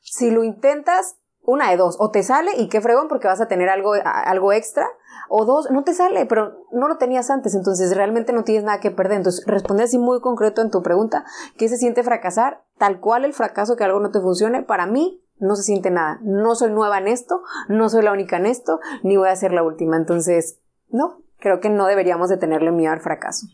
si 0.01 0.31
lo 0.31 0.45
intentas, 0.45 1.17
una 1.43 1.71
de 1.71 1.77
dos, 1.77 1.97
o 1.99 2.11
te 2.11 2.23
sale 2.23 2.53
y 2.57 2.69
qué 2.69 2.81
fregón 2.81 3.09
porque 3.09 3.27
vas 3.27 3.41
a 3.41 3.49
tener 3.49 3.69
algo, 3.69 3.95
algo 4.05 4.53
extra, 4.53 4.87
o 5.29 5.45
dos, 5.45 5.71
no 5.71 5.85
te 5.85 5.95
sale, 5.95 6.27
pero 6.27 6.67
no 6.73 6.89
lo 6.89 6.97
tenías 6.99 7.31
antes, 7.31 7.55
entonces 7.55 7.97
realmente 7.97 8.33
no 8.33 8.45
tienes 8.45 8.65
nada 8.65 8.81
que 8.81 8.91
perder. 8.91 9.19
Entonces, 9.19 9.45
responde 9.47 9.85
así 9.85 9.99
muy 9.99 10.21
concreto 10.21 10.61
en 10.61 10.71
tu 10.71 10.83
pregunta, 10.83 11.25
¿qué 11.57 11.69
se 11.69 11.77
siente 11.77 12.03
fracasar? 12.03 12.65
Tal 12.79 13.01
cual 13.01 13.25
el 13.25 13.33
fracaso 13.33 13.77
que 13.77 13.85
algo 13.85 14.01
no 14.01 14.11
te 14.11 14.21
funcione, 14.21 14.63
para 14.63 14.87
mí 14.87 15.25
no 15.39 15.57
se 15.57 15.63
siente 15.63 15.91
nada. 15.91 16.19
No 16.23 16.55
soy 16.55 16.71
nueva 16.71 16.99
en 16.99 17.09
esto, 17.09 17.43
no 17.69 17.89
soy 17.89 18.03
la 18.03 18.13
única 18.13 18.37
en 18.37 18.47
esto, 18.47 18.81
ni 19.03 19.17
voy 19.17 19.29
a 19.29 19.37
ser 19.37 19.53
la 19.53 19.63
última. 19.63 19.97
Entonces, 19.97 20.61
no, 20.89 21.23
creo 21.39 21.61
que 21.61 21.71
no 21.71 21.87
deberíamos 21.87 22.29
de 22.29 22.37
tenerle 22.37 22.73
miedo 22.73 22.93
al 22.93 23.01
fracaso. 23.01 23.47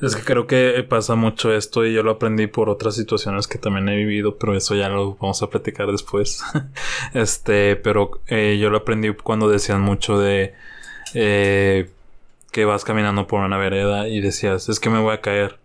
Es 0.00 0.16
que 0.16 0.22
creo 0.22 0.46
que 0.46 0.84
pasa 0.88 1.14
mucho 1.14 1.52
esto 1.52 1.86
y 1.86 1.94
yo 1.94 2.02
lo 2.02 2.12
aprendí 2.12 2.46
por 2.46 2.68
otras 2.68 2.96
situaciones 2.96 3.46
que 3.46 3.58
también 3.58 3.88
he 3.88 3.96
vivido, 3.96 4.36
pero 4.36 4.56
eso 4.56 4.74
ya 4.74 4.88
lo 4.88 5.14
vamos 5.14 5.42
a 5.42 5.48
platicar 5.48 5.90
después. 5.90 6.42
este, 7.14 7.76
pero 7.76 8.10
eh, 8.26 8.58
yo 8.60 8.70
lo 8.70 8.78
aprendí 8.78 9.12
cuando 9.14 9.48
decían 9.48 9.80
mucho 9.80 10.18
de 10.18 10.54
eh, 11.14 11.90
que 12.52 12.64
vas 12.64 12.84
caminando 12.84 13.26
por 13.26 13.40
una 13.40 13.56
vereda 13.56 14.08
y 14.08 14.20
decías, 14.20 14.68
es 14.68 14.80
que 14.80 14.90
me 14.90 15.00
voy 15.00 15.14
a 15.14 15.20
caer. 15.20 15.58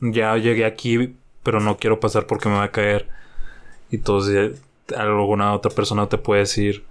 Ya 0.00 0.36
llegué 0.36 0.64
aquí, 0.64 1.16
pero 1.42 1.60
no 1.60 1.76
quiero 1.76 2.00
pasar 2.00 2.26
porque 2.26 2.48
me 2.48 2.56
voy 2.56 2.64
a 2.64 2.72
caer. 2.72 3.08
Y 3.90 3.96
entonces 3.96 4.60
alguna 4.96 5.54
otra 5.54 5.70
persona 5.70 6.08
te 6.08 6.18
puede 6.18 6.40
decir, 6.40 6.84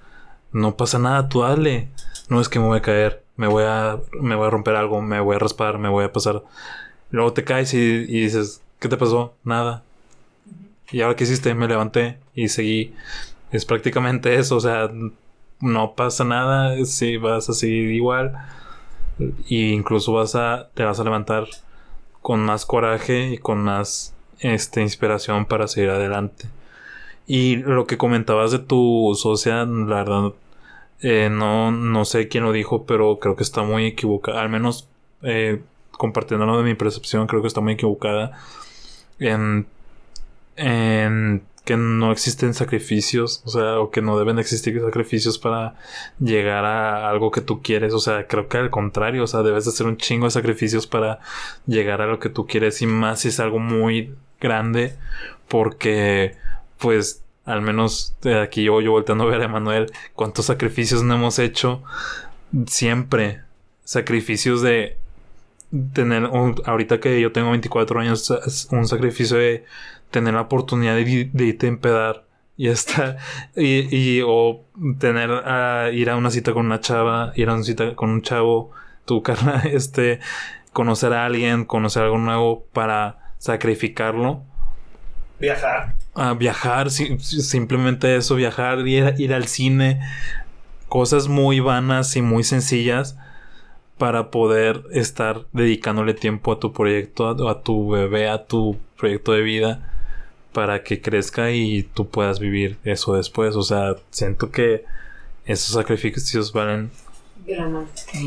no 0.52 0.76
pasa 0.78 1.00
nada, 1.00 1.30
tú 1.30 1.42
dale. 1.42 1.90
No 2.30 2.40
es 2.42 2.50
que 2.50 2.60
me 2.60 2.66
voy 2.66 2.78
a 2.78 2.82
caer, 2.82 3.21
me 3.36 3.48
voy 3.48 3.64
a, 3.66 4.00
me 4.20 4.36
voy 4.36 4.48
a 4.48 4.50
romper 4.50 4.76
algo, 4.76 5.02
me 5.02 5.20
voy 5.20 5.36
a 5.36 5.40
raspar, 5.40 5.78
me 5.78 5.90
voy 5.90 6.06
a 6.06 6.14
pasar. 6.14 6.44
Luego 7.10 7.34
te 7.34 7.44
caes 7.44 7.74
y, 7.74 8.06
dices, 8.06 8.62
¿qué 8.80 8.88
te 8.88 8.98
pasó? 8.98 9.34
Nada. 9.44 9.84
Y 10.92 11.02
ahora 11.02 11.16
que 11.16 11.24
hiciste, 11.24 11.54
me 11.56 11.68
levanté 11.68 12.18
y 12.36 12.50
seguí. 12.50 12.94
Es 13.52 13.66
prácticamente 13.66 14.36
eso, 14.36 14.58
o 14.58 14.62
sea, 14.62 14.90
no 15.60 15.94
pasa 15.94 16.24
nada 16.24 16.84
si 16.86 17.18
vas 17.18 17.50
así 17.50 17.68
igual. 17.68 18.34
Y 19.48 19.72
incluso 19.74 20.14
vas 20.14 20.36
a, 20.36 20.70
te 20.74 20.84
vas 20.84 21.00
a 21.00 21.04
levantar 21.04 21.46
con 22.22 22.40
más 22.40 22.66
coraje 22.66 23.34
y 23.34 23.38
con 23.38 23.60
más 23.60 24.14
este, 24.40 24.82
inspiración 24.82 25.46
para 25.46 25.68
seguir 25.68 25.90
adelante. 25.90 26.48
Y 27.28 27.58
lo 27.58 27.88
que 27.88 27.98
comentabas 27.98 28.52
de 28.52 28.60
tu 28.60 29.14
socia, 29.16 29.66
la 29.66 29.96
verdad, 29.96 30.34
eh, 31.02 31.30
no, 31.32 31.72
no 31.72 32.06
sé 32.06 32.28
quién 32.28 32.44
lo 32.44 32.52
dijo, 32.52 32.86
pero 32.86 33.20
creo 33.20 33.36
que 33.36 33.44
está 33.44 33.64
muy 33.64 33.88
equivocada. 33.88 34.42
Al 34.42 34.50
menos 34.50 34.88
eh, 35.24 35.62
compartiéndolo 35.92 36.58
de 36.58 36.64
mi 36.64 36.76
percepción, 36.76 37.28
creo 37.28 37.42
que 37.42 37.48
está 37.48 37.62
muy 37.62 37.74
equivocada 37.74 38.40
en, 39.20 39.66
en 40.56 41.44
que 41.66 41.78
no 41.78 42.12
existen 42.12 42.54
sacrificios, 42.54 43.44
o 43.46 43.50
sea, 43.50 43.80
o 43.80 43.92
que 43.92 44.02
no 44.02 44.18
deben 44.18 44.40
existir 44.40 44.80
sacrificios 44.82 45.38
para 45.38 45.76
llegar 46.20 46.66
a 46.66 47.10
algo 47.10 47.30
que 47.30 47.42
tú 47.42 47.62
quieres, 47.62 47.94
o 47.94 48.00
sea, 48.00 48.28
creo 48.28 48.48
que 48.48 48.58
al 48.58 48.72
contrario, 48.72 49.24
o 49.24 49.28
sea, 49.28 49.44
debes 49.44 49.68
hacer 49.68 49.86
un 49.86 49.98
chingo 49.98 50.26
de 50.26 50.32
sacrificios 50.32 50.88
para 50.88 51.20
llegar 51.68 52.02
a 52.02 52.08
lo 52.08 52.20
que 52.20 52.30
tú 52.30 52.48
quieres 52.48 52.82
y 52.82 52.88
más 52.88 53.22
si 53.22 53.28
es 53.28 53.40
algo 53.40 53.60
muy 53.60 54.16
grande, 54.40 54.96
porque 55.48 56.36
pues 56.80 57.24
al 57.46 57.62
menos 57.62 58.16
de 58.22 58.40
aquí 58.40 58.64
yo, 58.64 58.82
yo 58.82 58.92
volteando 58.92 59.24
a 59.24 59.28
ver 59.28 59.42
a 59.42 59.46
Emanuel, 59.46 59.92
cuántos 60.14 60.46
sacrificios 60.46 61.04
no 61.04 61.16
hemos 61.16 61.40
hecho 61.40 61.84
siempre, 62.68 63.42
sacrificios 63.84 64.62
de 64.62 64.98
tener, 65.94 66.30
ahorita 66.66 67.00
que 67.00 67.20
yo 67.22 67.32
tengo 67.32 67.52
24 67.52 68.00
años, 68.00 68.68
un 68.72 68.88
sacrificio 68.88 69.38
de 69.38 69.66
tener 70.12 70.34
la 70.34 70.42
oportunidad 70.42 70.96
de, 70.96 71.30
de 71.32 71.46
irte 71.46 71.66
a 71.66 71.70
empedar 71.70 72.26
y 72.58 72.68
estar, 72.68 73.18
y, 73.56 73.96
y, 73.96 74.22
o 74.26 74.66
tener 75.00 75.32
a 75.32 75.90
ir 75.92 76.10
a 76.10 76.18
una 76.18 76.30
cita 76.30 76.54
con 76.54 76.66
una 76.66 76.80
chava, 76.80 77.32
ir 77.36 77.50
a 77.50 77.56
una 77.56 77.64
cita 77.64 77.96
con 77.96 78.10
un 78.10 78.22
chavo, 78.22 78.72
tu 79.06 79.24
carnal, 79.24 79.66
este, 79.68 80.20
conocer 80.74 81.14
a 81.14 81.26
alguien, 81.26 81.66
conocer 81.66 82.04
algo 82.04 82.18
nuevo 82.18 82.66
para 82.74 83.34
sacrificarlo. 83.38 84.44
Viajar. 85.42 85.96
A 86.14 86.34
viajar, 86.34 86.92
simplemente 86.92 88.16
eso, 88.16 88.36
viajar, 88.36 88.88
ir, 88.88 89.16
ir 89.18 89.34
al 89.34 89.48
cine, 89.48 90.00
cosas 90.88 91.28
muy 91.28 91.60
vanas 91.60 92.16
y 92.16 92.22
muy 92.22 92.44
sencillas 92.44 93.18
para 93.98 94.30
poder 94.32 94.84
estar 94.92 95.46
dedicándole 95.52 96.14
tiempo 96.14 96.52
a 96.52 96.60
tu 96.60 96.74
proyecto, 96.74 97.28
a, 97.48 97.62
tu 97.62 97.90
bebé, 97.90 98.30
a 98.30 98.46
tu 98.46 98.78
proyecto 98.98 99.32
de 99.32 99.42
vida, 99.42 99.92
para 100.54 100.84
que 100.84 101.02
crezca 101.02 101.52
y 101.52 101.84
tú 101.84 102.10
puedas 102.10 102.40
vivir 102.40 102.78
eso 102.84 103.16
después. 103.16 103.56
O 103.56 103.64
sea, 103.64 103.96
siento 104.10 104.52
que 104.52 104.86
esos 105.46 105.76
sacrificios 105.76 106.54
valen... 106.54 106.92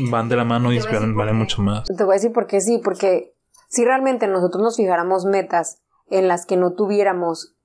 Van 0.09 0.27
de 0.27 0.35
la 0.35 0.43
mano 0.43 0.73
y 0.73 0.79
valen, 0.79 1.15
valen 1.15 1.35
mucho 1.35 1.61
más. 1.61 1.85
Te 1.85 2.03
voy 2.03 2.13
a 2.13 2.17
decir 2.19 2.31
por 2.33 2.47
qué 2.47 2.61
sí, 2.61 2.81
porque 2.83 3.33
si 3.69 3.85
realmente 3.85 4.27
nosotros 4.27 4.61
nos 4.61 4.77
fijáramos 4.77 5.25
metas 5.25 5.81
en 6.09 6.27
las 6.27 6.45
que 6.45 6.57
no 6.57 6.73
tuviéramos 6.73 7.55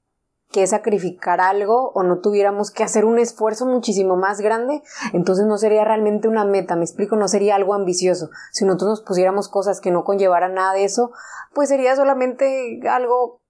que 0.50 0.66
sacrificar 0.66 1.40
algo 1.40 1.92
o 1.94 2.02
no 2.02 2.18
tuviéramos 2.18 2.70
que 2.70 2.82
hacer 2.82 3.04
un 3.04 3.18
esfuerzo 3.18 3.66
muchísimo 3.66 4.16
más 4.16 4.40
grande, 4.40 4.82
entonces 5.12 5.46
no 5.46 5.58
sería 5.58 5.84
realmente 5.84 6.26
una 6.26 6.44
meta, 6.44 6.74
me 6.74 6.84
explico, 6.84 7.16
no 7.16 7.28
sería 7.28 7.54
algo 7.54 7.74
ambicioso. 7.74 8.30
Si 8.50 8.64
nosotros 8.64 8.90
nos 8.90 9.00
pusiéramos 9.02 9.48
cosas 9.48 9.80
que 9.80 9.92
no 9.92 10.02
conllevaran 10.04 10.54
nada 10.54 10.72
de 10.72 10.84
eso, 10.84 11.12
pues 11.54 11.68
sería 11.68 11.94
solamente 11.94 12.80
algo 12.88 13.40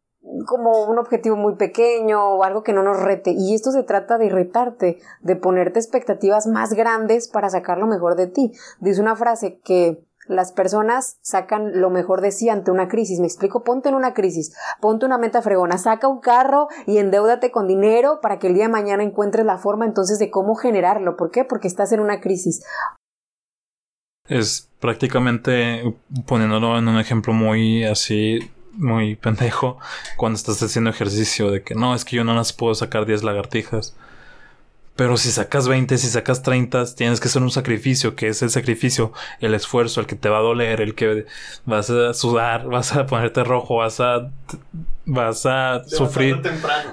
como 0.46 0.84
un 0.84 0.98
objetivo 0.98 1.36
muy 1.36 1.56
pequeño 1.56 2.22
o 2.22 2.44
algo 2.44 2.62
que 2.62 2.74
no 2.74 2.82
nos 2.82 3.00
rete. 3.00 3.30
Y 3.30 3.54
esto 3.54 3.72
se 3.72 3.82
trata 3.82 4.18
de 4.18 4.28
retarte, 4.28 4.98
de 5.22 5.36
ponerte 5.36 5.78
expectativas 5.78 6.46
más 6.46 6.74
grandes 6.74 7.28
para 7.28 7.48
sacar 7.48 7.78
lo 7.78 7.86
mejor 7.86 8.16
de 8.16 8.26
ti. 8.26 8.52
Dice 8.80 9.00
una 9.00 9.16
frase 9.16 9.58
que 9.64 10.04
las 10.30 10.52
personas 10.52 11.18
sacan 11.22 11.80
lo 11.80 11.90
mejor 11.90 12.20
de 12.20 12.30
sí 12.30 12.48
ante 12.48 12.70
una 12.70 12.88
crisis. 12.88 13.20
Me 13.20 13.26
explico, 13.26 13.64
ponte 13.64 13.88
en 13.88 13.94
una 13.94 14.14
crisis, 14.14 14.56
ponte 14.80 15.04
una 15.04 15.18
meta 15.18 15.42
fregona, 15.42 15.76
saca 15.76 16.08
un 16.08 16.20
carro 16.20 16.68
y 16.86 16.98
endeudate 16.98 17.50
con 17.50 17.66
dinero 17.66 18.20
para 18.22 18.38
que 18.38 18.46
el 18.46 18.54
día 18.54 18.64
de 18.64 18.72
mañana 18.72 19.02
encuentres 19.02 19.44
la 19.44 19.58
forma 19.58 19.84
entonces 19.84 20.18
de 20.18 20.30
cómo 20.30 20.54
generarlo. 20.54 21.16
¿Por 21.16 21.30
qué? 21.30 21.44
Porque 21.44 21.68
estás 21.68 21.92
en 21.92 22.00
una 22.00 22.20
crisis. 22.20 22.64
Es 24.28 24.68
prácticamente 24.78 25.96
poniéndolo 26.26 26.78
en 26.78 26.86
un 26.86 26.98
ejemplo 26.98 27.32
muy 27.32 27.84
así, 27.84 28.38
muy 28.72 29.16
pendejo, 29.16 29.78
cuando 30.16 30.36
estás 30.36 30.62
haciendo 30.62 30.90
ejercicio 30.90 31.50
de 31.50 31.62
que 31.62 31.74
no, 31.74 31.94
es 31.94 32.04
que 32.04 32.16
yo 32.16 32.24
no 32.24 32.34
las 32.34 32.52
puedo 32.52 32.74
sacar 32.74 33.06
10 33.06 33.24
lagartijas. 33.24 33.96
Pero 35.00 35.16
si 35.16 35.30
sacas 35.30 35.66
20, 35.66 35.96
si 35.96 36.08
sacas 36.08 36.42
30, 36.42 36.94
tienes 36.94 37.20
que 37.20 37.28
hacer 37.28 37.40
un 37.40 37.50
sacrificio, 37.50 38.14
que 38.14 38.28
es 38.28 38.42
el 38.42 38.50
sacrificio, 38.50 39.14
el 39.40 39.54
esfuerzo, 39.54 40.02
el 40.02 40.06
que 40.06 40.14
te 40.14 40.28
va 40.28 40.36
a 40.36 40.42
doler, 40.42 40.82
el 40.82 40.94
que 40.94 41.24
vas 41.64 41.88
a 41.88 42.12
sudar, 42.12 42.66
vas 42.66 42.94
a 42.94 43.06
ponerte 43.06 43.42
rojo, 43.42 43.76
vas 43.76 43.98
a 44.00 44.30
vas 45.06 45.46
a 45.46 45.84
sufrir, 45.86 46.42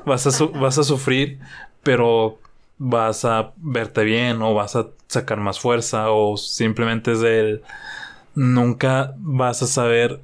vas 0.05 0.25
a 0.25 0.45
vas 0.57 0.77
a 0.77 0.83
sufrir, 0.85 1.39
pero 1.83 2.39
vas 2.77 3.25
a 3.25 3.51
verte 3.57 4.05
bien 4.05 4.41
o 4.41 4.53
vas 4.53 4.77
a 4.77 4.87
sacar 5.07 5.41
más 5.41 5.59
fuerza 5.59 6.09
o 6.09 6.37
simplemente 6.37 7.11
es 7.11 7.21
el 7.23 7.61
nunca 8.35 9.15
vas 9.17 9.63
a 9.63 9.67
saber 9.67 10.21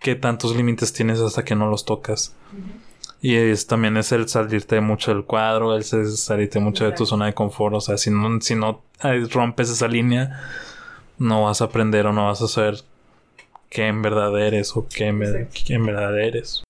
qué 0.00 0.16
tantos 0.16 0.54
límites 0.54 0.92
tienes 0.92 1.18
hasta 1.20 1.46
que 1.46 1.54
no 1.54 1.70
los 1.70 1.86
tocas. 1.86 2.34
Y 3.24 3.36
es, 3.36 3.68
también 3.68 3.96
es 3.96 4.10
el 4.10 4.28
salirte 4.28 4.80
mucho 4.80 5.14
del 5.14 5.24
cuadro, 5.24 5.76
el 5.76 5.84
salirte 5.84 6.58
mucho 6.58 6.84
de 6.84 6.90
tu 6.90 7.06
zona 7.06 7.26
de 7.26 7.34
confort. 7.34 7.76
O 7.76 7.80
sea, 7.80 7.96
si 7.96 8.10
no, 8.10 8.40
si 8.40 8.56
no 8.56 8.82
rompes 9.30 9.70
esa 9.70 9.86
línea, 9.86 10.40
no 11.18 11.44
vas 11.44 11.62
a 11.62 11.66
aprender 11.66 12.04
o 12.06 12.12
no 12.12 12.26
vas 12.26 12.42
a 12.42 12.48
saber 12.48 12.78
qué 13.70 13.86
en 13.86 14.02
verdad 14.02 14.36
eres 14.40 14.76
o 14.76 14.88
qué 14.92 15.06
en, 15.06 15.20
verdad 15.20 16.18
eres. 16.18 16.64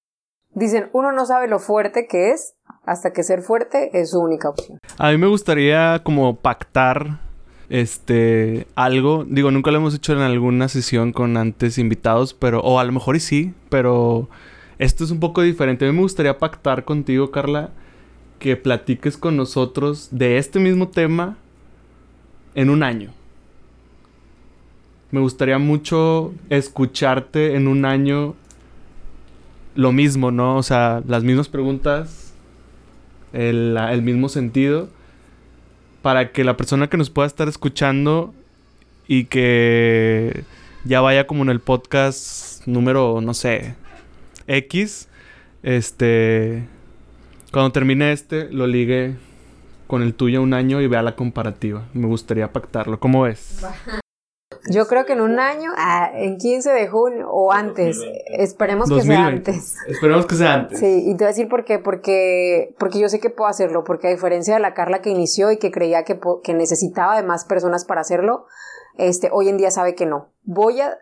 Dicen, 0.51 0.91
uno 0.93 1.11
no 1.11 1.25
sabe 1.25 1.49
lo 1.49 1.59
fuerte 1.59 2.07
que 2.07 2.33
es 2.33 2.55
hasta 2.85 3.15
que 3.15 3.23
ser 3.23 3.41
fuerte 3.41 3.89
es 3.95 4.11
su 4.11 4.21
única 4.21 4.51
opción. 4.51 4.79
A 4.99 5.11
mí 5.11 5.17
me 5.17 5.29
gustaría 5.29 6.03
como 6.05 6.37
pactar 6.37 7.21
este 7.71 8.67
algo, 8.75 9.25
digo, 9.27 9.51
nunca 9.51 9.71
lo 9.71 9.79
hemos 9.79 9.95
hecho 9.95 10.13
en 10.13 10.19
alguna 10.19 10.69
sesión 10.69 11.15
con 11.15 11.39
antes 11.39 11.79
invitados, 11.79 12.35
pero 12.35 12.61
o 12.61 12.79
a 12.79 12.85
lo 12.85 12.93
mejor 12.93 13.17
y 13.17 13.21
sí, 13.21 13.55
pero 13.71 14.29
esto 14.83 15.05
es 15.05 15.13
un 15.13 15.21
poco 15.21 15.43
diferente. 15.43 15.91
Me 15.93 16.01
gustaría 16.01 16.39
pactar 16.39 16.85
contigo, 16.85 17.31
Carla, 17.31 17.71
que 18.41 18.57
platiques 18.57 19.17
con 19.17 19.37
nosotros 19.37 20.09
de 20.11 20.39
este 20.39 20.59
mismo 20.59 20.89
tema 20.89 21.37
en 22.57 22.69
un 22.69 22.83
año. 22.83 23.11
Me 25.13 25.21
gustaría 25.21 25.59
mucho 25.59 26.35
escucharte 26.51 27.55
en 27.55 27.69
un 27.69 27.85
año 27.85 28.35
lo 29.77 29.93
mismo, 29.93 30.33
¿no? 30.33 30.57
O 30.57 30.65
sea, 30.65 31.01
las 31.07 31.23
mismas 31.23 31.49
preguntas, 31.49 32.35
el, 33.33 33.77
el 33.77 34.03
mismo 34.03 34.29
sentido, 34.29 34.89
para 36.03 36.33
que 36.33 36.43
la 36.43 36.57
persona 36.57 36.89
que 36.89 36.97
nos 36.97 37.09
pueda 37.09 37.29
estar 37.29 37.47
escuchando 37.47 38.35
y 39.07 39.27
que 39.27 40.43
ya 40.85 41.01
vaya 41.01 41.29
como 41.29 41.45
en 41.45 41.51
el 41.51 41.61
podcast 41.61 42.67
número, 42.67 43.21
no 43.21 43.33
sé, 43.33 43.77
X, 44.47 45.09
este, 45.63 46.69
cuando 47.53 47.73
termine 47.73 48.13
este, 48.13 48.51
lo 48.51 48.67
ligue 48.67 49.17
con 49.87 50.03
el 50.03 50.15
tuyo 50.15 50.43
un 50.43 50.55
año 50.55 50.81
y 50.81 50.87
vea 50.87 51.03
la 51.03 51.17
comparativa. 51.17 51.87
Me 51.93 52.07
gustaría 52.07 52.53
pactarlo. 52.53 52.99
¿Cómo 52.99 53.23
ves? 53.23 53.63
Yo 54.71 54.87
creo 54.87 55.05
que 55.05 55.13
en 55.13 55.21
un 55.21 55.39
año, 55.39 55.71
ah, 55.77 56.11
en 56.15 56.39
15 56.39 56.71
de 56.71 56.89
junio 56.89 57.29
o 57.31 57.53
antes. 57.53 58.01
Esperemos 58.27 58.89
que 58.89 59.03
sea 59.03 59.27
antes. 59.27 59.77
Esperemos 59.87 60.27
que 60.27 60.35
sea 60.37 60.55
antes. 60.55 60.79
Sí, 60.79 61.05
y 61.07 61.17
te 61.17 61.25
voy 61.25 61.27
a 61.27 61.29
decir 61.29 61.49
por 61.49 61.65
qué. 61.65 61.79
Porque, 61.79 62.75
porque 62.79 63.01
yo 63.01 63.09
sé 63.09 63.21
que 63.21 63.29
puedo 63.29 63.51
hacerlo. 63.51 63.85
Porque 63.85 64.07
a 64.09 64.11
diferencia 64.11 64.55
de 64.55 64.61
la 64.61 64.73
Carla 64.73 65.03
que 65.03 65.11
inició 65.11 65.51
y 65.51 65.59
que 65.59 65.71
creía 65.71 66.05
que, 66.05 66.19
que 66.43 66.55
necesitaba 66.55 67.17
de 67.17 67.25
más 67.25 67.45
personas 67.45 67.85
para 67.85 68.01
hacerlo, 68.01 68.47
este, 68.97 69.31
hoy 69.33 69.49
en 69.49 69.57
día 69.57 69.71
sabe 69.71 69.95
que 69.95 70.07
no. 70.07 70.33
Voy 70.43 70.81
a 70.81 70.97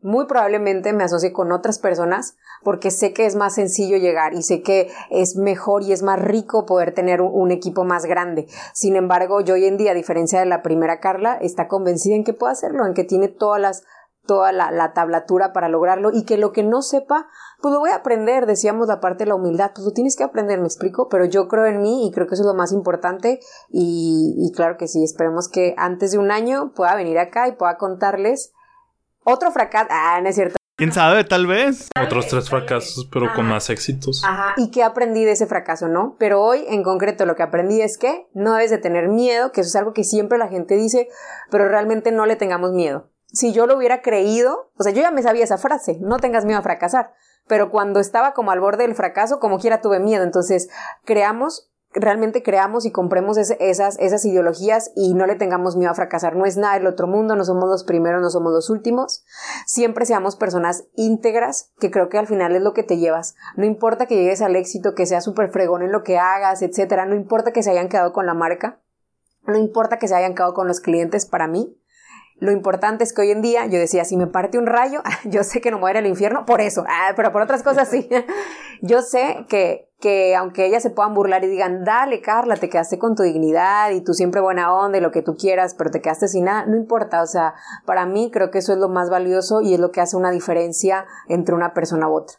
muy 0.00 0.26
probablemente 0.26 0.92
me 0.92 1.04
asocie 1.04 1.32
con 1.32 1.52
otras 1.52 1.78
personas 1.78 2.36
porque 2.62 2.90
sé 2.90 3.12
que 3.12 3.26
es 3.26 3.36
más 3.36 3.54
sencillo 3.54 3.96
llegar 3.96 4.34
y 4.34 4.42
sé 4.42 4.62
que 4.62 4.90
es 5.10 5.36
mejor 5.36 5.82
y 5.82 5.92
es 5.92 6.02
más 6.02 6.20
rico 6.20 6.66
poder 6.66 6.92
tener 6.94 7.20
un, 7.22 7.50
equipo 7.50 7.84
más 7.84 8.06
grande. 8.06 8.46
Sin 8.74 8.96
embargo, 8.96 9.40
yo 9.40 9.54
hoy 9.54 9.66
en 9.66 9.76
día, 9.76 9.92
a 9.92 9.94
diferencia 9.94 10.40
de 10.40 10.46
la 10.46 10.62
primera 10.62 11.00
Carla, 11.00 11.38
está 11.40 11.68
convencida 11.68 12.16
en 12.16 12.24
que 12.24 12.32
puede 12.32 12.52
hacerlo, 12.52 12.84
en 12.86 12.94
que 12.94 13.04
tiene 13.04 13.28
todas 13.28 13.60
las 13.60 13.84
toda 14.26 14.50
la, 14.50 14.72
la, 14.72 14.92
tablatura 14.92 15.52
para 15.52 15.68
lograrlo 15.68 16.10
y 16.12 16.24
que 16.24 16.36
lo 16.36 16.50
que 16.50 16.64
no 16.64 16.82
sepa, 16.82 17.28
pues 17.62 17.72
lo 17.72 17.78
voy 17.78 17.90
a 17.90 17.96
aprender, 17.96 18.46
decíamos 18.46 18.88
la 18.88 19.00
parte 19.00 19.22
de 19.22 19.28
la 19.28 19.36
humildad, 19.36 19.70
pues 19.72 19.84
lo 19.86 19.92
tienes 19.92 20.16
que 20.16 20.24
aprender, 20.24 20.58
me 20.58 20.66
explico, 20.66 21.08
pero 21.08 21.24
yo 21.24 21.46
creo 21.46 21.66
en 21.66 21.80
mí 21.80 22.08
y 22.08 22.10
creo 22.10 22.26
que 22.26 22.34
eso 22.34 22.42
es 22.42 22.48
lo 22.48 22.54
más 22.54 22.72
importante 22.72 23.38
y, 23.68 24.34
y 24.36 24.50
claro 24.52 24.76
que 24.76 24.88
sí, 24.88 25.04
esperemos 25.04 25.48
que 25.48 25.76
antes 25.78 26.10
de 26.10 26.18
un 26.18 26.32
año 26.32 26.72
pueda 26.74 26.96
venir 26.96 27.20
acá 27.20 27.46
y 27.46 27.52
pueda 27.52 27.76
contarles 27.78 28.52
otro 29.26 29.50
fracaso. 29.50 29.88
Ah, 29.90 30.20
no 30.22 30.28
es 30.28 30.34
cierto. 30.34 30.56
¿Quién 30.76 30.92
sabe? 30.92 31.24
Tal 31.24 31.46
vez. 31.46 31.88
Otros 32.02 32.28
tres 32.28 32.50
fracasos, 32.50 33.08
pero 33.10 33.32
con 33.34 33.48
más 33.48 33.70
éxitos. 33.70 34.22
Ajá. 34.24 34.52
¿Y 34.58 34.70
qué 34.70 34.82
aprendí 34.82 35.24
de 35.24 35.32
ese 35.32 35.46
fracaso, 35.46 35.88
no? 35.88 36.16
Pero 36.18 36.42
hoy, 36.42 36.64
en 36.68 36.82
concreto, 36.82 37.24
lo 37.24 37.34
que 37.34 37.42
aprendí 37.42 37.80
es 37.80 37.96
que 37.96 38.28
no 38.34 38.52
debes 38.52 38.70
de 38.70 38.78
tener 38.78 39.08
miedo, 39.08 39.52
que 39.52 39.62
eso 39.62 39.68
es 39.68 39.76
algo 39.76 39.94
que 39.94 40.04
siempre 40.04 40.36
la 40.36 40.48
gente 40.48 40.76
dice, 40.76 41.08
pero 41.50 41.66
realmente 41.66 42.12
no 42.12 42.26
le 42.26 42.36
tengamos 42.36 42.72
miedo. 42.72 43.10
Si 43.32 43.54
yo 43.54 43.66
lo 43.66 43.76
hubiera 43.76 44.02
creído, 44.02 44.70
o 44.76 44.82
sea, 44.82 44.92
yo 44.92 45.00
ya 45.00 45.10
me 45.10 45.22
sabía 45.22 45.44
esa 45.44 45.58
frase, 45.58 45.98
no 46.00 46.18
tengas 46.18 46.44
miedo 46.44 46.58
a 46.58 46.62
fracasar. 46.62 47.12
Pero 47.48 47.70
cuando 47.70 47.98
estaba 47.98 48.34
como 48.34 48.50
al 48.50 48.60
borde 48.60 48.86
del 48.86 48.94
fracaso, 48.94 49.40
como 49.40 49.58
quiera 49.58 49.80
tuve 49.80 49.98
miedo. 49.98 50.24
Entonces, 50.24 50.68
creamos 51.04 51.70
realmente 51.92 52.42
creamos 52.42 52.84
y 52.84 52.90
compremos 52.90 53.38
esas, 53.38 53.98
esas 53.98 54.24
ideologías 54.24 54.90
y 54.94 55.14
no 55.14 55.26
le 55.26 55.34
tengamos 55.34 55.76
miedo 55.76 55.90
a 55.90 55.94
fracasar. 55.94 56.36
No 56.36 56.44
es 56.44 56.56
nada 56.56 56.74
del 56.74 56.86
otro 56.86 57.06
mundo, 57.06 57.36
no 57.36 57.44
somos 57.44 57.68
los 57.68 57.84
primeros, 57.84 58.20
no 58.20 58.30
somos 58.30 58.52
los 58.52 58.70
últimos. 58.70 59.24
Siempre 59.66 60.06
seamos 60.06 60.36
personas 60.36 60.84
íntegras, 60.94 61.72
que 61.78 61.90
creo 61.90 62.08
que 62.08 62.18
al 62.18 62.26
final 62.26 62.54
es 62.54 62.62
lo 62.62 62.74
que 62.74 62.82
te 62.82 62.98
llevas. 62.98 63.34
No 63.56 63.64
importa 63.64 64.06
que 64.06 64.16
llegues 64.16 64.42
al 64.42 64.56
éxito, 64.56 64.94
que 64.94 65.06
seas 65.06 65.24
súper 65.24 65.50
fregón 65.50 65.82
en 65.82 65.92
lo 65.92 66.02
que 66.02 66.18
hagas, 66.18 66.62
etcétera. 66.62 67.06
No 67.06 67.14
importa 67.14 67.52
que 67.52 67.62
se 67.62 67.70
hayan 67.70 67.88
quedado 67.88 68.12
con 68.12 68.26
la 68.26 68.34
marca. 68.34 68.80
No 69.46 69.56
importa 69.56 69.98
que 69.98 70.08
se 70.08 70.14
hayan 70.14 70.34
quedado 70.34 70.54
con 70.54 70.68
los 70.68 70.80
clientes 70.80 71.24
para 71.26 71.46
mí. 71.46 71.78
Lo 72.38 72.52
importante 72.52 73.02
es 73.02 73.14
que 73.14 73.22
hoy 73.22 73.30
en 73.30 73.40
día 73.40 73.64
yo 73.66 73.78
decía, 73.78 74.04
si 74.04 74.16
me 74.16 74.26
parte 74.26 74.58
un 74.58 74.66
rayo, 74.66 75.02
yo 75.24 75.42
sé 75.42 75.60
que 75.60 75.70
no 75.70 75.88
ir 75.88 75.96
al 75.96 76.06
infierno 76.06 76.44
por 76.44 76.60
eso, 76.60 76.84
ah, 76.86 77.12
pero 77.16 77.32
por 77.32 77.42
otras 77.42 77.62
cosas 77.62 77.88
sí. 77.88 78.08
yo 78.82 79.00
sé 79.00 79.46
que, 79.48 79.88
que 80.00 80.36
aunque 80.36 80.66
ellas 80.66 80.82
se 80.82 80.90
puedan 80.90 81.14
burlar 81.14 81.44
y 81.44 81.48
digan, 81.48 81.84
dale 81.84 82.20
Carla, 82.20 82.56
te 82.56 82.68
quedaste 82.68 82.98
con 82.98 83.14
tu 83.14 83.22
dignidad 83.22 83.90
y 83.90 84.02
tú 84.02 84.12
siempre 84.12 84.42
buena 84.42 84.74
onda 84.74 84.98
y 84.98 85.00
lo 85.00 85.12
que 85.12 85.22
tú 85.22 85.34
quieras, 85.36 85.74
pero 85.74 85.90
te 85.90 86.02
quedaste 86.02 86.28
sin 86.28 86.44
nada, 86.44 86.66
no 86.66 86.76
importa, 86.76 87.22
o 87.22 87.26
sea, 87.26 87.54
para 87.86 88.04
mí 88.04 88.30
creo 88.30 88.50
que 88.50 88.58
eso 88.58 88.74
es 88.74 88.78
lo 88.78 88.90
más 88.90 89.08
valioso 89.08 89.62
y 89.62 89.72
es 89.74 89.80
lo 89.80 89.90
que 89.90 90.02
hace 90.02 90.16
una 90.16 90.30
diferencia 90.30 91.06
entre 91.28 91.54
una 91.54 91.72
persona 91.72 92.08
u 92.08 92.16
otra. 92.16 92.36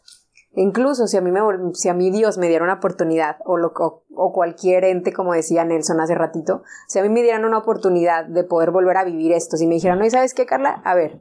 Incluso 0.60 1.06
si 1.06 1.16
a 1.16 1.20
mí, 1.20 1.30
me, 1.30 1.40
si 1.74 1.88
a 1.88 1.94
mí 1.94 2.10
Dios 2.10 2.36
me 2.36 2.48
diera 2.48 2.64
una 2.64 2.74
oportunidad, 2.74 3.36
o, 3.44 3.56
lo, 3.58 3.72
o, 3.76 4.32
cualquier 4.32 4.82
ente, 4.82 5.12
como 5.12 5.32
decía 5.32 5.64
Nelson 5.64 6.00
hace 6.00 6.16
ratito, 6.16 6.64
si 6.88 6.98
a 6.98 7.02
mí 7.02 7.08
me 7.08 7.22
dieran 7.22 7.44
una 7.44 7.58
oportunidad 7.58 8.24
de 8.24 8.42
poder 8.42 8.72
volver 8.72 8.96
a 8.96 9.04
vivir 9.04 9.30
esto, 9.30 9.56
si 9.56 9.68
me 9.68 9.76
dijeran, 9.76 10.00
no, 10.00 10.04
¿y 10.04 10.10
sabes 10.10 10.34
qué, 10.34 10.46
Carla? 10.46 10.82
A 10.84 10.96
ver, 10.96 11.20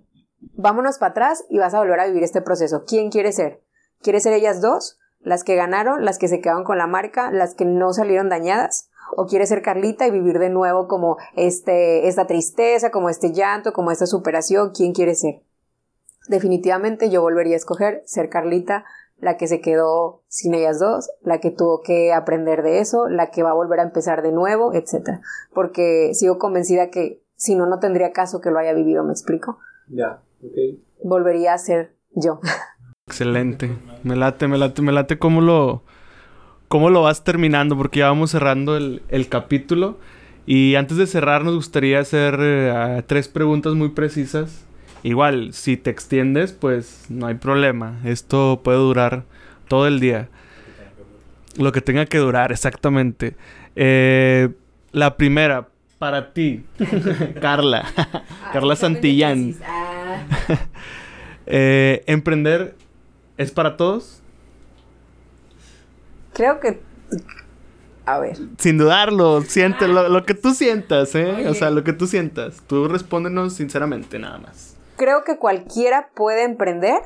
vámonos 0.56 0.98
para 0.98 1.12
atrás 1.12 1.46
y 1.50 1.60
vas 1.60 1.76
a 1.76 1.78
volver 1.78 2.00
a 2.00 2.08
vivir 2.08 2.24
este 2.24 2.42
proceso. 2.42 2.84
¿Quién 2.88 3.12
quiere 3.12 3.32
ser? 3.32 3.62
¿Quiere 4.02 4.22
ser 4.22 4.34
ellas 4.34 4.60
dos? 4.60 4.98
¿Las 5.20 5.44
que 5.44 5.56
ganaron? 5.56 6.04
¿Las 6.04 6.18
que 6.18 6.30
se 6.30 6.42
quedaron 6.42 6.64
con 6.64 6.80
la 6.80 6.88
marca? 6.88 7.30
¿Las 7.30 7.54
que 7.54 7.66
no 7.66 7.94
salieron 7.94 8.30
dañadas? 8.30 8.90
¿O 9.16 9.28
quiere 9.28 9.46
ser 9.46 9.62
Carlita 9.62 10.08
y 10.08 10.12
vivir 10.12 10.40
de 10.40 10.50
nuevo 10.50 10.88
como 10.88 11.18
este, 11.36 12.08
esta 12.08 12.26
tristeza, 12.26 12.90
como 12.90 13.08
este 13.08 13.34
llanto, 13.34 13.72
como 13.72 13.92
esta 13.92 14.08
superación? 14.08 14.72
¿Quién 14.76 14.94
quiere 14.94 15.14
ser? 15.14 15.44
Definitivamente 16.28 17.12
yo 17.12 17.22
volvería 17.22 17.54
a 17.54 17.58
escoger 17.58 18.02
ser 18.06 18.30
Carlita, 18.30 18.84
la 19.20 19.38
que 19.38 19.48
se 19.48 19.62
quedó 19.62 20.22
sin 20.28 20.54
ellas 20.54 20.80
dos, 20.80 21.10
la 21.22 21.40
que 21.40 21.52
tuvo 21.52 21.82
que 21.82 22.14
aprender 22.14 22.62
de 22.62 22.80
eso, 22.80 23.08
la 23.10 23.32
que 23.32 23.44
va 23.44 23.52
a 23.52 23.56
volver 23.56 23.80
a 23.80 23.84
empezar 23.84 24.22
de 24.22 24.32
nuevo, 24.32 24.74
etc. 24.74 25.20
Porque 25.54 26.12
sigo 26.14 26.38
convencida 26.38 26.90
que 26.90 27.24
si 27.36 27.56
no, 27.56 27.66
no 27.68 27.80
tendría 27.80 28.12
caso 28.12 28.42
que 28.42 28.52
lo 28.52 28.60
haya 28.60 28.74
vivido, 28.74 29.04
¿me 29.04 29.12
explico? 29.12 29.60
Ya, 29.88 30.22
Volvería 31.04 31.54
a 31.54 31.58
ser 31.58 31.96
yo. 32.12 32.40
Excelente. 33.08 33.78
Me 34.04 34.16
late, 34.16 34.48
me 34.48 34.58
late, 34.58 34.82
me 34.82 34.92
late 34.92 35.18
cómo 35.18 35.42
lo, 35.42 35.84
cómo 36.68 36.90
lo 36.90 37.04
vas 37.04 37.24
terminando, 37.24 37.78
porque 37.78 38.00
ya 38.00 38.08
vamos 38.08 38.32
cerrando 38.32 38.76
el, 38.76 39.28
capítulo. 39.30 39.98
Y 40.46 40.76
antes 40.76 40.98
de 40.98 41.08
cerrar, 41.08 41.44
nos 41.44 41.56
gustaría 41.56 42.00
hacer 42.00 42.38
eh, 42.40 43.04
tres 43.08 43.28
preguntas 43.28 43.74
muy 43.74 43.90
precisas 43.90 44.68
Igual, 45.08 45.54
si 45.54 45.78
te 45.78 45.90
extiendes, 45.90 46.52
pues 46.52 47.06
no 47.08 47.28
hay 47.28 47.36
problema. 47.36 47.98
Esto 48.04 48.60
puede 48.62 48.78
durar 48.78 49.24
todo 49.70 49.88
el 49.88 50.02
día. 50.02 50.28
Lo 51.56 51.72
que 51.72 51.80
tenga 51.80 52.06
que 52.08 52.18
durar, 52.18 52.52
exactamente. 52.52 53.38
Eh, 53.78 54.50
la 54.92 55.16
primera, 55.16 55.70
para 55.98 56.34
ti, 56.34 56.66
Carla. 57.42 57.86
Carla 58.52 58.76
Santillán. 58.76 59.56
Ah. 59.66 60.24
Eh, 61.46 62.04
¿Emprender 62.06 62.76
es 63.38 63.52
para 63.52 63.78
todos? 63.78 64.22
Creo 66.34 66.60
que 66.60 66.82
a 68.06 68.20
ver. 68.20 68.38
Sin 68.58 68.78
dudarlo, 68.78 69.42
siente 69.44 69.88
lo, 69.88 70.10
lo, 70.10 70.26
que 70.26 70.34
tú 70.34 70.54
sientas, 70.54 71.16
¿eh? 71.16 71.48
O 71.48 71.54
sea, 71.54 71.70
lo 71.70 71.86
que 71.86 71.94
tú 71.94 72.08
sientas. 72.08 72.62
Tú 72.68 72.90
respóndenos 72.90 73.54
sinceramente, 73.54 74.20
nada 74.20 74.40
más. 74.40 74.77
Creo 74.98 75.24
que 75.24 75.38
cualquiera 75.38 76.10
puede 76.16 76.44
emprender, 76.44 77.02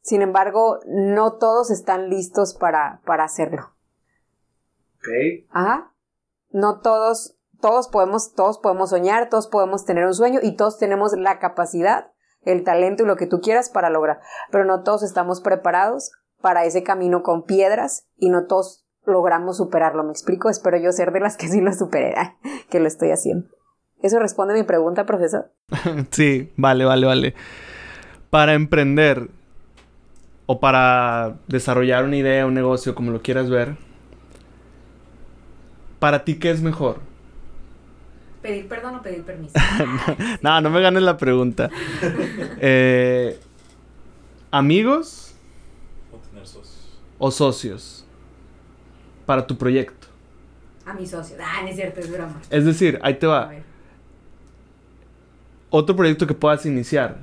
sin 0.00 0.22
embargo, 0.22 0.80
no 0.86 1.34
todos 1.34 1.70
están 1.70 2.10
listos 2.10 2.54
para, 2.54 3.00
para 3.04 3.24
hacerlo. 3.24 3.76
Ok. 4.96 5.08
Ajá. 5.50 5.94
No 6.50 6.80
todos, 6.80 7.36
todos 7.60 7.88
podemos, 7.88 8.32
todos 8.32 8.58
podemos 8.58 8.90
soñar, 8.90 9.28
todos 9.28 9.46
podemos 9.46 9.84
tener 9.84 10.06
un 10.06 10.14
sueño 10.14 10.40
y 10.42 10.56
todos 10.56 10.78
tenemos 10.78 11.12
la 11.12 11.38
capacidad, 11.38 12.10
el 12.40 12.64
talento 12.64 13.04
y 13.04 13.06
lo 13.06 13.16
que 13.16 13.26
tú 13.26 13.40
quieras 13.40 13.70
para 13.70 13.90
lograr. 13.90 14.20
Pero 14.50 14.64
no 14.64 14.82
todos 14.82 15.02
estamos 15.02 15.40
preparados 15.40 16.10
para 16.40 16.64
ese 16.64 16.82
camino 16.82 17.22
con 17.22 17.44
piedras 17.44 18.08
y 18.16 18.30
no 18.30 18.46
todos 18.46 18.84
logramos 19.04 19.58
superarlo. 19.58 20.02
¿Me 20.02 20.10
explico? 20.10 20.48
Espero 20.48 20.76
yo 20.78 20.90
ser 20.90 21.12
de 21.12 21.20
las 21.20 21.36
que 21.36 21.48
sí 21.48 21.60
lo 21.60 21.72
superé, 21.72 22.14
que 22.70 22.80
lo 22.80 22.88
estoy 22.88 23.10
haciendo. 23.10 23.48
¿Eso 24.02 24.18
responde 24.18 24.54
a 24.54 24.56
mi 24.56 24.62
pregunta, 24.62 25.06
profesor? 25.06 25.50
sí, 26.10 26.52
vale, 26.56 26.84
vale, 26.84 27.06
vale. 27.06 27.34
Para 28.30 28.54
emprender 28.54 29.28
o 30.46 30.60
para 30.60 31.36
desarrollar 31.48 32.04
una 32.04 32.16
idea, 32.16 32.46
un 32.46 32.54
negocio, 32.54 32.94
como 32.94 33.10
lo 33.10 33.20
quieras 33.22 33.50
ver, 33.50 33.76
¿para 35.98 36.24
ti 36.24 36.38
qué 36.38 36.50
es 36.50 36.62
mejor? 36.62 37.00
¿Pedir 38.40 38.68
perdón 38.68 38.94
o 38.94 39.02
pedir 39.02 39.24
permiso? 39.24 39.58
no, 40.42 40.60
no 40.60 40.70
me 40.70 40.80
ganes 40.80 41.02
la 41.02 41.16
pregunta. 41.16 41.70
Eh, 42.60 43.38
¿Amigos? 44.50 45.34
O 46.12 46.16
tener 46.16 46.46
socios. 46.46 46.98
¿O 47.18 47.30
socios? 47.30 48.06
Para 49.26 49.46
tu 49.46 49.56
proyecto. 49.56 50.08
A 50.86 50.94
mis 50.94 51.10
socios. 51.10 51.38
Ah, 51.42 51.60
no 51.62 51.68
es 51.68 51.76
cierto, 51.76 52.00
es 52.00 52.10
broma. 52.10 52.40
Es 52.50 52.64
decir, 52.64 52.98
ahí 53.02 53.14
te 53.14 53.26
va. 53.26 53.52
Otro 55.70 55.96
proyecto 55.96 56.26
que 56.26 56.34
puedas 56.34 56.64
iniciar. 56.66 57.18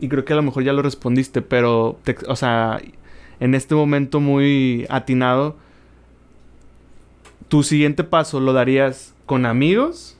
Y 0.00 0.08
creo 0.08 0.24
que 0.24 0.32
a 0.32 0.36
lo 0.36 0.42
mejor 0.42 0.62
ya 0.62 0.72
lo 0.72 0.82
respondiste, 0.82 1.42
pero, 1.42 1.98
o 2.28 2.36
sea, 2.36 2.80
en 3.40 3.54
este 3.54 3.74
momento 3.74 4.20
muy 4.20 4.86
atinado, 4.90 5.56
tu 7.48 7.62
siguiente 7.62 8.04
paso 8.04 8.40
lo 8.40 8.52
darías 8.52 9.14
con 9.26 9.46
amigos 9.46 10.16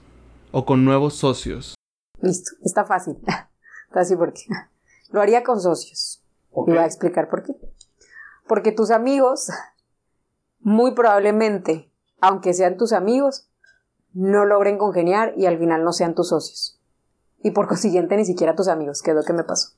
o 0.51 0.65
con 0.65 0.85
nuevos 0.85 1.15
socios? 1.15 1.75
Listo, 2.21 2.53
está 2.63 2.85
fácil. 2.85 3.17
fácil 3.93 4.19
porque 4.19 4.43
lo 5.11 5.21
haría 5.21 5.43
con 5.45 5.61
socios. 5.61 6.23
Y 6.67 6.71
voy 6.71 6.79
a 6.79 6.87
explicar 6.87 7.29
por 7.29 7.43
qué. 7.43 7.55
Porque 8.47 8.73
tus 8.73 8.91
amigos, 8.91 9.51
muy 10.61 10.93
probablemente, 10.93 11.93
aunque 12.21 12.55
sean 12.55 12.77
tus 12.77 12.93
amigos, 12.93 13.49
no 14.13 14.45
logren 14.45 14.79
congeniar 14.79 15.35
y 15.37 15.47
al 15.47 15.59
final 15.59 15.85
no 15.85 15.93
sean 15.93 16.15
tus 16.15 16.31
socios. 16.31 16.78
Y 17.43 17.53
por 17.53 17.69
consiguiente 17.69 18.17
ni 18.17 18.25
siquiera 18.25 18.57
tus 18.57 18.69
amigos, 18.69 19.03
que 19.03 19.11
es 19.11 19.17
lo 19.17 19.23
que 19.23 19.33
me 19.33 19.45
pasó. 19.45 19.71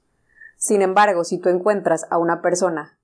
Sin 0.57 0.83
embargo, 0.83 1.25
si 1.25 1.39
tú 1.39 1.49
encuentras 1.49 2.07
a 2.11 2.19
una 2.19 2.43
persona 2.43 2.99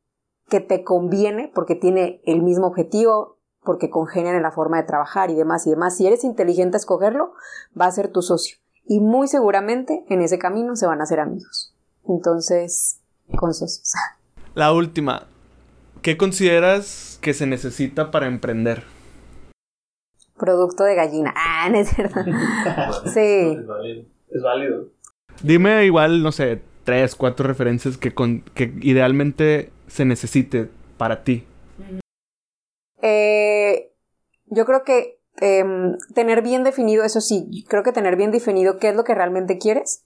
que 0.49 0.61
te 0.61 0.85
conviene 0.85 1.51
porque 1.55 1.75
tiene 1.75 2.21
el 2.25 2.43
mismo 2.43 2.67
objetivo, 2.67 3.37
porque 3.67 3.91
congenian 3.91 4.37
en 4.37 4.43
la 4.43 4.53
forma 4.53 4.79
de 4.79 4.85
trabajar 4.85 5.31
y 5.31 5.35
demás 5.35 5.67
y 5.67 5.71
demás. 5.71 5.97
Si 5.97 6.07
eres 6.07 6.25
inteligente 6.25 6.77
a 6.77 6.79
escogerlo, 6.79 7.35
va 7.79 7.87
a 7.87 7.91
ser 7.91 8.09
tu 8.09 8.23
socio. 8.23 8.57
Y 8.85 9.01
muy 9.01 9.29
seguramente 9.29 10.05
en 10.09 10.23
ese 10.23 10.39
camino 10.39 10.77
se 10.77 10.87
van 10.87 11.01
a 11.01 11.05
hacer 11.05 11.21
amigos. 11.21 11.75
Entonces, 12.09 13.01
con 13.37 13.53
socios. 13.53 13.93
La 14.55 14.73
última. 14.73 15.27
¿Qué 16.01 16.17
consideras 16.17 17.19
que 17.21 17.35
se 17.35 17.47
necesita 17.47 18.11
para 18.11 18.27
emprender? 18.27 18.85
Producto 20.39 20.85
de 20.85 20.95
gallina. 20.95 21.35
Ah, 21.37 21.69
no 21.69 21.79
es 21.79 21.89
cierto. 21.89 22.21
sí. 23.13 23.59
Es 24.37 24.43
válido. 24.43 24.89
Dime 25.43 25.85
igual, 25.85 26.23
no 26.23 26.33
sé, 26.33 26.61
tres, 26.85 27.15
cuatro 27.15 27.47
referencias 27.47 27.97
que, 27.97 28.13
con, 28.13 28.43
que 28.55 28.73
idealmente 28.83 29.71
se 29.87 30.05
necesite 30.05 30.69
para 30.99 31.25
ti. 31.25 31.45
Eh, 33.03 33.93
yo 34.47 34.65
creo 34.65 34.85
que 34.85 35.19
em, 35.41 35.97
tener 36.15 36.43
bien 36.43 36.65
definido, 36.65 37.05
eso 37.05 37.21
sí, 37.21 37.65
creo 37.69 37.83
que 37.83 37.93
tener 37.93 38.17
bien 38.17 38.31
definido 38.31 38.79
qué 38.79 38.91
es 38.91 38.97
lo 38.97 39.05
que 39.05 39.15
realmente 39.15 39.59
quieres. 39.59 40.05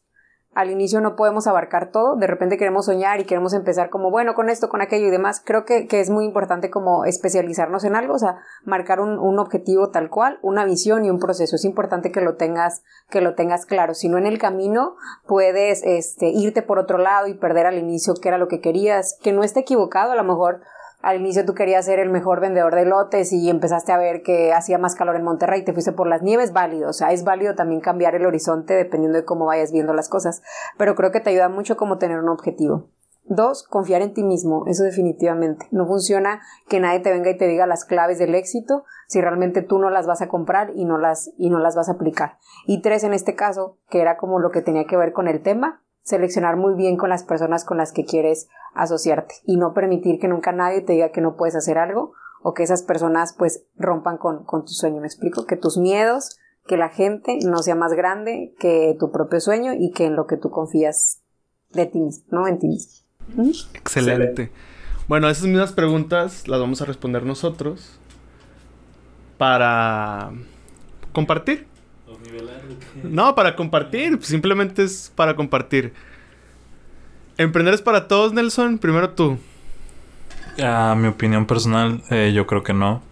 Al 0.52 0.70
inicio 0.70 1.00
no 1.00 1.14
podemos 1.14 1.46
abarcar 1.46 1.92
todo, 1.92 2.16
de 2.16 2.26
repente 2.26 2.58
queremos 2.58 2.86
soñar 2.86 3.20
y 3.20 3.24
queremos 3.24 3.54
empezar 3.54 3.88
como, 3.88 4.10
bueno, 4.10 4.34
con 4.34 4.50
esto, 4.50 4.68
con 4.68 4.82
aquello 4.82 5.06
y 5.06 5.10
demás. 5.10 5.40
Creo 5.44 5.64
que, 5.64 5.86
que 5.86 6.00
es 6.00 6.10
muy 6.10 6.24
importante 6.24 6.70
como 6.70 7.04
especializarnos 7.04 7.84
en 7.84 7.94
algo, 7.94 8.14
o 8.14 8.18
sea, 8.18 8.38
marcar 8.64 8.98
un, 8.98 9.20
un, 9.20 9.38
objetivo 9.38 9.90
tal 9.90 10.10
cual, 10.10 10.40
una 10.42 10.64
visión 10.64 11.04
y 11.04 11.10
un 11.10 11.20
proceso. 11.20 11.54
Es 11.54 11.64
importante 11.64 12.10
que 12.10 12.20
lo 12.20 12.34
tengas, 12.34 12.82
que 13.10 13.20
lo 13.20 13.36
tengas 13.36 13.64
claro. 13.64 13.94
Si 13.94 14.08
no 14.08 14.18
en 14.18 14.26
el 14.26 14.38
camino 14.40 14.96
puedes 15.24 15.84
este, 15.84 16.30
irte 16.30 16.62
por 16.62 16.80
otro 16.80 16.98
lado 16.98 17.28
y 17.28 17.34
perder 17.34 17.66
al 17.66 17.78
inicio 17.78 18.14
qué 18.20 18.28
era 18.28 18.38
lo 18.38 18.48
que 18.48 18.60
querías, 18.60 19.16
que 19.22 19.32
no 19.32 19.44
esté 19.44 19.60
equivocado, 19.60 20.10
a 20.10 20.16
lo 20.16 20.24
mejor 20.24 20.62
al 21.02 21.20
inicio 21.20 21.44
tú 21.44 21.54
querías 21.54 21.84
ser 21.84 21.98
el 21.98 22.10
mejor 22.10 22.40
vendedor 22.40 22.74
de 22.74 22.84
lotes 22.84 23.32
y 23.32 23.48
empezaste 23.48 23.92
a 23.92 23.98
ver 23.98 24.22
que 24.22 24.52
hacía 24.52 24.78
más 24.78 24.94
calor 24.94 25.16
en 25.16 25.24
Monterrey 25.24 25.60
y 25.60 25.64
te 25.64 25.72
fuiste 25.72 25.92
por 25.92 26.06
las 26.06 26.22
nieves, 26.22 26.52
válido. 26.52 26.90
O 26.90 26.92
sea, 26.92 27.12
es 27.12 27.24
válido 27.24 27.54
también 27.54 27.80
cambiar 27.80 28.14
el 28.14 28.26
horizonte 28.26 28.74
dependiendo 28.74 29.18
de 29.18 29.24
cómo 29.24 29.46
vayas 29.46 29.72
viendo 29.72 29.94
las 29.94 30.08
cosas. 30.08 30.42
Pero 30.76 30.94
creo 30.94 31.10
que 31.10 31.20
te 31.20 31.30
ayuda 31.30 31.48
mucho 31.48 31.76
como 31.76 31.98
tener 31.98 32.18
un 32.18 32.28
objetivo. 32.28 32.88
Dos, 33.24 33.62
confiar 33.62 34.02
en 34.02 34.12
ti 34.12 34.24
mismo, 34.24 34.64
eso 34.66 34.82
definitivamente. 34.82 35.68
No 35.70 35.86
funciona 35.86 36.40
que 36.68 36.80
nadie 36.80 37.00
te 37.00 37.12
venga 37.12 37.30
y 37.30 37.36
te 37.36 37.46
diga 37.46 37.66
las 37.66 37.84
claves 37.84 38.18
del 38.18 38.34
éxito 38.34 38.84
si 39.06 39.20
realmente 39.20 39.62
tú 39.62 39.78
no 39.78 39.88
las 39.88 40.06
vas 40.06 40.20
a 40.20 40.28
comprar 40.28 40.72
y 40.74 40.84
no 40.84 40.98
las, 40.98 41.30
y 41.38 41.48
no 41.48 41.60
las 41.60 41.76
vas 41.76 41.88
a 41.88 41.92
aplicar. 41.92 42.38
Y 42.66 42.82
tres, 42.82 43.04
en 43.04 43.14
este 43.14 43.36
caso, 43.36 43.78
que 43.88 44.00
era 44.00 44.16
como 44.16 44.40
lo 44.40 44.50
que 44.50 44.62
tenía 44.62 44.84
que 44.84 44.96
ver 44.96 45.12
con 45.12 45.28
el 45.28 45.42
tema, 45.42 45.80
seleccionar 46.02 46.56
muy 46.56 46.74
bien 46.74 46.96
con 46.96 47.10
las 47.10 47.22
personas 47.22 47.64
con 47.64 47.76
las 47.78 47.92
que 47.92 48.04
quieres 48.04 48.48
asociarte 48.74 49.34
y 49.44 49.56
no 49.56 49.74
permitir 49.74 50.18
que 50.18 50.28
nunca 50.28 50.52
nadie 50.52 50.80
te 50.80 50.94
diga 50.94 51.10
que 51.10 51.20
no 51.20 51.36
puedes 51.36 51.56
hacer 51.56 51.78
algo 51.78 52.12
o 52.42 52.54
que 52.54 52.62
esas 52.62 52.82
personas 52.82 53.34
pues 53.36 53.64
rompan 53.76 54.16
con, 54.16 54.44
con 54.44 54.64
tu 54.64 54.72
sueño. 54.72 55.00
Me 55.00 55.06
explico 55.06 55.44
que 55.46 55.56
tus 55.56 55.76
miedos, 55.76 56.38
que 56.66 56.76
la 56.76 56.88
gente 56.88 57.38
no 57.44 57.58
sea 57.58 57.74
más 57.74 57.92
grande 57.92 58.54
que 58.58 58.96
tu 58.98 59.10
propio 59.10 59.40
sueño 59.40 59.72
y 59.74 59.90
que 59.92 60.06
en 60.06 60.16
lo 60.16 60.26
que 60.26 60.36
tú 60.36 60.50
confías 60.50 61.22
de 61.70 61.86
ti 61.86 62.00
mismo, 62.00 62.24
¿no? 62.30 62.46
En 62.48 62.58
ti 62.58 62.68
mismo. 62.68 63.06
¿Mm? 63.36 63.50
Excelente. 63.74 64.50
Bueno, 65.08 65.28
esas 65.28 65.44
mismas 65.44 65.72
preguntas 65.72 66.48
las 66.48 66.60
vamos 66.60 66.80
a 66.82 66.84
responder 66.84 67.24
nosotros 67.24 67.98
para 69.38 70.32
compartir 71.12 71.66
no, 73.02 73.34
para 73.34 73.56
compartir. 73.56 74.18
Simplemente 74.22 74.84
es 74.84 75.12
para 75.14 75.34
compartir. 75.36 75.92
¿Emprender 77.36 77.74
es 77.74 77.82
para 77.82 78.06
todos, 78.06 78.32
Nelson? 78.32 78.78
Primero 78.78 79.10
tú. 79.10 79.38
A 80.62 80.94
mi 80.94 81.08
opinión 81.08 81.46
personal, 81.46 82.02
eh, 82.10 82.32
yo 82.34 82.46
creo 82.46 82.62
que 82.62 82.74
no. 82.74 83.02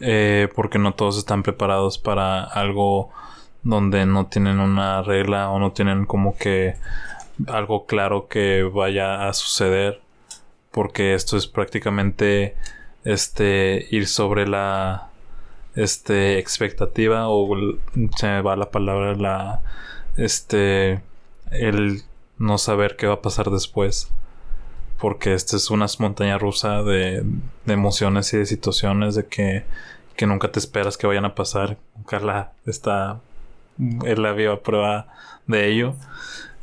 Eh, 0.00 0.48
porque 0.54 0.78
no 0.78 0.94
todos 0.94 1.16
están 1.16 1.44
preparados 1.44 1.96
para 1.96 2.42
algo 2.42 3.10
donde 3.62 4.04
no 4.04 4.26
tienen 4.26 4.58
una 4.58 5.02
regla 5.02 5.50
o 5.50 5.60
no 5.60 5.70
tienen 5.70 6.06
como 6.06 6.36
que 6.36 6.74
algo 7.46 7.86
claro 7.86 8.26
que 8.26 8.64
vaya 8.64 9.28
a 9.28 9.32
suceder. 9.32 10.00
Porque 10.72 11.14
esto 11.14 11.36
es 11.36 11.46
prácticamente 11.46 12.56
este 13.04 13.86
ir 13.90 14.08
sobre 14.08 14.48
la 14.48 15.11
este 15.74 16.38
expectativa 16.38 17.28
o 17.28 17.48
se 18.16 18.26
me 18.26 18.42
va 18.42 18.56
la 18.56 18.70
palabra 18.70 19.14
la 19.14 19.62
este 20.16 21.02
el 21.50 22.02
no 22.38 22.58
saber 22.58 22.96
qué 22.96 23.06
va 23.06 23.14
a 23.14 23.22
pasar 23.22 23.50
después. 23.50 24.10
Porque 24.98 25.34
esta 25.34 25.56
es 25.56 25.70
una 25.70 25.86
montaña 25.98 26.38
rusa 26.38 26.82
de, 26.82 27.24
emociones 27.66 28.32
y 28.34 28.38
de 28.38 28.46
situaciones 28.46 29.14
de 29.14 29.26
que, 29.26 29.64
que 30.16 30.26
nunca 30.26 30.52
te 30.52 30.58
esperas 30.58 30.96
que 30.96 31.06
vayan 31.06 31.24
a 31.24 31.34
pasar. 31.34 31.76
Carla 32.06 32.52
está 32.66 33.20
en 33.78 34.22
la 34.22 34.32
viva 34.32 34.62
prueba 34.62 35.08
de 35.46 35.68
ello. 35.68 35.94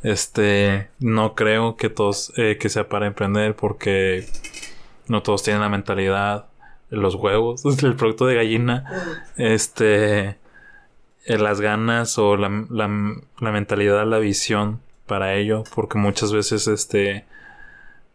Este 0.02 0.88
no 0.98 1.34
creo 1.34 1.76
que 1.76 1.90
todos 1.90 2.32
eh, 2.36 2.56
que 2.58 2.70
sea 2.70 2.88
para 2.88 3.06
emprender 3.06 3.54
porque 3.54 4.26
no 5.06 5.22
todos 5.22 5.42
tienen 5.42 5.60
la 5.60 5.68
mentalidad 5.68 6.46
los 6.90 7.14
huevos, 7.14 7.64
el 7.82 7.96
producto 7.96 8.26
de 8.26 8.34
gallina, 8.34 8.84
este, 9.36 10.38
eh, 11.24 11.38
las 11.38 11.60
ganas 11.60 12.18
o 12.18 12.36
la, 12.36 12.66
la, 12.70 12.88
mentalidad, 13.50 14.06
la 14.06 14.18
visión 14.18 14.80
para 15.06 15.34
ello, 15.34 15.64
porque 15.74 15.98
muchas 15.98 16.32
veces 16.32 16.66
este 16.68 17.24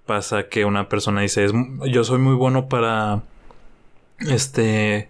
pasa 0.06 0.50
que 0.50 0.66
una 0.66 0.88
persona 0.88 1.22
dice, 1.22 1.48
yo 1.88 2.04
soy 2.04 2.20
muy 2.20 2.36
bueno 2.36 2.70
para 2.70 3.24
este 4.20 5.10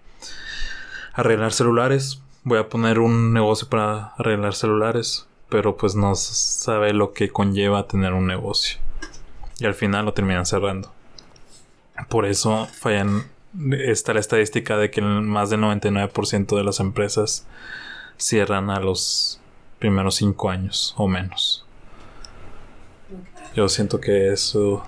arreglar 1.14 1.52
celulares, 1.52 2.22
voy 2.44 2.60
a 2.60 2.70
poner 2.70 3.00
un 3.00 3.34
negocio 3.34 3.68
para 3.68 4.14
arreglar 4.18 4.54
celulares, 4.54 5.28
pero 5.50 5.76
pues 5.76 5.96
no 5.96 6.16
sabe 6.16 6.94
lo 6.94 7.12
que 7.12 7.30
conlleva 7.30 7.88
tener 7.88 8.14
un 8.14 8.28
negocio. 8.28 8.80
Y 9.60 9.66
al 9.66 9.74
final 9.74 10.06
lo 10.06 10.14
terminan 10.14 10.46
cerrando. 10.46 10.92
Por 12.10 12.26
eso 12.26 12.68
fallan 12.74 13.26
está 13.72 14.14
la 14.14 14.20
estadística 14.20 14.78
de 14.78 14.92
que 14.92 15.02
más 15.02 15.50
del 15.50 15.62
99% 15.62 16.56
de 16.56 16.64
las 16.64 16.80
empresas 16.80 17.46
cierran 18.18 18.70
a 18.70 18.80
los 18.80 19.40
primeros 19.80 20.16
5 20.16 20.50
años 20.50 20.94
o 20.98 21.08
menos. 21.08 21.66
Yo 23.56 23.70
siento 23.70 24.02
que 24.02 24.34
eso 24.34 24.84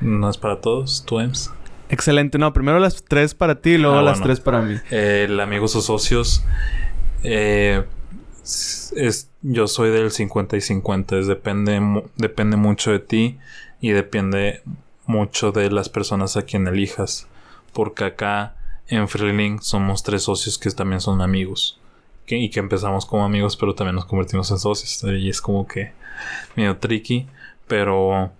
no 0.00 0.30
es 0.30 0.38
para 0.38 0.60
todos, 0.60 1.04
tú, 1.06 1.20
Ems. 1.20 1.50
Excelente, 1.90 2.38
no, 2.38 2.52
primero 2.52 2.78
las 2.78 3.02
tres 3.02 3.34
para 3.34 3.56
ti 3.56 3.70
y 3.70 3.78
luego 3.78 3.98
ah, 3.98 4.02
las 4.02 4.22
tres 4.22 4.38
para 4.38 4.62
mí. 4.62 4.76
el 4.90 5.40
amigos 5.40 5.74
o 5.74 5.82
socios, 5.82 6.44
eh, 7.24 7.84
es, 8.42 9.28
yo 9.42 9.66
soy 9.66 9.90
del 9.90 10.12
50 10.12 10.56
y 10.56 10.60
50, 10.60 11.16
depende, 11.16 12.04
depende 12.16 12.56
mucho 12.56 12.92
de 12.92 13.00
ti 13.00 13.38
y 13.80 13.90
depende 13.90 14.62
mucho 15.06 15.50
de 15.50 15.70
las 15.70 15.88
personas 15.88 16.36
a 16.36 16.42
quien 16.42 16.68
elijas 16.68 17.26
porque 17.72 18.04
acá 18.04 18.56
en 18.88 19.08
Freeling 19.08 19.60
somos 19.60 20.02
tres 20.02 20.24
socios 20.24 20.58
que 20.58 20.70
también 20.70 21.00
son 21.00 21.20
amigos, 21.20 21.80
y 22.36 22.50
que 22.50 22.60
empezamos 22.60 23.06
como 23.06 23.24
amigos, 23.24 23.56
pero 23.56 23.74
también 23.74 23.96
nos 23.96 24.04
convertimos 24.04 24.50
en 24.50 24.58
socios. 24.58 25.02
Y 25.04 25.28
es 25.28 25.40
como 25.40 25.66
que 25.66 25.92
medio 26.56 26.76
tricky, 26.78 27.26
pero 27.66 28.30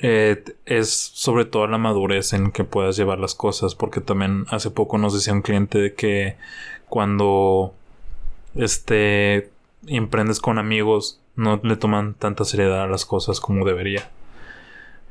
eh, 0.00 0.42
es 0.66 0.90
sobre 0.90 1.44
todo 1.44 1.66
la 1.66 1.78
madurez 1.78 2.32
en 2.32 2.50
que 2.50 2.64
puedas 2.64 2.96
llevar 2.96 3.18
las 3.18 3.34
cosas, 3.34 3.74
porque 3.74 4.00
también 4.00 4.46
hace 4.48 4.70
poco 4.70 4.98
nos 4.98 5.14
decía 5.14 5.32
un 5.32 5.42
cliente 5.42 5.78
de 5.78 5.94
que 5.94 6.36
cuando 6.88 7.74
este 8.54 9.50
emprendes 9.86 10.40
con 10.40 10.58
amigos 10.58 11.20
no 11.36 11.60
le 11.62 11.76
toman 11.76 12.14
tanta 12.14 12.44
seriedad 12.44 12.82
a 12.82 12.86
las 12.88 13.06
cosas 13.06 13.40
como 13.40 13.64
debería. 13.64 14.10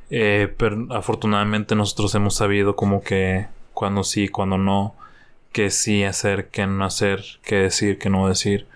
Eh, 0.10 0.54
pero 0.58 0.88
afortunadamente 0.90 1.76
nosotros 1.76 2.14
hemos 2.16 2.36
sabido 2.36 2.76
como 2.76 3.04
que 3.04 3.48
cuando 3.74 4.04
sí, 4.04 4.28
cuando 4.28 4.58
no, 4.58 4.96
que 5.52 5.70
sí 5.70 6.04
hacer, 6.04 6.48
que 6.50 6.66
no 6.68 6.86
hacer, 6.86 7.24
que 7.44 7.56
decir, 7.56 7.98
que 7.98 8.10
no 8.10 8.28
decir. 8.28 8.68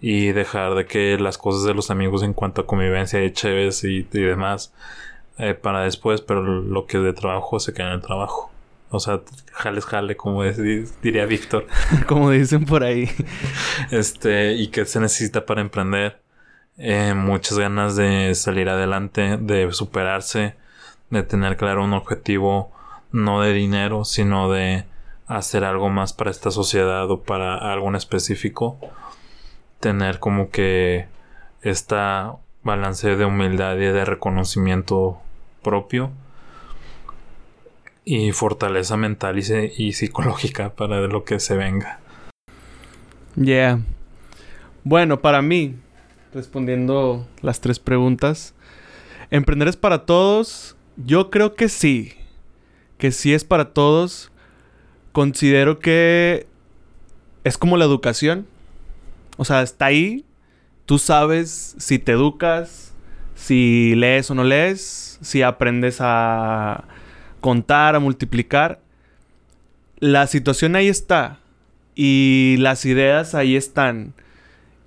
Y 0.00 0.32
dejar 0.32 0.74
de 0.74 0.86
que 0.86 1.18
las 1.18 1.36
cosas 1.36 1.64
de 1.64 1.74
los 1.74 1.90
amigos 1.90 2.22
en 2.22 2.32
cuanto 2.32 2.62
a 2.62 2.66
convivencia 2.66 3.22
y 3.22 3.32
chéves 3.32 3.84
y, 3.84 4.02
demás 4.02 4.72
eh, 5.38 5.54
para 5.54 5.82
después, 5.82 6.22
pero 6.22 6.42
lo 6.42 6.86
que 6.86 6.98
es 6.98 7.02
de 7.02 7.12
trabajo 7.12 7.60
se 7.60 7.74
queda 7.74 7.88
en 7.88 7.94
el 7.94 8.00
trabajo. 8.00 8.50
O 8.90 8.98
sea, 8.98 9.20
jales 9.52 9.84
jale, 9.84 10.16
como 10.16 10.42
diría 10.42 11.26
Víctor. 11.26 11.66
como 12.06 12.30
dicen 12.30 12.64
por 12.64 12.82
ahí. 12.82 13.08
Este, 13.90 14.54
y 14.54 14.68
que 14.68 14.84
se 14.84 15.00
necesita 15.00 15.46
para 15.46 15.60
emprender. 15.60 16.20
Eh, 16.78 17.12
muchas 17.14 17.58
ganas 17.58 17.94
de 17.96 18.34
salir 18.34 18.68
adelante, 18.68 19.36
de 19.36 19.70
superarse, 19.72 20.54
de 21.10 21.22
tener 21.22 21.56
claro 21.56 21.84
un 21.84 21.92
objetivo 21.92 22.72
no 23.12 23.40
de 23.40 23.52
dinero, 23.52 24.04
sino 24.04 24.50
de 24.50 24.84
hacer 25.26 25.64
algo 25.64 25.90
más 25.90 26.12
para 26.12 26.30
esta 26.30 26.50
sociedad 26.50 27.10
o 27.10 27.22
para 27.22 27.72
algo 27.72 27.88
en 27.88 27.96
específico. 27.96 28.78
Tener 29.80 30.18
como 30.18 30.50
que 30.50 31.06
esta 31.62 32.36
balance 32.62 33.16
de 33.16 33.24
humildad 33.24 33.76
y 33.76 33.86
de 33.86 34.04
reconocimiento 34.04 35.20
propio 35.62 36.10
y 38.04 38.32
fortaleza 38.32 38.96
mental 38.96 39.38
y, 39.38 39.92
psicológica 39.92 40.74
para 40.74 41.00
lo 41.00 41.24
que 41.24 41.38
se 41.38 41.56
venga. 41.56 42.00
Yeah. 43.36 43.80
Bueno, 44.82 45.20
para 45.20 45.42
mí, 45.42 45.76
respondiendo 46.34 47.26
las 47.42 47.60
tres 47.60 47.78
preguntas, 47.78 48.54
¿emprender 49.30 49.68
es 49.68 49.76
para 49.76 50.06
todos? 50.06 50.76
Yo 51.04 51.30
creo 51.30 51.54
que 51.54 51.68
sí. 51.68 52.12
Que 52.98 53.12
sí 53.12 53.32
es 53.32 53.44
para 53.44 53.72
todos. 53.72 54.30
Considero 55.12 55.78
que 55.78 56.46
es 57.44 57.58
como 57.58 57.76
la 57.76 57.84
educación. 57.84 58.46
O 59.36 59.44
sea, 59.44 59.62
está 59.62 59.86
ahí. 59.86 60.24
Tú 60.86 60.98
sabes 60.98 61.76
si 61.78 61.98
te 61.98 62.12
educas, 62.12 62.92
si 63.34 63.94
lees 63.94 64.30
o 64.30 64.34
no 64.34 64.44
lees, 64.44 65.18
si 65.22 65.42
aprendes 65.42 65.98
a 66.00 66.84
contar, 67.40 67.94
a 67.94 68.00
multiplicar. 68.00 68.80
La 69.98 70.26
situación 70.26 70.76
ahí 70.76 70.88
está. 70.88 71.38
Y 71.94 72.56
las 72.58 72.84
ideas 72.84 73.34
ahí 73.34 73.56
están. 73.56 74.14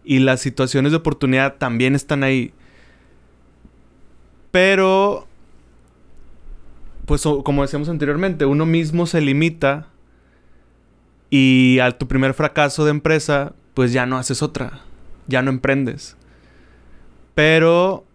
Y 0.03 0.19
las 0.19 0.41
situaciones 0.41 0.91
de 0.91 0.97
oportunidad 0.97 1.55
también 1.55 1.95
están 1.95 2.23
ahí. 2.23 2.53
Pero, 4.51 5.27
pues 7.05 7.23
como 7.43 7.61
decíamos 7.61 7.89
anteriormente, 7.89 8.45
uno 8.45 8.65
mismo 8.65 9.05
se 9.05 9.21
limita 9.21 9.87
y 11.29 11.79
al 11.79 11.97
tu 11.97 12.07
primer 12.07 12.33
fracaso 12.33 12.85
de 12.85 12.91
empresa, 12.91 13.53
pues 13.73 13.91
ya 13.91 14.05
no 14.05 14.17
haces 14.17 14.41
otra, 14.41 14.81
ya 15.27 15.41
no 15.41 15.49
emprendes. 15.49 16.15
Pero 17.35 18.05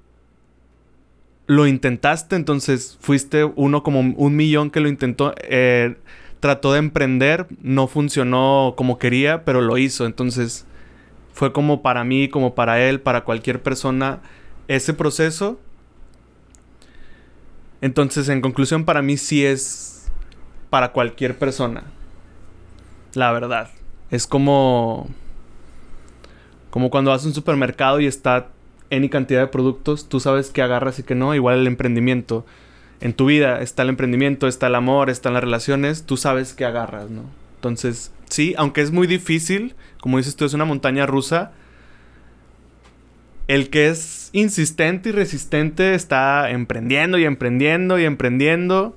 lo 1.47 1.66
intentaste, 1.66 2.36
entonces 2.36 2.98
fuiste 3.01 3.44
uno 3.44 3.82
como 3.82 4.01
un 4.01 4.36
millón 4.36 4.70
que 4.70 4.81
lo 4.81 4.89
intentó, 4.89 5.35
eh, 5.43 5.97
trató 6.40 6.73
de 6.73 6.78
emprender, 6.78 7.47
no 7.62 7.89
funcionó 7.89 8.74
como 8.77 8.98
quería, 8.98 9.44
pero 9.44 9.60
lo 9.62 9.78
hizo, 9.78 10.06
entonces 10.06 10.66
fue 11.32 11.52
como 11.52 11.82
para 11.82 12.05
mí, 12.05 12.28
como 12.28 12.55
para 12.55 12.81
él, 12.81 13.01
para 13.01 13.24
cualquier 13.24 13.62
persona, 13.62 14.20
ese 14.69 14.94
proceso. 14.94 15.59
Entonces, 17.80 18.28
en 18.28 18.40
conclusión, 18.40 18.84
para 18.84 19.02
mí 19.02 19.16
sí 19.16 19.44
es 19.44 20.06
para 20.70 20.92
cualquier 20.92 21.38
persona. 21.38 21.84
La 23.14 23.32
verdad. 23.32 23.70
Es 24.10 24.26
como. 24.26 25.09
Como 26.70 26.90
cuando 26.90 27.10
vas 27.10 27.24
a 27.24 27.28
un 27.28 27.34
supermercado 27.34 28.00
y 28.00 28.06
está 28.06 28.48
N 28.90 29.09
cantidad 29.10 29.40
de 29.40 29.46
productos, 29.46 30.09
tú 30.09 30.20
sabes 30.20 30.50
que 30.50 30.62
agarras 30.62 30.98
y 30.98 31.02
que 31.02 31.14
no, 31.14 31.34
igual 31.34 31.59
el 31.60 31.66
emprendimiento. 31.66 32.44
En 33.00 33.12
tu 33.12 33.26
vida 33.26 33.60
está 33.60 33.82
el 33.82 33.90
emprendimiento, 33.90 34.48
está 34.48 34.66
el 34.66 34.74
amor, 34.74 35.09
están 35.09 35.34
las 35.34 35.42
relaciones, 35.42 36.05
tú 36.05 36.16
sabes 36.16 36.52
que 36.52 36.64
agarras, 36.64 37.10
¿no? 37.10 37.22
Entonces, 37.56 38.12
sí, 38.28 38.55
aunque 38.59 38.80
es 38.80 38.90
muy 38.90 39.06
difícil, 39.06 39.74
como 40.00 40.18
dices 40.18 40.36
tú, 40.36 40.44
es 40.44 40.55
una 40.55 40.64
montaña 40.64 41.06
rusa, 41.06 41.52
el 43.48 43.70
que 43.70 43.88
es 43.88 44.28
insistente 44.32 45.08
y 45.08 45.12
resistente 45.12 45.94
está 45.94 46.50
emprendiendo 46.50 47.18
y 47.18 47.24
emprendiendo 47.24 47.98
y 47.98 48.04
emprendiendo, 48.04 48.94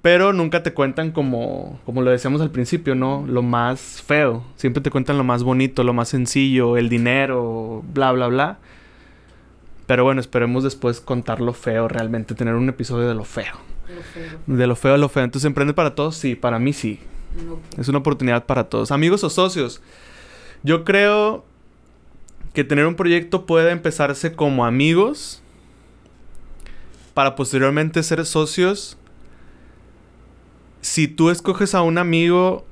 pero 0.00 0.32
nunca 0.32 0.62
te 0.62 0.72
cuentan 0.72 1.12
como, 1.12 1.78
como 1.84 2.00
lo 2.00 2.10
decíamos 2.10 2.40
al 2.40 2.50
principio, 2.50 2.94
¿no? 2.94 3.26
Lo 3.28 3.42
más 3.42 4.02
feo. 4.04 4.44
Siempre 4.56 4.82
te 4.82 4.90
cuentan 4.90 5.18
lo 5.18 5.24
más 5.24 5.42
bonito, 5.42 5.84
lo 5.84 5.92
más 5.92 6.08
sencillo, 6.08 6.78
el 6.78 6.88
dinero, 6.88 7.84
bla, 7.92 8.12
bla, 8.12 8.28
bla. 8.28 8.58
Pero 9.86 10.04
bueno, 10.04 10.20
esperemos 10.20 10.64
después 10.64 11.00
contar 11.00 11.40
lo 11.40 11.52
feo, 11.52 11.86
realmente 11.86 12.34
tener 12.34 12.54
un 12.54 12.68
episodio 12.68 13.06
de 13.06 13.14
lo 13.14 13.24
feo. 13.24 13.54
De 14.46 14.66
lo 14.66 14.74
feo 14.74 14.94
a 14.94 14.98
lo 14.98 15.08
feo. 15.08 15.22
Entonces, 15.22 15.46
¿emprende 15.46 15.74
para 15.74 15.94
todos? 15.94 16.16
Sí, 16.16 16.34
para 16.34 16.58
mí 16.58 16.72
sí. 16.72 16.98
Es 17.76 17.88
una 17.88 17.98
oportunidad 17.98 18.46
para 18.46 18.64
todos. 18.64 18.90
Amigos 18.90 19.22
o 19.22 19.30
socios. 19.30 19.82
Yo 20.62 20.84
creo 20.84 21.44
que 22.56 22.64
tener 22.64 22.86
un 22.86 22.94
proyecto 22.94 23.44
puede 23.44 23.70
empezarse 23.70 24.32
como 24.32 24.64
amigos 24.64 25.42
para 27.12 27.36
posteriormente 27.36 28.02
ser 28.02 28.24
socios. 28.24 28.96
Si 30.80 31.06
tú 31.06 31.28
escoges 31.28 31.74
a 31.74 31.82
un 31.82 31.98
amigo 31.98 32.64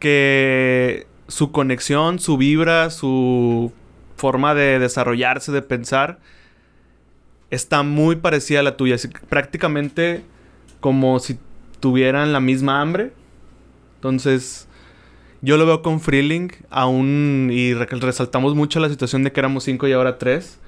que 0.00 1.06
su 1.28 1.52
conexión, 1.52 2.18
su 2.18 2.36
vibra, 2.36 2.90
su 2.90 3.72
forma 4.16 4.56
de 4.56 4.80
desarrollarse, 4.80 5.52
de 5.52 5.62
pensar, 5.62 6.18
está 7.50 7.84
muy 7.84 8.16
parecida 8.16 8.60
a 8.60 8.62
la 8.64 8.76
tuya. 8.76 8.96
prácticamente 9.28 10.24
como 10.80 11.20
si 11.20 11.38
tuvieran 11.78 12.32
la 12.32 12.40
misma 12.40 12.80
hambre. 12.80 13.12
Entonces, 13.94 14.66
yo 15.44 15.58
lo 15.58 15.66
veo 15.66 15.82
con 15.82 16.00
Freeling 16.00 16.48
aún 16.70 17.50
y 17.52 17.74
resaltamos 17.74 18.54
mucho 18.54 18.80
la 18.80 18.88
situación 18.88 19.22
de 19.24 19.32
que 19.32 19.40
éramos 19.40 19.64
cinco 19.64 19.86
y 19.86 19.92
ahora 19.92 20.18
tres. 20.18 20.58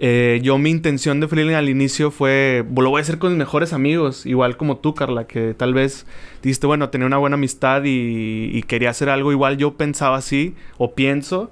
Eh, 0.00 0.40
yo 0.42 0.58
mi 0.58 0.70
intención 0.70 1.20
de 1.20 1.28
Freeling 1.28 1.54
al 1.54 1.68
inicio 1.68 2.10
fue, 2.10 2.64
lo 2.76 2.90
voy 2.90 2.98
a 2.98 3.02
hacer 3.02 3.18
con 3.18 3.30
mis 3.30 3.38
mejores 3.38 3.72
amigos, 3.72 4.26
igual 4.26 4.56
como 4.56 4.78
tú, 4.78 4.94
Carla, 4.94 5.26
que 5.26 5.54
tal 5.54 5.74
vez 5.74 6.06
dijiste, 6.42 6.66
bueno, 6.66 6.90
tenía 6.90 7.06
una 7.06 7.18
buena 7.18 7.34
amistad 7.34 7.84
y, 7.84 8.50
y 8.52 8.62
quería 8.62 8.90
hacer 8.90 9.08
algo 9.08 9.32
igual, 9.32 9.56
yo 9.56 9.76
pensaba 9.76 10.16
así, 10.16 10.54
o 10.76 10.94
pienso, 10.94 11.50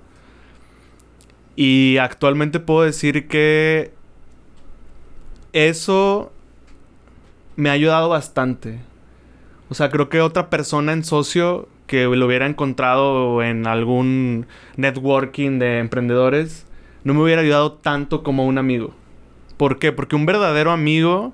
y 1.56 1.96
actualmente 1.98 2.60
puedo 2.60 2.82
decir 2.82 3.28
que 3.28 3.92
eso 5.52 6.32
me 7.56 7.70
ha 7.70 7.72
ayudado 7.72 8.08
bastante. 8.08 8.80
O 9.68 9.74
sea, 9.74 9.90
creo 9.90 10.08
que 10.08 10.20
otra 10.20 10.50
persona 10.50 10.92
en 10.92 11.02
socio 11.02 11.68
que 11.86 12.04
lo 12.04 12.26
hubiera 12.26 12.46
encontrado 12.46 13.42
en 13.42 13.66
algún 13.66 14.46
networking 14.76 15.58
de 15.58 15.78
emprendedores 15.78 16.66
no 17.04 17.14
me 17.14 17.22
hubiera 17.22 17.42
ayudado 17.42 17.72
tanto 17.72 18.22
como 18.22 18.46
un 18.46 18.58
amigo. 18.58 18.92
¿Por 19.56 19.78
qué? 19.78 19.92
Porque 19.92 20.16
un 20.16 20.26
verdadero 20.26 20.72
amigo 20.72 21.32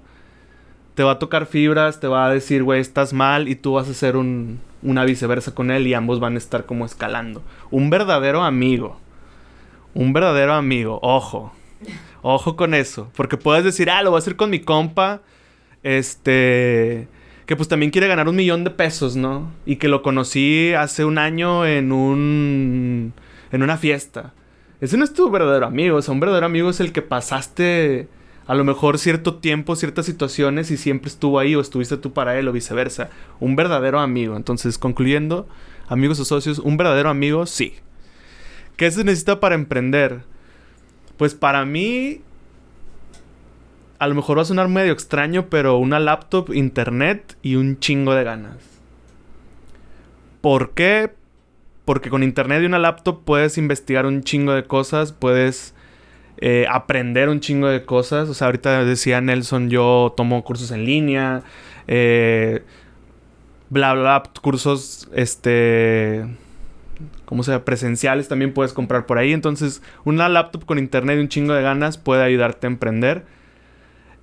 te 0.95 1.03
va 1.03 1.13
a 1.13 1.19
tocar 1.19 1.47
fibras, 1.47 2.01
te 2.01 2.07
va 2.07 2.27
a 2.27 2.31
decir, 2.31 2.63
güey, 2.63 2.81
estás 2.81 3.13
mal 3.13 3.49
y 3.49 3.55
tú 3.55 3.73
vas 3.73 3.89
a 3.89 3.93
hacer 3.93 4.17
un, 4.17 4.61
una 4.83 5.05
viceversa 5.05 5.55
con 5.55 5.71
él 5.71 5.87
y 5.87 5.95
ambos 5.95 6.21
van 6.21 6.35
a 6.35 6.39
estar 6.39 6.67
como 6.67 6.85
escalando. 6.85 7.43
Un 7.71 7.89
verdadero 7.89 8.43
amigo 8.43 9.01
un 9.95 10.13
verdadero 10.13 10.55
amigo, 10.55 10.99
ojo. 11.03 11.53
Ojo 12.25 12.55
con 12.55 12.73
eso. 12.73 13.11
Porque 13.17 13.37
puedes 13.37 13.65
decir, 13.65 13.91
ah, 13.91 14.01
lo 14.03 14.11
voy 14.11 14.19
a 14.19 14.21
hacer 14.21 14.37
con 14.37 14.49
mi 14.49 14.61
compa. 14.61 15.23
Este. 15.83 17.09
Que 17.47 17.57
pues 17.57 17.69
también 17.69 17.91
quiere 17.91 18.09
ganar 18.09 18.29
un 18.29 18.37
millón 18.37 18.65
de 18.65 18.71
pesos, 18.71 19.17
¿no? 19.17 19.51
Y 19.67 19.77
que 19.77 19.89
lo 19.89 20.03
conocí 20.03 20.73
hace 20.75 21.05
un 21.05 21.19
año 21.19 21.67
en 21.67 21.93
un. 21.93 23.13
en 23.51 23.63
una 23.63 23.77
fiesta. 23.77 24.33
Ese 24.81 24.97
no 24.97 25.05
es 25.05 25.13
tu 25.13 25.31
verdadero 25.31 25.67
amigo. 25.67 25.97
O 25.97 26.03
sea, 26.03 26.15
un 26.15 26.21
verdadero 26.21 26.47
amigo 26.47 26.71
es 26.71 26.81
el 26.81 26.93
que 26.93 27.03
pasaste 27.03 28.09
a 28.47 28.55
lo 28.55 28.65
mejor 28.65 28.99
cierto 28.99 29.37
tiempo, 29.37 29.77
ciertas 29.77 30.07
situaciones 30.07 30.71
y 30.71 30.77
siempre 30.77 31.09
estuvo 31.09 31.39
ahí 31.39 31.55
o 31.55 31.61
estuviste 31.61 31.97
tú 31.97 32.13
para 32.13 32.39
él 32.39 32.49
o 32.49 32.53
viceversa. 32.53 33.11
Un 33.41 33.57
verdadero 33.57 34.01
amigo. 34.01 34.37
Entonces, 34.37 34.79
concluyendo, 34.79 35.49
amigos 35.89 36.19
o 36.21 36.25
socios, 36.25 36.59
un 36.59 36.77
verdadero 36.77 37.11
amigo, 37.11 37.47
sí. 37.47 37.75
¿Qué 38.77 38.91
se 38.91 39.05
necesita 39.05 39.39
para 39.39 39.55
emprender? 39.55 40.23
Pues 41.17 41.35
para 41.35 41.65
mí, 41.65 42.23
a 44.03 44.09
lo 44.09 44.17
mejor 44.17 44.37
va 44.37 44.43
a 44.43 44.47
sonar 44.47 44.67
medio 44.67 44.93
extraño, 44.93 45.47
pero 45.49 45.77
una 45.77 46.01
laptop, 46.01 46.53
internet 46.53 47.37
y 47.41 47.55
un 47.55 47.79
chingo 47.79 48.15
de 48.15 48.25
ganas. 48.25 48.57
¿Por 50.41 50.73
qué? 50.73 51.13
Porque 51.85 52.11
con 52.11 52.25
internet 52.25 52.65
y 52.65 52.67
una 52.67 52.81
laptop 52.81 53.23
puedes 53.25 53.59
investigar 53.59 54.05
un 54.05 54.25
chingo 54.25 54.55
de 54.55 54.65
cosas, 54.65 55.13
puedes 55.13 55.77
eh, 56.39 56.67
aprender 56.69 57.29
un 57.29 57.39
chingo 57.39 57.69
de 57.69 57.85
cosas. 57.85 58.29
O 58.29 58.35
sea, 58.35 58.47
ahorita 58.47 58.85
decía 58.85 59.21
Nelson, 59.21 59.71
yo 59.71 60.13
tomo 60.17 60.43
cursos 60.43 60.73
en 60.73 60.85
línea, 60.85 61.45
eh, 61.87 62.65
bla, 63.71 63.95
bla, 63.95 64.25
cursos, 64.43 65.09
este, 65.15 66.27
como 67.25 67.45
sea, 67.45 67.65
presenciales 67.65 68.27
también 68.27 68.53
puedes 68.53 68.73
comprar 68.73 69.07
por 69.07 69.19
ahí. 69.19 69.33
Entonces, 69.33 69.81
una 70.05 70.29
laptop 70.29 70.65
con 70.65 70.81
internet 70.81 71.19
y 71.19 71.21
un 71.21 71.29
chingo 71.29 71.55
de 71.55 71.63
ganas 71.63 71.99
puede 71.99 72.25
ayudarte 72.25 72.67
a 72.67 72.71
emprender. 72.71 73.41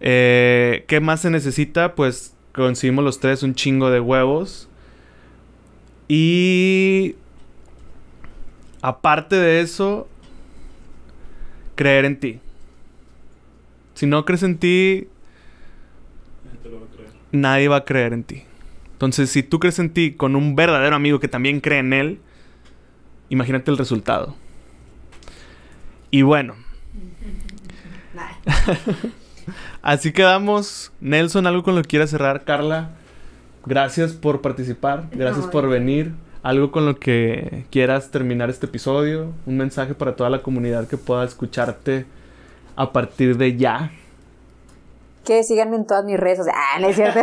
Eh, 0.02 0.86
¿Qué 0.88 1.00
más 1.00 1.22
se 1.22 1.30
necesita? 1.30 1.96
Pues 1.96 2.36
conseguimos 2.54 3.04
los 3.04 3.20
tres 3.20 3.44
un 3.44 3.56
chingo 3.56 3.90
de 3.90 4.00
huevos. 4.00 4.70
Y 6.08 7.16
aparte 8.82 9.36
de 9.36 9.62
eso, 9.62 10.08
creer 11.76 12.06
en 12.06 12.20
ti. 12.20 12.40
Si 13.94 14.06
no 14.06 14.26
crees 14.26 14.44
en 14.44 14.58
ti, 14.58 15.08
nadie 17.32 17.68
va 17.68 17.78
a 17.78 17.86
creer 17.86 18.14
en 18.14 18.24
ti. 18.24 18.44
Entonces, 18.94 19.30
si 19.30 19.44
tú 19.44 19.60
crees 19.60 19.80
en 19.80 19.94
ti 19.94 20.14
con 20.14 20.36
un 20.36 20.56
verdadero 20.56 20.96
amigo 20.96 21.20
que 21.20 21.28
también 21.28 21.62
cree 21.62 21.80
en 21.80 21.94
él, 21.94 22.20
imagínate 23.30 23.72
el 23.72 23.78
resultado. 23.78 24.36
Y 26.12 26.24
bueno. 26.24 26.56
Así 29.82 30.12
quedamos. 30.12 30.92
Nelson, 31.02 31.48
¿algo 31.48 31.64
con 31.64 31.76
lo 31.76 31.82
que 31.82 31.88
quieras 31.88 32.10
cerrar? 32.10 32.44
Carla, 32.44 32.90
gracias 33.66 34.14
por 34.14 34.42
participar. 34.42 35.06
Gracias 35.12 35.48
por 35.48 35.68
venir. 35.70 36.14
¿Algo 36.42 36.72
con 36.72 36.86
lo 36.86 36.98
que 36.98 37.66
quieras 37.70 38.12
terminar 38.12 38.50
este 38.50 38.66
episodio? 38.66 39.34
Un 39.46 39.58
mensaje 39.58 39.94
para 39.94 40.16
toda 40.16 40.30
la 40.30 40.42
comunidad 40.42 40.88
que 40.88 40.98
pueda 40.98 41.26
escucharte 41.26 42.06
a 42.76 42.92
partir 42.94 43.38
de 43.38 43.58
ya. 43.58 43.92
Que 45.26 45.44
síganme 45.44 45.76
en 45.76 45.86
todas 45.86 46.06
mis 46.06 46.18
redes. 46.18 46.48
ah, 46.52 46.80
no 46.80 46.88
es 46.88 46.96
cierto. 46.96 47.20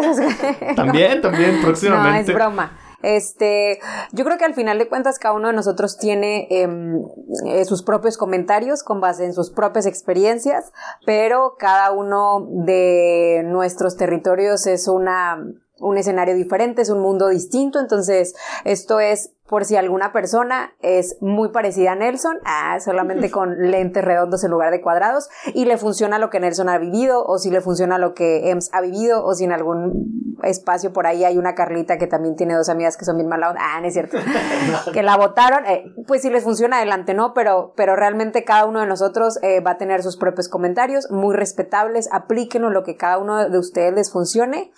también, 0.77 1.23
también, 1.23 1.61
próximamente. 1.62 2.32
No, 2.32 2.32
es 2.32 2.35
broma. 2.35 2.73
Este, 3.02 3.81
yo 4.12 4.24
creo 4.24 4.39
que 4.39 4.44
al 4.44 4.55
final 4.55 4.78
de 4.78 4.89
cuentas 4.89 5.18
cada 5.18 5.35
uno 5.35 5.48
de 5.48 5.55
nosotros 5.55 5.98
tiene 5.98 6.47
em, 6.51 7.02
eh, 7.47 7.64
sus 7.64 7.82
propios 7.82 8.16
comentarios 8.16 8.82
con 8.82 9.01
base 9.01 9.24
en 9.24 9.35
sus 9.35 9.51
propias 9.51 9.86
experiencias, 9.86 10.73
pero 11.05 11.56
cada 11.59 11.93
uno 11.93 12.47
de 12.51 13.43
nuestros 13.44 13.97
territorios 13.97 14.66
es 14.66 14.89
una 14.89 15.39
un 15.78 15.98
escenario 15.98 16.35
diferente, 16.35 16.82
es 16.82 16.90
un 16.90 17.01
mundo 17.01 17.28
distinto, 17.28 17.78
entonces 17.78 18.35
esto 18.64 18.98
es 18.98 19.36
por 19.48 19.64
si 19.64 19.77
alguna 19.77 20.12
persona 20.12 20.74
es 20.81 21.16
muy 21.20 21.51
parecida 21.51 21.93
a 21.93 21.94
Nelson, 21.94 22.39
ah, 22.44 22.78
solamente 22.81 23.31
con 23.31 23.70
lentes 23.70 24.05
redondos 24.05 24.43
en 24.44 24.51
lugar 24.51 24.73
de 24.73 24.81
cuadrados, 24.81 25.28
y 25.55 25.64
le 25.64 25.78
funciona 25.78 26.18
lo 26.18 26.31
que 26.31 26.40
Nelson 26.40 26.68
ha 26.68 26.78
vivido, 26.78 27.24
o 27.24 27.39
si 27.39 27.51
le 27.51 27.60
funciona 27.60 27.98
lo 27.98 28.14
que 28.14 28.51
Ems 28.51 28.70
ha 28.73 28.81
vivido, 28.81 29.24
o 29.24 29.35
si 29.35 29.44
en 29.44 29.52
algún 29.52 30.36
espacio 30.43 30.93
por 30.93 31.06
ahí 31.06 31.24
hay 31.24 31.39
una 31.39 31.55
Carlita 31.55 31.97
que 31.97 32.06
también 32.06 32.36
tiene 32.36 32.55
dos 32.55 32.68
amigas 32.68 32.97
que 32.97 33.05
son 33.05 33.16
bien 33.16 33.28
malas, 33.28 33.55
ah, 33.59 33.81
no 33.81 33.86
es 33.86 33.94
cierto, 33.94 34.18
que 34.93 35.02
la 35.02 35.16
votaron, 35.16 35.64
eh, 35.66 35.93
pues 36.06 36.23
si 36.23 36.31
les 36.31 36.43
funciona 36.43 36.78
adelante, 36.78 37.14
¿no? 37.14 37.32
Pero, 37.32 37.73
pero 37.77 37.97
realmente 37.97 38.44
cada 38.44 38.66
uno 38.66 38.81
de 38.81 38.86
nosotros 38.86 39.39
eh, 39.43 39.60
va 39.60 39.73
a 39.73 39.78
tener 39.78 40.02
sus 40.02 40.16
propios 40.16 40.48
comentarios, 40.48 41.10
muy 41.10 41.35
respetables, 41.35 42.09
aplíquenlo 42.12 42.70
lo 42.70 42.82
que 42.82 42.97
cada 42.97 43.18
uno 43.18 43.48
de 43.48 43.59
ustedes 43.59 43.94
les 43.94 44.10
funcione, 44.10 44.73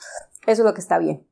eso 0.46 0.62
es 0.62 0.66
lo 0.66 0.74
que 0.74 0.80
está 0.80 0.98
bien. 0.98 1.26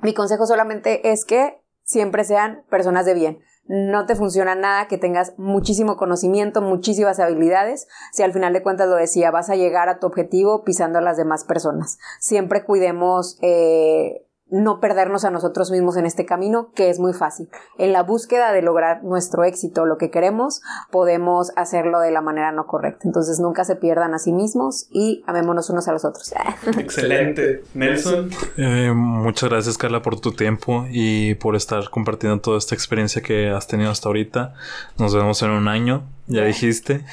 Mi 0.00 0.14
consejo 0.14 0.46
solamente 0.46 1.12
es 1.12 1.24
que 1.24 1.61
siempre 1.84 2.24
sean 2.24 2.64
personas 2.70 3.06
de 3.06 3.14
bien. 3.14 3.38
No 3.66 4.06
te 4.06 4.16
funciona 4.16 4.54
nada 4.54 4.88
que 4.88 4.98
tengas 4.98 5.34
muchísimo 5.38 5.96
conocimiento, 5.96 6.60
muchísimas 6.60 7.20
habilidades, 7.20 7.86
si 8.12 8.22
al 8.22 8.32
final 8.32 8.52
de 8.52 8.62
cuentas 8.62 8.88
lo 8.88 8.96
decía, 8.96 9.30
vas 9.30 9.50
a 9.50 9.56
llegar 9.56 9.88
a 9.88 9.98
tu 9.98 10.06
objetivo 10.06 10.64
pisando 10.64 10.98
a 10.98 11.02
las 11.02 11.16
demás 11.16 11.44
personas. 11.44 11.98
Siempre 12.18 12.64
cuidemos 12.64 13.38
eh, 13.40 14.26
no 14.52 14.80
perdernos 14.80 15.24
a 15.24 15.30
nosotros 15.30 15.70
mismos 15.70 15.96
en 15.96 16.06
este 16.06 16.26
camino, 16.26 16.70
que 16.74 16.90
es 16.90 16.98
muy 16.98 17.14
fácil. 17.14 17.48
En 17.78 17.92
la 17.92 18.02
búsqueda 18.02 18.52
de 18.52 18.62
lograr 18.62 19.02
nuestro 19.02 19.44
éxito, 19.44 19.86
lo 19.86 19.96
que 19.96 20.10
queremos, 20.10 20.60
podemos 20.90 21.52
hacerlo 21.56 22.00
de 22.00 22.12
la 22.12 22.20
manera 22.20 22.52
no 22.52 22.66
correcta. 22.66 23.00
Entonces 23.04 23.40
nunca 23.40 23.64
se 23.64 23.76
pierdan 23.76 24.14
a 24.14 24.18
sí 24.18 24.32
mismos 24.32 24.86
y 24.90 25.24
amémonos 25.26 25.70
unos 25.70 25.88
a 25.88 25.92
los 25.92 26.04
otros. 26.04 26.32
Excelente. 26.78 27.64
Nelson. 27.74 28.30
Eh, 28.58 28.92
muchas 28.94 29.48
gracias 29.48 29.78
Carla 29.78 30.02
por 30.02 30.20
tu 30.20 30.32
tiempo 30.32 30.84
y 30.90 31.34
por 31.36 31.56
estar 31.56 31.88
compartiendo 31.90 32.40
toda 32.40 32.58
esta 32.58 32.74
experiencia 32.74 33.22
que 33.22 33.50
has 33.50 33.66
tenido 33.66 33.90
hasta 33.90 34.08
ahorita. 34.08 34.54
Nos 34.98 35.14
vemos 35.14 35.42
en 35.42 35.50
un 35.50 35.66
año 35.66 36.02
ya 36.32 36.44
dijiste, 36.44 37.04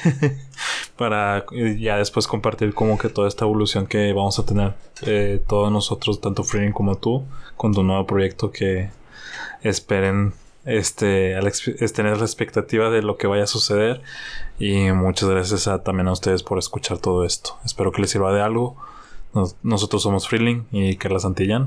para 0.96 1.44
ya 1.78 1.96
después 1.96 2.26
compartir 2.26 2.74
como 2.74 2.98
que 2.98 3.08
toda 3.08 3.28
esta 3.28 3.44
evolución 3.44 3.86
que 3.86 4.12
vamos 4.12 4.38
a 4.38 4.46
tener 4.46 4.74
eh, 5.02 5.42
todos 5.46 5.70
nosotros, 5.70 6.20
tanto 6.20 6.42
Freeling 6.42 6.72
como 6.72 6.96
tú, 6.96 7.24
con 7.56 7.72
tu 7.72 7.82
nuevo 7.82 8.06
proyecto 8.06 8.50
que 8.50 8.90
esperen 9.62 10.32
este, 10.64 11.38
tener 11.94 12.18
la 12.18 12.24
expectativa 12.24 12.90
de 12.90 13.02
lo 13.02 13.16
que 13.16 13.26
vaya 13.26 13.44
a 13.44 13.46
suceder 13.46 14.02
y 14.58 14.92
muchas 14.92 15.28
gracias 15.28 15.68
también 15.84 16.08
a 16.08 16.12
ustedes 16.12 16.42
por 16.42 16.58
escuchar 16.58 16.98
todo 16.98 17.24
esto. 17.24 17.56
Espero 17.64 17.92
que 17.92 18.02
les 18.02 18.10
sirva 18.10 18.32
de 18.32 18.42
algo. 18.42 18.76
nosotros 19.62 20.02
somos 20.02 20.28
Freeling 20.28 20.66
y 20.72 20.96
Carla 20.96 21.18
Santillán 21.18 21.66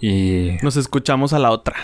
y 0.00 0.58
nos 0.62 0.76
escuchamos 0.76 1.32
a 1.32 1.38
la 1.38 1.50
otra. 1.50 1.76